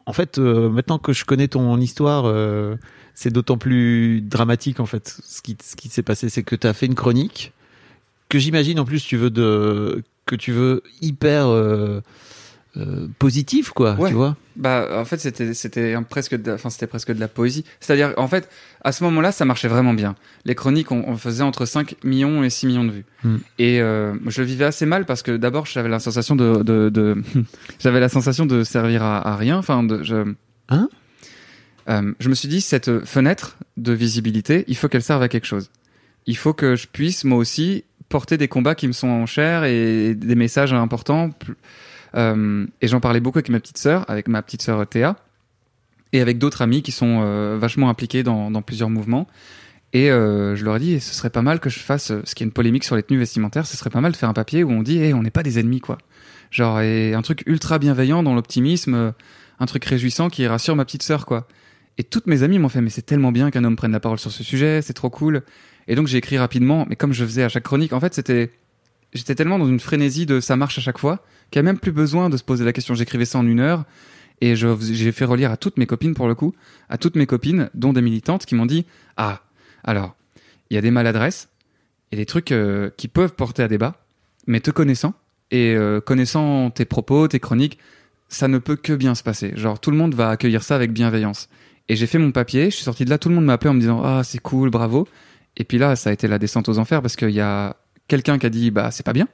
en 0.05 0.13
fait, 0.13 0.37
euh, 0.37 0.69
maintenant 0.69 0.97
que 0.99 1.13
je 1.13 1.25
connais 1.25 1.47
ton 1.47 1.77
histoire, 1.79 2.23
euh, 2.25 2.75
c'est 3.15 3.31
d'autant 3.31 3.57
plus 3.57 4.21
dramatique 4.21 4.79
en 4.79 4.85
fait. 4.85 5.17
Ce 5.25 5.41
qui, 5.41 5.57
ce 5.61 5.75
qui 5.75 5.89
s'est 5.89 6.03
passé, 6.03 6.29
c'est 6.29 6.43
que 6.43 6.55
tu 6.55 6.67
as 6.67 6.73
fait 6.73 6.85
une 6.85 6.95
chronique 6.95 7.51
que 8.29 8.39
j'imagine 8.39 8.79
en 8.79 8.85
plus 8.85 9.03
tu 9.05 9.15
veux 9.15 9.29
de, 9.29 10.03
que 10.25 10.35
tu 10.35 10.51
veux 10.51 10.83
hyper 11.01 11.47
euh, 12.77 13.07
positif, 13.19 13.71
quoi. 13.71 13.95
Ouais. 13.95 14.09
Tu 14.09 14.15
vois. 14.15 14.37
Bah, 14.55 14.87
en 14.99 15.05
fait, 15.05 15.17
c'était 15.53 15.95
presque, 16.09 16.35
de, 16.41 16.51
enfin, 16.51 16.69
c'était 16.69 16.87
presque 16.87 17.11
de 17.11 17.19
la 17.19 17.27
poésie. 17.27 17.63
C'est-à-dire, 17.79 18.13
en 18.17 18.27
fait, 18.27 18.49
à 18.83 18.91
ce 18.91 19.03
moment-là, 19.03 19.31
ça 19.31 19.45
marchait 19.45 19.67
vraiment 19.67 19.93
bien. 19.93 20.15
Les 20.45 20.55
chroniques, 20.55 20.91
on, 20.91 21.03
on 21.07 21.15
faisait 21.17 21.43
entre 21.43 21.65
5 21.65 21.95
millions 22.03 22.43
et 22.43 22.49
6 22.49 22.67
millions 22.67 22.83
de 22.85 22.91
vues. 22.91 23.05
Hmm. 23.23 23.37
Et 23.59 23.81
euh, 23.81 24.13
je 24.27 24.41
le 24.41 24.47
vivais 24.47 24.65
assez 24.65 24.85
mal 24.85 25.05
parce 25.05 25.21
que 25.23 25.35
d'abord, 25.37 25.65
j'avais 25.65 25.89
la 25.89 25.99
sensation 25.99 26.35
de, 26.35 26.63
de, 26.63 26.89
de- 26.89 27.21
j'avais 27.79 27.99
la 27.99 28.09
sensation 28.09 28.45
de 28.45 28.63
servir 28.63 29.03
à, 29.03 29.27
à 29.27 29.35
rien. 29.35 29.57
Enfin, 29.57 29.83
de, 29.83 30.03
je, 30.03 30.33
Hein? 30.69 30.89
Euh, 31.89 32.13
je 32.19 32.29
me 32.29 32.35
suis 32.35 32.47
dit, 32.49 32.61
cette 32.61 33.05
fenêtre 33.05 33.57
de 33.77 33.93
visibilité, 33.93 34.65
il 34.67 34.75
faut 34.75 34.87
qu'elle 34.89 35.03
serve 35.03 35.23
à 35.23 35.29
quelque 35.29 35.47
chose. 35.47 35.69
Il 36.25 36.35
faut 36.35 36.53
que 36.53 36.75
je 36.75 36.87
puisse, 36.87 37.23
moi 37.23 37.37
aussi, 37.37 37.85
porter 38.09 38.37
des 38.37 38.47
combats 38.49 38.75
qui 38.75 38.87
me 38.87 38.91
sont 38.93 39.25
chers 39.25 39.63
et 39.63 40.13
des 40.15 40.35
messages 40.35 40.73
importants. 40.73 41.29
Plus- 41.29 41.55
et 42.15 42.87
j'en 42.87 42.99
parlais 42.99 43.19
beaucoup 43.19 43.37
avec 43.37 43.49
ma 43.49 43.59
petite 43.59 43.77
sœur, 43.77 44.05
avec 44.09 44.27
ma 44.27 44.41
petite 44.41 44.61
sœur 44.61 44.87
Théa, 44.87 45.17
et 46.13 46.21
avec 46.21 46.37
d'autres 46.37 46.61
amis 46.61 46.81
qui 46.81 46.91
sont 46.91 47.21
euh, 47.21 47.57
vachement 47.59 47.89
impliqués 47.89 48.23
dans, 48.23 48.61
plusieurs 48.61 48.89
mouvements. 48.89 49.27
Et 49.93 50.11
euh, 50.11 50.55
je 50.55 50.65
leur 50.65 50.75
ai 50.75 50.79
dit, 50.79 50.99
ce 50.99 51.13
serait 51.13 51.29
pas 51.29 51.41
mal 51.41 51.59
que 51.59 51.69
je 51.69 51.79
fasse, 51.79 52.11
euh, 52.11 52.21
ce 52.25 52.35
qui 52.35 52.43
est 52.43 52.45
une 52.45 52.51
polémique 52.51 52.83
sur 52.83 52.95
les 52.95 53.03
tenues 53.03 53.19
vestimentaires, 53.19 53.65
ce 53.65 53.77
serait 53.77 53.89
pas 53.89 54.01
mal 54.01 54.11
de 54.11 54.17
faire 54.17 54.29
un 54.29 54.33
papier 54.33 54.63
où 54.63 54.69
on 54.69 54.83
dit, 54.83 54.99
hey, 54.99 55.13
on 55.13 55.23
n'est 55.23 55.31
pas 55.31 55.43
des 55.43 55.59
ennemis, 55.59 55.79
quoi. 55.79 55.97
Genre, 56.51 56.81
et 56.81 57.13
un 57.13 57.21
truc 57.21 57.43
ultra 57.45 57.79
bienveillant 57.79 58.21
dans 58.23 58.35
l'optimisme, 58.35 58.93
euh, 58.93 59.11
un 59.59 59.65
truc 59.65 59.85
réjouissant 59.85 60.29
qui 60.29 60.45
rassure 60.45 60.75
ma 60.75 60.85
petite 60.85 61.03
sœur, 61.03 61.25
quoi. 61.25 61.47
Et 61.97 62.03
toutes 62.03 62.27
mes 62.27 62.43
amies 62.43 62.59
m'ont 62.59 62.69
fait, 62.69 62.81
mais 62.81 62.89
c'est 62.89 63.05
tellement 63.05 63.31
bien 63.31 63.49
qu'un 63.49 63.63
homme 63.63 63.75
prenne 63.75 63.91
la 63.91 63.99
parole 63.99 64.19
sur 64.19 64.31
ce 64.31 64.43
sujet, 64.43 64.81
c'est 64.81 64.93
trop 64.93 65.09
cool. 65.09 65.41
Et 65.87 65.95
donc 65.95 66.07
j'ai 66.07 66.17
écrit 66.17 66.37
rapidement, 66.37 66.85
mais 66.89 66.95
comme 66.95 67.13
je 67.13 67.25
faisais 67.25 67.43
à 67.43 67.49
chaque 67.49 67.63
chronique, 67.63 67.93
en 67.93 67.99
fait, 67.99 68.13
j'étais 69.13 69.35
tellement 69.35 69.57
dans 69.57 69.65
une 69.65 69.79
frénésie 69.79 70.25
de 70.25 70.39
ça 70.39 70.57
marche 70.57 70.77
à 70.77 70.81
chaque 70.81 70.99
fois, 70.99 71.23
qu'il 71.51 71.61
n'y 71.61 71.67
a 71.67 71.71
même 71.71 71.79
plus 71.79 71.91
besoin 71.91 72.29
de 72.29 72.37
se 72.37 72.43
poser 72.43 72.65
la 72.65 72.73
question. 72.73 72.95
J'écrivais 72.95 73.25
ça 73.25 73.39
en 73.39 73.47
une 73.47 73.59
heure, 73.59 73.85
et 74.41 74.55
j'ai 74.55 75.11
fait 75.11 75.25
relire 75.25 75.51
à 75.51 75.57
toutes 75.57 75.77
mes 75.77 75.85
copines 75.85 76.13
pour 76.13 76.27
le 76.27 76.35
coup, 76.35 76.53
à 76.89 76.97
toutes 76.97 77.15
mes 77.15 77.25
copines, 77.25 77.69
dont 77.73 77.93
des 77.93 78.01
militantes, 78.01 78.45
qui 78.45 78.55
m'ont 78.55 78.65
dit, 78.65 78.85
ah, 79.17 79.41
alors, 79.83 80.15
il 80.69 80.75
y 80.75 80.77
a 80.77 80.81
des 80.81 80.91
maladresses, 80.91 81.49
et 82.11 82.15
des 82.15 82.25
trucs 82.25 82.51
euh, 82.51 82.89
qui 82.97 83.07
peuvent 83.07 83.33
porter 83.33 83.63
à 83.63 83.67
débat, 83.67 83.95
mais 84.45 84.59
te 84.59 84.71
connaissant, 84.71 85.13
et 85.51 85.75
euh, 85.75 85.99
connaissant 86.01 86.69
tes 86.69 86.85
propos, 86.85 87.27
tes 87.27 87.39
chroniques, 87.39 87.79
ça 88.29 88.47
ne 88.47 88.57
peut 88.57 88.75
que 88.75 88.93
bien 88.93 89.15
se 89.15 89.23
passer. 89.23 89.53
Genre, 89.55 89.79
tout 89.79 89.91
le 89.91 89.97
monde 89.97 90.13
va 90.13 90.29
accueillir 90.29 90.63
ça 90.63 90.75
avec 90.75 90.91
bienveillance. 90.91 91.49
Et 91.89 91.95
j'ai 91.95 92.07
fait 92.07 92.17
mon 92.17 92.31
papier, 92.31 92.65
je 92.65 92.75
suis 92.75 92.83
sorti 92.83 93.05
de 93.05 93.09
là, 93.09 93.17
tout 93.17 93.29
le 93.29 93.35
monde 93.35 93.45
m'a 93.45 93.53
appelé 93.53 93.69
en 93.69 93.73
me 93.73 93.79
disant 93.79 94.01
Ah, 94.03 94.23
c'est 94.23 94.39
cool, 94.39 94.69
bravo. 94.69 95.07
Et 95.55 95.63
puis 95.63 95.77
là, 95.77 95.95
ça 95.95 96.09
a 96.09 96.13
été 96.13 96.27
la 96.27 96.37
descente 96.37 96.67
aux 96.67 96.79
enfers 96.79 97.01
parce 97.01 97.15
qu'il 97.15 97.29
y 97.29 97.39
a 97.39 97.77
quelqu'un 98.07 98.37
qui 98.37 98.45
a 98.45 98.49
dit 98.49 98.71
Bah, 98.71 98.91
c'est 98.91 99.05
pas 99.05 99.13
bien. 99.13 99.27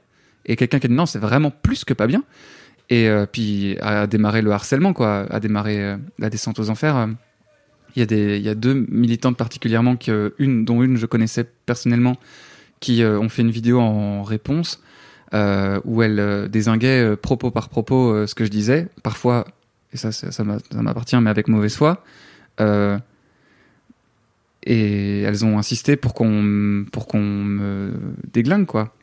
Et 0.46 0.56
quelqu'un 0.56 0.78
qui 0.78 0.86
a 0.86 0.88
dit 0.88 0.94
Non, 0.94 1.06
c'est 1.06 1.18
vraiment 1.18 1.50
plus 1.50 1.84
que 1.84 1.94
pas 1.94 2.06
bien. 2.06 2.22
Et 2.90 3.08
euh, 3.08 3.24
puis 3.30 3.78
a 3.80 4.06
démarré 4.06 4.42
le 4.42 4.50
harcèlement, 4.52 4.92
quoi, 4.92 5.26
a 5.30 5.40
démarré 5.40 5.82
euh, 5.82 5.96
la 6.18 6.28
descente 6.30 6.58
aux 6.58 6.68
enfers. 6.70 6.96
Euh, 6.96 7.06
Il 7.96 8.02
y, 8.10 8.14
a 8.14 8.36
y 8.36 8.48
a 8.48 8.54
deux 8.54 8.74
militantes 8.88 9.36
particulièrement, 9.38 9.96
qui, 9.96 10.10
une, 10.38 10.64
dont 10.64 10.82
une 10.82 10.96
je 10.96 11.06
connaissais 11.06 11.44
personnellement, 11.66 12.16
qui 12.80 13.02
euh, 13.02 13.18
ont 13.18 13.28
fait 13.28 13.42
une 13.42 13.50
vidéo 13.52 13.80
en 13.80 14.22
réponse 14.22 14.82
où 15.84 16.00
elles 16.02 16.48
désinguaient 16.48 17.16
propos 17.16 17.50
par 17.50 17.68
propos 17.68 18.24
ce 18.26 18.36
que 18.36 18.44
je 18.44 18.50
disais. 18.50 18.86
Parfois, 19.02 19.44
et 19.92 19.96
ça, 19.96 20.12
ça, 20.12 20.30
ça 20.30 20.44
m'a- 20.44 20.58
ça 20.70 20.80
m'appartient, 20.80 21.16
mais 21.20 21.28
avec 21.30 21.48
mauvaise 21.48 21.74
foi. 21.74 22.04
Et 24.66 25.22
elles 25.22 25.44
ont 25.44 25.58
insisté 25.58 25.96
pour 25.96 26.14
qu'on 26.14 26.84
pour 26.90 27.06
qu'on 27.06 27.20
me 27.20 27.92
déglingue 28.32 28.66
quoi. 28.66 28.94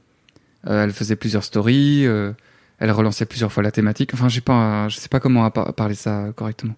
Euh, 0.68 0.84
elles 0.84 0.94
faisaient 0.94 1.16
plusieurs 1.16 1.44
stories, 1.44 2.06
euh, 2.06 2.34
elles 2.80 2.92
relançaient 2.92 3.26
plusieurs 3.26 3.52
fois 3.52 3.64
la 3.64 3.72
thématique. 3.72 4.12
Enfin, 4.14 4.30
j'ai 4.30 4.42
pas, 4.42 4.88
je 4.90 4.98
sais 4.98 5.10
pas 5.10 5.20
comment 5.20 5.50
par- 5.50 5.74
parler 5.74 5.96
ça 5.96 6.28
correctement. 6.36 6.76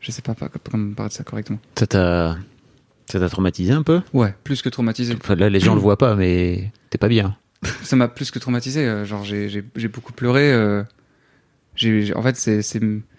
Je 0.00 0.10
sais 0.12 0.22
pas, 0.22 0.34
pas 0.34 0.48
comment 0.70 0.94
parler 0.94 1.10
ça 1.12 1.24
correctement. 1.24 1.58
Ça 1.78 1.86
t'a, 1.86 2.36
ça 3.06 3.18
t'a 3.20 3.28
traumatisé 3.28 3.72
un 3.72 3.82
peu? 3.82 4.00
Ouais, 4.12 4.34
plus 4.44 4.62
que 4.62 4.68
traumatisé. 4.68 5.14
Enfin, 5.20 5.34
là, 5.34 5.48
les 5.50 5.60
gens 5.60 5.74
le 5.74 5.80
voient 5.80 5.98
pas, 5.98 6.14
mais 6.14 6.70
t'es 6.90 6.98
pas 6.98 7.08
bien. 7.08 7.36
ça 7.82 7.96
m'a 7.96 8.08
plus 8.08 8.30
que 8.30 8.38
traumatisé. 8.38 8.86
euh, 8.86 9.04
Genre, 9.04 9.24
j'ai 9.24 9.62
beaucoup 9.92 10.12
pleuré. 10.12 10.52
euh, 10.52 10.82
j'ai 11.74 12.14
en 12.14 12.22
fait, 12.22 12.36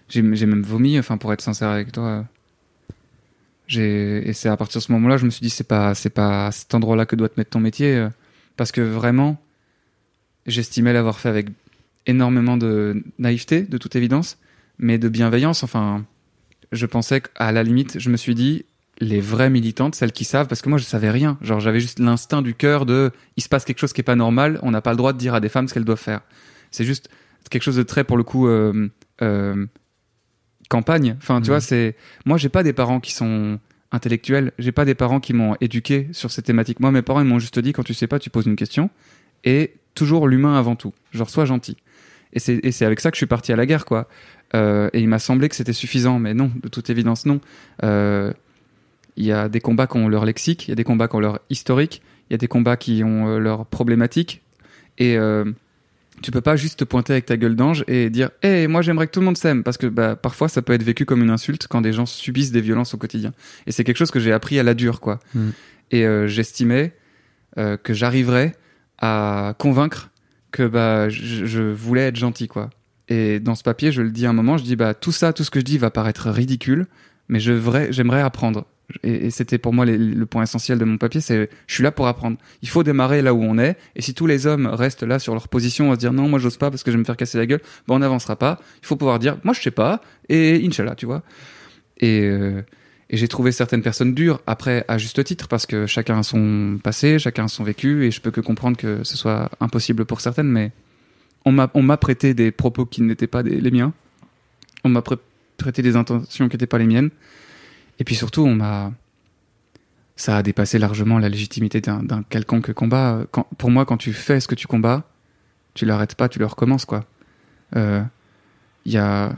j'ai 0.08 0.46
même 0.46 0.62
vomi. 0.62 0.98
Enfin, 0.98 1.16
pour 1.18 1.32
être 1.32 1.40
sincère 1.42 1.68
avec 1.68 1.92
toi. 1.92 2.24
j'ai 3.66 4.28
et 4.28 4.32
c'est 4.32 4.48
à 4.48 4.56
partir 4.56 4.80
de 4.80 4.84
ce 4.84 4.92
moment-là, 4.92 5.16
je 5.16 5.24
me 5.24 5.30
suis 5.30 5.42
dit 5.42 5.50
c'est 5.50 5.64
pas 5.64 5.92
pas 6.14 6.46
à 6.46 6.52
cet 6.52 6.74
endroit-là 6.74 7.06
que 7.06 7.16
doit 7.16 7.28
te 7.28 7.38
mettre 7.38 7.50
ton 7.50 7.60
métier, 7.60 8.08
parce 8.56 8.72
que 8.72 8.80
vraiment, 8.80 9.40
j'estimais 10.46 10.92
l'avoir 10.92 11.18
fait 11.20 11.28
avec 11.28 11.48
énormément 12.06 12.56
de 12.56 13.02
naïveté, 13.18 13.62
de 13.62 13.78
toute 13.78 13.94
évidence, 13.96 14.38
mais 14.78 14.98
de 14.98 15.08
bienveillance. 15.08 15.62
Enfin, 15.62 16.04
je 16.72 16.86
pensais 16.86 17.20
qu'à 17.20 17.52
la 17.52 17.62
limite, 17.62 17.98
je 17.98 18.10
me 18.10 18.16
suis 18.16 18.34
dit 18.34 18.64
les 19.00 19.20
vraies 19.20 19.50
militantes, 19.50 19.94
celles 19.94 20.12
qui 20.12 20.24
savent, 20.24 20.46
parce 20.48 20.62
que 20.62 20.68
moi 20.68 20.78
je 20.78 20.84
savais 20.84 21.10
rien. 21.10 21.38
Genre 21.40 21.60
j'avais 21.60 21.80
juste 21.80 21.98
l'instinct 21.98 22.42
du 22.42 22.54
cœur 22.54 22.86
de, 22.86 23.10
il 23.36 23.42
se 23.42 23.48
passe 23.48 23.64
quelque 23.64 23.78
chose 23.78 23.92
qui 23.92 24.00
est 24.00 24.04
pas 24.04 24.16
normal, 24.16 24.58
on 24.62 24.70
n'a 24.70 24.80
pas 24.80 24.90
le 24.90 24.96
droit 24.96 25.12
de 25.12 25.18
dire 25.18 25.34
à 25.34 25.40
des 25.40 25.48
femmes 25.48 25.66
ce 25.68 25.74
qu'elles 25.74 25.84
doivent 25.84 25.98
faire. 26.00 26.20
C'est 26.70 26.84
juste 26.84 27.08
quelque 27.50 27.62
chose 27.62 27.76
de 27.76 27.82
très 27.82 28.04
pour 28.04 28.16
le 28.16 28.22
coup 28.22 28.46
euh, 28.48 28.88
euh, 29.22 29.66
campagne. 30.68 31.16
Enfin 31.18 31.36
tu 31.40 31.44
Mhm. 31.50 31.54
vois, 31.54 31.60
c'est 31.60 31.96
moi 32.26 32.36
j'ai 32.38 32.48
pas 32.48 32.62
des 32.62 32.72
parents 32.72 33.00
qui 33.00 33.12
sont 33.12 33.58
intellectuels, 33.90 34.52
j'ai 34.58 34.72
pas 34.72 34.84
des 34.84 34.94
parents 34.94 35.20
qui 35.20 35.32
m'ont 35.32 35.56
éduqué 35.60 36.08
sur 36.12 36.30
ces 36.30 36.42
thématiques. 36.42 36.80
Moi 36.80 36.90
mes 36.92 37.02
parents 37.02 37.20
ils 37.20 37.26
m'ont 37.26 37.38
juste 37.38 37.58
dit 37.58 37.72
quand 37.72 37.82
tu 37.82 37.94
sais 37.94 38.06
pas 38.06 38.18
tu 38.18 38.30
poses 38.30 38.46
une 38.46 38.56
question 38.56 38.88
et 39.44 39.74
toujours 39.94 40.28
l'humain 40.28 40.58
avant 40.58 40.76
tout. 40.76 40.92
Genre 41.12 41.30
sois 41.30 41.44
gentil. 41.44 41.76
Et 42.34 42.40
c'est 42.40 42.84
avec 42.84 43.00
ça 43.00 43.10
que 43.10 43.16
je 43.16 43.18
suis 43.18 43.26
parti 43.26 43.52
à 43.52 43.56
la 43.56 43.66
guerre 43.66 43.84
quoi. 43.84 44.08
Euh, 44.54 44.90
et 44.92 45.00
il 45.00 45.08
m'a 45.08 45.18
semblé 45.18 45.48
que 45.48 45.56
c'était 45.56 45.72
suffisant, 45.72 46.18
mais 46.18 46.34
non, 46.34 46.50
de 46.62 46.68
toute 46.68 46.90
évidence 46.90 47.26
non. 47.26 47.40
Euh, 47.82 48.32
il 49.16 49.24
y 49.24 49.32
a 49.32 49.48
des 49.48 49.60
combats 49.60 49.86
qui 49.86 49.96
ont 49.98 50.08
leur 50.08 50.24
lexique, 50.24 50.68
il 50.68 50.70
y 50.70 50.72
a 50.72 50.76
des 50.76 50.84
combats 50.84 51.08
qui 51.08 51.16
ont 51.16 51.20
leur 51.20 51.40
historique, 51.50 52.02
il 52.30 52.32
y 52.32 52.34
a 52.34 52.38
des 52.38 52.48
combats 52.48 52.76
qui 52.76 53.04
ont 53.04 53.28
euh, 53.28 53.38
leur 53.38 53.66
problématique. 53.66 54.42
Et 54.98 55.16
euh, 55.16 55.44
tu 56.22 56.30
peux 56.30 56.40
pas 56.40 56.56
juste 56.56 56.78
te 56.80 56.84
pointer 56.84 57.14
avec 57.14 57.26
ta 57.26 57.36
gueule 57.36 57.56
d'ange 57.56 57.84
et 57.88 58.08
dire 58.08 58.30
Hé, 58.42 58.66
moi 58.66 58.82
j'aimerais 58.82 59.06
que 59.06 59.12
tout 59.12 59.20
le 59.20 59.26
monde 59.26 59.38
s'aime. 59.38 59.62
Parce 59.62 59.76
que 59.76 59.86
bah, 59.86 60.16
parfois 60.16 60.48
ça 60.48 60.62
peut 60.62 60.72
être 60.72 60.82
vécu 60.82 61.04
comme 61.04 61.22
une 61.22 61.30
insulte 61.30 61.66
quand 61.66 61.80
des 61.80 61.92
gens 61.92 62.06
subissent 62.06 62.52
des 62.52 62.60
violences 62.60 62.94
au 62.94 62.98
quotidien. 62.98 63.32
Et 63.66 63.72
c'est 63.72 63.84
quelque 63.84 63.98
chose 63.98 64.10
que 64.10 64.20
j'ai 64.20 64.32
appris 64.32 64.58
à 64.58 64.62
la 64.62 64.74
dure, 64.74 65.00
quoi. 65.00 65.20
Mm. 65.34 65.48
Et 65.90 66.06
j'estimais 66.26 66.94
que 67.56 67.92
j'arriverais 67.92 68.54
à 69.02 69.54
convaincre 69.58 70.10
que 70.52 70.66
bah, 70.66 71.08
je, 71.08 71.60
voulais 71.60 72.02
être 72.02 72.16
gentil, 72.16 72.48
quoi. 72.48 72.70
Et 73.08 73.40
dans 73.40 73.54
ce 73.54 73.62
papier, 73.62 73.92
je 73.92 74.00
le 74.00 74.10
dis 74.10 74.24
à 74.26 74.30
un 74.30 74.32
moment, 74.32 74.56
je 74.56 74.64
dis 74.64 74.76
bah 74.76 74.94
tout 74.94 75.12
ça, 75.12 75.32
tout 75.32 75.44
ce 75.44 75.50
que 75.50 75.60
je 75.60 75.64
dis 75.64 75.76
va 75.76 75.90
paraître 75.90 76.30
ridicule, 76.30 76.86
mais 77.28 77.40
je 77.40 77.52
j'aimerais 77.90 78.22
apprendre. 78.22 78.64
Et, 79.02 79.30
c'était 79.30 79.58
pour 79.58 79.72
moi 79.72 79.84
le 79.86 80.26
point 80.26 80.42
essentiel 80.44 80.78
de 80.78 80.84
mon 80.84 80.98
papier, 80.98 81.20
c'est 81.20 81.50
je 81.66 81.74
suis 81.74 81.82
là 81.82 81.90
pour 81.90 82.06
apprendre. 82.06 82.36
Il 82.62 82.68
faut 82.68 82.82
démarrer 82.82 83.20
là 83.20 83.34
où 83.34 83.42
on 83.42 83.58
est, 83.58 83.76
et 83.96 84.02
si 84.02 84.14
tous 84.14 84.26
les 84.26 84.46
hommes 84.46 84.66
restent 84.66 85.02
là 85.02 85.18
sur 85.18 85.34
leur 85.34 85.48
position 85.48 85.90
à 85.90 85.94
se 85.94 86.00
dire 86.00 86.12
non, 86.12 86.28
moi 86.28 86.38
j'ose 86.38 86.56
pas 86.56 86.70
parce 86.70 86.82
que 86.82 86.90
je 86.90 86.96
vais 86.96 87.00
me 87.00 87.04
faire 87.04 87.16
casser 87.16 87.38
la 87.38 87.46
gueule, 87.46 87.60
bah 87.88 87.94
on 87.94 87.98
n'avancera 87.98 88.36
pas. 88.36 88.60
Il 88.82 88.86
faut 88.86 88.96
pouvoir 88.96 89.18
dire 89.18 89.36
moi 89.42 89.52
je 89.52 89.60
sais 89.60 89.70
pas, 89.70 90.00
et 90.28 90.64
Inch'Allah, 90.64 90.94
tu 90.94 91.06
vois. 91.06 91.22
Et, 91.98 92.20
euh, 92.22 92.62
et 93.12 93.18
j'ai 93.18 93.28
trouvé 93.28 93.52
certaines 93.52 93.82
personnes 93.82 94.14
dures, 94.14 94.40
après 94.46 94.86
à 94.88 94.96
juste 94.96 95.22
titre, 95.22 95.46
parce 95.46 95.66
que 95.66 95.86
chacun 95.86 96.18
a 96.18 96.22
son 96.22 96.78
passé, 96.82 97.18
chacun 97.18 97.44
a 97.44 97.48
son 97.48 97.62
vécu, 97.62 98.06
et 98.06 98.10
je 98.10 98.22
peux 98.22 98.30
que 98.30 98.40
comprendre 98.40 98.78
que 98.78 99.04
ce 99.04 99.18
soit 99.18 99.50
impossible 99.60 100.06
pour 100.06 100.22
certaines, 100.22 100.48
mais 100.48 100.72
on 101.44 101.52
m'a 101.52 101.96
prêté 101.98 102.32
des 102.32 102.50
propos 102.50 102.86
qui 102.86 103.02
n'étaient 103.02 103.26
pas 103.26 103.42
les 103.42 103.70
miens. 103.70 103.92
On 104.82 104.88
m'a 104.88 105.02
prêté 105.58 105.82
des 105.82 105.94
intentions 105.96 106.48
qui 106.48 106.54
n'étaient 106.54 106.66
pas 106.66 106.78
les 106.78 106.86
miennes. 106.86 107.10
Et 107.98 108.04
puis 108.04 108.14
surtout, 108.14 108.42
on 108.42 108.54
m'a. 108.54 108.92
Ça 110.16 110.36
a 110.36 110.42
dépassé 110.42 110.78
largement 110.78 111.18
la 111.18 111.28
légitimité 111.28 111.80
d'un 111.80 112.22
quelconque 112.28 112.72
combat. 112.72 113.26
Pour 113.58 113.70
moi, 113.70 113.84
quand 113.84 113.96
tu 113.96 114.12
fais 114.12 114.40
ce 114.40 114.48
que 114.48 114.54
tu 114.54 114.66
combats, 114.66 115.04
tu 115.74 115.84
l'arrêtes 115.84 116.14
pas, 116.14 116.28
tu 116.28 116.38
le 116.38 116.46
recommences, 116.46 116.84
quoi. 116.84 117.04
Euh, 117.76 118.02
Il 118.84 118.92
y 118.92 118.98
a. 118.98 119.36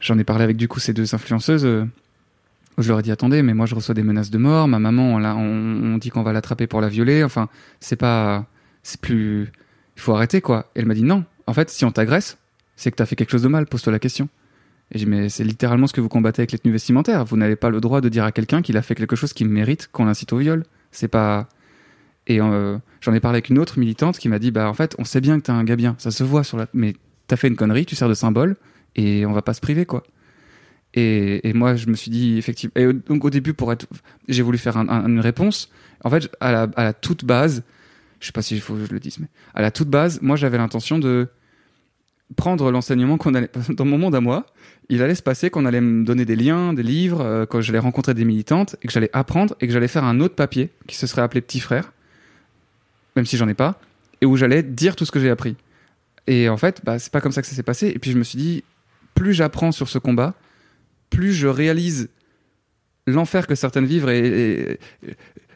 J'en 0.00 0.18
ai 0.18 0.24
parlé 0.24 0.44
avec 0.44 0.56
du 0.56 0.68
coup 0.68 0.80
ces 0.80 0.92
deux 0.92 1.14
influenceuses. 1.14 1.86
Je 2.78 2.88
leur 2.88 3.00
ai 3.00 3.02
dit 3.02 3.12
attendez, 3.12 3.42
mais 3.42 3.54
moi 3.54 3.66
je 3.66 3.74
reçois 3.74 3.94
des 3.94 4.02
menaces 4.02 4.30
de 4.30 4.38
mort. 4.38 4.68
Ma 4.68 4.78
maman, 4.78 5.14
on 5.14 5.98
dit 5.98 6.10
qu'on 6.10 6.22
va 6.22 6.32
l'attraper 6.32 6.66
pour 6.66 6.80
la 6.80 6.88
violer. 6.88 7.24
Enfin, 7.24 7.48
c'est 7.80 7.96
pas. 7.96 8.46
C'est 8.82 9.00
plus. 9.00 9.52
il 9.96 10.02
faut 10.02 10.14
arrêter 10.14 10.40
quoi. 10.40 10.70
Et 10.74 10.80
elle 10.80 10.86
m'a 10.86 10.94
dit 10.94 11.04
non. 11.04 11.24
En 11.46 11.54
fait, 11.54 11.70
si 11.70 11.84
on 11.84 11.92
t'agresse, 11.92 12.38
c'est 12.76 12.90
que 12.90 12.96
t'as 12.96 13.06
fait 13.06 13.16
quelque 13.16 13.30
chose 13.30 13.42
de 13.42 13.48
mal. 13.48 13.66
Pose-toi 13.66 13.92
la 13.92 13.98
question. 13.98 14.28
Et 14.90 14.98
j'ai 14.98 15.04
dit 15.04 15.10
mais 15.10 15.28
c'est 15.28 15.44
littéralement 15.44 15.86
ce 15.86 15.92
que 15.92 16.00
vous 16.00 16.08
combattez 16.08 16.40
avec 16.40 16.52
les 16.52 16.58
tenues 16.58 16.72
vestimentaires. 16.72 17.24
Vous 17.24 17.36
n'avez 17.36 17.56
pas 17.56 17.70
le 17.70 17.80
droit 17.80 18.00
de 18.00 18.08
dire 18.08 18.24
à 18.24 18.32
quelqu'un 18.32 18.62
qu'il 18.62 18.76
a 18.76 18.82
fait 18.82 18.94
quelque 18.94 19.16
chose 19.16 19.32
qui 19.32 19.44
mérite 19.44 19.88
qu'on 19.92 20.04
l'incite 20.06 20.32
au 20.32 20.38
viol. 20.38 20.64
C'est 20.90 21.08
pas. 21.08 21.48
Et 22.26 22.40
euh, 22.40 22.78
j'en 23.00 23.12
ai 23.12 23.20
parlé 23.20 23.36
avec 23.36 23.50
une 23.50 23.58
autre 23.58 23.78
militante 23.78 24.18
qui 24.18 24.28
m'a 24.28 24.38
dit 24.38 24.50
bah 24.50 24.68
en 24.68 24.74
fait 24.74 24.94
on 24.98 25.04
sait 25.04 25.20
bien 25.20 25.38
que 25.38 25.44
t'es 25.44 25.52
un 25.52 25.62
gars 25.62 25.76
bien, 25.76 25.94
ça 25.98 26.10
se 26.10 26.24
voit 26.24 26.42
sur 26.42 26.56
la. 26.56 26.66
Mais 26.72 26.94
t'as 27.26 27.36
fait 27.36 27.48
une 27.48 27.56
connerie, 27.56 27.86
tu 27.86 27.96
sers 27.96 28.08
de 28.08 28.14
symbole 28.14 28.56
et 28.96 29.26
on 29.26 29.32
va 29.32 29.42
pas 29.42 29.54
se 29.54 29.60
priver 29.60 29.86
quoi. 29.86 30.04
Et, 30.96 31.52
moi 31.54 31.74
je 31.74 31.86
me 31.88 31.94
suis 31.94 32.10
dit 32.10 32.38
effectivement. 32.38 32.72
Et 32.76 32.92
donc 32.92 33.24
au 33.24 33.30
début 33.30 33.52
pour 33.54 33.72
être, 33.72 33.86
j'ai 34.28 34.42
voulu 34.42 34.58
faire 34.58 34.76
un- 34.76 34.88
un- 34.88 35.06
une 35.08 35.20
réponse. 35.20 35.70
En 36.04 36.10
fait 36.10 36.30
à 36.40 36.52
la, 36.52 36.62
à 36.76 36.84
la 36.84 36.92
toute 36.92 37.24
base, 37.24 37.62
je 38.20 38.26
sais 38.26 38.32
pas 38.32 38.42
si 38.42 38.54
il 38.54 38.60
faut 38.60 38.74
que 38.74 38.84
je 38.86 38.92
le 38.92 39.00
dise, 39.00 39.18
mais 39.18 39.26
à 39.54 39.62
la 39.62 39.70
toute 39.70 39.88
base, 39.88 40.20
moi 40.22 40.36
j'avais 40.36 40.56
l'intention 40.58 40.98
de 40.98 41.28
prendre 42.36 42.70
l'enseignement 42.70 43.16
qu'on 43.18 43.34
allait 43.34 43.50
dans 43.70 43.84
mon 43.84 43.98
monde 43.98 44.14
à 44.14 44.20
moi. 44.20 44.46
Il 44.88 45.02
allait 45.02 45.14
se 45.14 45.22
passer 45.22 45.50
qu'on 45.50 45.64
allait 45.66 45.80
me 45.80 46.04
donner 46.04 46.24
des 46.24 46.36
liens, 46.36 46.74
des 46.74 46.82
livres, 46.82 47.20
euh, 47.22 47.46
quand 47.46 47.60
j'allais 47.60 47.78
rencontrer 47.78 48.14
des 48.14 48.24
militantes 48.24 48.76
et 48.82 48.86
que 48.86 48.92
j'allais 48.92 49.10
apprendre 49.12 49.56
et 49.60 49.66
que 49.66 49.72
j'allais 49.72 49.88
faire 49.88 50.04
un 50.04 50.20
autre 50.20 50.34
papier 50.34 50.70
qui 50.86 50.94
se 50.96 51.06
serait 51.06 51.22
appelé 51.22 51.40
Petit 51.40 51.60
Frère, 51.60 51.92
même 53.16 53.24
si 53.26 53.36
j'en 53.36 53.48
ai 53.48 53.54
pas, 53.54 53.80
et 54.20 54.26
où 54.26 54.36
j'allais 54.36 54.62
dire 54.62 54.94
tout 54.94 55.04
ce 55.04 55.10
que 55.10 55.20
j'ai 55.20 55.30
appris. 55.30 55.56
Et 56.26 56.48
en 56.48 56.56
fait, 56.56 56.82
bah, 56.84 56.98
c'est 56.98 57.12
pas 57.12 57.20
comme 57.20 57.32
ça 57.32 57.40
que 57.42 57.48
ça 57.48 57.54
s'est 57.54 57.62
passé. 57.62 57.88
Et 57.94 57.98
puis 57.98 58.10
je 58.12 58.18
me 58.18 58.24
suis 58.24 58.38
dit, 58.38 58.64
plus 59.14 59.32
j'apprends 59.34 59.72
sur 59.72 59.88
ce 59.88 59.98
combat, 59.98 60.34
plus 61.14 61.32
je 61.32 61.46
réalise 61.46 62.10
l'enfer 63.06 63.46
que 63.46 63.54
certaines 63.54 63.86
vivent. 63.86 64.08
Et, 64.08 64.78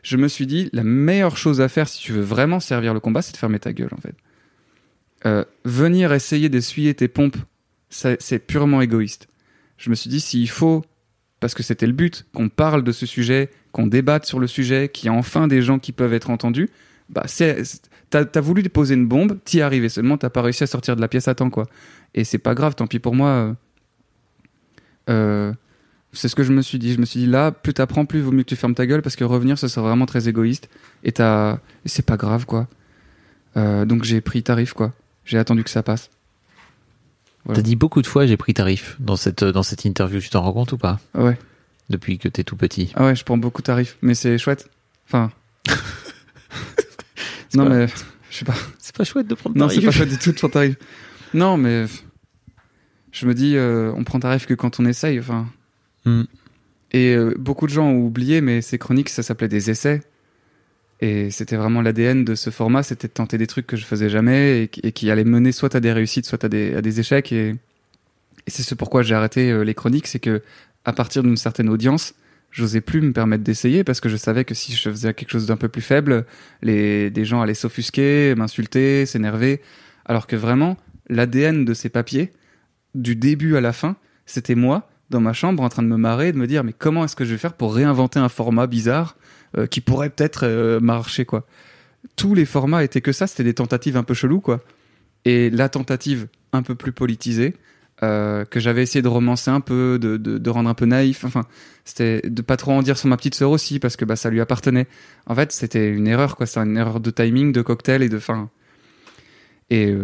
je 0.02 0.16
me 0.16 0.28
suis 0.28 0.46
dit, 0.46 0.70
la 0.72 0.84
meilleure 0.84 1.36
chose 1.36 1.60
à 1.60 1.68
faire 1.68 1.88
si 1.88 2.00
tu 2.00 2.12
veux 2.12 2.22
vraiment 2.22 2.60
servir 2.60 2.94
le 2.94 3.00
combat, 3.00 3.20
c'est 3.20 3.32
de 3.32 3.36
fermer 3.36 3.58
ta 3.58 3.72
gueule, 3.72 3.90
en 3.92 4.00
fait. 4.00 4.14
Euh, 5.26 5.44
venir 5.64 6.12
essayer 6.12 6.48
d'essuyer 6.48 6.94
tes 6.94 7.08
pompes, 7.08 7.36
c'est 7.90 8.38
purement 8.38 8.80
égoïste. 8.80 9.28
Je 9.76 9.90
me 9.90 9.94
suis 9.94 10.08
dit, 10.08 10.20
s'il 10.20 10.48
faut, 10.48 10.84
parce 11.40 11.54
que 11.54 11.62
c'était 11.62 11.86
le 11.86 11.92
but, 11.92 12.26
qu'on 12.32 12.48
parle 12.48 12.84
de 12.84 12.92
ce 12.92 13.06
sujet, 13.06 13.50
qu'on 13.72 13.86
débatte 13.86 14.24
sur 14.24 14.38
le 14.38 14.46
sujet, 14.46 14.88
qu'il 14.88 15.06
y 15.06 15.08
a 15.08 15.12
enfin 15.12 15.48
des 15.48 15.62
gens 15.62 15.78
qui 15.78 15.92
peuvent 15.92 16.14
être 16.14 16.30
entendus, 16.30 16.70
bah 17.10 17.24
c'est, 17.26 17.62
t'as, 18.10 18.24
t'as 18.24 18.40
voulu 18.40 18.62
déposer 18.62 18.94
une 18.94 19.06
bombe, 19.06 19.38
t'y 19.44 19.60
arrivé 19.60 19.88
seulement, 19.88 20.16
t'as 20.18 20.30
pas 20.30 20.42
réussi 20.42 20.62
à 20.62 20.66
sortir 20.66 20.94
de 20.94 21.00
la 21.00 21.08
pièce 21.08 21.28
à 21.28 21.34
temps, 21.34 21.50
quoi. 21.50 21.66
Et 22.14 22.24
c'est 22.24 22.38
pas 22.38 22.54
grave, 22.54 22.74
tant 22.74 22.86
pis 22.86 22.98
pour 22.98 23.14
moi. 23.14 23.56
Euh, 25.08 25.52
c'est 26.12 26.28
ce 26.28 26.34
que 26.34 26.42
je 26.42 26.52
me 26.52 26.62
suis 26.62 26.78
dit. 26.78 26.94
Je 26.94 26.98
me 27.00 27.04
suis 27.06 27.20
dit, 27.20 27.26
là, 27.26 27.50
plus 27.52 27.74
t'apprends, 27.74 28.04
plus 28.06 28.18
il 28.20 28.24
vaut 28.24 28.32
mieux 28.32 28.42
que 28.42 28.48
tu 28.48 28.56
fermes 28.56 28.74
ta 28.74 28.86
gueule, 28.86 29.02
parce 29.02 29.16
que 29.16 29.24
revenir, 29.24 29.58
ce 29.58 29.68
serait 29.68 29.86
vraiment 29.86 30.06
très 30.06 30.28
égoïste. 30.28 30.68
Et, 31.04 31.12
t'as... 31.12 31.54
et 31.84 31.88
c'est 31.88 32.04
pas 32.04 32.16
grave, 32.16 32.46
quoi. 32.46 32.66
Euh, 33.56 33.84
donc 33.84 34.04
j'ai 34.04 34.20
pris 34.20 34.42
tarif, 34.42 34.72
quoi. 34.72 34.92
J'ai 35.24 35.38
attendu 35.38 35.64
que 35.64 35.70
ça 35.70 35.82
passe. 35.82 36.10
Voilà. 37.44 37.60
T'as 37.60 37.62
dit 37.62 37.76
beaucoup 37.76 38.02
de 38.02 38.06
fois 38.06 38.26
j'ai 38.26 38.36
pris 38.36 38.52
tarif 38.52 38.96
dans 39.00 39.16
cette, 39.16 39.42
dans 39.44 39.62
cette 39.62 39.84
interview, 39.84 40.20
tu 40.20 40.28
t'en 40.28 40.42
rends 40.42 40.52
compte 40.52 40.72
ou 40.72 40.78
pas? 40.78 40.98
Ouais. 41.14 41.38
Depuis 41.88 42.18
que 42.18 42.28
t'es 42.28 42.44
tout 42.44 42.56
petit. 42.56 42.92
Ah 42.94 43.04
ouais, 43.06 43.16
je 43.16 43.24
prends 43.24 43.38
beaucoup 43.38 43.62
de 43.62 43.66
tarifs, 43.66 43.96
mais 44.02 44.14
c'est 44.14 44.36
chouette. 44.38 44.68
Enfin. 45.06 45.30
non, 47.54 47.64
pas- 47.64 47.70
mais 47.70 47.86
je 48.30 48.36
sais 48.36 48.44
pas. 48.44 48.54
C'est 48.78 48.94
pas 48.96 49.04
chouette 49.04 49.26
de 49.26 49.34
prendre 49.34 49.56
Non, 49.56 49.66
tarif. 49.68 49.80
c'est 49.80 49.86
pas 49.86 49.92
chouette 49.92 50.08
du 50.10 50.18
tout 50.18 50.32
de 50.32 50.36
prendre 50.36 50.52
tarif. 50.54 50.76
Non, 51.34 51.56
mais 51.56 51.86
je 53.12 53.26
me 53.26 53.34
dis, 53.34 53.56
euh, 53.56 53.92
on 53.96 54.04
prend 54.04 54.20
tarif 54.20 54.46
que 54.46 54.54
quand 54.54 54.80
on 54.80 54.86
essaye. 54.86 55.18
Enfin. 55.18 55.46
Hmm. 56.04 56.22
Et 56.92 57.14
euh, 57.14 57.34
beaucoup 57.38 57.66
de 57.66 57.72
gens 57.72 57.86
ont 57.88 58.00
oublié, 58.00 58.40
mais 58.40 58.62
ces 58.62 58.78
chroniques, 58.78 59.08
ça 59.10 59.22
s'appelait 59.22 59.48
des 59.48 59.70
essais. 59.70 60.00
Et 61.00 61.30
c'était 61.30 61.56
vraiment 61.56 61.80
l'ADN 61.80 62.24
de 62.24 62.34
ce 62.34 62.50
format, 62.50 62.82
c'était 62.82 63.06
de 63.08 63.12
tenter 63.12 63.38
des 63.38 63.46
trucs 63.46 63.66
que 63.66 63.76
je 63.76 63.84
faisais 63.84 64.08
jamais 64.08 64.62
et, 64.64 64.68
qui- 64.68 64.80
et 64.82 64.90
qui 64.92 65.10
allaient 65.10 65.24
mener 65.24 65.52
soit 65.52 65.74
à 65.76 65.80
des 65.80 65.92
réussites, 65.92 66.26
soit 66.26 66.42
à 66.44 66.48
des, 66.48 66.74
à 66.74 66.82
des 66.82 66.98
échecs. 66.98 67.30
Et, 67.32 67.50
et 67.50 68.50
c'est 68.50 68.62
ce 68.64 68.74
pourquoi 68.74 69.02
j'ai 69.02 69.14
arrêté 69.14 69.50
euh, 69.50 69.62
les 69.62 69.74
chroniques, 69.74 70.06
c'est 70.08 70.18
que 70.18 70.42
à 70.84 70.92
partir 70.92 71.22
d'une 71.22 71.36
certaine 71.36 71.68
audience, 71.68 72.14
j'osais 72.50 72.80
plus 72.80 73.00
me 73.00 73.12
permettre 73.12 73.44
d'essayer 73.44 73.84
parce 73.84 74.00
que 74.00 74.08
je 74.08 74.16
savais 74.16 74.44
que 74.44 74.54
si 74.54 74.72
je 74.74 74.90
faisais 74.90 75.14
quelque 75.14 75.30
chose 75.30 75.46
d'un 75.46 75.56
peu 75.56 75.68
plus 75.68 75.82
faible, 75.82 76.24
les, 76.62 77.10
des 77.10 77.24
gens 77.24 77.42
allaient 77.42 77.54
s'offusquer, 77.54 78.34
m'insulter, 78.34 79.06
s'énerver. 79.06 79.60
Alors 80.06 80.26
que 80.26 80.34
vraiment, 80.34 80.76
l'ADN 81.10 81.64
de 81.64 81.74
ces 81.74 81.90
papiers, 81.90 82.32
du 82.98 83.16
début 83.16 83.56
à 83.56 83.60
la 83.60 83.72
fin, 83.72 83.96
c'était 84.26 84.54
moi 84.54 84.88
dans 85.10 85.20
ma 85.20 85.32
chambre 85.32 85.62
en 85.62 85.68
train 85.68 85.82
de 85.82 85.88
me 85.88 85.96
marrer, 85.96 86.32
de 86.32 86.38
me 86.38 86.46
dire 86.46 86.64
mais 86.64 86.74
comment 86.74 87.04
est-ce 87.04 87.16
que 87.16 87.24
je 87.24 87.32
vais 87.32 87.38
faire 87.38 87.54
pour 87.54 87.74
réinventer 87.74 88.18
un 88.18 88.28
format 88.28 88.66
bizarre 88.66 89.16
euh, 89.56 89.66
qui 89.66 89.80
pourrait 89.80 90.10
peut-être 90.10 90.44
euh, 90.44 90.80
marcher 90.80 91.24
quoi. 91.24 91.46
Tous 92.16 92.34
les 92.34 92.44
formats 92.44 92.84
étaient 92.84 93.00
que 93.00 93.12
ça, 93.12 93.26
c'était 93.26 93.44
des 93.44 93.54
tentatives 93.54 93.96
un 93.96 94.02
peu 94.02 94.14
cheloues 94.14 94.40
quoi. 94.40 94.60
Et 95.24 95.50
la 95.50 95.68
tentative 95.68 96.28
un 96.52 96.62
peu 96.62 96.74
plus 96.74 96.92
politisée 96.92 97.54
euh, 98.02 98.44
que 98.44 98.60
j'avais 98.60 98.82
essayé 98.82 99.02
de 99.02 99.08
romancer 99.08 99.50
un 99.50 99.60
peu, 99.60 99.98
de, 100.00 100.16
de, 100.16 100.50
rendre 100.50 100.68
un 100.68 100.74
peu 100.74 100.86
naïf. 100.86 101.24
Enfin, 101.24 101.44
c'était 101.84 102.20
de 102.22 102.42
pas 102.42 102.56
trop 102.56 102.72
en 102.72 102.82
dire 102.82 102.96
sur 102.96 103.08
ma 103.08 103.16
petite 103.16 103.34
sœur 103.34 103.50
aussi 103.50 103.80
parce 103.80 103.96
que 103.96 104.04
bah 104.04 104.16
ça 104.16 104.30
lui 104.30 104.40
appartenait. 104.40 104.86
En 105.26 105.34
fait, 105.34 105.50
c'était 105.50 105.88
une 105.88 106.06
erreur 106.06 106.36
quoi. 106.36 106.46
C'était 106.46 106.60
une 106.60 106.76
erreur 106.76 107.00
de 107.00 107.10
timing, 107.10 107.52
de 107.52 107.62
cocktail 107.62 108.02
et 108.02 108.08
de 108.08 108.18
fin. 108.18 108.50
Et 109.70 109.94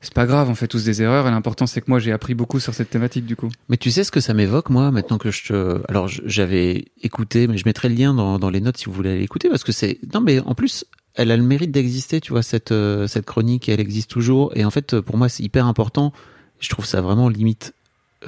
c'est 0.00 0.14
pas 0.14 0.26
grave, 0.26 0.48
on 0.48 0.54
fait 0.54 0.66
tous 0.66 0.84
des 0.84 1.02
erreurs. 1.02 1.26
Et 1.26 1.30
l'important 1.30 1.66
c'est 1.66 1.80
que 1.80 1.90
moi 1.90 1.98
j'ai 1.98 2.12
appris 2.12 2.34
beaucoup 2.34 2.58
sur 2.58 2.74
cette 2.74 2.90
thématique 2.90 3.26
du 3.26 3.36
coup. 3.36 3.48
Mais 3.68 3.76
tu 3.76 3.90
sais 3.90 4.04
ce 4.04 4.10
que 4.10 4.20
ça 4.20 4.34
m'évoque, 4.34 4.70
moi, 4.70 4.90
maintenant 4.90 5.18
que 5.18 5.30
je 5.30 5.48
te. 5.48 5.80
Alors, 5.88 6.08
j'avais 6.08 6.86
écouté, 7.02 7.46
mais 7.46 7.58
je 7.58 7.64
mettrai 7.66 7.88
le 7.88 7.94
lien 7.94 8.14
dans, 8.14 8.50
les 8.50 8.60
notes 8.60 8.78
si 8.78 8.86
vous 8.86 8.92
voulez 8.92 9.10
aller 9.10 9.22
écouter, 9.22 9.48
parce 9.48 9.64
que 9.64 9.72
c'est. 9.72 9.98
Non, 10.14 10.20
mais 10.20 10.40
en 10.40 10.54
plus, 10.54 10.86
elle 11.14 11.30
a 11.30 11.36
le 11.36 11.42
mérite 11.42 11.70
d'exister, 11.70 12.20
tu 12.20 12.32
vois, 12.32 12.42
cette, 12.42 12.72
euh, 12.72 13.06
cette 13.06 13.26
chronique, 13.26 13.68
elle 13.68 13.80
existe 13.80 14.10
toujours. 14.10 14.52
Et 14.54 14.64
en 14.64 14.70
fait, 14.70 15.00
pour 15.00 15.16
moi, 15.16 15.28
c'est 15.28 15.42
hyper 15.42 15.66
important. 15.66 16.12
Je 16.60 16.68
trouve 16.68 16.86
ça 16.86 17.00
vraiment 17.00 17.28
limite 17.28 17.74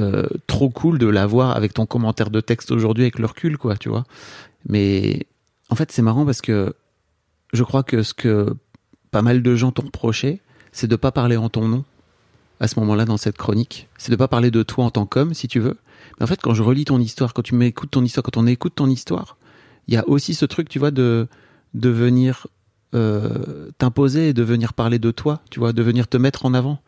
euh, 0.01 0.27
trop 0.47 0.71
cool 0.71 0.99
de 0.99 1.07
l'avoir 1.07 1.57
avec 1.57 1.75
ton 1.75 1.87
commentaire 1.87 2.31
de 2.31 2.41
texte 2.41 2.71
aujourd'hui, 2.71 3.05
avec 3.05 3.19
le 3.19 3.27
recul, 3.27 3.59
quoi, 3.59 3.77
tu 3.77 3.89
vois. 3.89 4.05
Mais 4.69 5.27
en 5.71 5.75
fait, 5.75 5.93
c'est 5.93 6.03
marrant 6.03 6.25
parce 6.25 6.41
que 6.41 6.75
je 7.53 7.63
crois 7.63 7.83
que 7.83 8.03
ce 8.03 8.15
que 8.15 8.55
pas 9.11 9.23
mal 9.23 9.43
de 9.43 9.55
gens 9.55 9.73
t'ont 9.73 9.85
reproché, 9.85 10.41
c'est 10.73 10.89
de 10.89 10.97
pas 10.97 11.13
parler 11.13 11.37
en 11.37 11.49
ton 11.49 11.69
nom 11.69 11.85
à 12.61 12.69
ce 12.69 12.79
moment-là 12.81 13.05
dans 13.05 13.17
cette 13.17 13.37
chronique. 13.37 13.89
C'est 13.99 14.11
de 14.11 14.17
pas 14.17 14.29
parler 14.29 14.51
de 14.51 14.63
toi 14.63 14.85
en 14.85 14.91
tant 14.91 15.05
qu'homme, 15.07 15.35
si 15.35 15.49
tu 15.49 15.61
veux. 15.61 15.77
Mais 16.19 16.25
en 16.25 16.27
fait, 16.27 16.41
quand 16.41 16.55
je 16.55 16.63
relis 16.63 16.85
ton 16.85 17.01
histoire, 17.01 17.35
quand 17.35 17.43
tu 17.43 17.55
m'écoutes 17.55 17.91
ton 17.91 18.05
histoire, 18.05 18.23
quand 18.23 18.37
on 18.37 18.47
écoute 18.47 18.75
ton 18.77 18.89
histoire, 18.89 19.37
il 19.89 19.95
y 19.95 19.97
a 19.97 20.09
aussi 20.09 20.35
ce 20.35 20.45
truc, 20.45 20.69
tu 20.69 20.79
vois, 20.79 20.91
de, 20.91 21.27
de 21.75 21.89
venir 21.89 22.47
euh, 22.95 23.71
t'imposer 23.79 24.29
et 24.29 24.33
de 24.33 24.43
venir 24.43 24.75
parler 24.75 24.99
de 24.99 25.11
toi, 25.11 25.41
tu 25.51 25.59
vois, 25.59 25.73
de 25.73 25.83
venir 25.83 26.09
te 26.09 26.17
mettre 26.17 26.47
en 26.47 26.55
avant. 26.55 26.81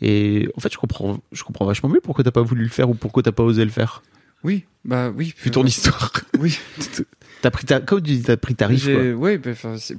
Et 0.00 0.48
en 0.56 0.60
fait, 0.60 0.72
je 0.72 0.78
comprends, 0.78 1.18
je 1.32 1.42
comprends 1.42 1.66
vachement 1.66 1.88
mieux 1.88 2.00
pourquoi 2.00 2.24
t'as 2.24 2.30
pas 2.30 2.42
voulu 2.42 2.62
le 2.62 2.70
faire 2.70 2.88
ou 2.88 2.94
pourquoi 2.94 3.22
t'as 3.22 3.32
pas 3.32 3.42
osé 3.42 3.64
le 3.64 3.70
faire. 3.70 4.02
Oui, 4.44 4.64
bah 4.84 5.10
oui. 5.14 5.34
Vu 5.42 5.50
ton 5.50 5.64
histoire. 5.64 6.12
Oui. 6.38 6.58
T'as 7.42 7.50
pris 7.50 7.64
ta, 7.66 7.80
comme 7.80 8.02
tu 8.02 8.12
dis, 8.12 8.22
t'as 8.22 8.36
pris 8.36 8.54
ta 8.54 8.66
riche, 8.66 8.84
quoi. 8.86 9.12
Ouais, 9.12 9.38
bah, 9.38 9.50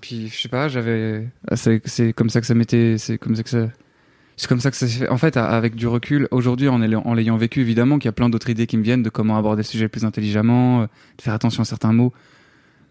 puis 0.01 0.27
je 0.27 0.41
sais 0.41 0.49
pas, 0.49 0.67
j'avais. 0.67 1.27
ah, 1.49 1.55
C'est 1.55 2.13
comme 2.13 2.29
ça 2.29 2.41
que 2.41 2.47
ça 2.47 2.53
m'était. 2.53 2.97
C'est 2.97 3.17
comme 3.17 3.35
ça 3.35 3.43
que 3.43 3.49
ça. 3.49 3.69
C'est 4.35 4.47
comme 4.47 4.59
ça 4.61 4.71
que 4.71 4.77
ça 4.77 4.87
s'est 4.87 4.99
fait. 4.99 5.09
En 5.09 5.17
fait, 5.17 5.35
avec 5.37 5.75
du 5.75 5.85
recul, 5.87 6.27
aujourd'hui, 6.31 6.69
en 6.69 6.77
l'ayant 6.79 7.01
en 7.05 7.13
l'ayant 7.13 7.35
vécu, 7.37 7.59
évidemment, 7.61 7.97
qu'il 7.99 8.07
y 8.07 8.09
a 8.09 8.13
plein 8.13 8.29
d'autres 8.29 8.49
idées 8.49 8.67
qui 8.67 8.77
me 8.77 8.83
viennent 8.83 9.03
de 9.03 9.09
comment 9.09 9.37
aborder 9.37 9.61
le 9.61 9.67
sujet 9.67 9.87
plus 9.89 10.05
intelligemment, 10.05 10.81
euh, 10.81 10.85
de 11.17 11.21
faire 11.21 11.33
attention 11.33 11.61
à 11.61 11.65
certains 11.65 11.91
mots. 11.93 12.13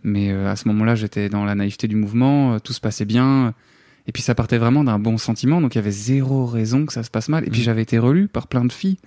Mais 0.03 0.31
euh, 0.31 0.51
à 0.51 0.57
ce 0.57 0.69
moment-là, 0.69 0.95
j'étais 0.95 1.29
dans 1.31 1.45
la 1.47 1.55
naïveté 1.55 1.89
du 1.89 1.97
mouvement, 1.97 2.55
euh, 2.55 2.59
tout 2.59 2.73
se 2.75 2.81
passait 2.81 3.07
bien. 3.07 3.55
Et 4.07 4.13
puis 4.13 4.23
ça 4.23 4.35
partait 4.35 4.59
vraiment 4.59 4.85
d'un 4.85 4.99
bon 4.99 5.19
sentiment, 5.19 5.61
donc 5.61 5.75
il 5.75 5.79
y 5.79 5.81
avait 5.81 5.91
zéro 5.91 6.47
raison 6.47 6.87
que 6.87 6.93
ça 6.93 7.03
se 7.03 7.11
passe 7.11 7.29
mal. 7.29 7.45
Et 7.47 7.51
puis 7.51 7.61
Mhm. 7.61 7.65
j'avais 7.65 7.83
été 7.83 7.99
relu 7.99 8.29
par 8.29 8.47
plein 8.47 8.65
de 8.65 8.73
filles. 8.73 8.99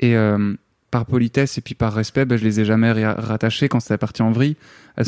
Et 0.00 0.16
euh, 0.16 0.54
par 0.90 1.06
politesse 1.06 1.56
et 1.58 1.60
puis 1.60 1.74
par 1.74 1.92
respect, 1.94 2.24
ben, 2.24 2.36
je 2.36 2.44
les 2.44 2.60
ai 2.60 2.64
jamais 2.64 2.90
ra- 2.92 3.14
rattachées 3.14 3.68
quand 3.68 3.80
c'était 3.80 3.98
parti 3.98 4.22
en 4.22 4.32
vrille. 4.32 4.56
Elles 4.96 5.06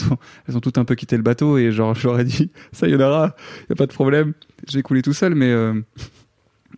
ont, 0.57 0.61
toutes 0.61 0.79
un 0.79 0.85
peu 0.85 0.95
quitté 0.95 1.17
le 1.17 1.23
bateau 1.23 1.59
et 1.59 1.73
genre 1.73 1.97
ai 2.19 2.25
dit 2.25 2.51
ça 2.73 2.87
y 2.89 2.95
en 2.95 3.01
aura, 3.01 3.35
y 3.69 3.73
a 3.73 3.77
pas 3.77 3.87
de 3.87 3.93
problème, 3.93 4.33
je 4.69 4.77
vais 4.79 4.83
couler 4.83 5.03
tout 5.03 5.13
seul. 5.13 5.35
Mais 5.35 5.51
euh, 5.51 5.81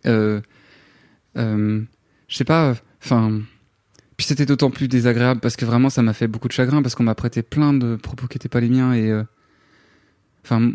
euh, 0.07 0.41
euh, 1.37 1.83
je 2.29 2.37
sais 2.37 2.45
pas, 2.45 2.75
enfin. 3.05 3.41
puis 4.17 4.27
c'était 4.27 4.47
d'autant 4.47 4.71
plus 4.71 4.89
désagréable 4.89 5.41
parce 5.41 5.57
que 5.57 5.65
vraiment 5.65 5.91
ça 5.91 6.03
m'a 6.03 6.13
fait 6.15 6.29
beaucoup 6.29 6.49
de 6.49 6.53
chagrin 6.53 6.83
parce 6.83 6.95
qu'on 6.95 7.03
m'a 7.05 7.15
prêté 7.15 7.43
plein 7.43 7.73
de 7.75 7.97
propos 7.97 8.27
qui 8.27 8.37
étaient 8.39 8.49
pas 8.49 8.61
les 8.61 8.69
miens 8.71 8.95
et 8.95 9.13
enfin 10.45 10.73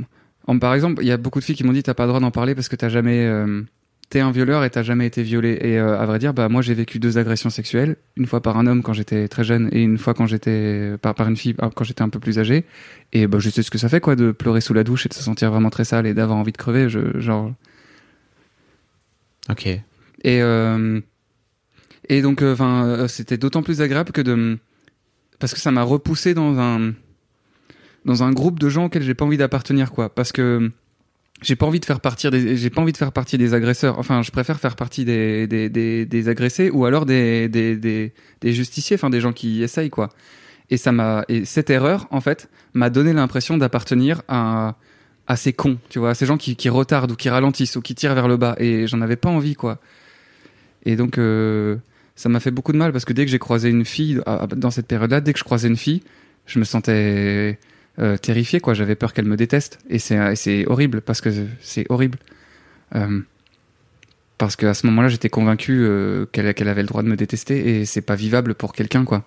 en- 0.48 0.60
par 0.60 0.74
exemple 0.74 1.02
il 1.04 1.08
y 1.08 1.12
a 1.12 1.18
beaucoup 1.18 1.40
de 1.40 1.44
filles 1.44 1.56
qui 1.56 1.64
m'ont 1.64 1.74
dit 1.74 1.84
t'as 1.84 1.94
pas 1.94 2.04
le 2.04 2.10
droit 2.10 2.20
d'en 2.20 2.32
parler 2.32 2.56
parce 2.56 2.70
que 2.70 2.76
t'as 2.76 2.90
jamais 2.90 3.26
t'es 4.10 4.20
un 4.20 4.32
violeur 4.32 4.64
et 4.64 4.70
t'as 4.70 4.84
jamais 4.84 5.06
été 5.06 5.22
violé 5.22 5.58
et 5.62 5.78
euh, 5.78 6.00
à 6.00 6.06
vrai 6.06 6.18
dire 6.20 6.34
bah 6.34 6.50
moi 6.50 6.62
j'ai 6.62 6.74
vécu 6.74 7.00
deux 7.00 7.18
agressions 7.18 7.50
sexuelles 7.50 7.96
une 8.18 8.26
fois 8.26 8.42
par 8.42 8.58
un 8.58 8.66
homme 8.66 8.82
quand 8.82 8.94
j'étais 8.94 9.28
très 9.28 9.44
jeune 9.44 9.70
et 9.72 9.82
une 9.84 10.00
fois 10.00 10.14
quand 10.16 10.26
j'étais 10.26 10.96
par, 11.02 11.14
par 11.14 11.28
une 11.28 11.38
fille 11.38 11.56
ah, 11.60 11.70
quand 11.76 11.84
j'étais 11.84 12.02
un 12.02 12.10
peu 12.10 12.20
plus 12.20 12.40
âgé 12.40 12.66
et 13.14 13.28
bah 13.28 13.38
je 13.40 13.50
sais 13.50 13.62
ce 13.62 13.70
que 13.70 13.78
ça 13.78 13.88
fait 13.88 14.00
quoi 14.00 14.16
de 14.16 14.32
pleurer 14.32 14.62
sous 14.62 14.74
la 14.74 14.84
douche 14.84 15.06
et 15.06 15.10
de 15.10 15.14
se 15.14 15.22
sentir 15.22 15.52
vraiment 15.52 15.70
très 15.70 15.84
sale 15.86 16.08
et 16.08 16.14
d'avoir 16.14 16.38
envie 16.38 16.52
de 16.52 16.58
crever 16.58 16.90
je, 16.90 17.20
genre 17.20 17.54
Ok. 19.50 19.66
et, 19.68 19.82
euh, 20.26 21.02
et 22.10 22.24
donc, 22.24 22.42
euh, 22.42 22.54
enfin, 22.54 22.86
euh, 22.86 23.08
c'était 23.08 23.38
d'autant 23.38 23.62
plus 23.62 23.82
agréable 23.82 24.12
que 24.12 24.22
de, 24.22 24.58
parce 25.38 25.54
que 25.54 25.60
ça 25.60 25.72
m'a 25.72 25.84
repoussé 25.84 26.34
dans 26.34 26.60
un, 26.60 26.94
dans 28.06 28.24
un 28.24 28.32
groupe 28.34 28.60
de 28.60 28.68
gens 28.68 28.86
auxquels 28.86 29.04
j'ai 29.04 29.14
pas 29.14 29.26
envie 29.26 29.38
d'appartenir, 29.38 29.92
quoi. 29.92 30.14
Parce 30.14 30.32
que 30.32 30.72
j'ai 31.42 31.56
pas 31.56 31.66
envie 31.66 31.80
de 31.80 31.86
faire 31.86 32.00
partie 32.02 32.30
des 32.30 32.58
j'ai 32.58 32.70
pas 32.70 32.82
envie 32.82 32.92
de 32.92 32.98
faire 32.98 33.12
partie 33.12 33.38
des 33.38 33.54
agresseurs. 33.54 33.98
Enfin 34.00 34.22
je 34.22 34.32
préfère 34.32 34.60
faire 34.60 34.76
partie 34.76 35.06
des 35.06 35.48
des, 35.48 35.70
des, 35.70 36.06
des 36.06 36.30
agressés 36.30 36.70
ou 36.70 36.86
alors 36.86 37.06
des, 37.06 37.48
des 37.50 37.76
des 38.42 38.54
justiciers 38.54 38.96
enfin 38.96 39.10
des 39.10 39.22
gens 39.22 39.34
qui 39.34 39.64
essayent 39.64 39.90
quoi. 39.90 40.10
Et 40.70 40.78
ça 40.78 40.92
m'a 40.92 41.24
et 41.30 41.46
cette 41.46 41.70
erreur 41.70 42.08
en 42.12 42.22
fait 42.22 42.50
m'a 42.74 42.90
donné 42.90 43.14
l'impression 43.14 43.58
d'appartenir 43.58 44.22
à 44.28 44.76
à 45.28 45.36
ces 45.36 45.54
cons 45.54 45.78
tu 45.90 46.00
vois 46.00 46.10
à 46.12 46.14
ces 46.16 46.26
gens 46.26 46.38
qui 46.38 46.70
retardent 46.70 47.12
ou 47.12 47.16
qui 47.16 47.30
ralentissent 47.30 47.76
ou 47.76 47.82
qui 47.82 47.96
tirent 47.96 48.16
vers 48.16 48.28
le 48.28 48.38
bas. 48.38 48.56
Et 48.60 48.88
j'en 48.88 49.02
avais 49.02 49.16
pas 49.16 49.30
envie 49.30 49.56
quoi. 49.56 49.80
Et 50.86 50.96
donc 50.96 51.18
euh, 51.18 51.78
ça 52.16 52.30
m'a 52.30 52.40
fait 52.40 52.52
beaucoup 52.52 52.72
de 52.74 52.78
mal 52.78 52.92
parce 52.92 53.06
que 53.06 53.14
dès 53.14 53.26
que 53.26 53.32
j'ai 53.32 53.40
croisé 53.40 53.70
une 53.70 53.86
fille 53.86 54.20
à- 54.26 54.44
à- 54.44 54.48
dans 54.48 54.72
cette 54.72 54.88
période 54.88 55.12
là 55.12 55.22
dès 55.22 55.34
que 55.34 55.40
je 55.40 55.44
croisais 55.44 55.68
une 55.68 55.78
fille 55.78 56.04
je 56.46 56.58
me 56.60 56.64
sentais 56.66 57.60
euh, 58.00 58.18
terrifié 58.18 58.60
quoi. 58.60 58.74
J'avais 58.74 58.96
peur 58.96 59.14
qu'elle 59.14 59.26
me 59.26 59.36
déteste. 59.36 59.80
Et 59.90 60.00
c'est 60.00 60.36
c'est 60.36 60.66
horrible 60.68 61.02
parce 61.02 61.22
que 61.22 61.30
c'est 61.62 61.86
horrible. 61.90 62.18
Euh, 62.96 63.22
parce 64.38 64.56
qu'à 64.56 64.74
ce 64.74 64.86
moment-là 64.88 65.10
j'étais 65.10 65.30
convaincu 65.30 65.82
euh, 65.82 66.26
qu'elle 66.32 66.68
avait 66.68 66.82
le 66.82 66.88
droit 66.88 67.04
de 67.04 67.10
me 67.10 67.18
détester 67.18 67.82
et 67.82 67.86
c'est 67.86 68.02
pas 68.02 68.16
vivable 68.16 68.56
pour 68.56 68.74
quelqu'un 68.74 69.04
quoi. 69.04 69.26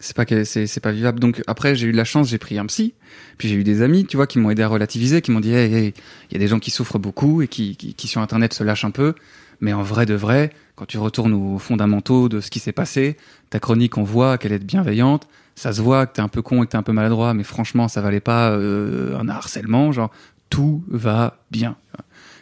C'est 0.00 0.16
pas 0.16 0.24
c'est 0.44 0.80
pas 0.80 0.92
vivable. 0.92 1.20
Donc 1.20 1.42
après 1.46 1.74
j'ai 1.74 1.88
eu 1.88 1.92
de 1.92 1.96
la 1.96 2.04
chance 2.04 2.28
j'ai 2.30 2.38
pris 2.38 2.58
un 2.58 2.64
psy. 2.66 2.94
Puis 3.36 3.48
j'ai 3.48 3.56
eu 3.56 3.64
des 3.64 3.82
amis 3.82 4.06
tu 4.06 4.16
vois 4.16 4.26
qui 4.26 4.38
m'ont 4.38 4.50
aidé 4.50 4.62
à 4.62 4.68
relativiser 4.68 5.20
qui 5.20 5.30
m'ont 5.30 5.40
dit 5.40 5.50
il 5.50 5.92
y 6.32 6.36
a 6.36 6.38
des 6.38 6.48
gens 6.48 6.60
qui 6.60 6.70
souffrent 6.70 6.98
beaucoup 6.98 7.42
et 7.42 7.48
qui, 7.48 7.76
qui 7.76 7.92
qui 7.92 8.08
sur 8.08 8.22
internet 8.22 8.54
se 8.54 8.64
lâchent 8.64 8.86
un 8.86 8.92
peu. 8.92 9.14
Mais 9.60 9.74
en 9.74 9.82
vrai 9.82 10.06
de 10.06 10.14
vrai 10.14 10.52
quand 10.74 10.86
tu 10.86 10.96
retournes 10.96 11.34
aux 11.34 11.58
fondamentaux 11.58 12.30
de 12.30 12.40
ce 12.40 12.50
qui 12.50 12.60
s'est 12.60 12.72
passé 12.72 13.18
ta 13.50 13.60
chronique 13.60 13.98
on 13.98 14.04
voit 14.04 14.38
qu'elle 14.38 14.52
est 14.52 14.64
bienveillante 14.64 15.28
ça 15.58 15.72
se 15.72 15.82
voit 15.82 16.06
que 16.06 16.14
t'es 16.14 16.22
un 16.22 16.28
peu 16.28 16.40
con 16.40 16.62
et 16.62 16.66
que 16.66 16.70
t'es 16.70 16.76
un 16.76 16.84
peu 16.84 16.92
maladroit, 16.92 17.34
mais 17.34 17.42
franchement, 17.42 17.88
ça 17.88 18.00
valait 18.00 18.20
pas 18.20 18.52
euh, 18.52 19.18
un 19.18 19.28
harcèlement. 19.28 19.90
Genre, 19.90 20.08
tout 20.50 20.84
va 20.86 21.42
bien. 21.50 21.76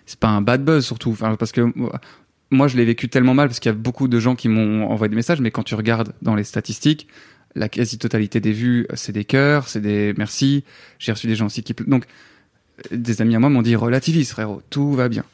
C'est 0.05 0.21
pas 0.21 0.29
un 0.29 0.43
bad 0.43 0.63
buzz 0.63 0.85
surtout, 0.85 1.17
parce 1.39 1.51
que 1.51 1.73
moi, 2.51 2.69
je 2.69 2.77
l'ai 2.77 2.85
vécu 2.85 3.09
tellement 3.09 3.33
mal 3.33 3.49
parce 3.49 3.59
qu'il 3.59 3.71
y 3.71 3.75
a 3.75 3.79
beaucoup 3.79 4.07
de 4.07 4.21
gens 4.21 4.37
qui 4.37 4.51
m'ont 4.51 4.91
envoyé 4.91 5.09
des 5.09 5.17
messages, 5.17 5.41
mais 5.41 5.51
quand 5.51 5.63
tu 5.63 5.75
regardes 5.75 6.13
dans 6.21 6.35
les 6.35 6.45
statistiques, 6.45 7.09
la 7.55 7.71
quasi-totalité 7.71 8.39
des 8.39 8.53
vues, 8.53 8.87
c'est 8.93 9.13
des 9.13 9.25
cœurs, 9.25 9.67
c'est 9.67 9.81
des 9.81 10.13
merci. 10.19 10.63
J'ai 10.99 11.13
reçu 11.13 11.27
des 11.27 11.37
gens 11.37 11.47
aussi 11.47 11.63
qui 11.63 11.75
donc 11.87 12.05
des 12.91 13.23
amis 13.23 13.35
à 13.35 13.39
moi 13.39 13.49
m'ont 13.49 13.63
dit 13.63 13.77
relativise 13.77 14.31
frérot, 14.31 14.61
tout 14.69 14.93
va 14.93 15.09
bien. 15.09 15.25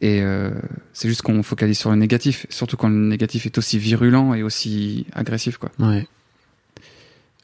Et 0.00 0.20
euh, 0.20 0.50
c'est 0.92 1.08
juste 1.08 1.22
qu'on 1.22 1.44
focalise 1.44 1.78
sur 1.78 1.90
le 1.90 1.96
négatif, 1.96 2.46
surtout 2.50 2.76
quand 2.76 2.88
le 2.88 2.96
négatif 2.96 3.46
est 3.46 3.56
aussi 3.56 3.78
virulent 3.78 4.34
et 4.34 4.42
aussi 4.42 5.06
agressif 5.12 5.58
quoi. 5.58 5.70
Ouais. 5.78 6.08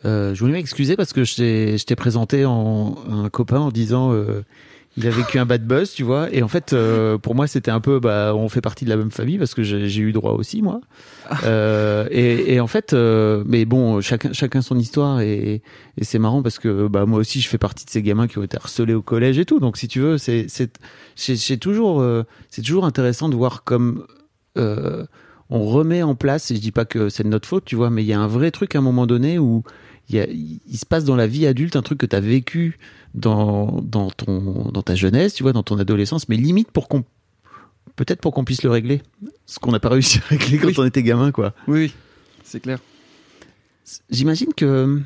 Euh, 0.04 0.34
je 0.34 0.40
voulais 0.40 0.52
m'excuser 0.52 0.96
parce 0.96 1.12
que 1.12 1.24
je 1.24 1.84
t'ai, 1.84 1.96
présenté 1.96 2.44
en, 2.44 2.94
un 3.10 3.28
copain 3.28 3.58
en 3.58 3.70
disant 3.70 4.12
euh, 4.12 4.42
il 4.98 5.06
a 5.06 5.10
vécu 5.10 5.38
un 5.38 5.44
bad 5.44 5.66
buzz, 5.66 5.92
tu 5.92 6.04
vois. 6.04 6.32
Et 6.32 6.42
en 6.42 6.48
fait, 6.48 6.72
euh, 6.72 7.18
pour 7.18 7.34
moi, 7.34 7.46
c'était 7.46 7.70
un 7.70 7.80
peu, 7.80 8.00
bah, 8.00 8.32
on 8.34 8.48
fait 8.48 8.62
partie 8.62 8.86
de 8.86 8.90
la 8.90 8.96
même 8.96 9.10
famille 9.10 9.36
parce 9.36 9.54
que 9.54 9.62
j'ai, 9.62 10.00
eu 10.00 10.12
droit 10.12 10.32
aussi, 10.32 10.62
moi. 10.62 10.80
Euh, 11.44 12.06
et, 12.10 12.54
et 12.54 12.60
en 12.60 12.66
fait, 12.66 12.94
euh, 12.94 13.44
mais 13.46 13.66
bon, 13.66 14.00
chacun, 14.00 14.32
chacun 14.32 14.62
son 14.62 14.78
histoire 14.78 15.20
et, 15.20 15.62
et 15.98 16.04
c'est 16.04 16.18
marrant 16.18 16.42
parce 16.42 16.58
que 16.58 16.88
bah, 16.88 17.04
moi 17.04 17.18
aussi, 17.18 17.42
je 17.42 17.48
fais 17.48 17.58
partie 17.58 17.84
de 17.84 17.90
ces 17.90 18.02
gamins 18.02 18.26
qui 18.26 18.38
ont 18.38 18.42
été 18.42 18.56
harcelés 18.56 18.94
au 18.94 19.02
collège 19.02 19.38
et 19.38 19.44
tout. 19.44 19.60
Donc, 19.60 19.76
si 19.76 19.86
tu 19.86 20.00
veux, 20.00 20.16
c'est, 20.16 20.46
c'est, 20.48 20.78
c'est, 21.14 21.36
c'est 21.36 21.58
toujours, 21.58 22.00
euh, 22.00 22.22
c'est 22.48 22.62
toujours 22.62 22.86
intéressant 22.86 23.28
de 23.28 23.36
voir 23.36 23.64
comme 23.64 24.06
euh, 24.56 25.04
on 25.50 25.66
remet 25.66 26.02
en 26.02 26.14
place. 26.14 26.50
Et 26.50 26.56
je 26.56 26.60
dis 26.60 26.72
pas 26.72 26.86
que 26.86 27.10
c'est 27.10 27.22
de 27.22 27.28
notre 27.28 27.46
faute, 27.46 27.66
tu 27.66 27.76
vois, 27.76 27.90
mais 27.90 28.02
il 28.02 28.06
y 28.06 28.14
a 28.14 28.20
un 28.20 28.28
vrai 28.28 28.50
truc 28.50 28.74
à 28.74 28.78
un 28.78 28.82
moment 28.82 29.06
donné 29.06 29.38
où 29.38 29.62
il, 30.08 30.60
se 30.76 30.86
passe 30.86 31.04
dans 31.04 31.16
la 31.16 31.26
vie 31.26 31.46
adulte 31.46 31.76
un 31.76 31.82
truc 31.82 31.98
que 31.98 32.06
tu 32.06 32.16
as 32.16 32.20
vécu 32.20 32.78
dans, 33.14 33.80
dans, 33.82 34.10
ton, 34.10 34.70
dans 34.72 34.82
ta 34.82 34.94
jeunesse, 34.94 35.34
tu 35.34 35.42
vois, 35.42 35.52
dans 35.52 35.62
ton 35.62 35.78
adolescence, 35.78 36.28
mais 36.28 36.36
limite 36.36 36.70
pour 36.70 36.88
qu'on 36.88 37.04
peut-être 37.96 38.20
pour 38.20 38.32
qu'on 38.32 38.44
puisse 38.44 38.62
le 38.62 38.70
régler. 38.70 39.02
Ce 39.46 39.58
qu'on 39.58 39.72
n'a 39.72 39.80
pas 39.80 39.88
réussi 39.88 40.18
à 40.18 40.28
régler 40.28 40.58
quand 40.58 40.68
Oui. 40.68 40.74
on 40.78 40.84
était 40.84 41.02
gamin, 41.02 41.32
quoi. 41.32 41.54
Oui, 41.66 41.78
oui, 41.78 41.94
c'est 42.44 42.60
clair. 42.60 42.78
J'imagine 44.10 44.52
que 44.54 45.00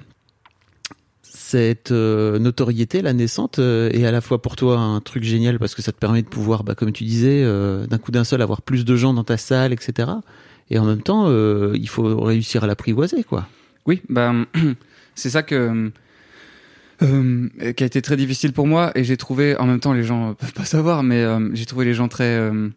cette 1.23 1.91
euh, 1.93 2.39
notoriété, 2.39 3.03
la 3.03 3.13
naissante, 3.13 3.59
euh, 3.59 3.91
est 3.91 4.05
à 4.07 4.11
la 4.13 4.21
fois 4.21 4.41
pour 4.41 4.57
toi 4.57 4.79
un 4.79 5.01
truc 5.01 5.23
génial 5.25 5.59
parce 5.59 5.75
que 5.75 5.83
ça 5.83 5.93
te 5.93 5.99
permet 5.99 6.23
de 6.23 6.29
pouvoir, 6.29 6.65
bah, 6.65 6.75
comme 6.75 6.93
tu 6.93 7.05
disais, 7.05 7.43
euh, 7.45 7.87
d'un 7.87 7.99
coup 7.99 8.11
d'un 8.11 8.25
seul 8.25 8.43
avoir 8.43 8.63
plus 8.63 8.85
de 8.85 8.97
gens 8.97 9.13
dans 9.15 9.25
ta 9.25 9.37
salle, 9.37 9.73
etc. 9.73 10.11
Et 10.71 10.79
en 10.79 10.85
même 10.85 11.03
temps, 11.03 11.29
il 11.75 11.89
faut 11.89 12.21
réussir 12.21 12.63
à 12.63 12.67
l'apprivoiser, 12.69 13.25
quoi. 13.25 13.49
Oui, 13.87 14.03
ben 14.09 14.47
c'est 15.21 15.31
ça 15.31 15.43
que 15.43 15.91
euh, 17.03 17.49
qui 17.73 17.83
a 17.83 17.87
été 17.87 18.03
très 18.03 18.17
difficile 18.17 18.53
pour 18.53 18.67
moi 18.67 18.93
et 18.95 19.05
j'ai 19.05 19.17
trouvé 19.17 19.57
en 19.57 19.67
même 19.67 19.81
temps 19.81 19.93
les 19.93 20.03
gens 20.03 20.35
peuvent 20.39 20.53
pas 20.53 20.65
savoir 20.65 21.03
mais 21.03 21.23
euh, 21.23 21.51
j'ai 21.55 21.67
trouvé 21.67 21.85
les 21.85 21.95
gens 21.95 22.09
très 22.09 22.25
euh, 22.25 22.69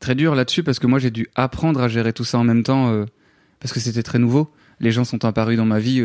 très 0.00 0.14
durs 0.14 0.34
là-dessus 0.34 0.62
parce 0.62 0.78
que 0.78 0.86
moi 0.86 0.98
j'ai 0.98 1.10
dû 1.10 1.26
apprendre 1.34 1.80
à 1.80 1.88
gérer 1.88 2.12
tout 2.12 2.24
ça 2.24 2.38
en 2.38 2.44
même 2.44 2.62
temps 2.62 3.04
parce 3.60 3.72
que 3.72 3.78
c'était 3.78 4.02
très 4.02 4.18
nouveau. 4.18 4.52
Les 4.80 4.90
gens 4.90 5.04
sont 5.04 5.24
apparus 5.24 5.56
dans 5.56 5.64
ma 5.64 5.78
vie 5.78 6.04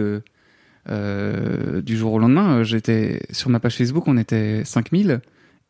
du 0.88 1.98
jour 1.98 2.14
au 2.14 2.20
lendemain. 2.20 2.62
J'étais 2.62 3.22
sur 3.32 3.50
ma 3.50 3.60
page 3.60 3.76
Facebook, 3.76 4.08
on 4.08 4.18
était 4.18 4.62
5000 4.64 5.22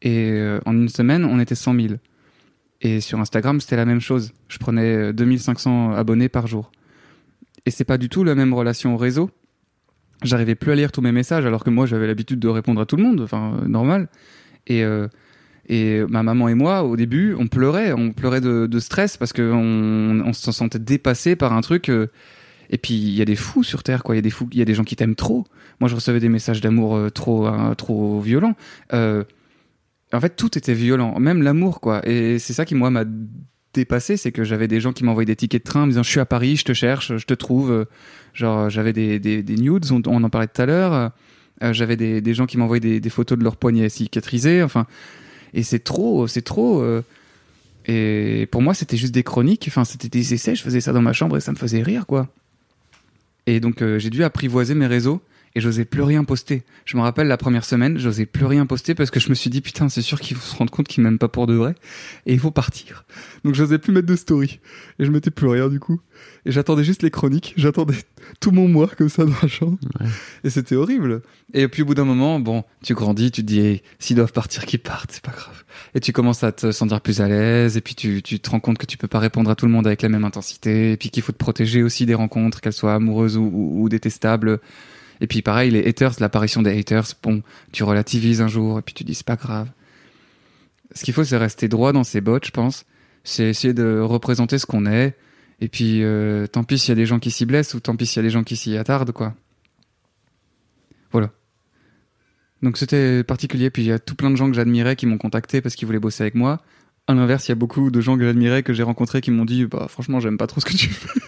et 0.01 0.57
en 0.65 0.73
une 0.73 0.89
semaine, 0.89 1.23
on 1.23 1.39
était 1.39 1.55
100 1.55 1.73
000. 1.73 1.93
Et 2.81 3.01
sur 3.01 3.19
Instagram, 3.19 3.59
c'était 3.59 3.75
la 3.75 3.85
même 3.85 4.01
chose. 4.01 4.33
Je 4.47 4.57
prenais 4.57 5.09
euh, 5.09 5.13
2500 5.13 5.93
abonnés 5.93 6.29
par 6.29 6.47
jour. 6.47 6.71
Et 7.65 7.71
c'est 7.71 7.83
pas 7.83 7.97
du 7.97 8.09
tout 8.09 8.23
la 8.23 8.35
même 8.35 8.53
relation 8.53 8.93
au 8.93 8.97
réseau. 8.97 9.29
J'arrivais 10.23 10.55
plus 10.55 10.71
à 10.71 10.75
lire 10.75 10.91
tous 10.91 11.01
mes 11.01 11.11
messages 11.11 11.45
alors 11.45 11.63
que 11.63 11.69
moi 11.69 11.85
j'avais 11.85 12.07
l'habitude 12.07 12.39
de 12.39 12.47
répondre 12.47 12.81
à 12.81 12.85
tout 12.85 12.95
le 12.95 13.03
monde, 13.03 13.21
enfin 13.21 13.53
euh, 13.61 13.67
normal. 13.67 14.07
Et 14.65 14.83
euh, 14.83 15.07
et 15.69 16.01
ma 16.07 16.23
maman 16.23 16.47
et 16.47 16.55
moi 16.55 16.83
au 16.83 16.95
début 16.95 17.35
on 17.37 17.47
pleurait, 17.47 17.91
on 17.91 18.13
pleurait 18.13 18.41
de, 18.41 18.79
stress 18.79 19.17
parce 19.17 19.33
que 19.33 19.51
on, 19.51 20.33
se 20.33 20.51
sentait 20.51 20.79
dépassé 20.79 21.35
par 21.35 21.53
un 21.53 21.61
truc. 21.61 21.89
euh, 21.89 22.07
et 22.69 22.77
puis 22.77 22.95
il 22.95 23.13
y 23.13 23.21
a 23.21 23.25
des 23.25 23.35
fous 23.35 23.63
sur 23.63 23.83
terre 23.83 24.03
quoi, 24.03 24.15
il 24.15 24.17
y 24.17 24.19
a 24.19 24.21
des 24.21 24.29
fous, 24.29 24.47
il 24.51 24.59
y 24.59 24.61
a 24.61 24.65
des 24.65 24.73
gens 24.73 24.83
qui 24.83 24.95
t'aiment 24.95 25.15
trop. 25.15 25.45
Moi 25.79 25.89
je 25.89 25.95
recevais 25.95 26.19
des 26.19 26.29
messages 26.29 26.61
d'amour 26.61 27.11
trop 27.11 27.47
euh, 27.47 27.75
trop 27.75 28.19
violents. 28.19 28.55
En 30.13 30.21
fait 30.21 30.35
tout 30.35 30.57
était 30.57 30.73
violent, 30.73 31.19
même 31.19 31.43
l'amour 31.43 31.79
quoi. 31.79 32.01
Et 32.07 32.39
c'est 32.39 32.53
ça 32.53 32.65
qui 32.65 32.75
moi 32.75 32.89
m'a 32.89 33.03
dépassé, 33.77 34.17
c'est 34.17 34.31
que 34.31 34.43
j'avais 34.43 34.67
des 34.67 34.81
gens 34.81 34.93
qui 34.93 35.03
m'envoyaient 35.03 35.25
des 35.25 35.35
tickets 35.35 35.63
de 35.63 35.69
train 35.69 35.83
en 35.83 35.85
me 35.85 35.91
disant 35.91 36.03
je 36.03 36.09
suis 36.09 36.19
à 36.19 36.25
Paris, 36.25 36.57
je 36.57 36.65
te 36.65 36.73
cherche, 36.73 37.15
je 37.17 37.25
te 37.25 37.33
trouve. 37.33 37.85
Genre, 38.33 38.69
j'avais 38.69 38.93
des, 38.93 39.19
des, 39.19 39.41
des 39.41 39.55
nudes, 39.55 39.85
on, 39.91 40.23
en 40.23 40.29
parlait 40.29 40.47
tout 40.47 40.61
à 40.61 40.65
l'heure. 40.65 41.11
euh, 41.63 41.73
j'avais 41.73 41.95
des, 41.95 42.21
des 42.21 42.33
gens 42.35 42.45
qui 42.45 42.57
m'envoyaient 42.57 42.79
des, 42.79 42.99
des 42.99 43.09
photos 43.09 43.37
de 43.37 43.43
leurs 43.43 43.55
poignets 43.55 43.89
cicatrisés. 43.89 44.61
Enfin, 44.61 44.85
et 45.53 45.63
c'est 45.63 45.79
trop, 45.79 46.27
c'est 46.27 46.43
trop. 46.43 46.81
euh, 46.81 47.01
et 47.87 48.47
pour 48.51 48.61
moi, 48.61 48.73
c'était 48.73 48.97
juste 48.97 49.13
des 49.13 49.23
chroniques. 49.23 49.65
Enfin, 49.69 49.85
c'était 49.85 50.09
des 50.09 50.33
essais. 50.33 50.55
Je 50.55 50.61
faisais 50.61 50.81
ça 50.81 50.93
dans 50.93 51.01
ma 51.01 51.13
chambre 51.13 51.37
et 51.37 51.39
ça 51.39 51.51
me 51.51 51.57
faisait 51.57 51.81
rire, 51.81 52.05
quoi. 52.05 52.27
Et 53.47 53.59
donc, 53.59 53.81
euh, 53.81 53.97
j'ai 53.97 54.09
dû 54.09 54.23
apprivoiser 54.23 54.75
mes 54.75 54.87
réseaux 54.87 55.21
et 55.55 55.61
j'osais 55.61 55.85
plus 55.85 56.01
rien 56.01 56.23
poster. 56.23 56.63
Je 56.85 56.97
me 56.97 57.01
rappelle 57.01 57.27
la 57.27 57.37
première 57.37 57.65
semaine, 57.65 57.97
j'osais 57.97 58.25
plus 58.25 58.45
rien 58.45 58.65
poster 58.65 58.95
parce 58.95 59.11
que 59.11 59.19
je 59.19 59.29
me 59.29 59.35
suis 59.35 59.49
dit 59.49 59.61
putain, 59.61 59.89
c'est 59.89 60.01
sûr 60.01 60.19
qu'ils 60.19 60.37
vont 60.37 60.43
se 60.43 60.55
rendre 60.55 60.71
compte 60.71 60.87
qu'ils 60.87 61.03
m'aiment 61.03 61.17
pas 61.17 61.27
pour 61.27 61.47
de 61.47 61.53
vrai 61.53 61.75
et 62.25 62.33
il 62.33 62.39
faut 62.39 62.51
partir. 62.51 63.05
Donc, 63.43 63.55
j'osais 63.55 63.77
plus 63.77 63.91
mettre 63.91 64.07
de 64.07 64.15
story 64.15 64.59
et 64.99 65.05
je 65.05 65.11
mettais 65.11 65.31
plus 65.31 65.47
rien 65.47 65.69
du 65.69 65.79
coup. 65.79 65.99
Et 66.45 66.51
j'attendais 66.51 66.83
juste 66.83 67.03
les 67.03 67.11
chroniques. 67.11 67.53
J'attendais 67.57 67.97
tout 68.39 68.51
mon 68.51 68.67
mois 68.67 68.87
comme 68.87 69.09
ça 69.09 69.25
dans 69.25 69.35
la 69.41 69.47
chambre. 69.47 69.77
Ouais. 69.99 70.07
Et 70.43 70.49
c'était 70.49 70.75
horrible. 70.75 71.21
Et 71.53 71.67
puis 71.67 71.83
au 71.83 71.85
bout 71.85 71.95
d'un 71.95 72.05
moment, 72.05 72.39
bon, 72.39 72.63
tu 72.83 72.93
grandis, 72.93 73.31
tu 73.31 73.41
te 73.41 73.47
dis, 73.47 73.59
hey, 73.59 73.81
s'ils 73.99 74.15
doivent 74.15 74.33
partir, 74.33 74.65
qu'ils 74.65 74.79
partent, 74.79 75.11
c'est 75.11 75.23
pas 75.23 75.31
grave. 75.31 75.63
Et 75.95 75.99
tu 75.99 76.13
commences 76.13 76.43
à 76.43 76.51
te 76.51 76.71
sentir 76.71 77.01
plus 77.01 77.21
à 77.21 77.27
l'aise, 77.27 77.77
et 77.77 77.81
puis 77.81 77.95
tu, 77.95 78.21
tu 78.21 78.39
te 78.39 78.49
rends 78.49 78.59
compte 78.59 78.77
que 78.77 78.85
tu 78.85 78.97
peux 78.97 79.07
pas 79.07 79.19
répondre 79.19 79.49
à 79.49 79.55
tout 79.55 79.65
le 79.65 79.71
monde 79.71 79.87
avec 79.87 80.01
la 80.01 80.09
même 80.09 80.25
intensité, 80.25 80.91
et 80.93 80.97
puis 80.97 81.09
qu'il 81.09 81.23
faut 81.23 81.31
te 81.31 81.37
protéger 81.37 81.83
aussi 81.83 82.05
des 82.05 82.15
rencontres, 82.15 82.61
qu'elles 82.61 82.73
soient 82.73 82.95
amoureuses 82.95 83.37
ou, 83.37 83.49
ou, 83.53 83.83
ou 83.83 83.89
détestables. 83.89 84.59
Et 85.21 85.27
puis 85.27 85.41
pareil, 85.41 85.71
les 85.71 85.87
haters, 85.87 86.13
l'apparition 86.19 86.61
des 86.61 86.77
haters, 86.77 87.07
bon, 87.23 87.41
tu 87.71 87.83
relativises 87.83 88.41
un 88.41 88.47
jour, 88.47 88.79
et 88.79 88.81
puis 88.81 88.93
tu 88.93 89.03
dis, 89.03 89.15
c'est 89.15 89.25
pas 89.25 89.35
grave. 89.35 89.69
Ce 90.93 91.03
qu'il 91.03 91.13
faut, 91.13 91.23
c'est 91.23 91.37
rester 91.37 91.67
droit 91.67 91.91
dans 91.93 92.03
ses 92.03 92.21
bottes, 92.21 92.45
je 92.45 92.51
pense. 92.51 92.85
C'est 93.23 93.49
essayer 93.49 93.73
de 93.73 93.99
représenter 93.99 94.57
ce 94.57 94.65
qu'on 94.65 94.85
est, 94.85 95.15
et 95.59 95.67
puis, 95.67 96.03
euh, 96.03 96.47
tant 96.47 96.63
pis 96.63 96.77
s'il 96.77 96.89
y 96.89 96.91
a 96.91 96.95
des 96.95 97.05
gens 97.05 97.19
qui 97.19 97.31
s'y 97.31 97.45
blessent 97.45 97.73
ou 97.73 97.79
tant 97.79 97.95
pis 97.95 98.05
s'il 98.05 98.17
y 98.17 98.25
a 98.25 98.27
des 98.27 98.29
gens 98.29 98.43
qui 98.43 98.55
s'y 98.55 98.77
attardent, 98.77 99.11
quoi. 99.11 99.33
Voilà. 101.11 101.31
Donc 102.61 102.77
c'était 102.77 103.23
particulier. 103.23 103.69
Puis 103.69 103.83
il 103.83 103.87
y 103.87 103.91
a 103.91 103.99
tout 103.99 104.15
plein 104.15 104.29
de 104.29 104.35
gens 104.35 104.49
que 104.49 104.55
j'admirais 104.55 104.95
qui 104.95 105.05
m'ont 105.05 105.17
contacté 105.17 105.61
parce 105.61 105.75
qu'ils 105.75 105.85
voulaient 105.85 105.99
bosser 105.99 106.23
avec 106.23 106.35
moi. 106.35 106.61
À 107.07 107.13
l'inverse, 107.13 107.47
il 107.47 107.51
y 107.51 107.53
a 107.53 107.55
beaucoup 107.55 107.89
de 107.89 108.01
gens 108.01 108.17
que 108.17 108.23
j'admirais, 108.23 108.63
que 108.63 108.73
j'ai 108.73 108.83
rencontrés, 108.83 109.21
qui 109.21 109.31
m'ont 109.31 109.45
dit 109.45 109.65
Bah, 109.65 109.87
franchement, 109.89 110.19
j'aime 110.19 110.37
pas 110.37 110.47
trop 110.47 110.59
ce 110.59 110.65
que 110.65 110.75
tu 110.75 110.89
fais. 110.89 111.19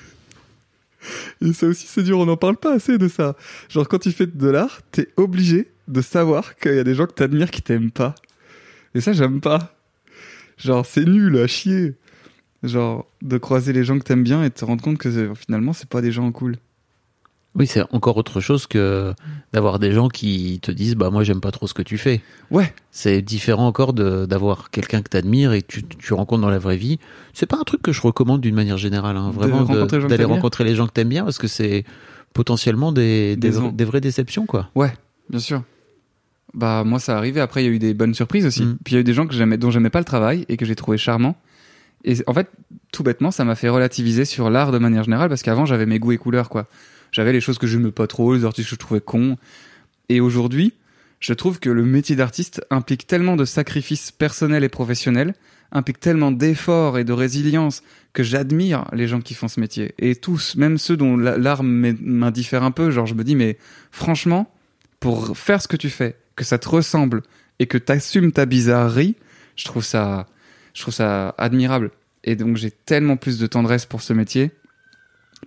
Et 1.42 1.54
ça 1.54 1.68
aussi, 1.68 1.88
c'est 1.88 2.04
dur, 2.04 2.20
on 2.20 2.26
n'en 2.26 2.38
parle 2.38 2.58
pas 2.58 2.74
assez 2.74 2.98
de 2.98 3.08
ça. 3.08 3.36
Genre, 3.70 3.88
quand 3.88 4.00
tu 4.00 4.12
fais 4.12 4.28
de 4.28 4.48
l'art, 4.50 4.82
t'es 4.92 5.08
obligé 5.18 5.70
de 5.88 6.02
savoir 6.02 6.56
qu'il 6.58 6.76
y 6.76 6.80
a 6.80 6.84
des 6.84 6.96
gens 6.96 7.06
que 7.08 7.14
t'admires 7.14 7.52
qui 7.52 7.62
t'aiment 7.62 7.92
pas. 7.92 8.16
Et 8.96 9.02
ça, 9.02 9.14
j'aime 9.14 9.42
pas. 9.42 9.76
Genre, 10.58 10.86
c'est 10.86 11.06
nul 11.06 11.38
à 11.38 11.48
chier. 11.48 11.96
Genre, 12.64 13.08
de 13.22 13.38
croiser 13.38 13.72
les 13.74 13.84
gens 13.84 13.98
que 13.98 14.04
t'aimes 14.04 14.24
bien 14.24 14.44
et 14.44 14.50
de 14.50 14.54
te 14.54 14.66
rendre 14.66 14.84
compte 14.84 14.98
que 14.98 15.10
c'est- 15.12 15.34
finalement, 15.36 15.72
c'est 15.74 15.88
pas 15.90 16.02
des 16.02 16.12
gens 16.12 16.30
cool. 16.32 16.58
Oui, 17.56 17.66
c'est 17.66 17.84
encore 17.92 18.18
autre 18.18 18.42
chose 18.42 18.68
que 18.68 19.14
d'avoir 19.54 19.80
des 19.80 19.92
gens 19.92 20.08
qui 20.08 20.60
te 20.62 20.72
disent 20.72 20.96
bah 20.96 21.10
moi 21.10 21.24
j'aime 21.24 21.42
pas 21.42 21.52
trop 21.52 21.66
ce 21.68 21.74
que 21.74 21.82
tu 21.82 21.98
fais. 21.98 22.22
Ouais, 22.52 22.74
C'est 22.92 23.22
différent 23.22 23.66
encore 23.66 23.94
d'avoir 23.94 24.70
quelqu'un 24.70 25.02
que 25.02 25.10
tu 25.10 25.18
admires 25.18 25.54
et 25.54 25.64
que 25.64 25.68
tu, 25.68 25.84
tu 25.84 26.14
rencontres 26.14 26.42
dans 26.42 26.50
la 26.50 26.60
vraie 26.60 26.78
vie. 26.78 27.00
C'est 27.34 27.48
pas 27.48 27.58
un 27.58 27.64
truc 27.64 27.82
que 27.82 27.92
je 27.92 28.02
recommande 28.02 28.42
d'une 28.42 28.56
manière 28.56 28.78
générale, 28.78 29.18
hein, 29.18 29.32
vraiment 29.32 29.64
d'aller 29.64 30.26
rencontrer 30.26 30.64
les 30.64 30.76
gens 30.76 30.86
que 30.86 30.94
t'aimes 30.94 31.10
bien 31.10 31.24
parce 31.24 31.40
que 31.40 31.48
c'est 31.48 31.86
potentiellement 32.34 32.92
des, 32.92 33.36
des, 33.36 33.86
vraies 33.86 34.02
déceptions 34.02 34.46
quoi. 34.46 34.70
ouais, 34.76 34.94
bien 35.30 35.40
sûr. 35.40 35.64
Bah 36.54 36.84
moi 36.84 37.00
ça 37.00 37.18
arrivait. 37.18 37.42
Après 37.42 37.64
il 37.64 37.66
y 37.66 37.70
a 37.70 37.72
eu 37.72 37.80
des 37.80 37.94
bonnes 37.96 38.14
surprises 38.14 38.46
aussi. 38.46 38.64
Mm. 38.64 38.78
Puis 38.84 38.94
il 38.94 38.96
y 38.96 38.98
a 38.98 39.02
eu 39.02 39.04
des 39.04 39.14
gens 39.14 39.26
que 39.26 39.34
j'aimais, 39.34 39.58
dont 39.58 39.72
j'aimais 39.72 39.90
pas 39.90 40.00
le 40.00 40.06
travail 40.06 40.46
et 40.50 40.58
que 40.58 40.66
j'ai 40.66 40.76
trouvé 40.76 40.98
charmant. 40.98 41.36
Et 42.06 42.16
en 42.28 42.34
fait, 42.34 42.50
tout 42.92 43.04
bêtement, 43.04 43.32
ça 43.32 43.44
m'a 43.44 43.56
fait 43.56 43.70
relativiser 43.70 44.24
sur 44.24 44.50
l'art 44.50 44.72
de 44.72 44.78
manière 44.78 45.04
générale 45.04 45.30
parce 45.30 45.42
qu'avant 45.42 45.66
j'avais 45.66 45.86
mes 45.86 46.00
goûts 46.00 46.12
et 46.12 46.18
couleurs 46.18 46.50
quoi. 46.50 46.68
J'avais 47.20 47.34
les 47.34 47.42
choses 47.42 47.58
que 47.58 47.68
j'aimais 47.68 47.92
pas 47.92 48.08
trop, 48.08 48.34
les 48.34 48.46
artistes 48.46 48.70
que 48.70 48.76
je 48.76 48.80
trouvais 48.80 49.02
cons. 49.02 49.36
Et 50.08 50.22
aujourd'hui, 50.22 50.72
je 51.20 51.34
trouve 51.34 51.60
que 51.60 51.70
le 51.70 51.84
métier 51.84 52.16
d'artiste 52.16 52.66
implique 52.70 53.08
tellement 53.08 53.36
de 53.36 53.44
sacrifices 53.44 54.10
personnels 54.10 54.64
et 54.64 54.70
professionnels, 54.70 55.34
implique 55.74 56.00
tellement 56.00 56.32
d'efforts 56.32 56.98
et 56.98 57.04
de 57.04 57.12
résilience 57.12 57.84
que 58.14 58.24
j'admire 58.24 58.86
les 58.94 59.06
gens 59.10 59.20
qui 59.20 59.34
font 59.34 59.50
ce 59.50 59.60
métier. 59.60 59.96
Et 60.00 60.16
tous, 60.16 60.56
même 60.56 60.78
ceux 60.78 60.96
dont 60.96 61.18
la- 61.18 61.38
l'art 61.38 61.62
m'est- 61.62 62.00
m'indiffère 62.00 62.64
un 62.64 62.72
peu, 62.72 62.90
genre 62.90 63.06
je 63.06 63.16
me 63.16 63.26
dis, 63.26 63.36
mais 63.36 63.58
franchement, 63.92 64.50
pour 65.02 65.38
faire 65.38 65.62
ce 65.62 65.68
que 65.68 65.76
tu 65.76 65.90
fais, 65.90 66.16
que 66.38 66.46
ça 66.46 66.58
te 66.58 66.70
ressemble 66.70 67.22
et 67.60 67.68
que 67.68 67.78
tu 67.78 67.92
assumes 67.92 68.32
ta 68.32 68.46
bizarrerie, 68.46 69.18
je 69.58 69.66
trouve 69.66 69.84
ça, 69.84 70.26
je 70.74 70.84
trouve 70.84 70.94
ça 70.94 71.36
admirable. 71.38 71.92
Et 72.24 72.38
donc 72.38 72.56
j'ai 72.56 72.72
tellement 72.72 73.18
plus 73.18 73.40
de 73.40 73.46
tendresse 73.46 73.86
pour 73.86 74.02
ce 74.02 74.14
métier, 74.14 74.52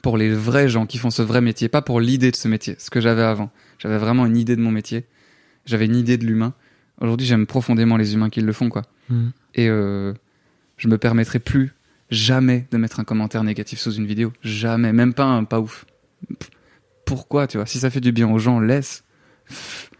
pour 0.01 0.17
les 0.17 0.33
vrais 0.33 0.69
gens 0.69 0.87
qui 0.87 0.99
font 0.99 1.11
ce 1.11 1.23
vrai 1.23 1.41
métier, 1.41 1.69
pas 1.69 1.83
pour 1.83 2.01
l'idée 2.01 2.31
de 2.31 2.37
ce 2.37 2.49
métier, 2.49 2.77
ce 2.79 2.91
que 2.91 3.01
j'avais 3.01 3.23
avant. 3.23 3.51
J'avais 3.79 3.99
vraiment 3.99 4.27
une 4.27 4.37
idée 4.37 4.57
de 4.57 4.61
mon 4.61 4.71
métier, 4.71 5.05
j'avais 5.67 5.87
une 5.87 5.97
idée 5.97 6.17
de 6.17 6.25
l'humain. 6.25 6.55
Aujourd'hui, 7.01 7.27
j'aime 7.27 7.47
profondément 7.47 7.97
les 7.97 8.15
humains 8.15 8.31
qui 8.31 8.41
le 8.41 8.53
font, 8.53 8.69
quoi. 8.69 8.83
Mm. 9.09 9.29
Et 9.55 9.69
euh, 9.69 10.13
je 10.77 10.89
me 10.89 10.99
permettrai 10.99 11.39
plus 11.39 11.73
jamais 12.11 12.67
de 12.71 12.77
mettre 12.77 13.01
un 13.01 13.05
commentaire 13.05 13.43
négatif 13.45 13.79
sous 13.79 13.93
une 13.93 14.07
vidéo. 14.07 14.33
Jamais. 14.43 14.93
Même 14.93 15.15
pas 15.15 15.25
un 15.25 15.45
pas 15.45 15.61
ouf. 15.61 15.85
Pourquoi, 17.05 17.47
tu 17.47 17.57
vois? 17.57 17.67
Si 17.67 17.79
ça 17.79 17.91
fait 17.91 18.01
du 18.01 18.13
bien 18.13 18.31
aux 18.31 18.39
gens, 18.39 18.61
laisse. 18.61 19.05
Pff, 19.47 19.91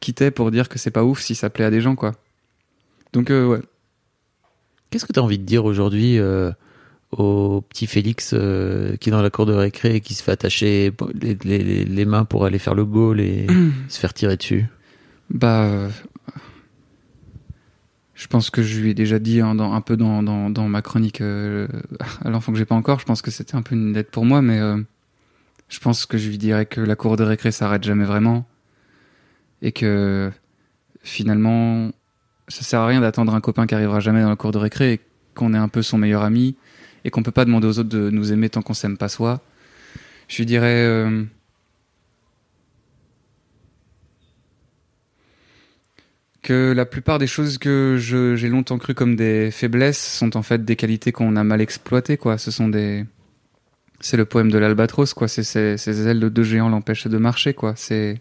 Quitte 0.00 0.22
est 0.22 0.30
pour 0.30 0.50
dire 0.50 0.68
que 0.68 0.78
c'est 0.78 0.90
pas 0.90 1.04
ouf 1.04 1.20
si 1.20 1.34
ça 1.34 1.50
plaît 1.50 1.64
à 1.64 1.70
des 1.70 1.80
gens, 1.80 1.96
quoi. 1.96 2.12
Donc, 3.12 3.30
euh, 3.30 3.46
ouais. 3.46 3.60
Qu'est-ce 4.90 5.06
que 5.06 5.12
tu 5.12 5.18
as 5.18 5.22
envie 5.22 5.38
de 5.38 5.44
dire 5.44 5.64
aujourd'hui 5.64 6.18
euh, 6.18 6.52
au 7.18 7.60
petit 7.62 7.86
Félix 7.86 8.32
euh, 8.34 8.96
qui 8.96 9.08
est 9.08 9.12
dans 9.12 9.22
la 9.22 9.30
cour 9.30 9.46
de 9.46 9.52
récré 9.52 9.96
et 9.96 10.00
qui 10.00 10.14
se 10.14 10.22
fait 10.22 10.32
attacher 10.32 10.92
les, 11.20 11.34
les- 11.44 11.84
les 11.84 12.04
mains 12.04 12.24
pour 12.24 12.44
aller 12.44 12.58
faire 12.58 12.74
le 12.74 12.84
goal 12.84 13.20
et 13.20 13.46
se 13.88 13.98
faire 13.98 14.12
tirer 14.14 14.36
dessus 14.36 14.66
Bah. 15.30 15.64
euh, 15.64 15.88
je 18.14 18.26
pense 18.28 18.50
que 18.50 18.62
je 18.62 18.80
lui 18.80 18.90
ai 18.90 18.94
déjà 18.94 19.18
dit 19.18 19.40
hein, 19.40 19.54
dans, 19.54 19.72
un 19.72 19.80
peu 19.80 19.96
dans, 19.96 20.22
dans, 20.22 20.48
dans 20.50 20.68
ma 20.68 20.82
chronique 20.82 21.20
euh, 21.20 21.66
à 22.24 22.30
l'enfant 22.30 22.52
que 22.52 22.58
j'ai 22.58 22.64
pas 22.64 22.76
encore. 22.76 23.00
Je 23.00 23.04
pense 23.04 23.22
que 23.22 23.30
c'était 23.30 23.56
un 23.56 23.62
peu 23.62 23.74
une 23.74 23.92
dette 23.92 24.10
pour 24.10 24.24
moi, 24.24 24.40
mais 24.40 24.60
je 25.68 25.78
pense 25.80 26.06
que 26.06 26.16
je 26.16 26.28
lui 26.28 26.38
dirais 26.38 26.66
que 26.66 26.80
la 26.80 26.94
cour 26.94 27.16
de 27.16 27.24
récré 27.24 27.50
s'arrête 27.50 27.82
jamais 27.82 28.04
vraiment 28.04 28.46
et 29.62 29.72
que 29.72 30.30
finalement 31.02 31.90
ça 32.48 32.62
sert 32.62 32.80
à 32.80 32.86
rien 32.86 33.00
d'attendre 33.00 33.34
un 33.34 33.40
copain 33.40 33.66
qui 33.66 33.74
arrivera 33.74 33.98
jamais 34.00 34.22
dans 34.22 34.28
la 34.28 34.36
cour 34.36 34.52
de 34.52 34.58
récré 34.58 34.92
et 34.94 35.00
qu'on 35.34 35.52
est 35.54 35.58
un 35.58 35.68
peu 35.68 35.82
son 35.82 35.98
meilleur 35.98 36.22
ami 36.22 36.56
et 37.04 37.10
qu'on 37.10 37.22
peut 37.22 37.30
pas 37.32 37.44
demander 37.44 37.66
aux 37.66 37.78
autres 37.78 37.88
de 37.90 38.10
nous 38.10 38.32
aimer 38.32 38.48
tant 38.50 38.62
qu'on 38.62 38.74
s'aime 38.74 38.96
pas 38.96 39.08
soi. 39.08 39.40
Je 40.28 40.38
lui 40.38 40.46
dirais. 40.46 40.84
euh, 40.84 41.24
que 46.42 46.72
la 46.76 46.84
plupart 46.84 47.18
des 47.18 47.26
choses 47.26 47.56
que 47.58 47.96
j'ai 47.98 48.48
longtemps 48.48 48.78
cru 48.78 48.94
comme 48.94 49.16
des 49.16 49.50
faiblesses 49.50 49.98
sont 50.18 50.36
en 50.36 50.42
fait 50.42 50.64
des 50.64 50.76
qualités 50.76 51.10
qu'on 51.10 51.36
a 51.36 51.44
mal 51.44 51.60
exploitées 51.60 52.16
quoi 52.18 52.36
ce 52.36 52.50
sont 52.50 52.68
des 52.68 53.06
c'est 54.00 54.18
le 54.18 54.26
poème 54.26 54.50
de 54.50 54.58
l'albatros 54.58 55.14
quoi 55.14 55.26
c'est- 55.28 55.76
ces 55.78 56.06
ailes 56.06 56.20
de 56.20 56.28
deux 56.28 56.42
géants 56.42 56.68
l'empêchent 56.68 57.06
de 57.06 57.16
marcher 57.16 57.54
quoi 57.54 57.72
c'est 57.76 58.20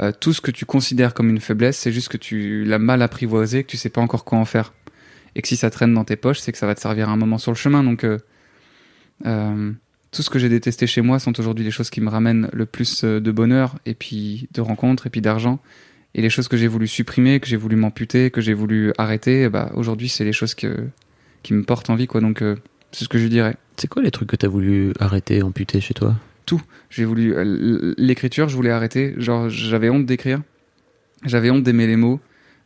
euh, 0.00 0.12
tout 0.12 0.34
ce 0.34 0.42
que 0.42 0.50
tu 0.50 0.66
considères 0.66 1.14
comme 1.14 1.30
une 1.30 1.40
faiblesse 1.40 1.78
c'est 1.78 1.92
juste 1.92 2.08
que 2.10 2.18
tu 2.18 2.64
l'as 2.64 2.78
mal 2.78 3.00
apprivoisé 3.00 3.64
que 3.64 3.68
tu 3.70 3.78
sais 3.78 3.88
pas 3.90 4.02
encore 4.02 4.24
quoi 4.26 4.36
en 4.38 4.44
faire 4.44 4.74
et 5.34 5.42
que 5.42 5.48
si 5.48 5.56
ça 5.56 5.70
traîne 5.70 5.94
dans 5.94 6.04
tes 6.04 6.16
poches 6.16 6.38
c'est 6.38 6.52
que 6.52 6.58
ça 6.58 6.66
va 6.66 6.74
te 6.74 6.80
servir 6.80 7.08
à 7.08 7.12
un 7.12 7.16
moment 7.16 7.38
sur 7.38 7.52
le 7.52 7.56
chemin 7.56 7.82
donc 7.82 8.04
euh, 8.04 8.18
euh, 9.26 9.72
tout 10.10 10.22
ce 10.22 10.30
que 10.30 10.38
j'ai 10.38 10.48
détesté 10.48 10.86
chez 10.86 11.00
moi 11.00 11.18
sont 11.18 11.38
aujourd'hui 11.38 11.64
les 11.64 11.70
choses 11.70 11.90
qui 11.90 12.00
me 12.00 12.10
ramènent 12.10 12.48
le 12.52 12.66
plus 12.66 13.04
euh, 13.04 13.20
de 13.20 13.30
bonheur 13.30 13.78
et 13.86 13.94
puis 13.94 14.48
de 14.52 14.60
rencontres 14.60 15.06
et 15.06 15.10
puis 15.10 15.20
d'argent 15.20 15.60
et 16.14 16.20
les 16.20 16.30
choses 16.30 16.48
que 16.48 16.56
j'ai 16.56 16.68
voulu 16.68 16.86
supprimer, 16.86 17.40
que 17.40 17.46
j'ai 17.46 17.56
voulu 17.56 17.76
m'amputer, 17.76 18.30
que 18.30 18.40
j'ai 18.40 18.52
voulu 18.52 18.92
arrêter, 18.98 19.48
bah, 19.48 19.70
aujourd'hui, 19.74 20.08
c'est 20.08 20.24
les 20.24 20.32
choses 20.32 20.54
que, 20.54 20.88
qui 21.42 21.54
me 21.54 21.62
portent 21.62 21.88
en 21.88 21.94
vie, 21.94 22.06
quoi. 22.06 22.20
Donc, 22.20 22.42
euh, 22.42 22.56
c'est 22.92 23.04
ce 23.04 23.08
que 23.08 23.18
je 23.18 23.26
dirais. 23.26 23.56
C'est 23.76 23.88
quoi 23.88 24.02
les 24.02 24.10
trucs 24.10 24.28
que 24.28 24.36
tu 24.36 24.44
as 24.44 24.48
voulu 24.48 24.92
arrêter, 25.00 25.42
amputer 25.42 25.80
chez 25.80 25.94
toi? 25.94 26.14
J'ai 26.90 27.06
voulu, 27.06 27.34
l'écriture, 27.96 28.50
je 28.50 28.56
voulais 28.56 28.70
arrêter. 28.70 29.14
Genre, 29.16 29.48
j'avais 29.48 29.88
honte 29.88 30.04
d'écrire. 30.04 30.42
J'avais 31.24 31.50
honte 31.50 31.62
d'aimer 31.62 31.86
les 31.86 31.96
mots, 31.96 32.20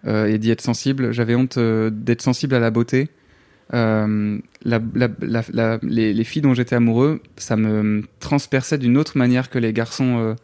et 0.07 0.39
d'y 0.39 0.51
être 0.51 0.61
sensible. 0.61 1.13
J'avais 1.13 1.35
honte 1.35 1.59
euh, 1.59 1.91
d'être 1.91 2.23
sensible 2.23 2.55
à 2.55 2.61
la 2.61 2.71
beauté. 2.71 3.09
Euh, 3.75 4.39
les, 4.65 6.13
les 6.15 6.25
filles 6.25 6.43
dont 6.43 6.55
j'étais 6.55 6.77
amoureux, 6.77 7.21
ça 7.37 7.57
me 7.57 8.03
transperçait 8.21 8.79
d'une 8.79 8.97
autre 8.97 9.19
manière 9.19 9.51
que 9.51 9.59
les 9.59 9.73
garçons 9.73 10.19
euh, 10.19 10.35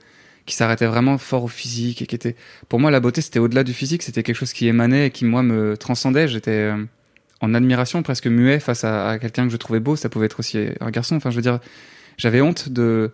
qui 0.47 0.57
s'arrêtaient 0.57 0.87
vraiment 0.87 1.19
fort 1.19 1.45
au 1.45 1.49
physique 1.49 2.03
et 2.03 2.07
qui 2.07 2.15
étaient. 2.15 2.37
Pour 2.69 2.81
moi, 2.81 2.91
la 2.91 3.01
beauté, 3.01 3.21
c'était 3.21 3.39
au-delà 3.39 3.65
du 3.65 3.73
physique, 3.73 4.03
c'était 4.03 4.23
quelque 4.23 4.37
chose 4.37 4.53
qui 4.53 4.67
émanait 4.67 5.07
et 5.07 5.11
qui, 5.11 5.25
moi, 5.25 5.43
me 5.43 5.77
transcendait. 5.77 6.27
J'étais 6.27 6.51
euh, 6.51 6.85
en 7.41 7.55
admiration, 7.55 8.03
presque 8.03 8.27
muet 8.27 8.59
face 8.59 8.85
à 8.85 9.19
quelqu'un 9.21 9.47
que 9.47 9.53
je 9.53 9.57
trouvais 9.57 9.81
beau. 9.81 9.97
Ça 9.97 10.09
pouvait 10.09 10.27
être 10.27 10.41
aussi 10.41 10.59
un 10.81 10.91
garçon. 10.91 11.17
Enfin, 11.17 11.31
je 11.31 11.37
veux 11.37 11.43
dire, 11.43 11.61
j'avais 12.17 12.41
honte 12.41 12.69
de 12.69 13.13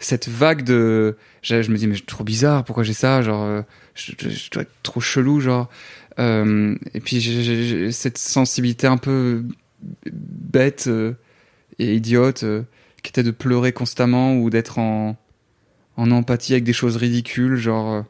cette 0.00 0.28
vague 0.28 0.64
de. 0.64 1.16
Je, 1.42 1.54
me 1.70 1.76
dis, 1.76 1.86
mais 1.86 1.94
suis 1.94 2.04
trop 2.04 2.24
bizarre, 2.24 2.64
pourquoi 2.64 2.82
j'ai 2.82 2.92
ça 2.94 3.22
Genre, 3.22 3.44
euh, 3.44 3.62
je, 3.94 4.12
dois 4.50 4.62
être 4.62 4.72
trop 4.82 5.00
chelou, 5.00 5.40
genre. 5.40 5.68
Euh, 6.18 6.74
et 6.94 7.00
puis, 7.00 7.20
j'ai- 7.20 7.92
cette 7.92 8.18
sensibilité 8.18 8.86
un 8.86 8.96
peu 8.96 9.44
bête 10.10 10.86
euh, 10.88 11.12
et 11.78 11.94
idiote 11.94 12.44
qui 13.02 13.08
était 13.10 13.22
de 13.22 13.30
pleurer 13.30 13.72
constamment 13.72 14.36
ou 14.36 14.50
d'être 14.50 14.78
en, 14.78 15.16
en 15.96 16.10
empathie 16.10 16.52
avec 16.52 16.64
des 16.64 16.72
choses 16.72 16.96
ridicules. 16.96 17.56
Genre, 17.56 18.04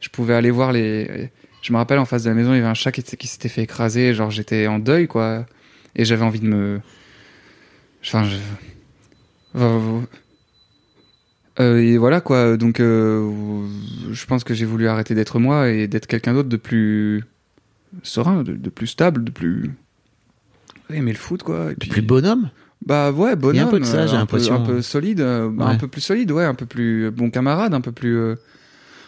je 0.00 0.08
pouvais 0.08 0.34
aller 0.34 0.50
voir 0.50 0.72
les. 0.72 1.30
Je 1.62 1.72
me 1.72 1.78
rappelle 1.78 1.98
en 1.98 2.06
face 2.06 2.22
de 2.22 2.30
la 2.30 2.34
maison, 2.34 2.52
il 2.52 2.56
y 2.56 2.60
avait 2.60 2.68
un 2.68 2.74
chat 2.74 2.92
qui, 2.92 3.02
qui 3.02 3.26
s'était 3.26 3.50
fait 3.50 3.62
écraser. 3.62 4.14
Genre, 4.14 4.30
j'étais 4.30 4.66
en 4.66 4.78
deuil, 4.78 5.08
quoi. 5.08 5.44
Et 5.96 6.04
j'avais 6.04 6.24
envie 6.24 6.40
de 6.40 6.46
me. 6.46 6.80
Enfin, 8.02 8.24
je. 8.24 8.36
Euh, 11.60 11.74
euh, 11.76 11.78
et 11.82 11.98
voilà, 11.98 12.20
quoi. 12.20 12.56
Donc, 12.56 12.80
euh, 12.80 13.30
je 14.10 14.26
pense 14.26 14.44
que 14.44 14.54
j'ai 14.54 14.64
voulu 14.64 14.88
arrêter 14.88 15.14
d'être 15.14 15.38
moi 15.38 15.68
et 15.68 15.86
d'être 15.86 16.06
quelqu'un 16.06 16.34
d'autre 16.34 16.48
de 16.48 16.56
plus 16.56 17.24
serein, 18.02 18.42
de, 18.42 18.52
de 18.54 18.70
plus 18.70 18.86
stable, 18.86 19.24
de 19.24 19.30
plus. 19.30 19.70
Aimer 20.90 21.12
le 21.12 21.18
foot, 21.18 21.42
quoi. 21.42 21.72
Et 21.72 21.74
puis, 21.74 21.88
Plus 21.88 22.02
bonhomme? 22.02 22.50
Bah 22.84 23.12
ouais, 23.12 23.36
bonhomme. 23.36 23.54
Il 23.56 23.58
y 23.58 23.62
a 23.62 23.66
un 23.66 23.70
peu 23.70 23.80
de 23.80 23.84
ça, 23.84 23.98
euh, 23.98 24.06
j'ai 24.06 24.12
peu- 24.12 24.18
l'impression. 24.18 24.54
Un 24.54 24.60
peu 24.60 24.80
solide, 24.82 25.20
euh, 25.20 25.50
un 25.60 25.76
peu 25.76 25.86
plus 25.86 26.00
solide, 26.00 26.32
ouais, 26.32 26.44
un 26.44 26.54
peu 26.54 26.66
plus 26.66 27.06
euh, 27.06 27.10
bon 27.10 27.30
camarade, 27.30 27.74
un 27.74 27.80
peu 27.82 27.92
plus, 27.92 28.16
euh, 28.16 28.36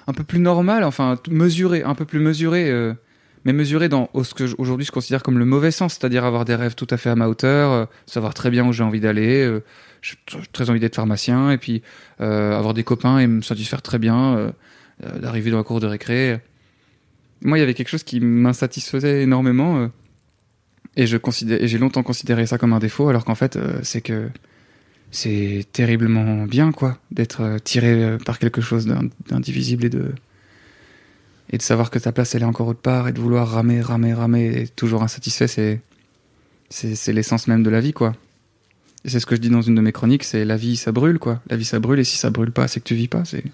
un 0.07 0.13
peu 0.13 0.25
plus 0.25 0.41
normal, 0.41 0.85
enfin 0.85 1.17
mesuré, 1.31 1.83
un 1.83 1.95
peu 1.95 2.05
plus 2.05 2.19
mesuré, 2.21 2.71
euh, 2.71 2.93
mais 3.47 3.55
mesuré 3.55 3.89
dans 3.89 4.11
ce 4.23 4.35
que 4.35 4.45
aujourd'hui 4.59 4.85
je 4.85 4.93
considère 4.93 5.23
comme 5.23 5.39
le 5.39 5.47
mauvais 5.47 5.71
sens, 5.71 5.95
c'est-à-dire 5.95 6.25
avoir 6.27 6.45
des 6.45 6.55
rêves 6.55 6.75
tout 6.75 6.87
à 6.91 6.99
fait 6.99 7.09
à 7.09 7.17
ma 7.17 7.29
hauteur, 7.29 7.71
euh, 7.73 7.85
savoir 8.07 8.35
très 8.35 8.51
bien 8.51 8.67
où 8.67 8.73
j'ai 8.75 8.83
envie 8.85 9.01
d'aller, 9.01 9.43
euh, 9.43 9.61
j'ai 10.03 10.17
tr- 10.29 10.45
très 10.53 10.69
envie 10.69 10.81
d'être 10.81 10.97
pharmacien, 10.97 11.51
et 11.51 11.59
puis 11.59 11.83
euh, 12.21 12.57
avoir 12.59 12.75
des 12.75 12.85
copains 12.85 13.19
et 13.19 13.27
me 13.27 13.41
satisfaire 13.41 13.81
très 13.81 13.99
bien, 13.99 14.37
euh, 14.37 14.51
euh, 15.05 15.19
d'arriver 15.19 15.51
dans 15.51 15.57
la 15.57 15.65
cour 15.65 15.81
de 15.81 15.87
récré. 15.87 16.41
Moi, 17.41 17.57
il 17.57 17.61
y 17.61 17.65
avait 17.65 17.75
quelque 17.75 17.89
chose 17.89 18.03
qui 18.05 18.21
m'insatisfaisait 18.21 19.23
énormément. 19.23 19.91
et 20.97 21.07
je 21.07 21.17
et 21.17 21.69
j'ai 21.69 21.79
longtemps 21.79 22.03
considéré 22.03 22.47
ça 22.47 22.59
comme 22.59 22.73
un 22.75 22.79
défaut, 22.79 23.09
alors 23.09 23.25
qu'en 23.25 23.35
fait, 23.35 23.59
c'est 23.83 24.01
que 24.03 24.29
c'est 25.11 25.67
terriblement 25.73 26.45
bien, 26.47 26.73
quoi, 26.73 26.99
d'être 27.11 27.59
tiré 27.65 28.17
par 28.25 28.39
quelque 28.39 28.61
chose 28.61 28.87
d'in- 28.87 29.09
d'indivisible 29.29 29.85
et 29.87 29.91
de 29.91 30.13
et 31.51 31.59
de 31.59 31.63
savoir 31.63 31.91
que 31.91 31.99
ta 31.99 32.13
place 32.13 32.35
elle 32.35 32.43
est 32.43 32.47
encore 32.47 32.69
autre 32.69 32.81
part 32.81 33.09
et 33.09 33.13
de 33.13 33.21
vouloir 33.21 33.47
ramer, 33.49 33.81
ramer, 33.83 34.15
ramer 34.15 34.47
et 34.63 34.69
toujours 34.69 35.03
insatisfait, 35.03 35.49
c'est 35.49 35.81
c'est 36.71 37.13
l'essence 37.13 37.47
même 37.49 37.63
de 37.63 37.69
la 37.71 37.81
vie, 37.81 37.93
quoi. 37.93 38.15
Et 39.05 39.11
c'est 39.11 39.21
ce 39.21 39.27
que 39.27 39.35
je 39.35 39.41
dis 39.41 39.51
dans 39.51 39.63
une 39.63 39.75
de 39.75 39.81
mes 39.81 39.93
chroniques, 39.93 40.25
c'est 40.25 40.45
la 40.45 40.57
vie 40.57 40.77
ça 40.77 40.93
brûle, 40.93 41.19
quoi. 41.19 41.43
La 41.49 41.57
vie 41.57 41.65
ça 41.65 41.81
brûle 41.81 41.99
et 41.99 42.05
si 42.05 42.17
ça 42.17 42.31
brûle 42.31 42.53
pas, 42.53 42.69
c'est 42.69 42.81
que 42.81 42.85
tu 42.85 42.95
vis 42.95 43.09
pas, 43.09 43.25
c'est 43.25 43.45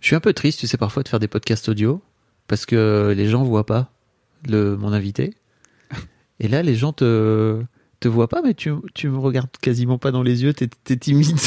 Je 0.00 0.06
suis 0.06 0.16
un 0.16 0.20
peu 0.20 0.32
triste, 0.32 0.60
tu 0.60 0.66
sais, 0.66 0.78
parfois 0.78 1.02
de 1.02 1.08
faire 1.08 1.20
des 1.20 1.28
podcasts 1.28 1.68
audio 1.68 2.02
parce 2.48 2.66
que 2.66 3.12
les 3.16 3.28
gens 3.28 3.42
voient 3.44 3.66
pas 3.66 3.92
le, 4.48 4.76
mon 4.76 4.92
invité. 4.92 5.34
Et 6.40 6.48
là, 6.48 6.62
les 6.62 6.74
gens 6.74 6.92
te, 6.92 7.62
te 8.00 8.08
vois 8.08 8.28
pas, 8.28 8.40
mais 8.42 8.54
tu, 8.54 8.72
tu 8.94 9.08
me 9.08 9.18
regardes 9.18 9.50
quasiment 9.60 9.98
pas 9.98 10.10
dans 10.10 10.22
les 10.22 10.42
yeux, 10.42 10.54
t'es 10.54 10.70
es 10.88 10.96
timide. 10.96 11.36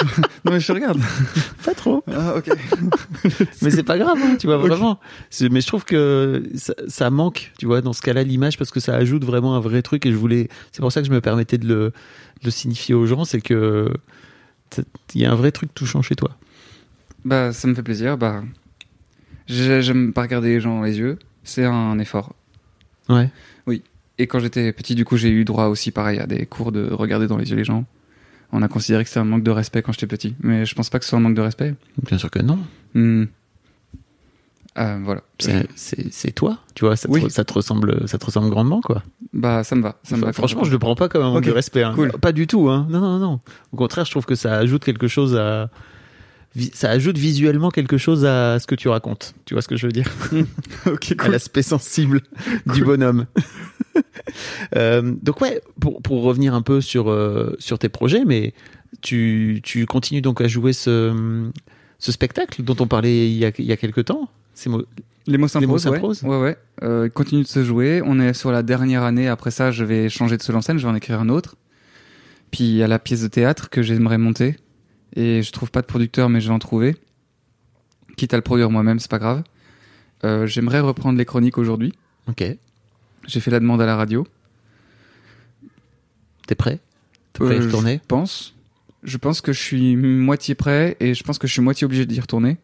Non, 0.44 0.52
mais 0.52 0.60
je 0.60 0.72
regarde. 0.72 1.00
pas 1.64 1.74
trop. 1.74 2.02
Ah, 2.10 2.34
ok. 2.36 2.48
Mais 3.62 3.70
c'est 3.70 3.82
pas 3.82 3.98
grave, 3.98 4.16
hein, 4.22 4.36
tu 4.38 4.46
vois, 4.46 4.56
vraiment. 4.56 4.98
Mais 5.50 5.60
je 5.60 5.66
trouve 5.66 5.84
que 5.84 6.42
ça, 6.54 6.72
ça 6.88 7.10
manque, 7.10 7.52
tu 7.58 7.66
vois, 7.66 7.82
dans 7.82 7.92
ce 7.92 8.00
cas-là, 8.00 8.22
l'image, 8.22 8.56
parce 8.56 8.70
que 8.70 8.80
ça 8.80 8.94
ajoute 8.94 9.24
vraiment 9.24 9.54
un 9.56 9.60
vrai 9.60 9.82
truc. 9.82 10.06
Et 10.06 10.10
je 10.12 10.16
voulais. 10.16 10.48
C'est 10.72 10.80
pour 10.80 10.90
ça 10.92 11.00
que 11.02 11.06
je 11.06 11.12
me 11.12 11.20
permettais 11.20 11.58
de 11.58 11.66
le, 11.66 11.74
de 11.86 11.92
le 12.44 12.50
signifier 12.50 12.94
aux 12.94 13.04
gens, 13.06 13.24
c'est 13.24 13.40
que 13.40 13.92
il 15.14 15.20
y 15.20 15.26
a 15.26 15.32
un 15.32 15.34
vrai 15.34 15.52
truc 15.52 15.74
touchant 15.74 16.00
chez 16.00 16.14
toi. 16.14 16.30
Bah, 17.24 17.52
ça 17.52 17.68
me 17.68 17.74
fait 17.74 17.82
plaisir. 17.82 18.16
Bah, 18.16 18.42
j'ai- 19.46 19.82
j'aime 19.82 20.12
pas 20.12 20.22
regarder 20.22 20.48
les 20.48 20.60
gens 20.60 20.76
dans 20.78 20.84
les 20.84 20.98
yeux. 20.98 21.18
C'est 21.44 21.64
un 21.64 21.98
effort. 21.98 22.34
Ouais. 23.08 23.30
Et 24.18 24.26
quand 24.26 24.38
j'étais 24.38 24.70
petit, 24.74 24.94
du 24.94 25.06
coup, 25.06 25.16
j'ai 25.16 25.30
eu 25.30 25.46
droit 25.46 25.64
aussi, 25.68 25.90
pareil, 25.92 26.18
à 26.18 26.26
des 26.26 26.44
cours 26.44 26.72
de 26.72 26.90
regarder 26.92 27.26
dans 27.26 27.38
les 27.38 27.48
yeux 27.50 27.56
les 27.56 27.64
gens. 27.64 27.86
On 28.52 28.62
a 28.62 28.68
considéré 28.68 29.04
que 29.04 29.08
c'était 29.10 29.20
un 29.20 29.24
manque 29.24 29.42
de 29.44 29.50
respect 29.50 29.82
quand 29.82 29.92
j'étais 29.92 30.06
petit. 30.06 30.34
Mais 30.40 30.64
je 30.66 30.74
pense 30.74 30.90
pas 30.90 30.98
que 30.98 31.04
ce 31.04 31.10
soit 31.10 31.18
un 31.18 31.22
manque 31.22 31.34
de 31.36 31.40
respect. 31.40 31.74
Bien 32.02 32.18
sûr 32.18 32.30
que 32.30 32.40
non. 32.40 32.58
Hmm. 32.94 33.24
Ah, 34.76 34.98
voilà. 35.02 35.22
C'est- 35.38 35.66
C'est 36.10 36.30
toi, 36.32 36.58
tu 36.74 36.84
vois, 36.84 36.96
ça 36.96 37.08
te, 37.08 37.12
Oui. 37.12 37.28
ça 37.30 37.44
te 37.44 37.52
ressemble, 37.52 38.08
ça 38.08 38.18
te 38.18 38.24
ressemble 38.26 38.50
grandement, 38.50 38.80
quoi. 38.80 39.02
Bah, 39.32 39.64
ça 39.64 39.74
me 39.74 39.82
va. 39.82 39.96
Ça 40.04 40.16
me 40.16 40.22
va 40.24 40.32
Franchement, 40.32 40.64
je 40.64 40.70
le 40.70 40.78
prends 40.78 40.94
pas 40.94 41.08
comme 41.08 41.22
un 41.22 41.30
manque 41.30 41.44
de 41.44 41.50
respect. 41.50 41.82
hein. 41.82 41.92
cool. 41.94 42.12
Pas 42.12 42.32
du 42.32 42.46
tout, 42.46 42.68
hein. 42.68 42.86
Non, 42.88 43.00
non, 43.00 43.18
non. 43.18 43.40
Au 43.72 43.76
contraire, 43.76 44.04
je 44.04 44.10
trouve 44.12 44.26
que 44.26 44.34
ça 44.36 44.56
ajoute 44.56 44.84
quelque 44.84 45.08
chose 45.08 45.36
à. 45.36 45.70
Ça 46.72 46.90
ajoute 46.90 47.16
visuellement 47.18 47.70
quelque 47.70 47.96
chose 47.98 48.24
à 48.24 48.58
ce 48.58 48.66
que 48.66 48.74
tu 48.74 48.88
racontes. 48.88 49.34
Tu 49.44 49.54
vois 49.54 49.62
ce 49.62 49.68
que 49.68 49.76
je 49.76 49.86
veux 49.86 49.92
dire? 49.92 50.08
Ok, 50.86 51.14
À 51.18 51.28
l'aspect 51.28 51.62
sensible 51.62 52.22
du 52.66 52.82
bonhomme. 52.84 53.26
Euh, 54.76 55.14
donc 55.22 55.40
ouais, 55.40 55.60
pour, 55.80 56.00
pour 56.02 56.22
revenir 56.22 56.54
un 56.54 56.62
peu 56.62 56.80
sur, 56.80 57.10
euh, 57.10 57.56
sur 57.58 57.78
tes 57.78 57.88
projets, 57.88 58.24
mais 58.24 58.52
tu, 59.00 59.60
tu 59.64 59.86
continues 59.86 60.20
donc 60.20 60.40
à 60.40 60.46
jouer 60.48 60.72
ce, 60.72 61.50
ce 61.98 62.12
spectacle 62.12 62.62
dont 62.62 62.76
on 62.78 62.86
parlait 62.86 63.28
il 63.30 63.36
y 63.36 63.44
a, 63.44 63.50
il 63.58 63.64
y 63.64 63.72
a 63.72 63.76
quelques 63.76 64.04
temps 64.04 64.28
Les 64.64 64.70
mots 64.70 64.82
Les 65.26 65.38
mots 65.38 65.48
s'imposent, 65.48 65.86
ouais. 65.86 66.28
Ouais, 66.28 66.40
ouais. 66.40 66.56
Euh, 66.82 67.08
continue 67.08 67.42
de 67.42 67.48
se 67.48 67.64
jouer. 67.64 68.02
On 68.04 68.20
est 68.20 68.32
sur 68.32 68.52
la 68.52 68.62
dernière 68.62 69.02
année. 69.02 69.28
Après 69.28 69.50
ça, 69.50 69.70
je 69.70 69.84
vais 69.84 70.08
changer 70.08 70.36
de 70.36 70.42
seul 70.42 70.56
en 70.56 70.60
scène. 70.60 70.78
Je 70.78 70.84
vais 70.86 70.92
en 70.92 70.94
écrire 70.96 71.20
un 71.20 71.28
autre. 71.28 71.56
Puis 72.50 72.64
il 72.64 72.76
y 72.76 72.82
a 72.82 72.88
la 72.88 72.98
pièce 72.98 73.22
de 73.22 73.28
théâtre 73.28 73.70
que 73.70 73.82
j'aimerais 73.82 74.18
monter. 74.18 74.56
Et 75.16 75.42
je 75.42 75.52
trouve 75.52 75.70
pas 75.70 75.82
de 75.82 75.86
producteur, 75.86 76.28
mais 76.28 76.40
je 76.40 76.48
vais 76.48 76.54
en 76.54 76.58
trouver. 76.58 76.96
Quitte 78.16 78.34
à 78.34 78.36
le 78.36 78.42
produire 78.42 78.70
moi-même, 78.70 78.98
c'est 78.98 79.10
pas 79.10 79.18
grave. 79.18 79.42
Euh, 80.24 80.46
j'aimerais 80.46 80.80
reprendre 80.80 81.18
les 81.18 81.24
chroniques 81.24 81.58
aujourd'hui. 81.58 81.92
Ok. 82.28 82.44
J'ai 83.30 83.40
fait 83.40 83.50
la 83.50 83.60
demande 83.60 83.80
à 83.80 83.86
la 83.86 83.96
radio. 83.96 84.26
T'es 86.46 86.54
prêt? 86.54 86.80
T'es 87.32 87.44
prêt 87.44 87.54
à 87.54 87.56
y 87.58 87.60
Euh, 87.60 87.66
retourner? 87.66 88.00
Je 88.02 88.06
pense. 88.08 88.54
Je 89.02 89.16
pense 89.16 89.40
que 89.40 89.52
je 89.52 89.60
suis 89.60 89.96
moitié 89.96 90.54
prêt 90.54 90.96
et 91.00 91.14
je 91.14 91.22
pense 91.22 91.38
que 91.38 91.46
je 91.46 91.52
suis 91.52 91.62
moitié 91.62 91.84
obligé 91.84 92.04
d'y 92.06 92.20
retourner. 92.20 92.58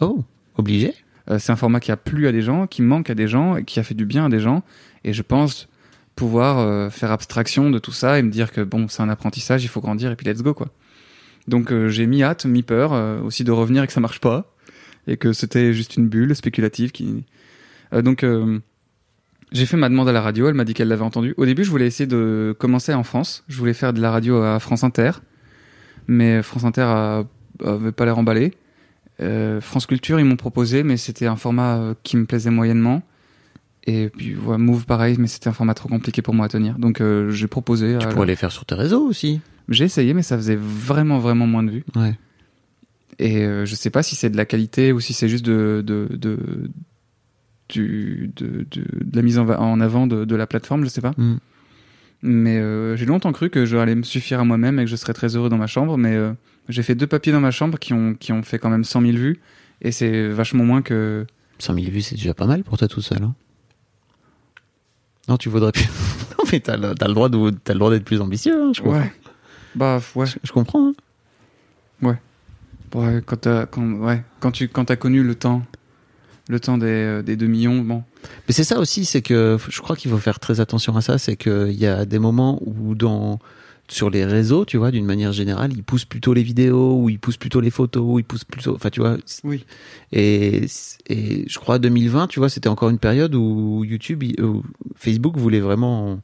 Oh, 0.00 0.24
obligé? 0.56 0.94
Euh, 1.30 1.38
c'est 1.38 1.52
un 1.52 1.56
format 1.56 1.80
qui 1.80 1.90
a 1.90 1.96
plu 1.96 2.26
à 2.28 2.32
des 2.32 2.40
gens, 2.42 2.66
qui 2.66 2.80
manque 2.80 3.10
à 3.10 3.14
des 3.14 3.28
gens, 3.28 3.56
et 3.56 3.64
qui 3.64 3.80
a 3.80 3.82
fait 3.82 3.94
du 3.94 4.06
bien 4.06 4.26
à 4.26 4.28
des 4.28 4.40
gens. 4.40 4.62
Et 5.04 5.12
je 5.12 5.22
pense 5.22 5.68
pouvoir 6.14 6.58
euh, 6.58 6.90
faire 6.90 7.10
abstraction 7.12 7.70
de 7.70 7.78
tout 7.78 7.92
ça 7.92 8.18
et 8.18 8.22
me 8.22 8.30
dire 8.30 8.52
que 8.52 8.60
bon, 8.60 8.88
c'est 8.88 9.02
un 9.02 9.08
apprentissage, 9.08 9.62
il 9.64 9.68
faut 9.68 9.80
grandir 9.80 10.10
et 10.10 10.16
puis 10.16 10.26
let's 10.26 10.42
go 10.42 10.54
quoi. 10.54 10.68
Donc 11.48 11.72
euh, 11.72 11.88
j'ai 11.88 12.06
mi 12.06 12.22
hâte, 12.22 12.46
mi 12.46 12.62
peur 12.62 12.92
aussi 13.24 13.44
de 13.44 13.52
revenir 13.52 13.82
et 13.82 13.86
que 13.86 13.92
ça 13.92 14.00
marche 14.00 14.20
pas 14.20 14.54
et 15.06 15.16
que 15.16 15.32
c'était 15.32 15.72
juste 15.72 15.96
une 15.96 16.08
bulle 16.08 16.34
spéculative 16.34 16.92
qui. 16.92 17.24
Donc 17.92 18.24
j'ai 19.52 19.66
fait 19.66 19.76
ma 19.76 19.88
demande 19.88 20.08
à 20.08 20.12
la 20.12 20.20
radio, 20.20 20.48
elle 20.48 20.54
m'a 20.54 20.64
dit 20.64 20.74
qu'elle 20.74 20.88
l'avait 20.88 21.02
entendu. 21.04 21.34
Au 21.36 21.44
début, 21.46 21.64
je 21.64 21.70
voulais 21.70 21.86
essayer 21.86 22.06
de 22.06 22.54
commencer 22.58 22.92
en 22.94 23.02
France. 23.02 23.44
Je 23.48 23.56
voulais 23.58 23.74
faire 23.74 23.92
de 23.92 24.00
la 24.00 24.10
radio 24.10 24.42
à 24.42 24.58
France 24.60 24.84
Inter, 24.84 25.12
mais 26.06 26.42
France 26.42 26.64
Inter 26.64 26.82
a- 26.82 27.24
avait 27.64 27.92
pas 27.92 28.04
l'air 28.04 28.18
emballé. 28.18 28.54
Euh, 29.20 29.60
France 29.60 29.86
Culture, 29.86 30.20
ils 30.20 30.24
m'ont 30.24 30.36
proposé, 30.36 30.82
mais 30.82 30.96
c'était 30.96 31.26
un 31.26 31.36
format 31.36 31.76
euh, 31.78 31.94
qui 32.02 32.16
me 32.16 32.24
plaisait 32.24 32.50
moyennement. 32.50 33.02
Et 33.86 34.10
puis, 34.10 34.36
ouais, 34.36 34.58
Move, 34.58 34.84
pareil, 34.86 35.16
mais 35.18 35.26
c'était 35.28 35.48
un 35.48 35.52
format 35.52 35.74
trop 35.74 35.88
compliqué 35.88 36.20
pour 36.22 36.34
moi 36.34 36.46
à 36.46 36.48
tenir. 36.48 36.78
Donc, 36.78 37.00
euh, 37.00 37.30
j'ai 37.30 37.46
proposé. 37.46 37.96
Tu 37.98 38.06
pourrais 38.08 38.26
la- 38.26 38.32
les 38.32 38.36
faire 38.36 38.52
sur 38.52 38.64
tes 38.66 38.74
réseaux 38.74 39.00
aussi. 39.06 39.40
J'ai 39.70 39.84
essayé, 39.84 40.14
mais 40.14 40.22
ça 40.22 40.36
faisait 40.36 40.56
vraiment, 40.60 41.18
vraiment 41.18 41.46
moins 41.46 41.62
de 41.62 41.70
vues. 41.70 41.84
Ouais. 41.96 42.16
Et 43.18 43.44
euh, 43.44 43.64
je 43.66 43.74
sais 43.74 43.90
pas 43.90 44.02
si 44.02 44.14
c'est 44.14 44.30
de 44.30 44.36
la 44.36 44.44
qualité 44.44 44.92
ou 44.92 45.00
si 45.00 45.12
c'est 45.14 45.28
juste 45.28 45.44
de, 45.44 45.82
de, 45.84 46.06
de, 46.14 46.38
du, 47.68 48.30
de, 48.36 48.66
de, 48.70 48.82
de 49.04 49.16
la 49.16 49.22
mise 49.22 49.38
en, 49.38 49.44
va- 49.44 49.60
en 49.60 49.80
avant 49.80 50.06
de, 50.06 50.24
de 50.24 50.36
la 50.36 50.46
plateforme, 50.46 50.84
je 50.84 50.88
sais 50.88 51.00
pas. 51.00 51.12
Mm. 51.16 51.36
Mais 52.22 52.58
euh, 52.58 52.96
j'ai 52.96 53.06
longtemps 53.06 53.32
cru 53.32 53.48
que 53.50 53.64
j'allais 53.64 53.94
me 53.94 54.02
suffire 54.02 54.40
à 54.40 54.44
moi-même 54.44 54.78
et 54.80 54.84
que 54.84 54.90
je 54.90 54.96
serais 54.96 55.12
très 55.12 55.36
heureux 55.36 55.48
dans 55.48 55.58
ma 55.58 55.66
chambre. 55.68 55.96
Mais 55.96 56.14
euh, 56.16 56.32
j'ai 56.68 56.82
fait 56.82 56.94
deux 56.96 57.06
papiers 57.06 57.32
dans 57.32 57.40
ma 57.40 57.50
chambre 57.52 57.78
qui 57.78 57.92
ont, 57.92 58.14
qui 58.14 58.32
ont 58.32 58.42
fait 58.42 58.58
quand 58.58 58.70
même 58.70 58.84
100 58.84 59.00
000 59.02 59.12
vues. 59.16 59.40
Et 59.82 59.92
c'est 59.92 60.28
vachement 60.28 60.64
moins 60.64 60.82
que. 60.82 61.26
100 61.60 61.74
000 61.74 61.86
vues, 61.90 62.00
c'est 62.02 62.16
déjà 62.16 62.34
pas 62.34 62.46
mal 62.46 62.64
pour 62.64 62.76
toi 62.78 62.88
tout 62.88 63.00
seul. 63.02 63.22
hein. 63.22 63.34
non, 65.28 65.36
tu 65.36 65.48
voudrais 65.48 65.70
plus. 65.72 65.84
non, 66.38 66.44
mais 66.52 66.58
t'as 66.60 66.76
le, 66.76 66.94
t'as 66.94 67.06
le 67.06 67.14
droit 67.14 67.28
d'être 67.90 68.04
plus 68.04 68.20
ambitieux, 68.20 68.60
hein, 68.60 68.72
je 68.74 68.80
comprends. 68.82 68.98
Ouais. 69.00 69.12
Bah, 69.76 70.00
ouais. 70.16 70.26
Je, 70.26 70.36
je 70.42 70.52
comprends. 70.52 70.88
hein. 70.88 70.94
Ouais, 72.94 73.20
quand 73.26 73.36
t'as 73.36 73.66
quand, 73.66 73.82
ouais, 73.98 74.22
quand 74.40 74.50
tu 74.50 74.66
quand 74.68 74.90
as 74.90 74.96
connu 74.96 75.22
le 75.22 75.34
temps, 75.34 75.62
le 76.48 76.60
temps 76.60 76.78
des, 76.78 76.86
euh, 76.86 77.22
des 77.22 77.36
2 77.36 77.46
millions, 77.46 77.80
bon. 77.82 78.02
Mais 78.46 78.54
c'est 78.54 78.64
ça 78.64 78.78
aussi, 78.78 79.04
c'est 79.04 79.22
que 79.22 79.58
je 79.68 79.80
crois 79.80 79.96
qu'il 79.96 80.10
faut 80.10 80.18
faire 80.18 80.40
très 80.40 80.60
attention 80.60 80.96
à 80.96 81.00
ça, 81.00 81.18
c'est 81.18 81.36
qu'il 81.36 81.72
y 81.72 81.86
a 81.86 82.04
des 82.04 82.18
moments 82.18 82.60
où 82.64 82.94
dans 82.94 83.38
sur 83.90 84.10
les 84.10 84.24
réseaux, 84.24 84.64
tu 84.66 84.76
vois, 84.76 84.90
d'une 84.90 85.06
manière 85.06 85.32
générale, 85.32 85.72
ils 85.72 85.82
poussent 85.82 86.04
plutôt 86.04 86.34
les 86.34 86.42
vidéos, 86.42 87.00
ou 87.00 87.08
ils 87.08 87.18
poussent 87.18 87.38
plutôt 87.38 87.60
les 87.60 87.70
photos, 87.70 88.02
ou 88.04 88.18
ils 88.18 88.24
poussent 88.24 88.44
plutôt, 88.44 88.74
enfin, 88.74 88.90
tu 88.90 89.00
vois. 89.00 89.16
Oui. 89.44 89.64
Et, 90.12 90.66
et 91.08 91.44
je 91.48 91.58
crois 91.58 91.78
2020, 91.78 92.26
tu 92.26 92.38
vois, 92.38 92.50
c'était 92.50 92.68
encore 92.68 92.90
une 92.90 92.98
période 92.98 93.34
où 93.34 93.84
YouTube, 93.84 94.22
où 94.40 94.62
Facebook 94.96 95.38
voulait 95.38 95.60
vraiment 95.60 96.20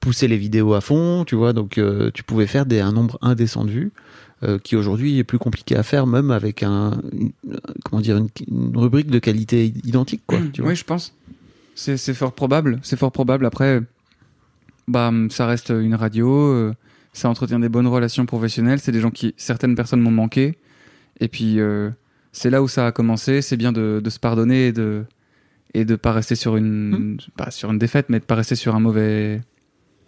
pousser 0.00 0.28
les 0.28 0.36
vidéos 0.36 0.74
à 0.74 0.80
fond, 0.80 1.24
tu 1.24 1.34
vois, 1.34 1.52
donc 1.52 1.78
euh, 1.78 2.10
tu 2.12 2.24
pouvais 2.24 2.46
faire 2.46 2.66
des, 2.66 2.80
un 2.80 2.92
nombre 2.92 3.16
indécent 3.22 3.64
de 3.64 3.70
vues, 3.70 3.92
euh, 4.44 4.58
qui 4.58 4.76
aujourd'hui 4.76 5.18
est 5.18 5.24
plus 5.24 5.38
compliqué 5.38 5.76
à 5.76 5.82
faire, 5.82 6.06
même 6.06 6.30
avec 6.30 6.62
un, 6.62 7.00
une- 7.12 7.32
comment 7.84 8.02
dire, 8.02 8.16
une, 8.16 8.28
une 8.48 8.76
rubrique 8.76 9.08
de 9.10 9.18
qualité 9.18 9.72
identique, 9.84 10.22
quoi. 10.26 10.38
Tu 10.52 10.60
vois. 10.60 10.70
oui, 10.70 10.76
je 10.76 10.84
pense. 10.84 11.14
C'est 11.76 11.96
fort 12.14 12.32
probable. 12.32 12.78
C'est 12.82 12.96
fort 12.98 13.10
probable. 13.12 13.46
Après, 13.46 13.80
bah, 14.88 15.12
ça 15.30 15.46
reste 15.46 15.70
une 15.70 15.94
radio. 15.94 16.30
euh, 16.30 16.74
ça 17.12 17.28
entretient 17.28 17.58
des 17.60 17.68
bonnes 17.68 17.86
relations 17.86 18.26
professionnelles. 18.26 18.80
C'est 18.80 18.92
des 18.92 19.00
gens 19.00 19.10
qui, 19.10 19.34
certaines 19.36 19.74
personnes 19.74 20.00
m'ont 20.00 20.10
manqué. 20.10 20.58
Et 21.20 21.28
puis, 21.28 21.60
euh, 21.60 21.90
c'est 22.32 22.50
là 22.50 22.62
où 22.62 22.68
ça 22.68 22.86
a 22.88 22.92
commencé. 22.92 23.40
C'est 23.42 23.56
bien 23.56 23.72
de, 23.72 24.00
de 24.02 24.10
se 24.10 24.18
pardonner 24.18 24.68
et 24.68 24.72
de 24.72 25.04
et 25.76 25.84
de 25.84 25.96
pas 25.96 26.12
rester 26.12 26.34
sur 26.36 26.56
une 26.56 27.18
pas 27.36 27.50
sur 27.50 27.70
une 27.72 27.78
défaite, 27.78 28.06
mais 28.08 28.20
de 28.20 28.24
pas 28.24 28.34
rester 28.36 28.54
sur 28.54 28.74
un 28.76 28.80
mauvais 28.80 29.40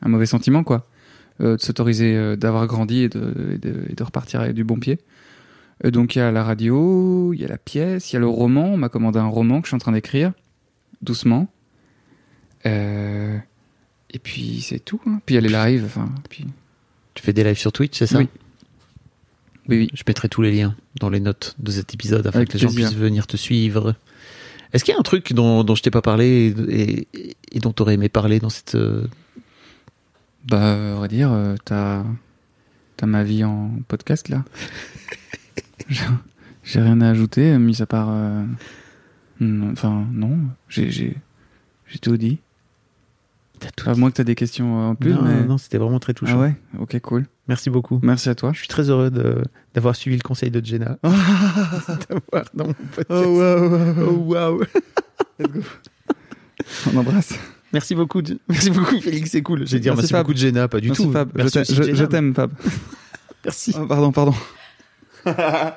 un 0.02 0.08
mauvais 0.08 0.26
sentiment, 0.26 0.62
quoi. 0.62 0.86
Euh, 1.42 1.56
de 1.58 1.60
s'autoriser 1.62 2.16
euh, 2.16 2.34
d'avoir 2.36 2.66
grandi 2.66 3.02
et 3.02 3.08
de, 3.10 3.34
et 3.52 3.58
de 3.58 3.84
et 3.90 3.94
de 3.94 4.02
repartir 4.02 4.40
avec 4.40 4.54
du 4.54 4.64
bon 4.64 4.78
pied. 4.78 4.98
Euh, 5.84 5.90
donc 5.90 6.16
il 6.16 6.20
y 6.20 6.22
a 6.22 6.32
la 6.32 6.42
radio, 6.42 7.32
il 7.34 7.40
y 7.40 7.44
a 7.44 7.48
la 7.48 7.58
pièce, 7.58 8.10
il 8.10 8.14
y 8.14 8.16
a 8.16 8.20
le 8.20 8.26
roman. 8.26 8.72
On 8.72 8.76
m'a 8.78 8.88
commandé 8.88 9.18
un 9.18 9.26
roman 9.26 9.60
que 9.60 9.66
je 9.66 9.70
suis 9.70 9.74
en 9.74 9.78
train 9.78 9.92
d'écrire 9.92 10.32
doucement. 11.02 11.46
Euh, 12.64 13.36
et 14.10 14.18
puis 14.18 14.60
c'est 14.62 14.78
tout. 14.78 15.00
hein. 15.06 15.20
Puis 15.26 15.34
il 15.34 15.42
y 15.44 15.54
a 15.54 15.62
les 15.66 15.72
lives. 15.72 15.84
Enfin, 15.84 16.08
puis 16.30 16.46
Tu 17.14 17.22
fais 17.22 17.32
des 17.34 17.44
lives 17.44 17.58
sur 17.58 17.72
Twitch, 17.72 17.98
c'est 17.98 18.06
ça? 18.06 18.18
Oui. 18.18 18.28
oui, 19.68 19.76
oui. 19.78 19.90
Je 19.92 20.02
mettrai 20.06 20.28
tous 20.28 20.40
les 20.42 20.52
liens 20.52 20.74
dans 21.00 21.10
les 21.10 21.20
notes 21.20 21.54
de 21.58 21.70
cet 21.70 21.92
épisode 21.94 22.26
afin 22.26 22.38
Avec 22.38 22.48
que 22.48 22.54
les 22.54 22.58
gens 22.60 22.72
puissent 22.72 22.94
venir 22.94 23.26
te 23.26 23.36
suivre. 23.36 23.94
Est-ce 24.72 24.84
qu'il 24.84 24.92
y 24.92 24.96
a 24.96 25.00
un 25.00 25.04
truc 25.04 25.32
dont, 25.32 25.64
dont 25.64 25.74
je 25.74 25.82
t'ai 25.82 25.90
pas 25.90 26.02
parlé 26.02 26.54
et, 26.68 27.08
et- 27.14 27.36
et 27.52 27.60
dont 27.60 27.72
tu 27.72 27.82
aurais 27.82 27.94
aimé 27.94 28.08
parler 28.08 28.40
dans 28.40 28.48
cette... 28.50 28.74
Bah, 30.48 30.76
on 30.96 31.00
va 31.00 31.08
dire, 31.08 31.32
euh, 31.32 31.56
t'as 31.64 32.04
ma 33.04 33.22
vie 33.24 33.44
en 33.44 33.70
podcast 33.88 34.28
là. 34.28 34.44
J'ai- 35.88 36.80
rien 36.80 37.00
à 37.00 37.10
ajouter, 37.10 37.56
mis 37.58 37.80
à 37.82 37.86
part. 37.86 38.08
euh, 38.10 38.44
non, 39.40 39.70
Enfin, 39.72 40.06
non, 40.12 40.38
j'ai 40.68 40.90
j'ai 40.90 41.16
j'ai 41.86 41.98
tout 41.98 42.16
dit. 42.16 42.38
t'as 43.60 43.70
tout 43.70 43.88
À 43.88 43.92
dit 43.94 44.00
moins 44.00 44.10
que 44.10 44.16
t'as 44.16 44.24
des 44.24 44.34
questions 44.34 44.80
euh, 44.80 44.86
en 44.88 44.94
plus, 44.96 45.12
Non, 45.12 45.22
mais. 45.22 45.44
non, 45.44 45.58
c'était 45.58 45.78
vraiment 45.78 46.00
très 46.00 46.14
touchant. 46.14 46.36
ah 46.38 46.40
ouais, 46.42 46.56
ok, 46.78 46.98
cool. 47.00 47.26
Merci 47.48 47.70
beaucoup. 47.70 48.00
Merci 48.02 48.28
à 48.28 48.34
toi. 48.34 48.52
Je 48.52 48.58
suis 48.58 48.66
très 48.68 48.90
heureux 48.90 49.10
de- 49.10 49.42
d'avoir 49.74 49.94
suivi 49.94 50.16
le 50.16 50.22
conseil 50.22 50.50
de 50.50 50.64
Jenna. 50.64 50.98
D'avoir 51.04 52.44
dans 52.54 52.66
mon 52.66 52.72
podcast. 52.74 53.06
Oh 53.10 54.24
waouh. 54.26 54.62
On 56.92 56.96
embrasse. 56.96 57.34
Merci 57.76 57.94
beaucoup, 57.94 58.22
merci 58.48 58.70
beaucoup 58.70 58.98
Félix, 59.02 59.30
c'est 59.32 59.42
cool. 59.42 59.66
J'ai 59.66 59.78
dit 59.78 59.88
Merci, 59.88 60.00
merci, 60.00 60.14
beaucoup 60.14 60.32
de 60.32 60.38
Jenna, 60.38 60.66
pas 60.66 60.80
du 60.80 60.88
Merci 60.88 61.02
tout. 61.02 61.12
Fab. 61.12 61.30
Merci 61.34 61.60
je 61.68 62.04
t'aime, 62.06 62.34
Fab. 62.34 62.50
Merci. 63.44 63.74
Ah, 63.76 63.84
pardon, 63.86 64.12
pardon. 64.12 64.34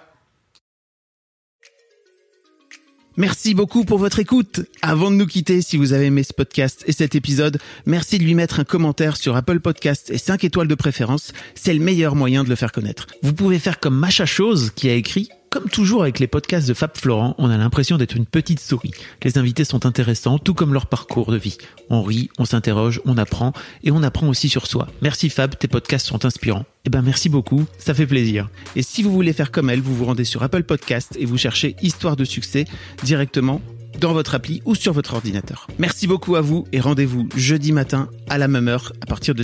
Merci 3.18 3.54
beaucoup 3.54 3.84
pour 3.84 3.98
votre 3.98 4.20
écoute. 4.20 4.62
Avant 4.82 5.12
de 5.12 5.18
nous 5.18 5.28
quitter, 5.28 5.62
si 5.62 5.76
vous 5.76 5.92
avez 5.92 6.06
aimé 6.06 6.24
ce 6.24 6.32
podcast 6.32 6.86
et 6.88 6.94
cet 6.94 7.16
épisode, 7.16 7.60
merci 7.86 8.18
de 8.18 8.24
lui 8.24 8.34
mettre 8.34 8.62
un 8.62 8.64
commentaire 8.64 9.18
sur 9.18 9.36
Apple 9.36 9.60
Podcast 9.60 10.10
et 10.10 10.18
5 10.18 10.46
étoiles 10.46 10.70
de 10.70 10.76
préférence. 10.76 11.34
C'est 11.54 11.74
le 11.74 11.82
meilleur 11.82 12.16
moyen 12.16 12.46
de 12.46 12.50
le 12.50 12.56
faire 12.56 12.72
connaître. 12.72 13.08
Vous 13.22 13.34
pouvez 13.34 13.60
faire 13.60 13.82
comme 13.82 13.98
Macha 13.98 14.26
Chose 14.26 14.72
qui 14.74 14.90
a 14.90 14.94
écrit 14.94 15.28
comme 15.50 15.70
toujours 15.70 16.04
avec 16.04 16.20
les 16.20 16.28
podcasts 16.28 16.68
de 16.68 16.74
Fab 16.74 16.92
Florent, 16.96 17.36
on 17.38 17.50
a 17.50 17.58
l'impression 17.58 17.98
d'être 17.98 18.16
une 18.16 18.26
petite 18.26 18.60
souris. 18.60 18.92
Les 19.24 19.38
invités 19.38 19.64
sont 19.64 19.86
intéressants, 19.86 20.38
tout 20.38 20.54
comme 20.54 20.74
leur 20.74 20.86
parcours 20.86 21.32
de 21.32 21.38
vie. 21.38 21.58
On 21.90 22.04
rit, 22.04 22.30
on 22.38 22.46
s'interroge, 22.46 23.02
on 23.06 23.18
apprend, 23.18 23.54
et 23.84 23.92
on 23.92 24.04
apprend 24.04 24.28
aussi 24.28 24.50
sur 24.50 24.68
soi. 24.68 24.88
Merci 25.02 25.30
Fab, 25.30 25.58
tes 25.58 25.68
podcasts 25.68 26.08
sont 26.08 26.26
inspirants. 26.26 26.66
Eh 26.86 26.90
ben 26.90 27.02
merci 27.02 27.30
beaucoup, 27.30 27.66
ça 27.78 27.94
fait 27.94 28.08
plaisir. 28.08 28.50
Et 28.76 28.84
si 28.84 29.04
vous 29.04 29.12
voulez 29.12 29.34
faire 29.34 29.52
comme 29.52 29.70
elle, 29.70 29.82
vous 29.82 29.96
vous 29.96 30.06
rendez 30.06 30.26
sur 30.26 30.44
Apple 30.44 30.64
Podcast 30.64 31.16
et 31.20 31.26
vous 31.26 31.38
cherchez 31.38 31.76
Histoire 31.82 32.16
de 32.16 32.26
succès 32.26 32.66
directement 33.04 33.62
dans 34.00 34.14
votre 34.14 34.36
appli 34.36 34.62
ou 34.66 34.76
sur 34.76 34.94
votre 34.94 35.16
ordinateur. 35.16 35.68
Merci 35.78 36.08
beaucoup 36.08 36.36
à 36.36 36.42
vous 36.42 36.66
et 36.72 36.80
rendez-vous 36.80 37.28
jeudi 37.36 37.72
matin 37.72 38.10
à 38.30 38.38
la 38.38 38.48
même 38.48 38.68
heure 38.68 38.94
à 39.02 39.06
partir 39.06 39.36
de 39.36 39.44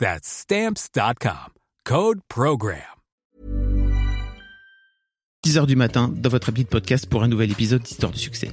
That's 0.00 0.26
stamps.com. 0.26 1.52
Code 1.84 2.20
Program. 2.26 2.80
10h 5.44 5.66
du 5.66 5.76
matin 5.76 6.10
dans 6.14 6.30
votre 6.30 6.48
appli 6.48 6.64
de 6.64 6.68
podcast 6.68 7.06
pour 7.06 7.22
un 7.22 7.28
nouvel 7.28 7.50
épisode 7.50 7.82
d'Histoire 7.82 8.10
de 8.10 8.16
succès. 8.16 8.48